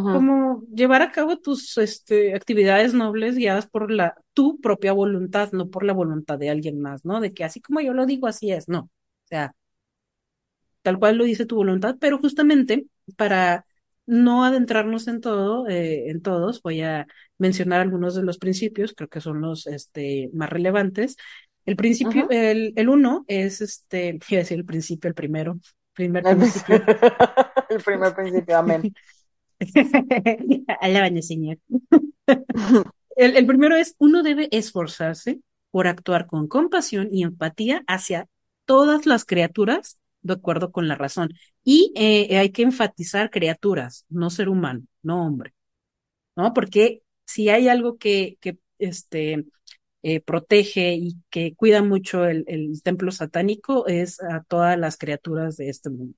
Como 0.08 0.64
llevar 0.74 1.02
a 1.02 1.12
cabo 1.12 1.38
tus 1.38 1.78
este, 1.78 2.34
actividades 2.34 2.94
nobles 2.94 3.36
guiadas 3.36 3.66
por 3.68 3.90
la, 3.92 4.16
tu 4.34 4.60
propia 4.60 4.92
voluntad, 4.92 5.52
no 5.52 5.70
por 5.70 5.84
la 5.84 5.92
voluntad 5.94 6.38
de 6.38 6.50
alguien 6.50 6.80
más, 6.80 7.04
¿no? 7.04 7.20
De 7.20 7.34
que 7.34 7.44
así 7.44 7.60
como 7.60 7.80
yo 7.80 7.94
lo 7.94 8.06
digo, 8.06 8.26
así 8.28 8.52
es, 8.52 8.68
no. 8.68 8.80
O 8.80 8.90
sea, 9.26 9.54
tal 10.82 10.98
cual 10.98 11.16
lo 11.18 11.24
dice 11.24 11.46
tu 11.46 11.56
voluntad, 11.56 11.96
pero 12.00 12.18
justamente 12.18 12.86
para 13.16 13.66
no 14.06 14.44
adentrarnos 14.44 15.06
en 15.08 15.20
todo, 15.20 15.68
eh, 15.68 16.10
en 16.10 16.22
todos, 16.22 16.62
voy 16.62 16.82
a 16.82 17.06
mencionar 17.38 17.80
algunos 17.80 18.14
de 18.14 18.22
los 18.22 18.38
principios, 18.38 18.94
creo 18.96 19.08
que 19.08 19.20
son 19.20 19.40
los 19.40 19.66
este, 19.66 20.30
más 20.34 20.50
relevantes. 20.50 21.16
El 21.70 21.76
principio, 21.76 22.26
el, 22.30 22.72
el 22.74 22.88
uno 22.88 23.24
es 23.28 23.60
este, 23.60 24.18
iba 24.28 24.38
a 24.38 24.42
decir 24.42 24.58
el 24.58 24.64
principio, 24.64 25.06
el 25.06 25.14
primero, 25.14 25.60
primer 25.92 26.26
El, 26.26 26.36
principio. 26.36 26.74
el 27.70 27.80
primer 27.80 28.12
principio, 28.12 28.58
amén. 28.58 28.92
Alábame, 30.80 31.22
Señor. 31.22 31.58
El, 33.16 33.36
el 33.36 33.46
primero 33.46 33.76
es, 33.76 33.94
uno 33.98 34.24
debe 34.24 34.48
esforzarse 34.50 35.38
por 35.70 35.86
actuar 35.86 36.26
con 36.26 36.48
compasión 36.48 37.08
y 37.12 37.22
empatía 37.22 37.84
hacia 37.86 38.26
todas 38.64 39.06
las 39.06 39.24
criaturas 39.24 40.00
de 40.22 40.32
acuerdo 40.32 40.72
con 40.72 40.88
la 40.88 40.96
razón. 40.96 41.34
Y 41.62 41.92
eh, 41.94 42.36
hay 42.36 42.50
que 42.50 42.62
enfatizar 42.62 43.30
criaturas, 43.30 44.06
no 44.08 44.30
ser 44.30 44.48
humano, 44.48 44.82
no 45.02 45.24
hombre, 45.24 45.54
¿no? 46.34 46.52
Porque 46.52 47.02
si 47.26 47.48
hay 47.48 47.68
algo 47.68 47.96
que, 47.96 48.38
que 48.40 48.58
este, 48.80 49.44
eh, 50.02 50.20
protege 50.20 50.94
y 50.94 51.16
que 51.30 51.54
cuida 51.54 51.82
mucho 51.82 52.24
el, 52.26 52.44
el 52.48 52.82
templo 52.82 53.12
satánico 53.12 53.86
es 53.86 54.20
a 54.22 54.42
todas 54.44 54.78
las 54.78 54.96
criaturas 54.98 55.56
de 55.56 55.68
este 55.70 55.90
mundo. 55.90 56.14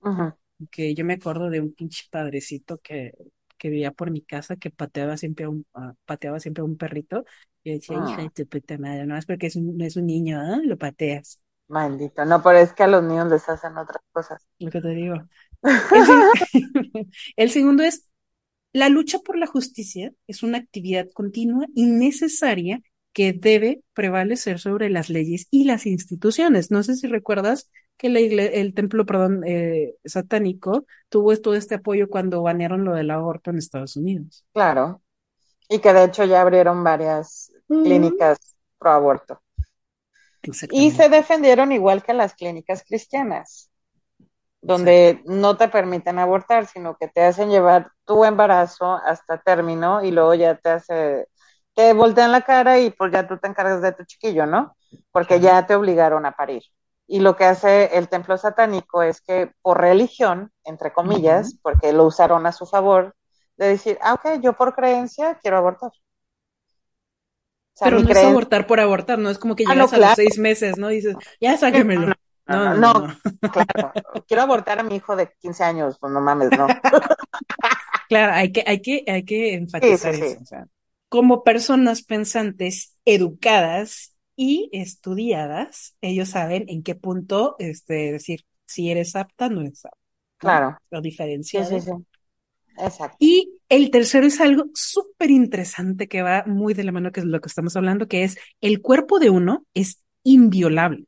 Ujú. 0.00 0.32
Que 0.70 0.94
yo 0.94 1.04
me 1.06 1.14
acuerdo 1.14 1.48
de 1.50 1.60
un 1.60 1.72
pinche 1.74 2.04
padrecito 2.10 2.78
que, 2.78 3.12
que 3.58 3.70
vivía 3.70 3.92
por 3.92 4.10
mi 4.10 4.20
casa 4.22 4.56
que 4.56 4.70
pateaba 4.70 5.16
siempre 5.16 5.46
a 5.46 5.48
un, 5.50 5.66
a- 5.74 5.94
pateaba 6.04 6.38
siempre 6.40 6.60
a 6.62 6.64
un 6.64 6.76
perrito 6.76 7.24
y 7.62 7.72
decía, 7.74 7.96
hija 7.98 8.22
de 8.22 8.28
Ah, 8.28 8.30
tu 8.30 8.46
puta 8.46 8.76
madre, 8.78 9.06
no 9.06 9.16
es 9.16 9.24
porque 9.26 9.46
es 9.46 9.56
un, 9.56 9.80
es 9.82 9.96
un 9.96 10.06
niño, 10.06 10.38
¿ah? 10.40 10.60
Lo 10.64 10.76
pateas. 10.78 11.40
Maldito, 11.68 12.24
no, 12.26 12.42
pero 12.42 12.58
es 12.58 12.74
que 12.74 12.82
a 12.82 12.86
los 12.86 13.02
niños 13.02 13.28
les 13.28 13.48
hacen 13.48 13.78
otras 13.78 14.02
cosas. 14.12 14.46
Lo 14.58 14.70
que 14.70 14.80
te 14.80 14.88
digo. 14.90 15.28
El, 15.90 16.30
el 17.36 17.50
segundo 17.50 17.82
es, 17.84 18.08
la 18.72 18.88
lucha 18.88 19.18
por 19.20 19.36
la 19.38 19.46
justicia 19.46 20.12
es 20.26 20.42
una 20.42 20.58
actividad 20.58 21.08
continua 21.12 21.66
y 21.74 21.86
necesaria 21.86 22.80
que 23.12 23.32
debe 23.32 23.82
prevalecer 23.94 24.60
sobre 24.60 24.88
las 24.90 25.10
leyes 25.10 25.46
y 25.50 25.64
las 25.64 25.86
instituciones. 25.86 26.70
No 26.70 26.82
sé 26.82 26.96
si 26.96 27.08
recuerdas 27.08 27.70
que 27.96 28.08
la 28.08 28.20
el 28.20 28.74
templo, 28.74 29.04
perdón, 29.06 29.42
eh, 29.46 29.94
satánico 30.04 30.86
tuvo 31.08 31.36
todo 31.36 31.54
este 31.54 31.74
apoyo 31.76 32.08
cuando 32.08 32.42
banearon 32.42 32.84
lo 32.84 32.94
del 32.94 33.10
aborto 33.10 33.50
en 33.50 33.58
Estados 33.58 33.96
Unidos. 33.96 34.44
Claro, 34.52 35.02
y 35.68 35.80
que 35.80 35.92
de 35.94 36.04
hecho 36.04 36.24
ya 36.24 36.42
abrieron 36.42 36.84
varias 36.84 37.52
Mm. 37.70 37.82
clínicas 37.84 38.38
pro 38.78 38.92
aborto. 38.92 39.42
Y 40.70 40.90
se 40.92 41.08
defendieron 41.08 41.72
igual 41.72 42.02
que 42.02 42.14
las 42.14 42.34
clínicas 42.34 42.84
cristianas, 42.84 43.69
donde 44.62 45.22
no 45.26 45.56
te 45.56 45.68
permiten 45.68 46.18
abortar, 46.18 46.66
sino 46.66 46.96
que 46.96 47.08
te 47.08 47.22
hacen 47.24 47.50
llevar 47.50 47.90
tu 48.04 48.24
embarazo 48.24 48.94
hasta 49.04 49.38
término 49.38 50.02
y 50.04 50.10
luego 50.10 50.34
ya 50.34 50.56
te 50.56 50.70
hace, 50.70 51.28
te 51.74 51.92
voltean 51.92 52.32
la 52.32 52.42
cara 52.42 52.78
y 52.78 52.90
pues 52.90 53.12
ya 53.12 53.26
tú 53.26 53.38
te 53.38 53.48
encargas 53.48 53.82
de 53.82 53.92
tu 53.92 54.04
chiquillo, 54.04 54.46
¿no? 54.46 54.76
Porque 55.12 55.40
ya 55.40 55.66
te 55.66 55.74
obligaron 55.74 56.26
a 56.26 56.32
parir. 56.32 56.62
Y 57.06 57.20
lo 57.20 57.36
que 57.36 57.44
hace 57.44 57.96
el 57.98 58.08
templo 58.08 58.36
satánico 58.38 59.02
es 59.02 59.20
que 59.20 59.52
por 59.62 59.80
religión, 59.80 60.52
entre 60.64 60.92
comillas, 60.92 61.58
porque 61.62 61.92
lo 61.92 62.04
usaron 62.06 62.46
a 62.46 62.52
su 62.52 62.66
favor, 62.66 63.14
de 63.56 63.68
decir, 63.68 63.98
ah, 64.02 64.14
ok, 64.14 64.40
yo 64.40 64.52
por 64.54 64.74
creencia 64.74 65.38
quiero 65.42 65.58
abortar. 65.58 65.90
O 65.90 65.92
sea, 67.74 67.88
Pero 67.88 68.00
no 68.00 68.10
es 68.10 68.16
abortar 68.24 68.66
por 68.66 68.78
abortar, 68.80 69.18
no 69.18 69.30
es 69.30 69.38
como 69.38 69.56
que 69.56 69.64
Ah, 69.66 69.74
llegas 69.74 69.92
a 69.92 69.98
los 69.98 70.14
seis 70.14 70.38
meses, 70.38 70.76
¿no? 70.78 70.90
Y 70.90 70.96
dices, 70.96 71.16
ya 71.40 71.56
sáquemelo. 71.56 72.02
No, 72.02 72.06
No, 72.08 72.14
no, 72.50 72.74
no, 72.74 72.92
no, 72.92 73.06
no. 73.06 73.16
claro, 73.40 73.92
quiero 74.26 74.42
abortar 74.42 74.78
a 74.78 74.82
mi 74.82 74.96
hijo 74.96 75.16
de 75.16 75.32
15 75.40 75.64
años, 75.64 75.96
pues 76.00 76.12
no 76.12 76.20
mames, 76.20 76.50
no. 76.56 76.66
Claro, 78.08 78.32
hay 78.32 78.50
que, 78.50 78.64
hay 78.66 78.82
que, 78.82 79.04
hay 79.06 79.24
que 79.24 79.54
enfatizar 79.54 80.14
sí, 80.14 80.20
sí. 80.20 80.26
eso. 80.26 80.42
o 80.42 80.44
sea, 80.44 80.66
como 81.08 81.44
personas 81.44 82.02
pensantes, 82.02 82.96
educadas 83.04 84.16
y 84.36 84.70
estudiadas, 84.72 85.96
ellos 86.00 86.30
saben 86.30 86.64
en 86.68 86.82
qué 86.82 86.94
punto, 86.94 87.56
este, 87.58 88.12
decir 88.12 88.46
si 88.64 88.90
eres 88.90 89.16
apta, 89.16 89.48
no 89.48 89.60
eres 89.60 89.84
apta. 89.84 89.98
¿no? 89.98 90.38
Claro. 90.38 90.78
O 90.90 91.02
sí, 91.02 91.42
sí. 91.42 91.90
Exacto. 92.78 93.16
Y 93.18 93.58
el 93.68 93.90
tercero 93.90 94.26
es 94.26 94.40
algo 94.40 94.64
súper 94.72 95.30
interesante 95.30 96.08
que 96.08 96.22
va 96.22 96.44
muy 96.46 96.72
de 96.74 96.84
la 96.84 96.92
mano 96.92 97.12
que 97.12 97.20
es 97.20 97.26
lo 97.26 97.40
que 97.40 97.48
estamos 97.48 97.76
hablando, 97.76 98.08
que 98.08 98.22
es 98.24 98.38
el 98.60 98.80
cuerpo 98.80 99.18
de 99.18 99.30
uno 99.30 99.66
es 99.74 100.02
inviolable, 100.22 101.06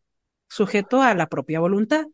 sujeto 0.54 1.02
a 1.02 1.14
la 1.14 1.28
propia 1.28 1.60
voluntad, 1.60 2.06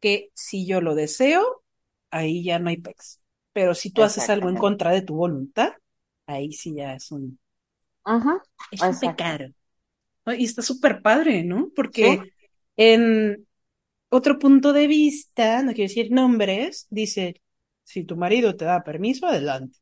que 0.00 0.30
si 0.34 0.66
yo 0.66 0.80
lo 0.80 0.94
deseo, 0.94 1.64
ahí 2.10 2.44
ya 2.44 2.58
no 2.58 2.70
hay 2.70 2.78
pex. 2.78 3.22
Pero 3.52 3.74
si 3.74 3.90
tú 3.92 4.02
haces 4.02 4.28
algo 4.30 4.50
en 4.50 4.58
contra 4.58 4.92
de 4.92 5.02
tu 5.02 5.16
voluntad, 5.16 5.74
ahí 6.26 6.52
sí 6.52 6.74
ya 6.76 6.94
es 6.94 7.10
un, 7.12 7.38
Ujú, 8.06 8.40
es 8.70 8.88
un 8.90 8.98
pecado. 8.98 9.46
Y 10.26 10.44
está 10.44 10.62
súper 10.62 11.02
padre, 11.02 11.44
¿no? 11.44 11.70
Porque 11.76 12.20
en 12.76 13.46
otro 14.10 14.38
punto 14.38 14.72
de 14.72 14.86
vista, 14.88 15.62
no 15.62 15.72
quiero 15.74 15.88
decir 15.90 16.12
nombres, 16.12 16.86
dice, 16.90 17.42
si 17.84 18.04
tu 18.04 18.16
marido 18.16 18.56
te 18.56 18.64
da 18.66 18.84
permiso, 18.84 19.26
adelante. 19.26 19.78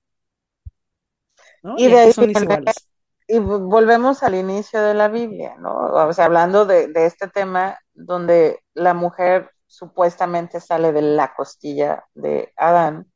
¿no? 1.62 1.80
Y 1.84 1.84
Y 1.84 1.92
de 1.92 1.98
ahí 1.98 2.10
son 2.10 2.30
iguales. 2.30 2.88
Y 3.34 3.38
vo- 3.38 3.60
volvemos 3.68 4.22
al 4.22 4.34
inicio 4.34 4.82
de 4.82 4.94
la 4.94 5.08
Biblia, 5.08 5.56
¿no? 5.58 5.74
O 6.08 6.12
sea, 6.12 6.26
hablando 6.26 6.66
de, 6.66 6.88
de 6.88 7.06
este 7.06 7.28
tema 7.28 7.78
donde 7.94 8.60
la 8.74 8.94
mujer 8.94 9.50
supuestamente 9.66 10.60
sale 10.60 10.92
de 10.92 11.02
la 11.02 11.34
costilla 11.34 12.04
de 12.14 12.52
Adán 12.56 13.10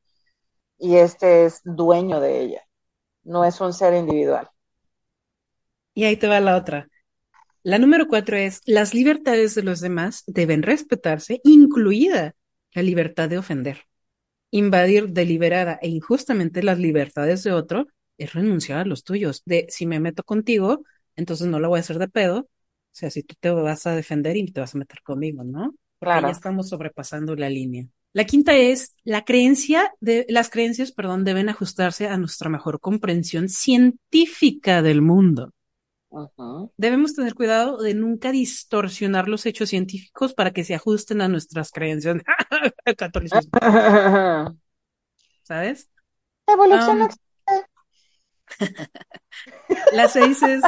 y 0.79 0.97
este 0.99 1.47
es 1.47 1.61
dueño 1.65 2.21
de 2.21 2.41
ella, 2.43 2.63
no 3.25 3.45
es 3.45 3.61
un 3.61 3.73
ser 3.75 3.95
individual. 3.95 4.51
Y 5.95 6.05
ahí 6.05 6.17
te 6.17 6.29
va 6.29 6.41
la 6.41 6.57
otra. 6.57 6.89
La 7.63 7.79
número 7.79 8.09
cuatro 8.09 8.37
es, 8.37 8.63
las 8.67 8.95
libertades 8.95 9.55
de 9.55 9.63
los 9.63 9.81
demás 9.81 10.25
deben 10.27 10.63
respetarse, 10.63 11.41
incluida 11.45 12.35
la 12.75 12.83
libertad 12.83 13.29
de 13.29 13.39
ofender. 13.39 13.85
Invadir 14.51 15.11
deliberada 15.11 15.79
e 15.83 15.89
injustamente 15.89 16.63
las 16.63 16.79
libertades 16.79 17.45
de 17.45 17.53
otro 17.53 17.87
es 18.19 18.33
renunciar 18.35 18.79
a 18.81 18.85
los 18.85 19.05
tuyos. 19.05 19.43
De 19.45 19.67
si 19.69 19.87
me 19.87 20.01
meto 20.01 20.23
contigo, 20.25 20.85
entonces 21.17 21.47
no 21.47 21.61
lo 21.61 21.69
voy 21.69 21.79
a 21.79 21.81
hacer 21.81 21.99
de 21.99 22.09
pedo. 22.09 22.39
O 22.39 22.49
sea, 22.99 23.11
si 23.11 23.23
tú 23.23 23.35
te 23.39 23.51
vas 23.51 23.87
a 23.87 23.95
defender 23.95 24.37
y 24.37 24.51
te 24.51 24.61
vas 24.61 24.75
a 24.75 24.79
meter 24.79 25.03
conmigo, 25.03 25.45
¿no? 25.45 25.75
Porque 25.99 26.13
Claro. 26.13 26.29
ya 26.29 26.33
estamos 26.33 26.69
sobrepasando 26.69 27.35
la 27.37 27.51
línea. 27.51 27.87
La 28.13 28.25
quinta 28.25 28.55
es, 28.55 28.95
la 29.05 29.25
creencia 29.27 29.93
de, 30.01 30.25
las 30.31 30.49
creencias, 30.49 30.93
perdón, 30.93 31.25
deben 31.25 31.51
ajustarse 31.51 32.09
a 32.09 32.17
nuestra 32.17 32.49
mejor 32.49 32.81
comprensión 32.81 33.51
científica 33.51 34.81
del 34.81 35.03
mundo. 35.03 35.53
Ujú. 36.09 36.73
Debemos 36.79 37.13
tener 37.15 37.35
cuidado 37.35 37.77
de 37.83 37.93
nunca 37.93 38.33
distorsionar 38.33 39.29
los 39.29 39.45
hechos 39.45 39.69
científicos 39.69 40.33
para 40.33 40.53
que 40.53 40.65
se 40.65 40.75
ajusten 40.75 41.21
a 41.21 41.29
nuestras 41.29 41.71
creencias. 41.71 42.17
Catolicismo, 42.97 43.51
¿sabes? 45.43 45.91
La 46.47 46.55
evolución 46.55 47.03
Am, 47.03 47.09
La 49.93 50.09
seis 50.09 50.43
es, 50.43 50.63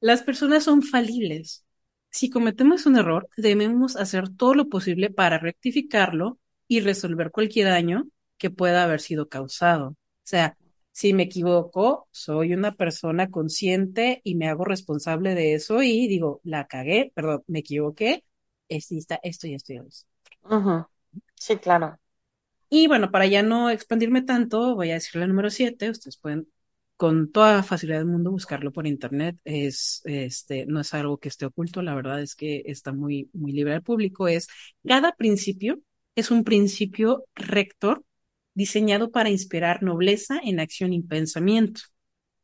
las 0.00 0.22
personas 0.22 0.64
son 0.64 0.82
falibles. 0.82 1.64
Si 2.10 2.30
cometemos 2.30 2.86
un 2.86 2.96
error, 2.96 3.28
debemos 3.36 3.96
hacer 3.96 4.28
todo 4.28 4.54
lo 4.54 4.68
posible 4.68 5.10
para 5.10 5.38
rectificarlo 5.38 6.38
y 6.68 6.80
resolver 6.80 7.30
cualquier 7.30 7.68
daño 7.68 8.08
que 8.38 8.50
pueda 8.50 8.84
haber 8.84 9.00
sido 9.00 9.28
causado. 9.28 9.88
O 9.90 9.96
sea, 10.24 10.56
si 10.90 11.14
me 11.14 11.24
equivoco, 11.24 12.08
soy 12.10 12.52
una 12.52 12.74
persona 12.74 13.30
consciente 13.30 14.20
y 14.24 14.34
me 14.34 14.48
hago 14.48 14.64
responsable 14.64 15.34
de 15.34 15.54
eso 15.54 15.82
y 15.82 16.06
digo, 16.06 16.40
la 16.44 16.66
cagué, 16.66 17.12
perdón, 17.14 17.42
me 17.46 17.60
equivoqué, 17.60 18.24
esto, 18.68 18.94
esto 19.22 19.46
y 19.46 19.54
esto 19.54 19.72
y 19.72 19.76
esto. 19.78 20.06
Sí, 21.36 21.56
claro. 21.56 21.98
Y 22.68 22.88
bueno, 22.88 23.10
para 23.10 23.26
ya 23.26 23.42
no 23.42 23.70
expandirme 23.70 24.22
tanto, 24.22 24.74
voy 24.74 24.90
a 24.90 24.94
decir 24.94 25.20
la 25.20 25.26
número 25.26 25.50
siete. 25.50 25.90
Ustedes 25.90 26.16
pueden 26.16 26.48
con 27.02 27.32
toda 27.32 27.64
facilidad 27.64 27.98
del 27.98 28.06
mundo 28.06 28.30
buscarlo 28.30 28.70
por 28.70 28.86
internet. 28.86 29.36
Es, 29.44 30.02
este, 30.04 30.66
no 30.66 30.78
es 30.78 30.94
algo 30.94 31.18
que 31.18 31.28
esté 31.30 31.46
oculto, 31.46 31.82
la 31.82 31.96
verdad 31.96 32.22
es 32.22 32.36
que 32.36 32.62
está 32.66 32.92
muy, 32.92 33.28
muy 33.32 33.50
libre 33.50 33.74
al 33.74 33.82
público. 33.82 34.28
Es 34.28 34.46
cada 34.86 35.10
principio 35.10 35.80
es 36.14 36.30
un 36.30 36.44
principio 36.44 37.24
rector 37.34 38.04
diseñado 38.54 39.10
para 39.10 39.30
inspirar 39.30 39.82
nobleza 39.82 40.38
en 40.44 40.60
acción 40.60 40.92
y 40.92 41.02
pensamiento, 41.02 41.80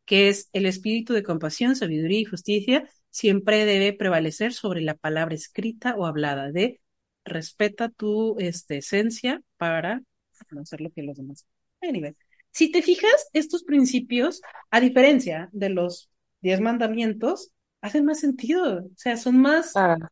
que 0.06 0.28
es 0.28 0.48
el 0.52 0.66
espíritu 0.66 1.12
de 1.12 1.22
compasión, 1.22 1.76
sabiduría 1.76 2.18
y 2.18 2.24
justicia, 2.24 2.90
siempre 3.10 3.64
debe 3.64 3.92
prevalecer 3.92 4.52
sobre 4.52 4.80
la 4.80 4.96
palabra 4.96 5.36
escrita 5.36 5.94
o 5.96 6.04
hablada 6.04 6.50
de 6.50 6.80
respeta 7.24 7.90
tu 7.90 8.36
este, 8.40 8.78
esencia 8.78 9.40
para 9.56 10.02
no 10.50 10.62
hacer 10.62 10.80
lo 10.80 10.90
que 10.90 11.04
los 11.04 11.16
demás. 11.16 11.46
Anyway, 11.80 12.16
si 12.58 12.72
te 12.72 12.82
fijas, 12.82 13.28
estos 13.32 13.64
principios, 13.64 14.42
a 14.70 14.80
diferencia 14.80 15.48
de 15.52 15.70
los 15.70 16.10
diez 16.40 16.60
mandamientos, 16.60 17.52
hacen 17.80 18.04
más 18.04 18.20
sentido. 18.20 18.80
O 18.86 18.90
sea, 18.96 19.16
son 19.16 19.38
más, 19.40 19.84
Claro. 19.84 20.08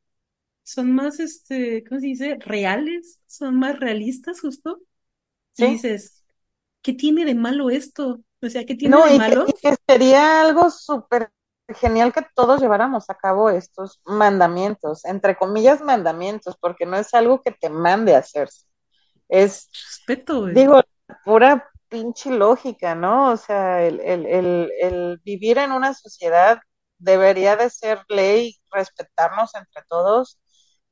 son 0.65 0.93
más, 0.95 1.21
este, 1.21 1.85
¿cómo 1.85 2.01
se 2.01 2.07
dice? 2.09 2.37
Reales, 2.41 3.21
son 3.27 3.59
más 3.59 3.79
realistas, 3.81 4.41
justo. 4.41 4.81
Y 5.57 5.67
Sí. 5.67 5.67
dices, 5.67 6.25
¿qué 6.83 6.95
tiene 6.95 7.25
de 7.27 7.35
malo 7.37 7.71
esto? 7.71 8.23
O 8.43 8.51
sea, 8.51 8.67
¿qué 8.67 8.77
tiene 8.77 9.03
No, 9.03 9.03
de 9.03 9.13
y 9.13 9.21
que, 9.21 9.35
malo? 9.35 9.47
y 9.47 9.53
que 9.55 9.75
sería 9.89 10.43
algo 10.43 10.71
súper 10.71 11.31
genial 11.69 12.13
que 12.13 12.23
todos 12.35 12.61
lleváramos 12.61 13.11
a 13.11 13.15
cabo 13.17 13.51
estos 13.51 14.01
mandamientos, 14.05 15.05
entre 15.05 15.37
comillas 15.37 15.81
mandamientos, 15.83 16.57
porque 16.61 16.87
no 16.87 16.97
es 16.97 17.13
algo 17.15 17.43
que 17.43 17.51
te 17.53 17.69
mande 17.71 18.15
a 18.15 18.19
hacerse. 18.19 18.67
Es, 19.29 19.71
Respeto, 19.73 20.41
güey. 20.41 20.67
digo, 20.67 20.83
pura 21.25 21.71
pinche 21.89 22.31
lógica, 22.31 22.95
¿no? 22.95 23.33
O 23.33 23.37
sea, 23.37 23.83
el, 23.85 24.01
el, 24.01 24.27
el, 24.27 24.73
el 24.81 25.19
vivir 25.25 25.59
en 25.59 25.73
una 25.73 25.95
sociedad 25.95 26.59
debería 26.99 27.57
de 27.57 27.71
ser 27.71 28.01
ley, 28.09 28.57
respetarnos 28.71 29.55
entre 29.55 29.83
todos 29.89 30.39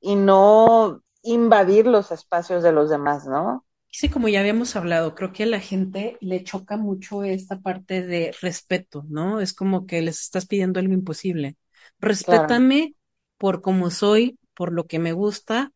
y 0.01 0.17
no 0.17 1.03
invadir 1.23 1.87
los 1.87 2.11
espacios 2.13 2.63
de 2.63 2.73
los 2.73 2.91
demás, 2.91 3.27
¿no? 3.27 3.65
Sí, 3.91 4.09
como 4.11 4.29
ya 4.29 4.41
habíamos 4.41 4.75
hablado, 4.75 5.15
creo 5.15 5.33
que 5.33 5.45
a 5.45 5.47
la 5.47 5.61
gente 5.61 6.19
le 6.21 6.43
choca 6.43 6.77
mucho 6.77 7.23
esta 7.23 7.61
parte 7.61 8.03
de 8.05 8.35
respeto, 8.41 9.05
¿no? 9.09 9.41
Es 9.41 9.53
como 9.55 9.87
que 9.87 10.03
les 10.03 10.21
estás 10.21 10.47
pidiendo 10.47 10.81
algo 10.81 10.93
imposible. 10.95 11.57
Respétame 12.01 12.95
por 13.39 13.63
como 13.63 13.91
soy, 13.91 14.39
por 14.55 14.73
lo 14.73 14.87
que 14.89 14.99
me 14.99 15.13
gusta, 15.13 15.71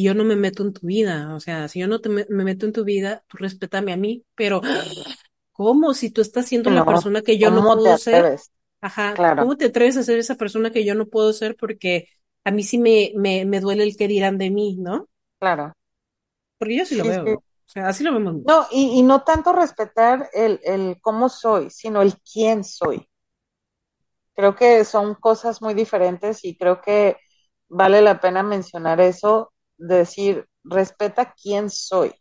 y 0.00 0.04
yo 0.04 0.14
no 0.14 0.24
me 0.24 0.36
meto 0.36 0.62
en 0.64 0.72
tu 0.72 0.86
vida. 0.86 1.34
O 1.34 1.40
sea, 1.40 1.68
si 1.68 1.80
yo 1.80 1.88
no 1.88 2.00
te 2.00 2.08
me, 2.08 2.26
me 2.28 2.44
meto 2.44 2.66
en 2.66 2.72
tu 2.72 2.84
vida, 2.84 3.24
tú 3.28 3.36
respétame 3.38 3.92
a 3.92 3.96
mí, 3.96 4.24
pero 4.34 4.62
¿cómo? 5.52 5.94
Si 5.94 6.10
tú 6.10 6.20
estás 6.22 6.46
siendo 6.48 6.70
la 6.70 6.86
persona 6.86 7.22
que 7.22 7.38
yo 7.38 7.50
no 7.50 7.64
¿cómo 7.64 7.80
te 7.80 7.88
puedo 7.88 7.96
ser, 7.96 8.30
atreves? 8.30 8.52
ajá, 8.80 9.14
Claro. 9.14 9.36
¿cómo 9.36 9.56
te 9.56 9.66
atreves 9.66 9.96
a 9.98 10.02
ser 10.04 10.18
esa 10.18 10.36
persona 10.36 10.70
que 10.72 10.84
yo 10.84 10.94
no 10.94 11.08
puedo 11.08 11.32
ser? 11.34 11.56
Porque 11.56 12.08
a 12.44 12.50
mí 12.52 12.62
sí 12.64 12.78
me, 12.78 13.12
me, 13.16 13.44
me 13.46 13.60
duele 13.60 13.84
el 13.84 13.96
que 13.96 14.08
dirán 14.08 14.38
de 14.38 14.50
mí, 14.50 14.76
¿no? 14.78 15.08
Claro. 15.40 15.72
Porque 16.58 16.76
yo 16.76 16.84
sí 16.86 16.94
lo 16.96 17.04
Sí, 17.04 17.06
veo. 17.06 17.38
O 17.38 17.42
sea, 17.70 17.88
así 17.88 18.04
lo 18.04 18.12
vemos. 18.12 18.36
No, 18.42 18.66
y, 18.72 18.98
y 18.98 19.02
no 19.04 19.22
tanto 19.22 19.52
respetar 19.52 20.28
el, 20.32 20.60
el 20.64 20.98
cómo 21.00 21.28
soy, 21.28 21.70
sino 21.70 22.02
el 22.02 22.14
quién 22.20 22.64
soy. 22.64 23.08
Creo 24.34 24.54
que 24.54 24.84
son 24.84 25.14
cosas 25.16 25.60
muy 25.62 25.74
diferentes 25.74 26.44
y 26.44 26.56
creo 26.56 26.80
que 26.80 27.16
vale 27.68 28.00
la 28.02 28.20
pena 28.20 28.42
mencionar 28.42 29.00
eso, 29.00 29.52
decir, 29.78 30.46
respeta 30.64 31.34
quién 31.40 31.70
soy, 31.70 32.12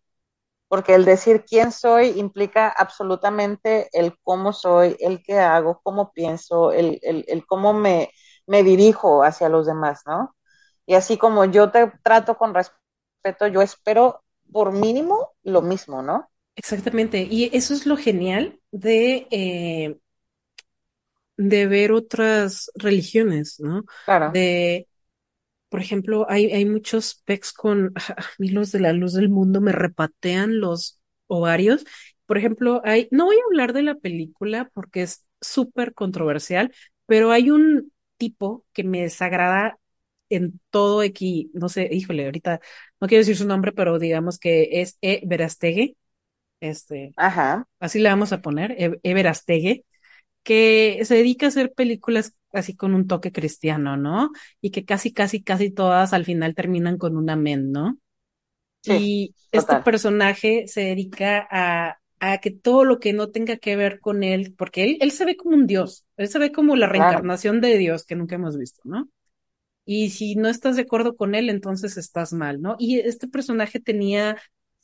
porque 0.68 0.96
el 0.96 1.06
decir 1.06 1.46
quién 1.46 1.72
soy 1.72 2.20
implica 2.20 2.70
absolutamente 2.70 3.90
el 3.94 4.18
cómo 4.24 4.54
soy, 4.54 4.96
el 5.00 5.24
qué 5.24 5.40
hago, 5.40 5.82
cómo 5.84 6.12
pienso, 6.14 6.72
el, 6.74 7.00
el, 7.04 7.26
el 7.28 7.46
cómo 7.46 7.74
me, 7.74 8.12
me 8.48 8.64
dirijo 8.64 9.24
hacia 9.24 9.50
los 9.50 9.66
demás, 9.68 10.02
¿no? 10.06 10.36
Y 10.86 10.96
así 10.96 11.18
como 11.18 11.46
yo 11.46 11.72
te 11.72 11.92
trato 12.04 12.38
con 12.38 12.54
respeto, 12.56 13.48
yo 13.48 13.62
espero 13.62 14.24
por 14.52 14.72
mínimo 14.74 15.34
lo 15.44 15.62
mismo, 15.62 16.02
¿no? 16.02 16.30
Exactamente. 16.56 17.28
Y 17.30 17.56
eso 17.56 17.74
es 17.74 17.86
lo 17.86 17.98
genial 17.98 18.60
de, 18.72 19.28
eh, 19.32 19.98
de 21.38 21.68
ver 21.68 21.92
otras 21.92 22.72
religiones, 22.76 23.60
¿no? 23.60 23.86
Claro. 24.06 24.40
De, 24.40 24.88
por 25.70 25.82
ejemplo, 25.82 26.26
hay, 26.30 26.52
hay 26.52 26.66
muchos 26.66 27.22
pecs 27.26 27.54
con, 27.54 27.94
a 28.18 28.26
mí 28.40 28.50
los 28.50 28.72
de 28.72 28.80
la 28.80 28.94
luz 28.94 29.14
del 29.14 29.30
mundo 29.30 29.62
me 29.62 29.72
repatean 29.72 30.60
los 30.60 31.00
ovarios. 31.28 31.86
Por 32.26 32.38
ejemplo, 32.38 32.82
hay, 32.86 33.08
no 33.12 33.26
voy 33.26 33.38
a 33.38 33.44
hablar 33.48 33.74
de 33.74 33.84
la 33.84 33.96
película 33.96 34.70
porque 34.74 35.04
es 35.04 35.26
súper 35.42 35.94
controversial, 35.94 36.74
pero 37.06 37.32
hay 37.32 37.50
un 37.52 37.92
tipo 38.18 38.66
que 38.74 38.84
me 38.84 39.02
desagrada 39.04 39.80
en 40.30 40.60
todo 40.72 41.02
aquí, 41.02 41.52
no 41.54 41.70
sé, 41.70 41.88
híjole, 41.92 42.26
ahorita 42.26 42.60
no 43.00 43.08
quiero 43.08 43.22
decir 43.22 43.38
su 43.38 43.48
nombre, 43.48 43.72
pero 43.72 43.98
digamos 44.00 44.40
que 44.40 44.82
es 44.82 44.98
E. 45.02 45.22
Verastegui, 45.26 45.98
este, 46.62 47.14
Ajá. 47.16 47.68
así 47.80 48.00
le 48.00 48.10
vamos 48.10 48.34
a 48.34 48.42
poner, 48.42 48.74
E. 48.78 49.00
E. 49.04 49.86
Que 50.48 51.02
se 51.06 51.16
dedica 51.16 51.48
a 51.48 51.50
hacer 51.50 51.74
películas 51.74 52.34
así 52.54 52.76
con 52.76 52.96
un 52.96 53.08
toque 53.08 53.32
cristiano, 53.34 53.98
¿no? 53.98 54.32
Y 54.62 54.72
que 54.72 54.86
casi, 54.86 55.12
casi, 55.14 55.44
casi 55.44 55.72
todas 55.72 56.14
al 56.14 56.26
final 56.26 56.56
terminan 56.56 56.98
con 56.98 57.18
un 57.18 57.30
amén, 57.30 57.72
¿no? 57.74 58.00
Sí, 58.82 59.02
Y 59.06 59.36
este 59.52 59.76
total. 59.76 59.84
personaje 59.84 60.68
se 60.68 60.82
dedica 60.82 61.48
a, 61.52 62.00
a 62.20 62.38
que 62.40 62.52
todo 62.52 62.86
lo 62.86 63.00
que 63.00 63.14
no 63.14 63.30
tenga 63.32 63.58
que 63.58 63.76
ver 63.76 64.00
con 64.00 64.24
él, 64.24 64.54
porque 64.58 64.84
él, 64.84 64.98
él 65.02 65.12
se 65.12 65.26
ve 65.26 65.38
como 65.38 65.56
un 65.56 65.68
dios, 65.68 66.06
él 66.18 66.30
se 66.30 66.40
ve 66.40 66.52
como 66.52 66.76
la 66.76 66.88
Claro. 66.92 67.28
reencarnación 67.28 67.62
de 67.62 67.78
Dios 67.78 68.06
que 68.06 68.16
nunca 68.16 68.36
hemos 68.36 68.58
visto, 68.58 68.82
¿no? 68.86 69.10
Y 69.86 70.10
si 70.12 70.36
no 70.36 70.50
estás 70.50 70.76
de 70.76 70.84
acuerdo 70.84 71.16
con 71.16 71.36
él, 71.36 71.50
entonces 71.50 71.98
estás 71.98 72.34
mal, 72.34 72.62
¿no? 72.62 72.76
Y 72.80 73.00
este 73.00 73.28
personaje 73.28 73.80
tenía 73.80 74.38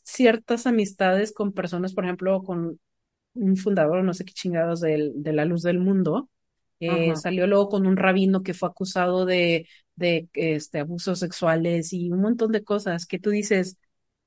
ciertas 0.04 0.68
amistades 0.68 1.34
con 1.34 1.54
personas, 1.54 1.94
por 1.94 2.06
ejemplo, 2.06 2.44
con 2.44 2.80
un 3.36 3.58
fundador, 3.58 4.04
no 4.04 4.14
sé 4.14 4.26
qué 4.26 4.34
chingados, 4.34 4.82
del- 4.82 5.14
de, 5.24 5.34
la 5.34 5.46
luz 5.46 5.64
del 5.64 5.80
mundo. 5.80 6.30
Eh, 6.80 7.16
salió 7.16 7.48
luego 7.48 7.70
con 7.70 7.86
un 7.88 7.98
rabino 7.98 8.44
que 8.44 8.54
fue 8.54 8.70
acusado 8.70 9.26
de, 9.26 9.68
de 9.96 10.28
este, 10.34 10.80
abusos 10.80 11.20
sexuales 11.20 11.94
y 11.94 12.12
un 12.12 12.22
montón 12.22 12.52
de 12.52 12.64
cosas 12.64 13.06
que 13.06 13.20
tú 13.20 13.30
dices, 13.32 13.78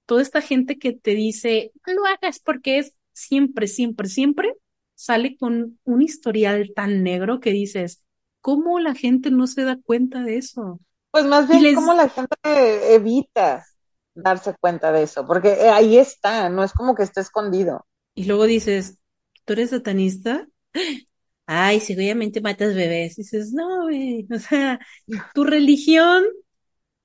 toda 0.07 0.23
esta 0.23 0.41
gente 0.41 0.79
que 0.79 0.93
te 0.93 1.13
dice, 1.15 1.73
no 1.87 1.95
lo 1.95 2.07
hagas 2.07 2.39
porque 2.41 2.79
es 2.79 2.95
siempre, 3.13 3.67
siempre, 3.69 4.09
siempre, 4.09 4.55
sale 4.95 5.37
con 5.37 5.79
un 5.85 6.03
historial 6.03 6.73
tan 6.75 7.03
negro 7.03 7.41
que 7.41 7.51
dices, 7.53 8.05
¿cómo 8.41 8.79
la 8.81 8.95
gente 8.95 9.31
no 9.31 9.47
se 9.47 9.65
da 9.65 9.79
cuenta 9.83 10.23
de 10.23 10.39
eso? 10.39 10.81
Pues 11.11 11.25
más 11.27 11.49
bien 11.49 11.65
les, 11.65 11.73
cómo 11.73 11.95
la 11.95 12.09
gente 12.09 12.95
evita 12.95 13.67
darse 14.15 14.55
cuenta 14.61 14.93
de 14.93 15.03
eso, 15.05 15.27
porque 15.27 15.49
eh, 15.55 15.69
ahí 15.71 15.99
está, 15.99 16.49
no 16.49 16.63
es 16.65 16.73
como 16.73 16.95
que 16.95 17.03
esté 17.03 17.21
escondido. 17.21 17.87
Y 18.17 18.27
luego 18.27 18.47
dices, 18.47 18.99
¿tú 19.47 19.55
eres 19.55 19.71
satanista? 19.73 20.49
Ay, 21.47 21.81
seguramente 21.81 22.41
matas 22.41 22.75
bebés. 22.75 23.19
Y 23.19 23.23
dices, 23.23 23.53
no, 23.53 23.85
güey, 23.85 24.27
o 24.33 24.39
sea, 24.39 24.81
tu 25.33 25.45
religión, 25.45 26.25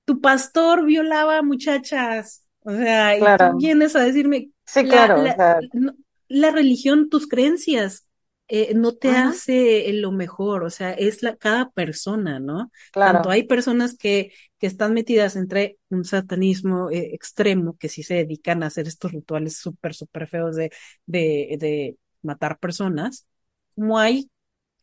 tu 0.05 0.21
pastor 0.21 0.85
violaba 0.85 1.41
muchachas. 1.43 2.45
O 2.61 2.71
sea, 2.71 3.17
y 3.19 3.33
tú 3.35 3.53
vienes 3.55 3.95
a 3.95 4.01
decirme, 4.03 4.51
sí, 4.65 4.87
la, 4.87 4.87
claro, 4.87 5.25
o 5.25 5.29
la, 5.29 5.35
sea, 5.35 5.59
no- 5.73 5.93
la 6.27 6.51
religión, 6.51 7.09
tus 7.09 7.27
creencias, 7.27 8.07
eh, 8.47 8.73
no 8.75 8.93
te 8.95 9.15
hace 9.15 9.91
lo 9.93 10.11
mejor. 10.11 10.63
O 10.63 10.69
sea, 10.69 10.93
es 10.93 11.23
la, 11.23 11.35
cada 11.37 11.71
persona, 11.71 12.39
¿no? 12.39 12.71
Tanto 13.01 13.29
claro, 13.29 13.31
hay 13.31 13.43
personas 13.43 13.97
que, 13.97 14.33
que 14.61 14.67
están 14.67 14.93
metidas 14.93 15.35
entre 15.35 15.79
un 15.89 16.05
satanismo 16.05 16.91
eh, 16.91 17.11
extremo, 17.15 17.77
que 17.79 17.89
sí 17.89 18.03
se 18.03 18.15
dedican 18.15 18.63
a 18.63 18.67
hacer 18.67 18.87
estos 18.87 19.11
rituales 19.11 19.57
súper, 19.57 19.95
súper 19.95 20.27
feos 20.27 20.55
de, 20.55 20.71
de, 21.07 21.57
de 21.59 21.97
matar 22.21 22.59
personas, 22.59 23.27
como 23.75 23.99
hay 23.99 24.29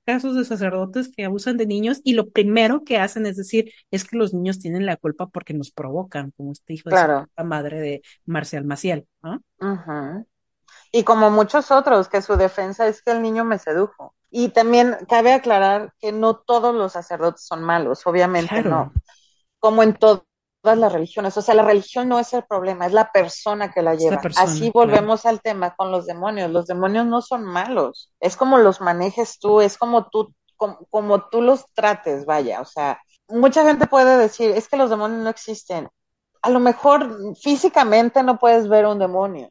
casos 0.05 0.35
de 0.37 0.45
sacerdotes 0.45 1.11
que 1.15 1.25
abusan 1.25 1.59
de 1.59 1.67
niños 1.67 2.01
y 2.03 2.15
lo 2.15 2.31
primero 2.31 2.83
que 2.85 2.99
hacen 2.99 3.27
es 3.27 3.37
decir, 3.37 3.73
es 3.91 4.05
que 4.07 4.17
los 4.17 4.35
niños 4.35 4.59
tienen 4.59 4.87
la 4.87 4.97
culpa 4.97 5.29
porque 5.29 5.55
nos 5.55 5.71
provocan, 5.71 6.33
como 6.33 6.53
este 6.53 6.75
hijo 6.75 6.91
de 6.91 6.97
claro. 6.97 7.29
puta 7.29 7.45
madre 7.45 7.81
de 7.81 8.03
Marcial 8.25 8.65
Maciel, 8.65 9.07
¿no? 9.23 9.43
Y 10.93 11.05
como 11.05 11.31
muchos 11.31 11.71
otros, 11.71 12.09
que 12.09 12.23
su 12.23 12.37
defensa 12.37 12.87
es 12.87 13.03
que 13.03 13.11
el 13.13 13.23
niño 13.23 13.45
me 13.45 13.59
sedujo. 13.59 14.15
Y 14.31 14.51
también 14.51 14.97
cabe 15.09 15.33
aclarar 15.33 15.93
que 15.99 16.13
no 16.13 16.37
todos 16.37 16.75
los 16.75 16.93
sacerdotes 16.93 17.47
son 17.47 17.63
malos, 17.63 18.07
obviamente 18.07 18.63
no, 18.63 18.93
como 19.59 19.83
en 19.83 19.95
to- 19.95 20.25
todas 20.63 20.79
las 20.79 20.93
religiones. 20.93 21.37
O 21.37 21.43
sea, 21.43 21.55
la 21.55 21.63
religión 21.63 22.09
no 22.09 22.19
es 22.19 22.33
el 22.33 22.45
problema, 22.45 22.87
es 22.87 22.93
la 22.93 23.11
persona 23.13 23.71
que 23.73 23.83
la 23.83 23.93
la 23.93 23.99
lleva. 23.99 24.17
Así 24.37 24.71
claro. 24.73 24.73
volvemos 24.73 25.27
al 25.27 25.41
tema 25.41 25.75
con 25.77 25.91
los 25.93 26.07
demonios. 26.07 26.51
Los 26.51 26.67
demonios 26.67 27.07
no 27.07 27.23
son 27.23 27.45
malos, 27.45 28.13
es 28.21 28.37
como 28.37 28.59
los 28.59 28.81
manejes 28.81 29.39
tú, 29.39 29.61
es 29.61 29.79
como 29.79 30.09
tú, 30.11 30.35
como, 30.57 30.79
como 30.91 31.29
tú 31.29 31.43
los 31.43 31.67
trates, 31.75 32.25
vaya. 32.27 32.61
O 32.61 32.65
sea, 32.65 33.01
mucha 33.29 33.65
gente 33.65 33.87
puede 33.87 34.17
decir, 34.19 34.51
es 34.51 34.69
que 34.69 34.77
los 34.77 34.91
demonios 34.91 35.23
no 35.23 35.31
existen. 35.31 35.89
A 36.43 36.51
lo 36.51 36.61
mejor 36.61 37.37
físicamente 37.41 38.23
no 38.23 38.39
puedes 38.39 38.69
ver 38.69 38.87
un 38.87 38.99
demonio, 38.99 39.51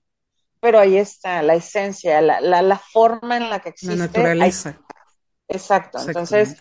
pero 0.62 0.80
ahí 0.80 0.98
está 0.98 1.42
la 1.44 1.56
esencia, 1.56 2.22
la, 2.22 2.42
la, 2.42 2.62
la 2.62 2.80
forma 2.80 3.38
en 3.38 3.50
la 3.50 3.60
que 3.60 3.70
La 3.82 3.96
existe. 3.96 3.96
Ahí, 4.40 4.54
naturaleza, 4.54 4.80
exacto. 5.48 6.00
Entonces. 6.00 6.58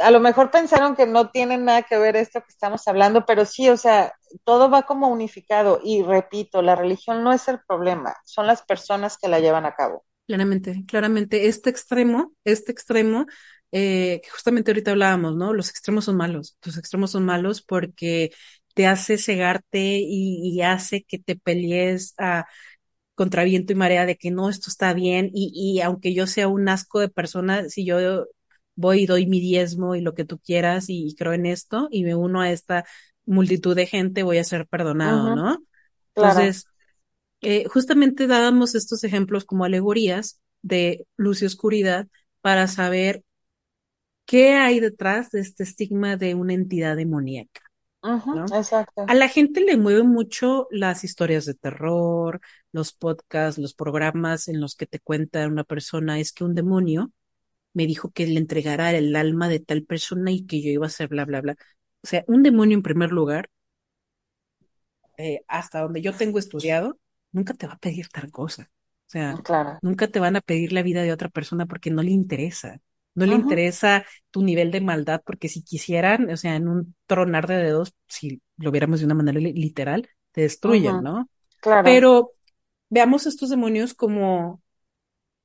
A 0.00 0.10
lo 0.10 0.20
mejor 0.20 0.50
pensaron 0.50 0.96
que 0.96 1.06
no 1.06 1.30
tiene 1.30 1.58
nada 1.58 1.82
que 1.82 1.98
ver 1.98 2.16
esto 2.16 2.40
que 2.40 2.48
estamos 2.50 2.86
hablando, 2.88 3.26
pero 3.26 3.44
sí, 3.44 3.68
o 3.68 3.76
sea, 3.76 4.14
todo 4.44 4.70
va 4.70 4.82
como 4.84 5.08
unificado. 5.08 5.80
Y 5.84 6.02
repito, 6.02 6.62
la 6.62 6.76
religión 6.76 7.22
no 7.24 7.32
es 7.32 7.48
el 7.48 7.60
problema, 7.66 8.16
son 8.24 8.46
las 8.46 8.62
personas 8.62 9.18
que 9.18 9.28
la 9.28 9.40
llevan 9.40 9.66
a 9.66 9.74
cabo. 9.74 10.04
Claramente, 10.26 10.84
claramente, 10.86 11.48
este 11.48 11.70
extremo, 11.70 12.32
este 12.44 12.70
extremo, 12.70 13.26
eh, 13.72 14.20
que 14.22 14.30
justamente 14.30 14.70
ahorita 14.70 14.92
hablábamos, 14.92 15.34
¿no? 15.36 15.52
Los 15.52 15.70
extremos 15.70 16.04
son 16.04 16.16
malos, 16.16 16.56
los 16.64 16.76
extremos 16.78 17.10
son 17.10 17.24
malos 17.24 17.62
porque 17.62 18.30
te 18.74 18.86
hace 18.86 19.18
cegarte 19.18 19.78
y, 19.80 20.40
y 20.54 20.62
hace 20.62 21.02
que 21.02 21.18
te 21.18 21.34
pelees 21.36 22.14
a 22.18 22.46
contra 23.14 23.44
viento 23.44 23.72
y 23.74 23.76
marea 23.76 24.06
de 24.06 24.16
que 24.16 24.30
no, 24.32 24.50
esto 24.50 24.70
está 24.70 24.94
bien 24.94 25.30
y, 25.34 25.52
y 25.54 25.80
aunque 25.82 26.14
yo 26.14 26.26
sea 26.26 26.48
un 26.48 26.68
asco 26.68 27.00
de 27.00 27.08
persona, 27.10 27.68
si 27.70 27.84
yo 27.86 28.26
voy 28.74 29.02
y 29.02 29.06
doy 29.06 29.26
mi 29.26 29.40
diezmo 29.40 29.94
y 29.94 30.00
lo 30.00 30.14
que 30.14 30.24
tú 30.24 30.38
quieras 30.38 30.86
y, 30.88 31.14
creo 31.16 31.32
en 31.32 31.46
esto 31.46 31.88
y 31.90 32.04
me 32.04 32.14
uno 32.14 32.40
a 32.40 32.50
esta 32.50 32.84
multitud 33.26 33.76
de 33.76 33.86
gente, 33.86 34.22
voy 34.22 34.38
a 34.38 34.44
ser 34.44 34.66
perdonado, 34.66 35.36
¿no? 35.36 35.64
claro. 36.14 36.40
Entonces, 36.40 36.66
eh, 37.40 37.64
justamente 37.68 38.26
dábamos 38.26 38.74
estos 38.74 39.04
ejemplos 39.04 39.44
como 39.44 39.64
alegorías 39.64 40.40
de 40.62 41.06
luz 41.16 41.42
y 41.42 41.46
oscuridad 41.46 42.08
para 42.40 42.66
saber 42.66 43.24
qué 44.26 44.54
hay 44.54 44.80
detrás 44.80 45.30
de 45.30 45.40
este 45.40 45.62
estigma 45.62 46.16
de 46.16 46.34
una 46.34 46.54
entidad 46.54 46.96
demoníaca, 46.96 47.62
exacto. 48.02 49.04
A 49.06 49.14
la 49.14 49.28
gente 49.28 49.60
le 49.60 49.76
mueve 49.76 50.02
mucho 50.02 50.66
las 50.70 51.04
historias 51.04 51.44
de 51.44 51.54
terror, 51.54 52.40
los 52.72 52.92
podcasts, 52.92 53.60
los 53.60 53.74
programas 53.74 54.48
en 54.48 54.60
los 54.60 54.74
que 54.74 54.86
te 54.86 55.00
cuenta 55.00 55.46
una 55.46 55.64
persona, 55.64 56.18
es 56.18 56.32
que 56.32 56.44
un 56.44 56.54
demonio 56.54 57.12
me 57.74 57.86
dijo 57.86 58.10
que 58.12 58.26
le 58.26 58.38
entregara 58.38 58.92
el 58.92 59.14
alma 59.16 59.48
de 59.48 59.60
tal 59.60 59.84
persona 59.84 60.30
y 60.32 60.46
que 60.46 60.62
yo 60.62 60.70
iba 60.70 60.86
a 60.86 60.88
hacer 60.88 61.08
bla, 61.08 61.24
bla, 61.24 61.40
bla. 61.40 61.56
O 62.02 62.06
sea, 62.06 62.24
un 62.28 62.42
demonio 62.42 62.76
en 62.76 62.82
primer 62.82 63.12
lugar, 63.12 63.50
eh, 65.16 65.44
hasta 65.48 65.80
donde 65.82 66.02
yo 66.02 66.16
tengo 66.16 66.38
estudiado, 66.38 66.98
nunca 67.32 67.54
te 67.54 67.66
va 67.66 67.74
a 67.74 67.78
pedir 67.78 68.08
tal 68.08 68.30
cosa. 68.30 68.70
O 69.06 69.10
sea, 69.10 69.40
Claro. 69.42 69.80
nunca 69.80 70.08
te 70.08 70.20
van 70.20 70.36
a 70.36 70.40
pedir 70.40 70.72
la 70.72 70.82
vida 70.82 71.02
de 71.02 71.12
otra 71.12 71.28
persona 71.28 71.66
porque 71.66 71.90
no 71.90 72.02
le 72.02 72.10
interesa. 72.10 72.80
No 73.14 73.26
le 73.26 73.34
interesa 73.34 74.04
tu 74.30 74.42
nivel 74.42 74.70
de 74.70 74.80
maldad, 74.80 75.20
porque 75.24 75.48
si 75.48 75.62
quisieran, 75.62 76.30
o 76.30 76.36
sea, 76.36 76.54
en 76.56 76.68
un 76.68 76.94
tronar 77.06 77.46
de 77.48 77.56
dedos, 77.56 77.92
si 78.08 78.40
lo 78.56 78.70
viéramos 78.70 79.00
de 79.00 79.06
una 79.06 79.14
manera 79.16 79.40
li- 79.40 79.52
literal, 79.52 80.08
te 80.32 80.42
destruyen, 80.42 81.02
¿no? 81.02 81.28
claro. 81.60 81.82
Pero 81.82 82.34
veamos 82.90 83.26
estos 83.26 83.50
demonios 83.50 83.94
como 83.94 84.62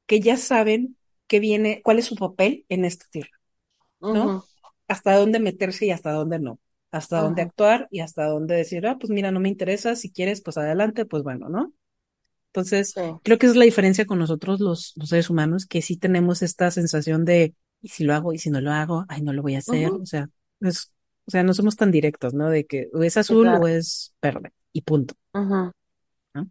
que 0.07 0.19
ya 0.21 0.37
saben 0.37 0.97
que 1.27 1.39
viene, 1.39 1.81
cuál 1.83 1.99
es 1.99 2.05
su 2.05 2.15
papel 2.15 2.65
en 2.69 2.85
esta 2.85 3.05
tierra, 3.09 3.31
¿no? 4.11 4.37
Hasta 4.87 5.15
dónde 5.17 5.39
meterse 5.39 5.85
y 5.87 5.91
hasta 5.91 6.11
dónde 6.11 6.39
no. 6.39 6.59
hasta 6.91 7.21
dónde 7.21 7.41
actuar 7.41 7.87
y 7.91 7.99
hasta 7.99 8.25
dónde 8.25 8.55
decir, 8.55 8.87
ah, 8.87 8.97
pues 8.99 9.09
mira, 9.11 9.31
no 9.31 9.39
me 9.41 9.49
interesa, 9.49 9.95
si 9.95 10.11
quieres, 10.11 10.41
pues 10.41 10.57
adelante, 10.57 11.05
pues 11.05 11.23
bueno, 11.23 11.49
¿no? 11.49 11.73
Entonces, 12.49 12.99
creo 13.23 13.37
que 13.37 13.47
es 13.47 13.55
la 13.55 13.65
diferencia 13.65 14.05
con 14.05 14.19
nosotros 14.19 14.59
los, 14.61 14.93
los 14.95 15.09
seres 15.09 15.29
humanos, 15.29 15.65
que 15.65 15.81
sí 15.81 15.97
tenemos 15.97 16.41
esta 16.41 16.71
sensación 16.71 17.25
de, 17.25 17.53
y 17.81 17.89
si 17.89 18.05
lo 18.05 18.13
hago, 18.13 18.33
y 18.33 18.37
si 18.37 18.49
no 18.49 18.61
lo 18.61 18.71
hago, 18.71 19.05
ay, 19.09 19.21
no 19.21 19.33
lo 19.33 19.41
voy 19.41 19.55
a 19.55 19.59
hacer, 19.59 19.91
o 20.01 20.05
sea, 20.05 20.29
es, 20.61 20.93
o 21.25 21.31
sea, 21.31 21.43
no 21.43 21.53
somos 21.53 21.75
tan 21.75 21.91
directos, 21.91 22.33
¿no? 22.33 22.49
De 22.49 22.65
que 22.65 22.89
o 22.93 23.03
es 23.03 23.17
azul 23.17 23.55
o 23.55 23.67
es 23.67 24.15
verde, 24.21 24.53
y 24.71 24.81
punto. 24.81 25.15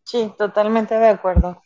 Sí, 0.05 0.33
totalmente 0.39 0.95
de 0.95 1.09
acuerdo. 1.09 1.64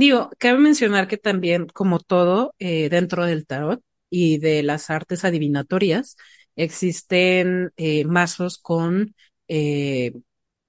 Digo, 0.00 0.30
cabe 0.38 0.58
mencionar 0.58 1.08
que 1.08 1.18
también, 1.18 1.66
como 1.66 2.00
todo, 2.00 2.54
eh, 2.58 2.88
dentro 2.88 3.26
del 3.26 3.46
tarot 3.46 3.82
y 4.08 4.38
de 4.38 4.62
las 4.62 4.88
artes 4.88 5.26
adivinatorias, 5.26 6.16
existen 6.56 7.70
eh, 7.76 8.06
mazos 8.06 8.56
con 8.56 9.14
eh, 9.48 10.12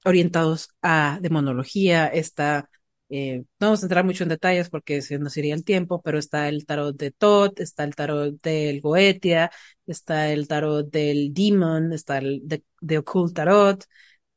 orientados 0.03 0.71
a 0.81 1.17
demonología, 1.21 2.07
está, 2.07 2.69
eh, 3.07 3.45
no 3.59 3.67
vamos 3.67 3.81
a 3.83 3.85
entrar 3.85 4.03
mucho 4.03 4.23
en 4.23 4.29
detalles 4.29 4.69
porque 4.69 5.01
se 5.01 5.17
nos 5.17 5.37
iría 5.37 5.53
el 5.55 5.63
tiempo, 5.63 6.01
pero 6.01 6.19
está 6.19 6.49
el 6.49 6.65
tarot 6.65 6.97
de 6.97 7.11
Tot, 7.11 7.57
está 7.61 7.85
el 7.85 7.95
tarot 7.95 8.41
del 8.41 8.81
Goetia, 8.81 9.49
está 9.87 10.29
el 10.33 10.49
tarot 10.49 10.89
del 10.91 11.33
Demon, 11.33 11.93
está 11.93 12.17
el 12.17 12.41
de, 12.43 12.63
de 12.81 12.97
Occult 12.97 13.33
Tarot, 13.33 13.85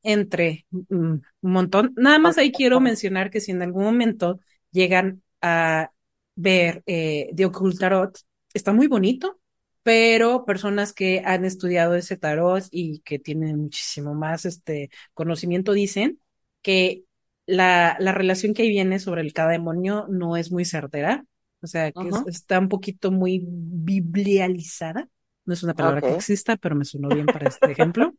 entre 0.05 0.67
mm, 0.71 0.87
un 0.91 1.23
montón. 1.41 1.93
Nada 1.97 2.21
más 2.21 2.39
ahí 2.39 2.53
quiero 2.53 2.79
mencionar 2.81 3.31
que 3.31 3.41
si 3.41 3.51
en 3.51 3.63
algún 3.63 3.83
momento 3.85 4.39
llegan 4.75 5.23
a 5.41 5.91
ver 6.37 6.83
eh, 6.87 7.31
de 7.33 7.47
Occult 7.47 7.79
Tarot, 7.79 8.19
está 8.53 8.75
muy 8.75 8.89
bonito, 8.89 9.41
pero 9.83 10.45
personas 10.45 10.93
que 10.93 11.23
han 11.25 11.45
estudiado 11.45 11.95
ese 11.95 12.17
tarot 12.19 12.65
y 12.71 13.01
que 13.01 13.19
tienen 13.19 13.59
muchísimo 13.61 14.15
más 14.15 14.45
este 14.45 14.91
conocimiento 15.15 15.73
dicen 15.73 16.19
que 16.63 17.05
la, 17.47 17.97
la 18.01 18.13
relación 18.13 18.55
que 18.55 18.63
ahí 18.63 18.71
viene 18.71 18.99
sobre 18.99 19.23
el 19.23 19.33
cada 19.33 19.53
demonio 19.53 20.07
no 20.11 20.37
es 20.37 20.51
muy 20.51 20.65
certera, 20.65 21.25
o 21.63 21.67
sea, 21.67 21.93
que 21.93 22.11
está 22.27 22.59
un 22.59 22.69
poquito 22.69 23.11
muy 23.11 23.43
biblializada. 23.47 25.09
No 25.47 25.55
es 25.55 25.63
una 25.63 25.75
palabra 25.75 26.01
que 26.03 26.15
exista, 26.15 26.57
pero 26.57 26.75
me 26.75 26.85
sonó 26.87 27.09
bien 27.09 27.27
para 27.27 27.49
este 27.49 27.73
ejemplo. 27.73 28.15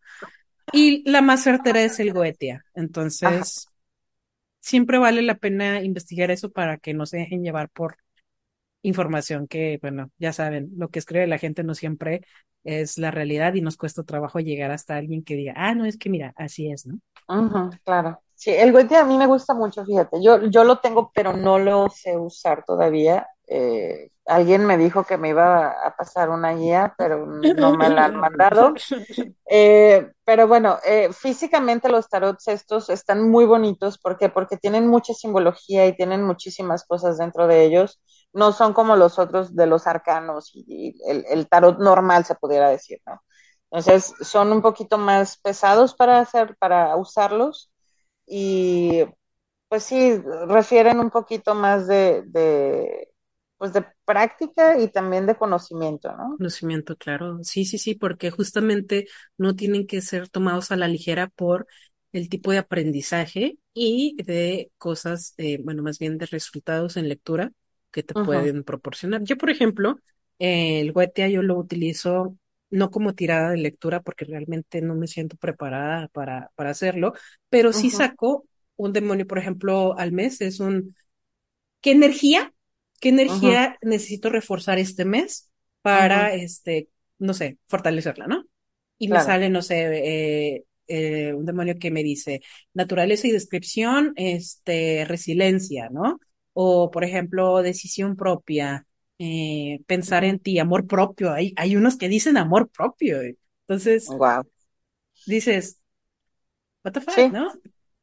Y 0.71 1.09
la 1.09 1.21
más 1.21 1.43
certera 1.43 1.83
es 1.83 1.99
el 1.99 2.13
Goetia. 2.13 2.65
Entonces, 2.73 3.67
siempre 4.65 4.97
vale 4.97 5.21
la 5.21 5.35
pena 5.37 5.83
investigar 5.83 6.31
eso 6.31 6.51
para 6.51 6.77
que 6.77 6.93
no 6.95 7.05
se 7.05 7.17
dejen 7.17 7.43
llevar 7.43 7.69
por 7.69 7.97
información 8.81 9.47
que, 9.47 9.77
bueno, 9.81 10.11
ya 10.17 10.33
saben, 10.33 10.71
lo 10.77 10.89
que 10.89 10.99
escribe 10.99 11.27
la 11.27 11.37
gente 11.37 11.63
no 11.63 11.75
siempre 11.75 12.21
es 12.63 12.97
la 12.97 13.11
realidad 13.11 13.53
y 13.53 13.61
nos 13.61 13.77
cuesta 13.77 14.03
trabajo 14.03 14.39
llegar 14.39 14.71
hasta 14.71 14.97
alguien 14.97 15.23
que 15.23 15.35
diga, 15.35 15.53
ah, 15.55 15.75
no, 15.75 15.85
es 15.85 15.97
que 15.97 16.09
mira, 16.09 16.33
así 16.35 16.71
es, 16.71 16.87
¿no? 16.87 16.99
claro. 17.83 18.19
Sí, 18.33 18.51
el 18.51 18.71
Goethe 18.71 18.97
a 18.97 19.05
mí 19.05 19.17
me 19.17 19.27
gusta 19.27 19.53
mucho, 19.53 19.85
fíjate. 19.85 20.21
Yo, 20.21 20.47
yo 20.47 20.63
lo 20.63 20.79
tengo, 20.79 21.11
pero 21.13 21.33
no 21.33 21.59
lo 21.59 21.89
sé 21.89 22.17
usar 22.17 22.65
todavía. 22.65 23.27
Eh, 23.47 24.09
alguien 24.25 24.65
me 24.65 24.77
dijo 24.77 25.03
que 25.03 25.17
me 25.17 25.29
iba 25.29 25.69
a 25.69 25.95
pasar 25.95 26.29
una 26.29 26.53
guía, 26.53 26.95
pero 26.97 27.25
no 27.25 27.75
me 27.75 27.89
la 27.89 28.05
han 28.05 28.15
mandado. 28.19 28.73
Eh, 29.45 30.11
pero 30.23 30.47
bueno, 30.47 30.79
eh, 30.85 31.09
físicamente 31.13 31.89
los 31.89 32.09
tarots 32.09 32.47
estos 32.47 32.89
están 32.89 33.29
muy 33.29 33.45
bonitos. 33.45 33.97
¿Por 33.97 34.17
qué? 34.17 34.29
Porque 34.29 34.57
tienen 34.57 34.87
mucha 34.87 35.13
simbología 35.13 35.85
y 35.87 35.95
tienen 35.95 36.23
muchísimas 36.23 36.85
cosas 36.85 37.17
dentro 37.17 37.47
de 37.47 37.63
ellos. 37.63 38.01
No 38.33 38.51
son 38.51 38.73
como 38.73 38.95
los 38.95 39.19
otros 39.19 39.55
de 39.55 39.67
los 39.67 39.87
arcanos 39.87 40.51
y, 40.53 40.95
el, 41.07 41.25
el, 41.29 41.47
tarot 41.47 41.79
normal, 41.79 42.25
se 42.25 42.35
pudiera 42.35 42.69
decir, 42.69 42.99
¿no? 43.05 43.21
Entonces, 43.71 44.13
son 44.21 44.51
un 44.51 44.61
poquito 44.61 44.97
más 44.97 45.37
pesados 45.37 45.95
para 45.95 46.19
hacer, 46.19 46.55
para 46.57 46.95
usarlos 46.95 47.71
y 48.25 49.05
pues 49.69 49.83
sí, 49.83 50.21
refieren 50.47 50.99
un 50.99 51.09
poquito 51.09 51.55
más 51.55 51.87
de, 51.87 52.23
de, 52.27 53.09
pues 53.57 53.73
de 53.73 53.85
práctica 54.05 54.77
y 54.79 54.89
también 54.89 55.25
de 55.25 55.37
conocimiento, 55.37 56.11
¿no? 56.15 56.37
Conocimiento, 56.37 56.97
claro. 56.97 57.39
Sí, 57.43 57.63
sí, 57.65 57.77
sí, 57.77 57.95
porque 57.95 58.29
justamente 58.29 59.07
no 59.37 59.55
tienen 59.55 59.87
que 59.87 60.01
ser 60.01 60.27
tomados 60.27 60.69
a 60.71 60.75
la 60.75 60.87
ligera 60.89 61.27
por 61.29 61.65
el 62.11 62.27
tipo 62.29 62.51
de 62.51 62.57
aprendizaje 62.57 63.57
y 63.73 64.15
de 64.21 64.69
cosas, 64.77 65.33
eh, 65.37 65.59
bueno, 65.63 65.81
más 65.81 65.97
bien 65.97 66.17
de 66.17 66.25
resultados 66.25 66.97
en 66.97 67.07
lectura 67.07 67.51
que 67.91 68.03
te 68.03 68.15
pueden 68.15 68.63
proporcionar. 68.65 69.23
Yo, 69.23 69.37
por 69.37 69.49
ejemplo, 69.49 69.97
el 70.37 70.91
Goetia 70.91 71.29
yo 71.29 71.41
lo 71.41 71.57
utilizo 71.57 72.37
no 72.69 72.91
como 72.91 73.13
tirada 73.15 73.51
de 73.51 73.57
lectura 73.57 74.01
porque 74.01 74.25
realmente 74.25 74.81
no 74.81 74.93
me 74.95 75.07
siento 75.07 75.37
preparada 75.37 76.09
para, 76.09 76.51
para 76.55 76.71
hacerlo, 76.71 77.13
pero 77.49 77.71
sí 77.71 77.91
saco 77.91 78.45
un 78.75 78.91
demonio, 78.91 79.25
por 79.25 79.37
ejemplo, 79.37 79.97
al 79.97 80.11
mes, 80.11 80.41
es 80.41 80.59
un, 80.59 80.95
¿qué 81.81 81.91
energía? 81.93 82.53
¿Qué 82.99 83.09
energía 83.09 83.77
necesito 83.81 84.29
reforzar 84.29 84.79
este 84.79 85.05
mes 85.05 85.51
para, 85.81 86.33
este, 86.33 86.89
no 87.19 87.33
sé, 87.33 87.57
fortalecerla, 87.67 88.27
¿no? 88.27 88.45
Y 88.97 89.09
me 89.09 89.19
sale, 89.19 89.49
no 89.49 89.61
sé, 89.61 90.55
eh, 90.55 90.65
eh, 90.87 91.33
un 91.33 91.45
demonio 91.45 91.77
que 91.79 91.91
me 91.91 92.03
dice 92.03 92.41
naturaleza 92.73 93.27
y 93.27 93.31
descripción, 93.31 94.13
este, 94.15 95.05
resiliencia, 95.05 95.89
¿no? 95.89 96.19
O, 96.53 96.91
por 96.91 97.03
ejemplo, 97.03 97.61
decisión 97.61 98.15
propia, 98.15 98.85
eh, 99.17 99.79
pensar 99.87 100.23
en 100.23 100.39
ti, 100.39 100.59
amor 100.59 100.87
propio. 100.87 101.33
Hay, 101.33 101.53
hay 101.57 101.75
unos 101.75 101.97
que 101.97 102.09
dicen 102.09 102.37
amor 102.37 102.69
propio. 102.69 103.21
Eh. 103.21 103.37
Entonces, 103.67 104.07
dices, 105.25 105.79
what 106.83 106.93
the 106.93 107.01
fuck, 107.01 107.31
¿no? 107.31 107.51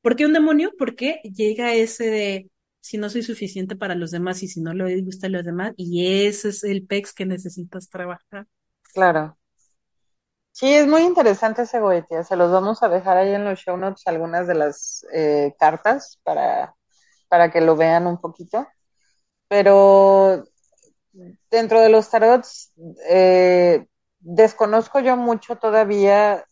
¿Por 0.01 0.17
qué 0.17 0.27
un 0.27 0.33
demonio? 0.33 0.73
Porque 0.79 1.21
llega 1.23 1.75
ese 1.75 2.11
de 2.11 2.51
si 2.83 2.99
no 2.99 3.09
soy 3.09 3.23
suficiente 3.23 3.77
para 3.77 3.95
los 3.95 4.11
demás 4.11 4.43
y 4.43 4.49
si 4.49 4.61
no 4.61 4.75
le 4.75 5.01
gusta 5.03 5.29
a 5.29 5.31
los 5.31 5.45
demás, 5.45 5.73
y 5.77 6.27
ese 6.27 6.49
es 6.51 6.65
el 6.65 6.85
PEX 6.85 7.15
que 7.15 7.25
necesitas 7.25 7.89
trabajar. 7.89 8.47
Claro. 8.93 9.39
Sí, 10.51 10.75
es 10.75 10.87
muy 10.87 11.03
interesante 11.03 11.63
ese 11.63 11.81
Goetia. 11.81 12.25
Se 12.25 12.37
los 12.37 12.53
vamos 12.53 12.83
a 12.83 12.89
dejar 12.89 13.17
ahí 13.17 13.33
en 13.35 13.45
los 13.45 13.59
show 13.61 13.77
notes 13.77 14.07
algunas 14.07 14.47
de 14.47 14.55
las 14.55 15.07
eh, 15.13 15.55
cartas 15.59 16.21
para, 16.25 16.75
para 17.29 17.51
que 17.51 17.63
lo 17.63 17.77
vean 17.77 18.07
un 18.07 18.21
poquito. 18.21 18.67
Pero 19.49 20.45
dentro 21.51 21.81
de 21.81 21.89
los 21.89 22.11
tarots, 22.11 22.73
eh, 23.09 23.87
desconozco 24.19 25.01
yo 25.01 25.17
mucho 25.17 25.57
todavía 25.57 26.45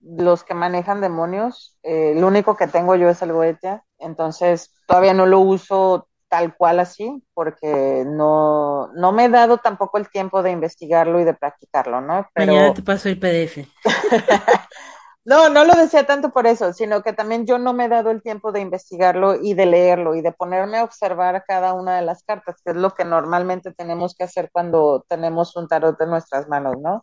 los 0.00 0.44
que 0.44 0.54
manejan 0.54 1.00
demonios. 1.00 1.78
Eh, 1.82 2.14
lo 2.14 2.28
único 2.28 2.56
que 2.56 2.68
tengo 2.68 2.94
yo 2.94 3.08
es 3.08 3.22
el 3.22 3.32
Goetia, 3.32 3.84
entonces 3.98 4.74
todavía 4.86 5.14
no 5.14 5.26
lo 5.26 5.40
uso 5.40 6.08
tal 6.28 6.54
cual 6.56 6.80
así, 6.80 7.22
porque 7.34 8.04
no, 8.06 8.92
no 8.94 9.12
me 9.12 9.24
he 9.24 9.28
dado 9.28 9.58
tampoco 9.58 9.98
el 9.98 10.10
tiempo 10.10 10.42
de 10.42 10.50
investigarlo 10.50 11.20
y 11.20 11.24
de 11.24 11.34
practicarlo, 11.34 12.00
¿no? 12.00 12.28
Pero... 12.34 12.52
Mañana 12.52 12.74
te 12.74 12.82
paso 12.82 13.08
el 13.08 13.18
PDF. 13.18 13.66
No, 15.28 15.50
no 15.50 15.62
lo 15.66 15.74
decía 15.74 16.06
tanto 16.06 16.30
por 16.30 16.46
eso, 16.46 16.72
sino 16.72 17.02
que 17.02 17.12
también 17.12 17.44
yo 17.44 17.58
no 17.58 17.74
me 17.74 17.84
he 17.84 17.88
dado 17.90 18.10
el 18.10 18.22
tiempo 18.22 18.50
de 18.50 18.60
investigarlo 18.60 19.34
y 19.34 19.52
de 19.52 19.66
leerlo 19.66 20.14
y 20.14 20.22
de 20.22 20.32
ponerme 20.32 20.78
a 20.78 20.84
observar 20.84 21.44
cada 21.46 21.74
una 21.74 21.96
de 21.96 22.02
las 22.02 22.22
cartas, 22.22 22.62
que 22.64 22.70
es 22.70 22.76
lo 22.78 22.94
que 22.94 23.04
normalmente 23.04 23.74
tenemos 23.74 24.14
que 24.14 24.24
hacer 24.24 24.48
cuando 24.50 25.04
tenemos 25.06 25.54
un 25.54 25.68
tarot 25.68 26.00
en 26.00 26.08
nuestras 26.08 26.48
manos, 26.48 26.76
¿no? 26.80 27.02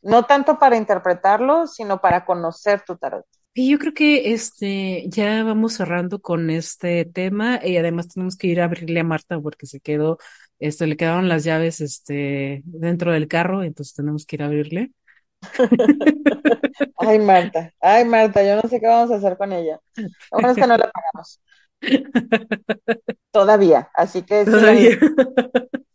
No 0.00 0.26
tanto 0.26 0.60
para 0.60 0.76
interpretarlo, 0.76 1.66
sino 1.66 2.00
para 2.00 2.24
conocer 2.24 2.82
tu 2.82 2.98
tarot. 2.98 3.26
Y 3.58 3.70
yo 3.70 3.78
creo 3.78 3.94
que 3.94 4.34
este 4.34 5.08
ya 5.08 5.42
vamos 5.42 5.72
cerrando 5.72 6.20
con 6.20 6.50
este 6.50 7.06
tema 7.06 7.58
y 7.64 7.78
además 7.78 8.08
tenemos 8.08 8.36
que 8.36 8.48
ir 8.48 8.60
a 8.60 8.64
abrirle 8.66 9.00
a 9.00 9.04
Marta 9.04 9.40
porque 9.40 9.64
se 9.64 9.80
quedó, 9.80 10.18
este, 10.58 10.86
le 10.86 10.98
quedaron 10.98 11.30
las 11.30 11.42
llaves 11.44 11.80
este 11.80 12.60
dentro 12.66 13.12
del 13.12 13.28
carro, 13.28 13.62
entonces 13.62 13.94
tenemos 13.94 14.26
que 14.26 14.36
ir 14.36 14.42
a 14.42 14.46
abrirle. 14.46 14.92
Ay, 16.98 17.18
Marta, 17.18 17.72
ay, 17.80 18.04
Marta, 18.04 18.42
yo 18.42 18.60
no 18.60 18.68
sé 18.68 18.78
qué 18.78 18.88
vamos 18.88 19.10
a 19.10 19.16
hacer 19.16 19.38
con 19.38 19.50
ella. 19.54 19.80
Lo 19.96 20.08
bueno 20.32 20.50
es 20.50 20.56
que 20.56 20.66
no 20.66 20.76
la 20.76 20.90
pagamos. 20.90 21.40
Todavía, 23.30 23.90
así 23.94 24.20
que 24.20 24.44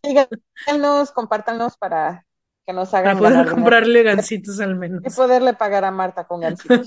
síganos, 0.03 1.11
compártanos 1.11 1.77
para 1.77 2.25
que 2.65 2.73
nos 2.73 2.93
hagan. 2.93 3.19
Para 3.19 3.29
poder 3.29 3.51
comprarle 3.51 4.03
gancitos 4.03 4.59
al 4.59 4.75
menos. 4.75 5.01
Y 5.05 5.09
poderle 5.09 5.53
pagar 5.53 5.85
a 5.85 5.91
Marta 5.91 6.25
con 6.25 6.41
gancitos. 6.41 6.85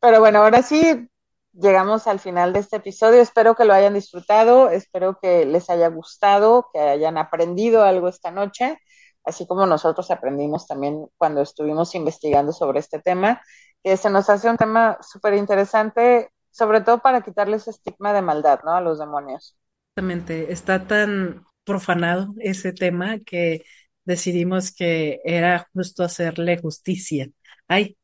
Pero 0.00 0.18
bueno, 0.20 0.40
ahora 0.40 0.62
sí, 0.62 1.08
llegamos 1.52 2.06
al 2.06 2.18
final 2.18 2.52
de 2.52 2.60
este 2.60 2.76
episodio. 2.76 3.20
Espero 3.20 3.54
que 3.54 3.64
lo 3.64 3.72
hayan 3.72 3.94
disfrutado, 3.94 4.68
espero 4.70 5.18
que 5.20 5.46
les 5.46 5.70
haya 5.70 5.88
gustado, 5.88 6.68
que 6.72 6.80
hayan 6.80 7.18
aprendido 7.18 7.84
algo 7.84 8.08
esta 8.08 8.30
noche 8.30 8.78
así 9.24 9.46
como 9.46 9.66
nosotros 9.66 10.10
aprendimos 10.10 10.66
también 10.66 11.06
cuando 11.16 11.42
estuvimos 11.42 11.94
investigando 11.94 12.52
sobre 12.52 12.80
este 12.80 12.98
tema, 12.98 13.42
que 13.82 13.96
se 13.96 14.10
nos 14.10 14.28
hace 14.28 14.48
un 14.48 14.56
tema 14.56 14.98
súper 15.00 15.34
interesante, 15.34 16.30
sobre 16.50 16.80
todo 16.80 16.98
para 16.98 17.22
quitarles 17.22 17.68
estigma 17.68 18.12
de 18.12 18.22
maldad, 18.22 18.60
¿no? 18.64 18.72
A 18.72 18.80
los 18.80 18.98
demonios. 18.98 19.56
Exactamente, 19.90 20.52
está 20.52 20.86
tan 20.86 21.44
profanado 21.64 22.34
ese 22.40 22.72
tema 22.72 23.18
que 23.20 23.64
decidimos 24.04 24.74
que 24.74 25.20
era 25.24 25.68
justo 25.72 26.02
hacerle 26.02 26.58
justicia 26.58 27.28
Ay, 27.68 27.96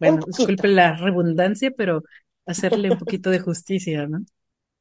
bueno, 0.00 0.22
disculpe 0.26 0.68
la 0.68 0.96
redundancia, 0.96 1.70
pero 1.76 2.02
hacerle 2.46 2.90
un 2.90 2.98
poquito 2.98 3.30
de 3.30 3.40
justicia, 3.40 4.06
¿no? 4.06 4.20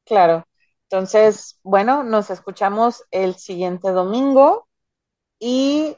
Claro. 0.06 0.48
Entonces, 0.84 1.60
bueno, 1.64 2.04
nos 2.04 2.30
escuchamos 2.30 3.04
el 3.12 3.36
siguiente 3.36 3.92
domingo 3.92 4.68
y 5.40 5.96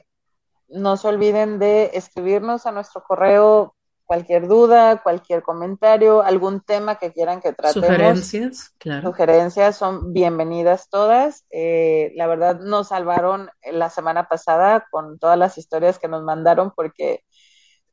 no 0.68 0.96
se 0.96 1.08
olviden 1.08 1.58
de 1.58 1.90
escribirnos 1.94 2.66
a 2.66 2.72
nuestro 2.72 3.02
correo 3.02 3.76
cualquier 4.04 4.48
duda, 4.48 5.02
cualquier 5.02 5.42
comentario, 5.42 6.22
algún 6.22 6.60
tema 6.60 6.96
que 6.96 7.12
quieran 7.12 7.40
que 7.40 7.52
tratemos. 7.52 7.86
Sugerencias, 7.88 8.74
claro. 8.78 9.08
Sugerencias 9.08 9.76
son 9.76 10.12
bienvenidas 10.12 10.88
todas. 10.88 11.44
Eh, 11.50 12.12
la 12.14 12.26
verdad 12.26 12.60
nos 12.60 12.88
salvaron 12.88 13.50
la 13.62 13.90
semana 13.90 14.28
pasada 14.28 14.86
con 14.90 15.18
todas 15.18 15.38
las 15.38 15.58
historias 15.58 15.98
que 15.98 16.08
nos 16.08 16.22
mandaron 16.22 16.72
porque 16.74 17.24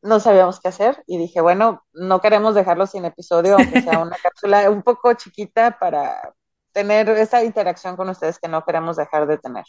no 0.01 0.19
sabíamos 0.19 0.59
qué 0.59 0.69
hacer 0.69 1.03
y 1.07 1.17
dije, 1.17 1.41
bueno, 1.41 1.83
no 1.93 2.21
queremos 2.21 2.55
dejarlo 2.55 2.87
sin 2.87 3.05
episodio, 3.05 3.55
aunque 3.55 3.81
sea 3.81 3.99
una 3.99 4.17
cápsula 4.23 4.69
un 4.69 4.81
poco 4.81 5.13
chiquita 5.13 5.77
para 5.79 6.33
tener 6.71 7.09
esa 7.09 7.43
interacción 7.43 7.95
con 7.95 8.09
ustedes 8.09 8.39
que 8.39 8.47
no 8.47 8.63
queremos 8.63 8.97
dejar 8.97 9.27
de 9.27 9.37
tener. 9.37 9.65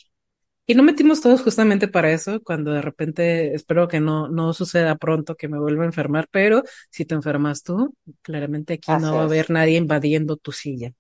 Y 0.73 0.75
no 0.75 0.83
metimos 0.83 1.21
todos 1.21 1.43
justamente 1.43 1.87
para 1.87 2.13
eso, 2.13 2.41
cuando 2.43 2.73
de 2.73 2.81
repente, 2.81 3.55
espero 3.55 3.89
que 3.89 4.01
no, 4.01 4.29
no 4.29 4.55
suceda 4.55 4.97
pronto 4.97 5.35
que 5.35 5.47
me 5.47 5.59
vuelva 5.59 5.83
a 5.83 5.87
enfermar, 5.87 6.29
pero 6.31 6.63
si 6.89 7.05
te 7.05 7.15
enfermas 7.15 7.63
tú, 7.63 7.95
claramente 8.23 8.73
aquí 8.73 8.91
no 8.99 9.17
va 9.17 9.21
a 9.21 9.25
haber 9.25 9.51
nadie 9.51 9.77
invadiendo 9.77 10.39
tu 10.39 10.51
silla. 10.51 10.91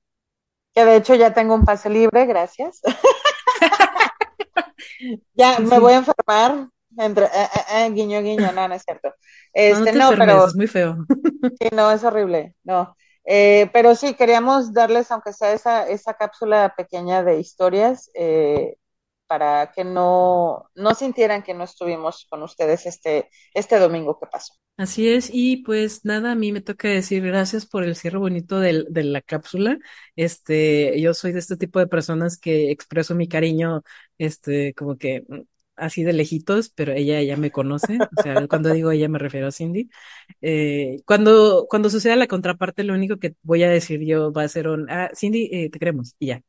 Que 0.74 0.84
de 0.84 0.96
hecho 0.96 1.14
ya 1.14 1.32
tengo 1.32 1.54
un 1.54 1.64
pase 1.64 1.88
libre, 1.88 2.26
gracias. 2.26 2.82
ya 5.32 5.58
me 5.58 5.78
voy 5.78 5.94
a 5.94 5.96
enfermar, 5.96 6.68
entre, 6.98 7.24
eh, 7.24 7.28
eh, 7.32 7.86
eh, 7.86 7.90
guiño, 7.92 8.20
guiño, 8.20 8.52
no, 8.52 8.68
no 8.68 8.74
es 8.74 8.82
cierto. 8.82 9.14
Este, 9.54 9.94
no, 9.94 10.10
pero 10.10 10.48
es 10.48 10.54
muy 10.54 10.66
feo. 10.66 10.98
sí, 11.58 11.68
no, 11.72 11.90
es 11.90 12.04
horrible, 12.04 12.54
no. 12.62 12.94
Eh, 13.24 13.70
pero 13.72 13.94
sí, 13.94 14.12
queríamos 14.12 14.74
darles, 14.74 15.10
aunque 15.10 15.32
sea 15.32 15.54
esa, 15.54 15.88
esa 15.88 16.12
cápsula 16.12 16.74
pequeña 16.76 17.22
de 17.22 17.40
historias, 17.40 18.10
eh, 18.12 18.76
para 19.32 19.72
que 19.72 19.82
no, 19.84 20.68
no 20.74 20.94
sintieran 20.94 21.42
que 21.42 21.54
no 21.54 21.64
estuvimos 21.64 22.26
con 22.28 22.42
ustedes 22.42 22.84
este, 22.86 23.30
este 23.54 23.78
domingo 23.78 24.18
que 24.20 24.26
pasó. 24.26 24.52
Así 24.78 25.08
es, 25.08 25.30
y 25.32 25.58
pues 25.58 26.04
nada, 26.04 26.32
a 26.32 26.34
mí 26.34 26.50
me 26.50 26.60
toca 26.60 26.88
decir 26.88 27.22
gracias 27.24 27.66
por 27.66 27.84
el 27.84 27.94
cierre 27.94 28.18
bonito 28.18 28.58
de, 28.58 28.84
de 28.88 29.04
la 29.04 29.20
cápsula. 29.20 29.78
Este, 30.16 31.00
yo 31.00 31.14
soy 31.14 31.32
de 31.32 31.38
este 31.38 31.56
tipo 31.56 31.78
de 31.78 31.86
personas 31.86 32.38
que 32.38 32.70
expreso 32.72 33.14
mi 33.14 33.28
cariño, 33.28 33.82
este, 34.18 34.74
como 34.74 34.98
que 34.98 35.24
así 35.76 36.02
de 36.04 36.12
lejitos, 36.14 36.70
pero 36.70 36.92
ella 36.92 37.22
ya 37.22 37.36
me 37.36 37.52
conoce, 37.52 38.02
o 38.16 38.22
sea, 38.22 38.46
cuando 38.48 38.70
digo 38.72 38.90
ella 38.90 39.08
me 39.08 39.18
refiero 39.18 39.46
a 39.48 39.52
Cindy. 39.52 39.88
Eh, 40.42 40.98
cuando, 41.06 41.66
cuando 41.68 41.90
suceda 41.90 42.16
la 42.16 42.26
contraparte, 42.28 42.84
lo 42.84 42.94
único 42.94 43.18
que 43.18 43.36
voy 43.42 43.62
a 43.64 43.70
decir 43.70 44.00
yo 44.04 44.32
va 44.32 44.44
a 44.44 44.48
ser 44.48 44.68
un, 44.68 44.90
ah, 44.90 45.10
Cindy, 45.14 45.48
eh, 45.52 45.70
te 45.70 45.78
queremos, 45.78 46.16
y 46.18 46.28
ya. 46.28 46.42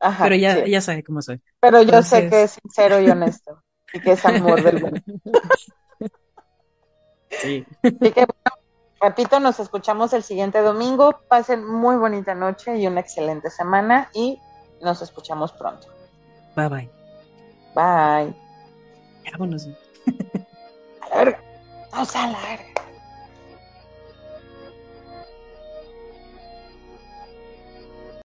Ajá, 0.00 0.24
pero 0.24 0.36
ya, 0.36 0.66
ya 0.66 0.80
sabe 0.80 1.02
cómo 1.02 1.22
soy. 1.22 1.40
Pero 1.60 1.82
yo 1.82 2.02
sé 2.02 2.28
que 2.28 2.44
es 2.44 2.52
sincero 2.62 3.00
y 3.00 3.10
honesto, 3.10 3.62
y 3.92 4.00
que 4.00 4.12
es 4.12 4.24
amor 4.24 4.62
del 4.62 4.80
mundo. 4.80 5.00
Sí. 7.30 7.64
Así 7.82 8.10
que, 8.12 8.26
repito, 9.00 9.38
nos 9.38 9.60
escuchamos 9.60 10.12
el 10.12 10.22
siguiente 10.22 10.60
domingo. 10.60 11.20
Pasen 11.28 11.64
muy 11.64 11.96
bonita 11.96 12.34
noche 12.34 12.76
y 12.78 12.86
una 12.86 13.00
excelente 13.00 13.50
semana 13.50 14.10
y 14.14 14.40
nos 14.80 15.02
escuchamos 15.02 15.52
pronto. 15.52 15.88
Bye 16.56 16.68
bye. 16.68 16.90
Bye. 17.74 18.34
Vámonos. 19.30 19.68
A 21.02 21.08
la 21.10 21.16
verga. 21.16 21.42
Vamos 21.92 22.16
a 22.16 22.26
la 22.26 22.38
verga. 22.40 22.87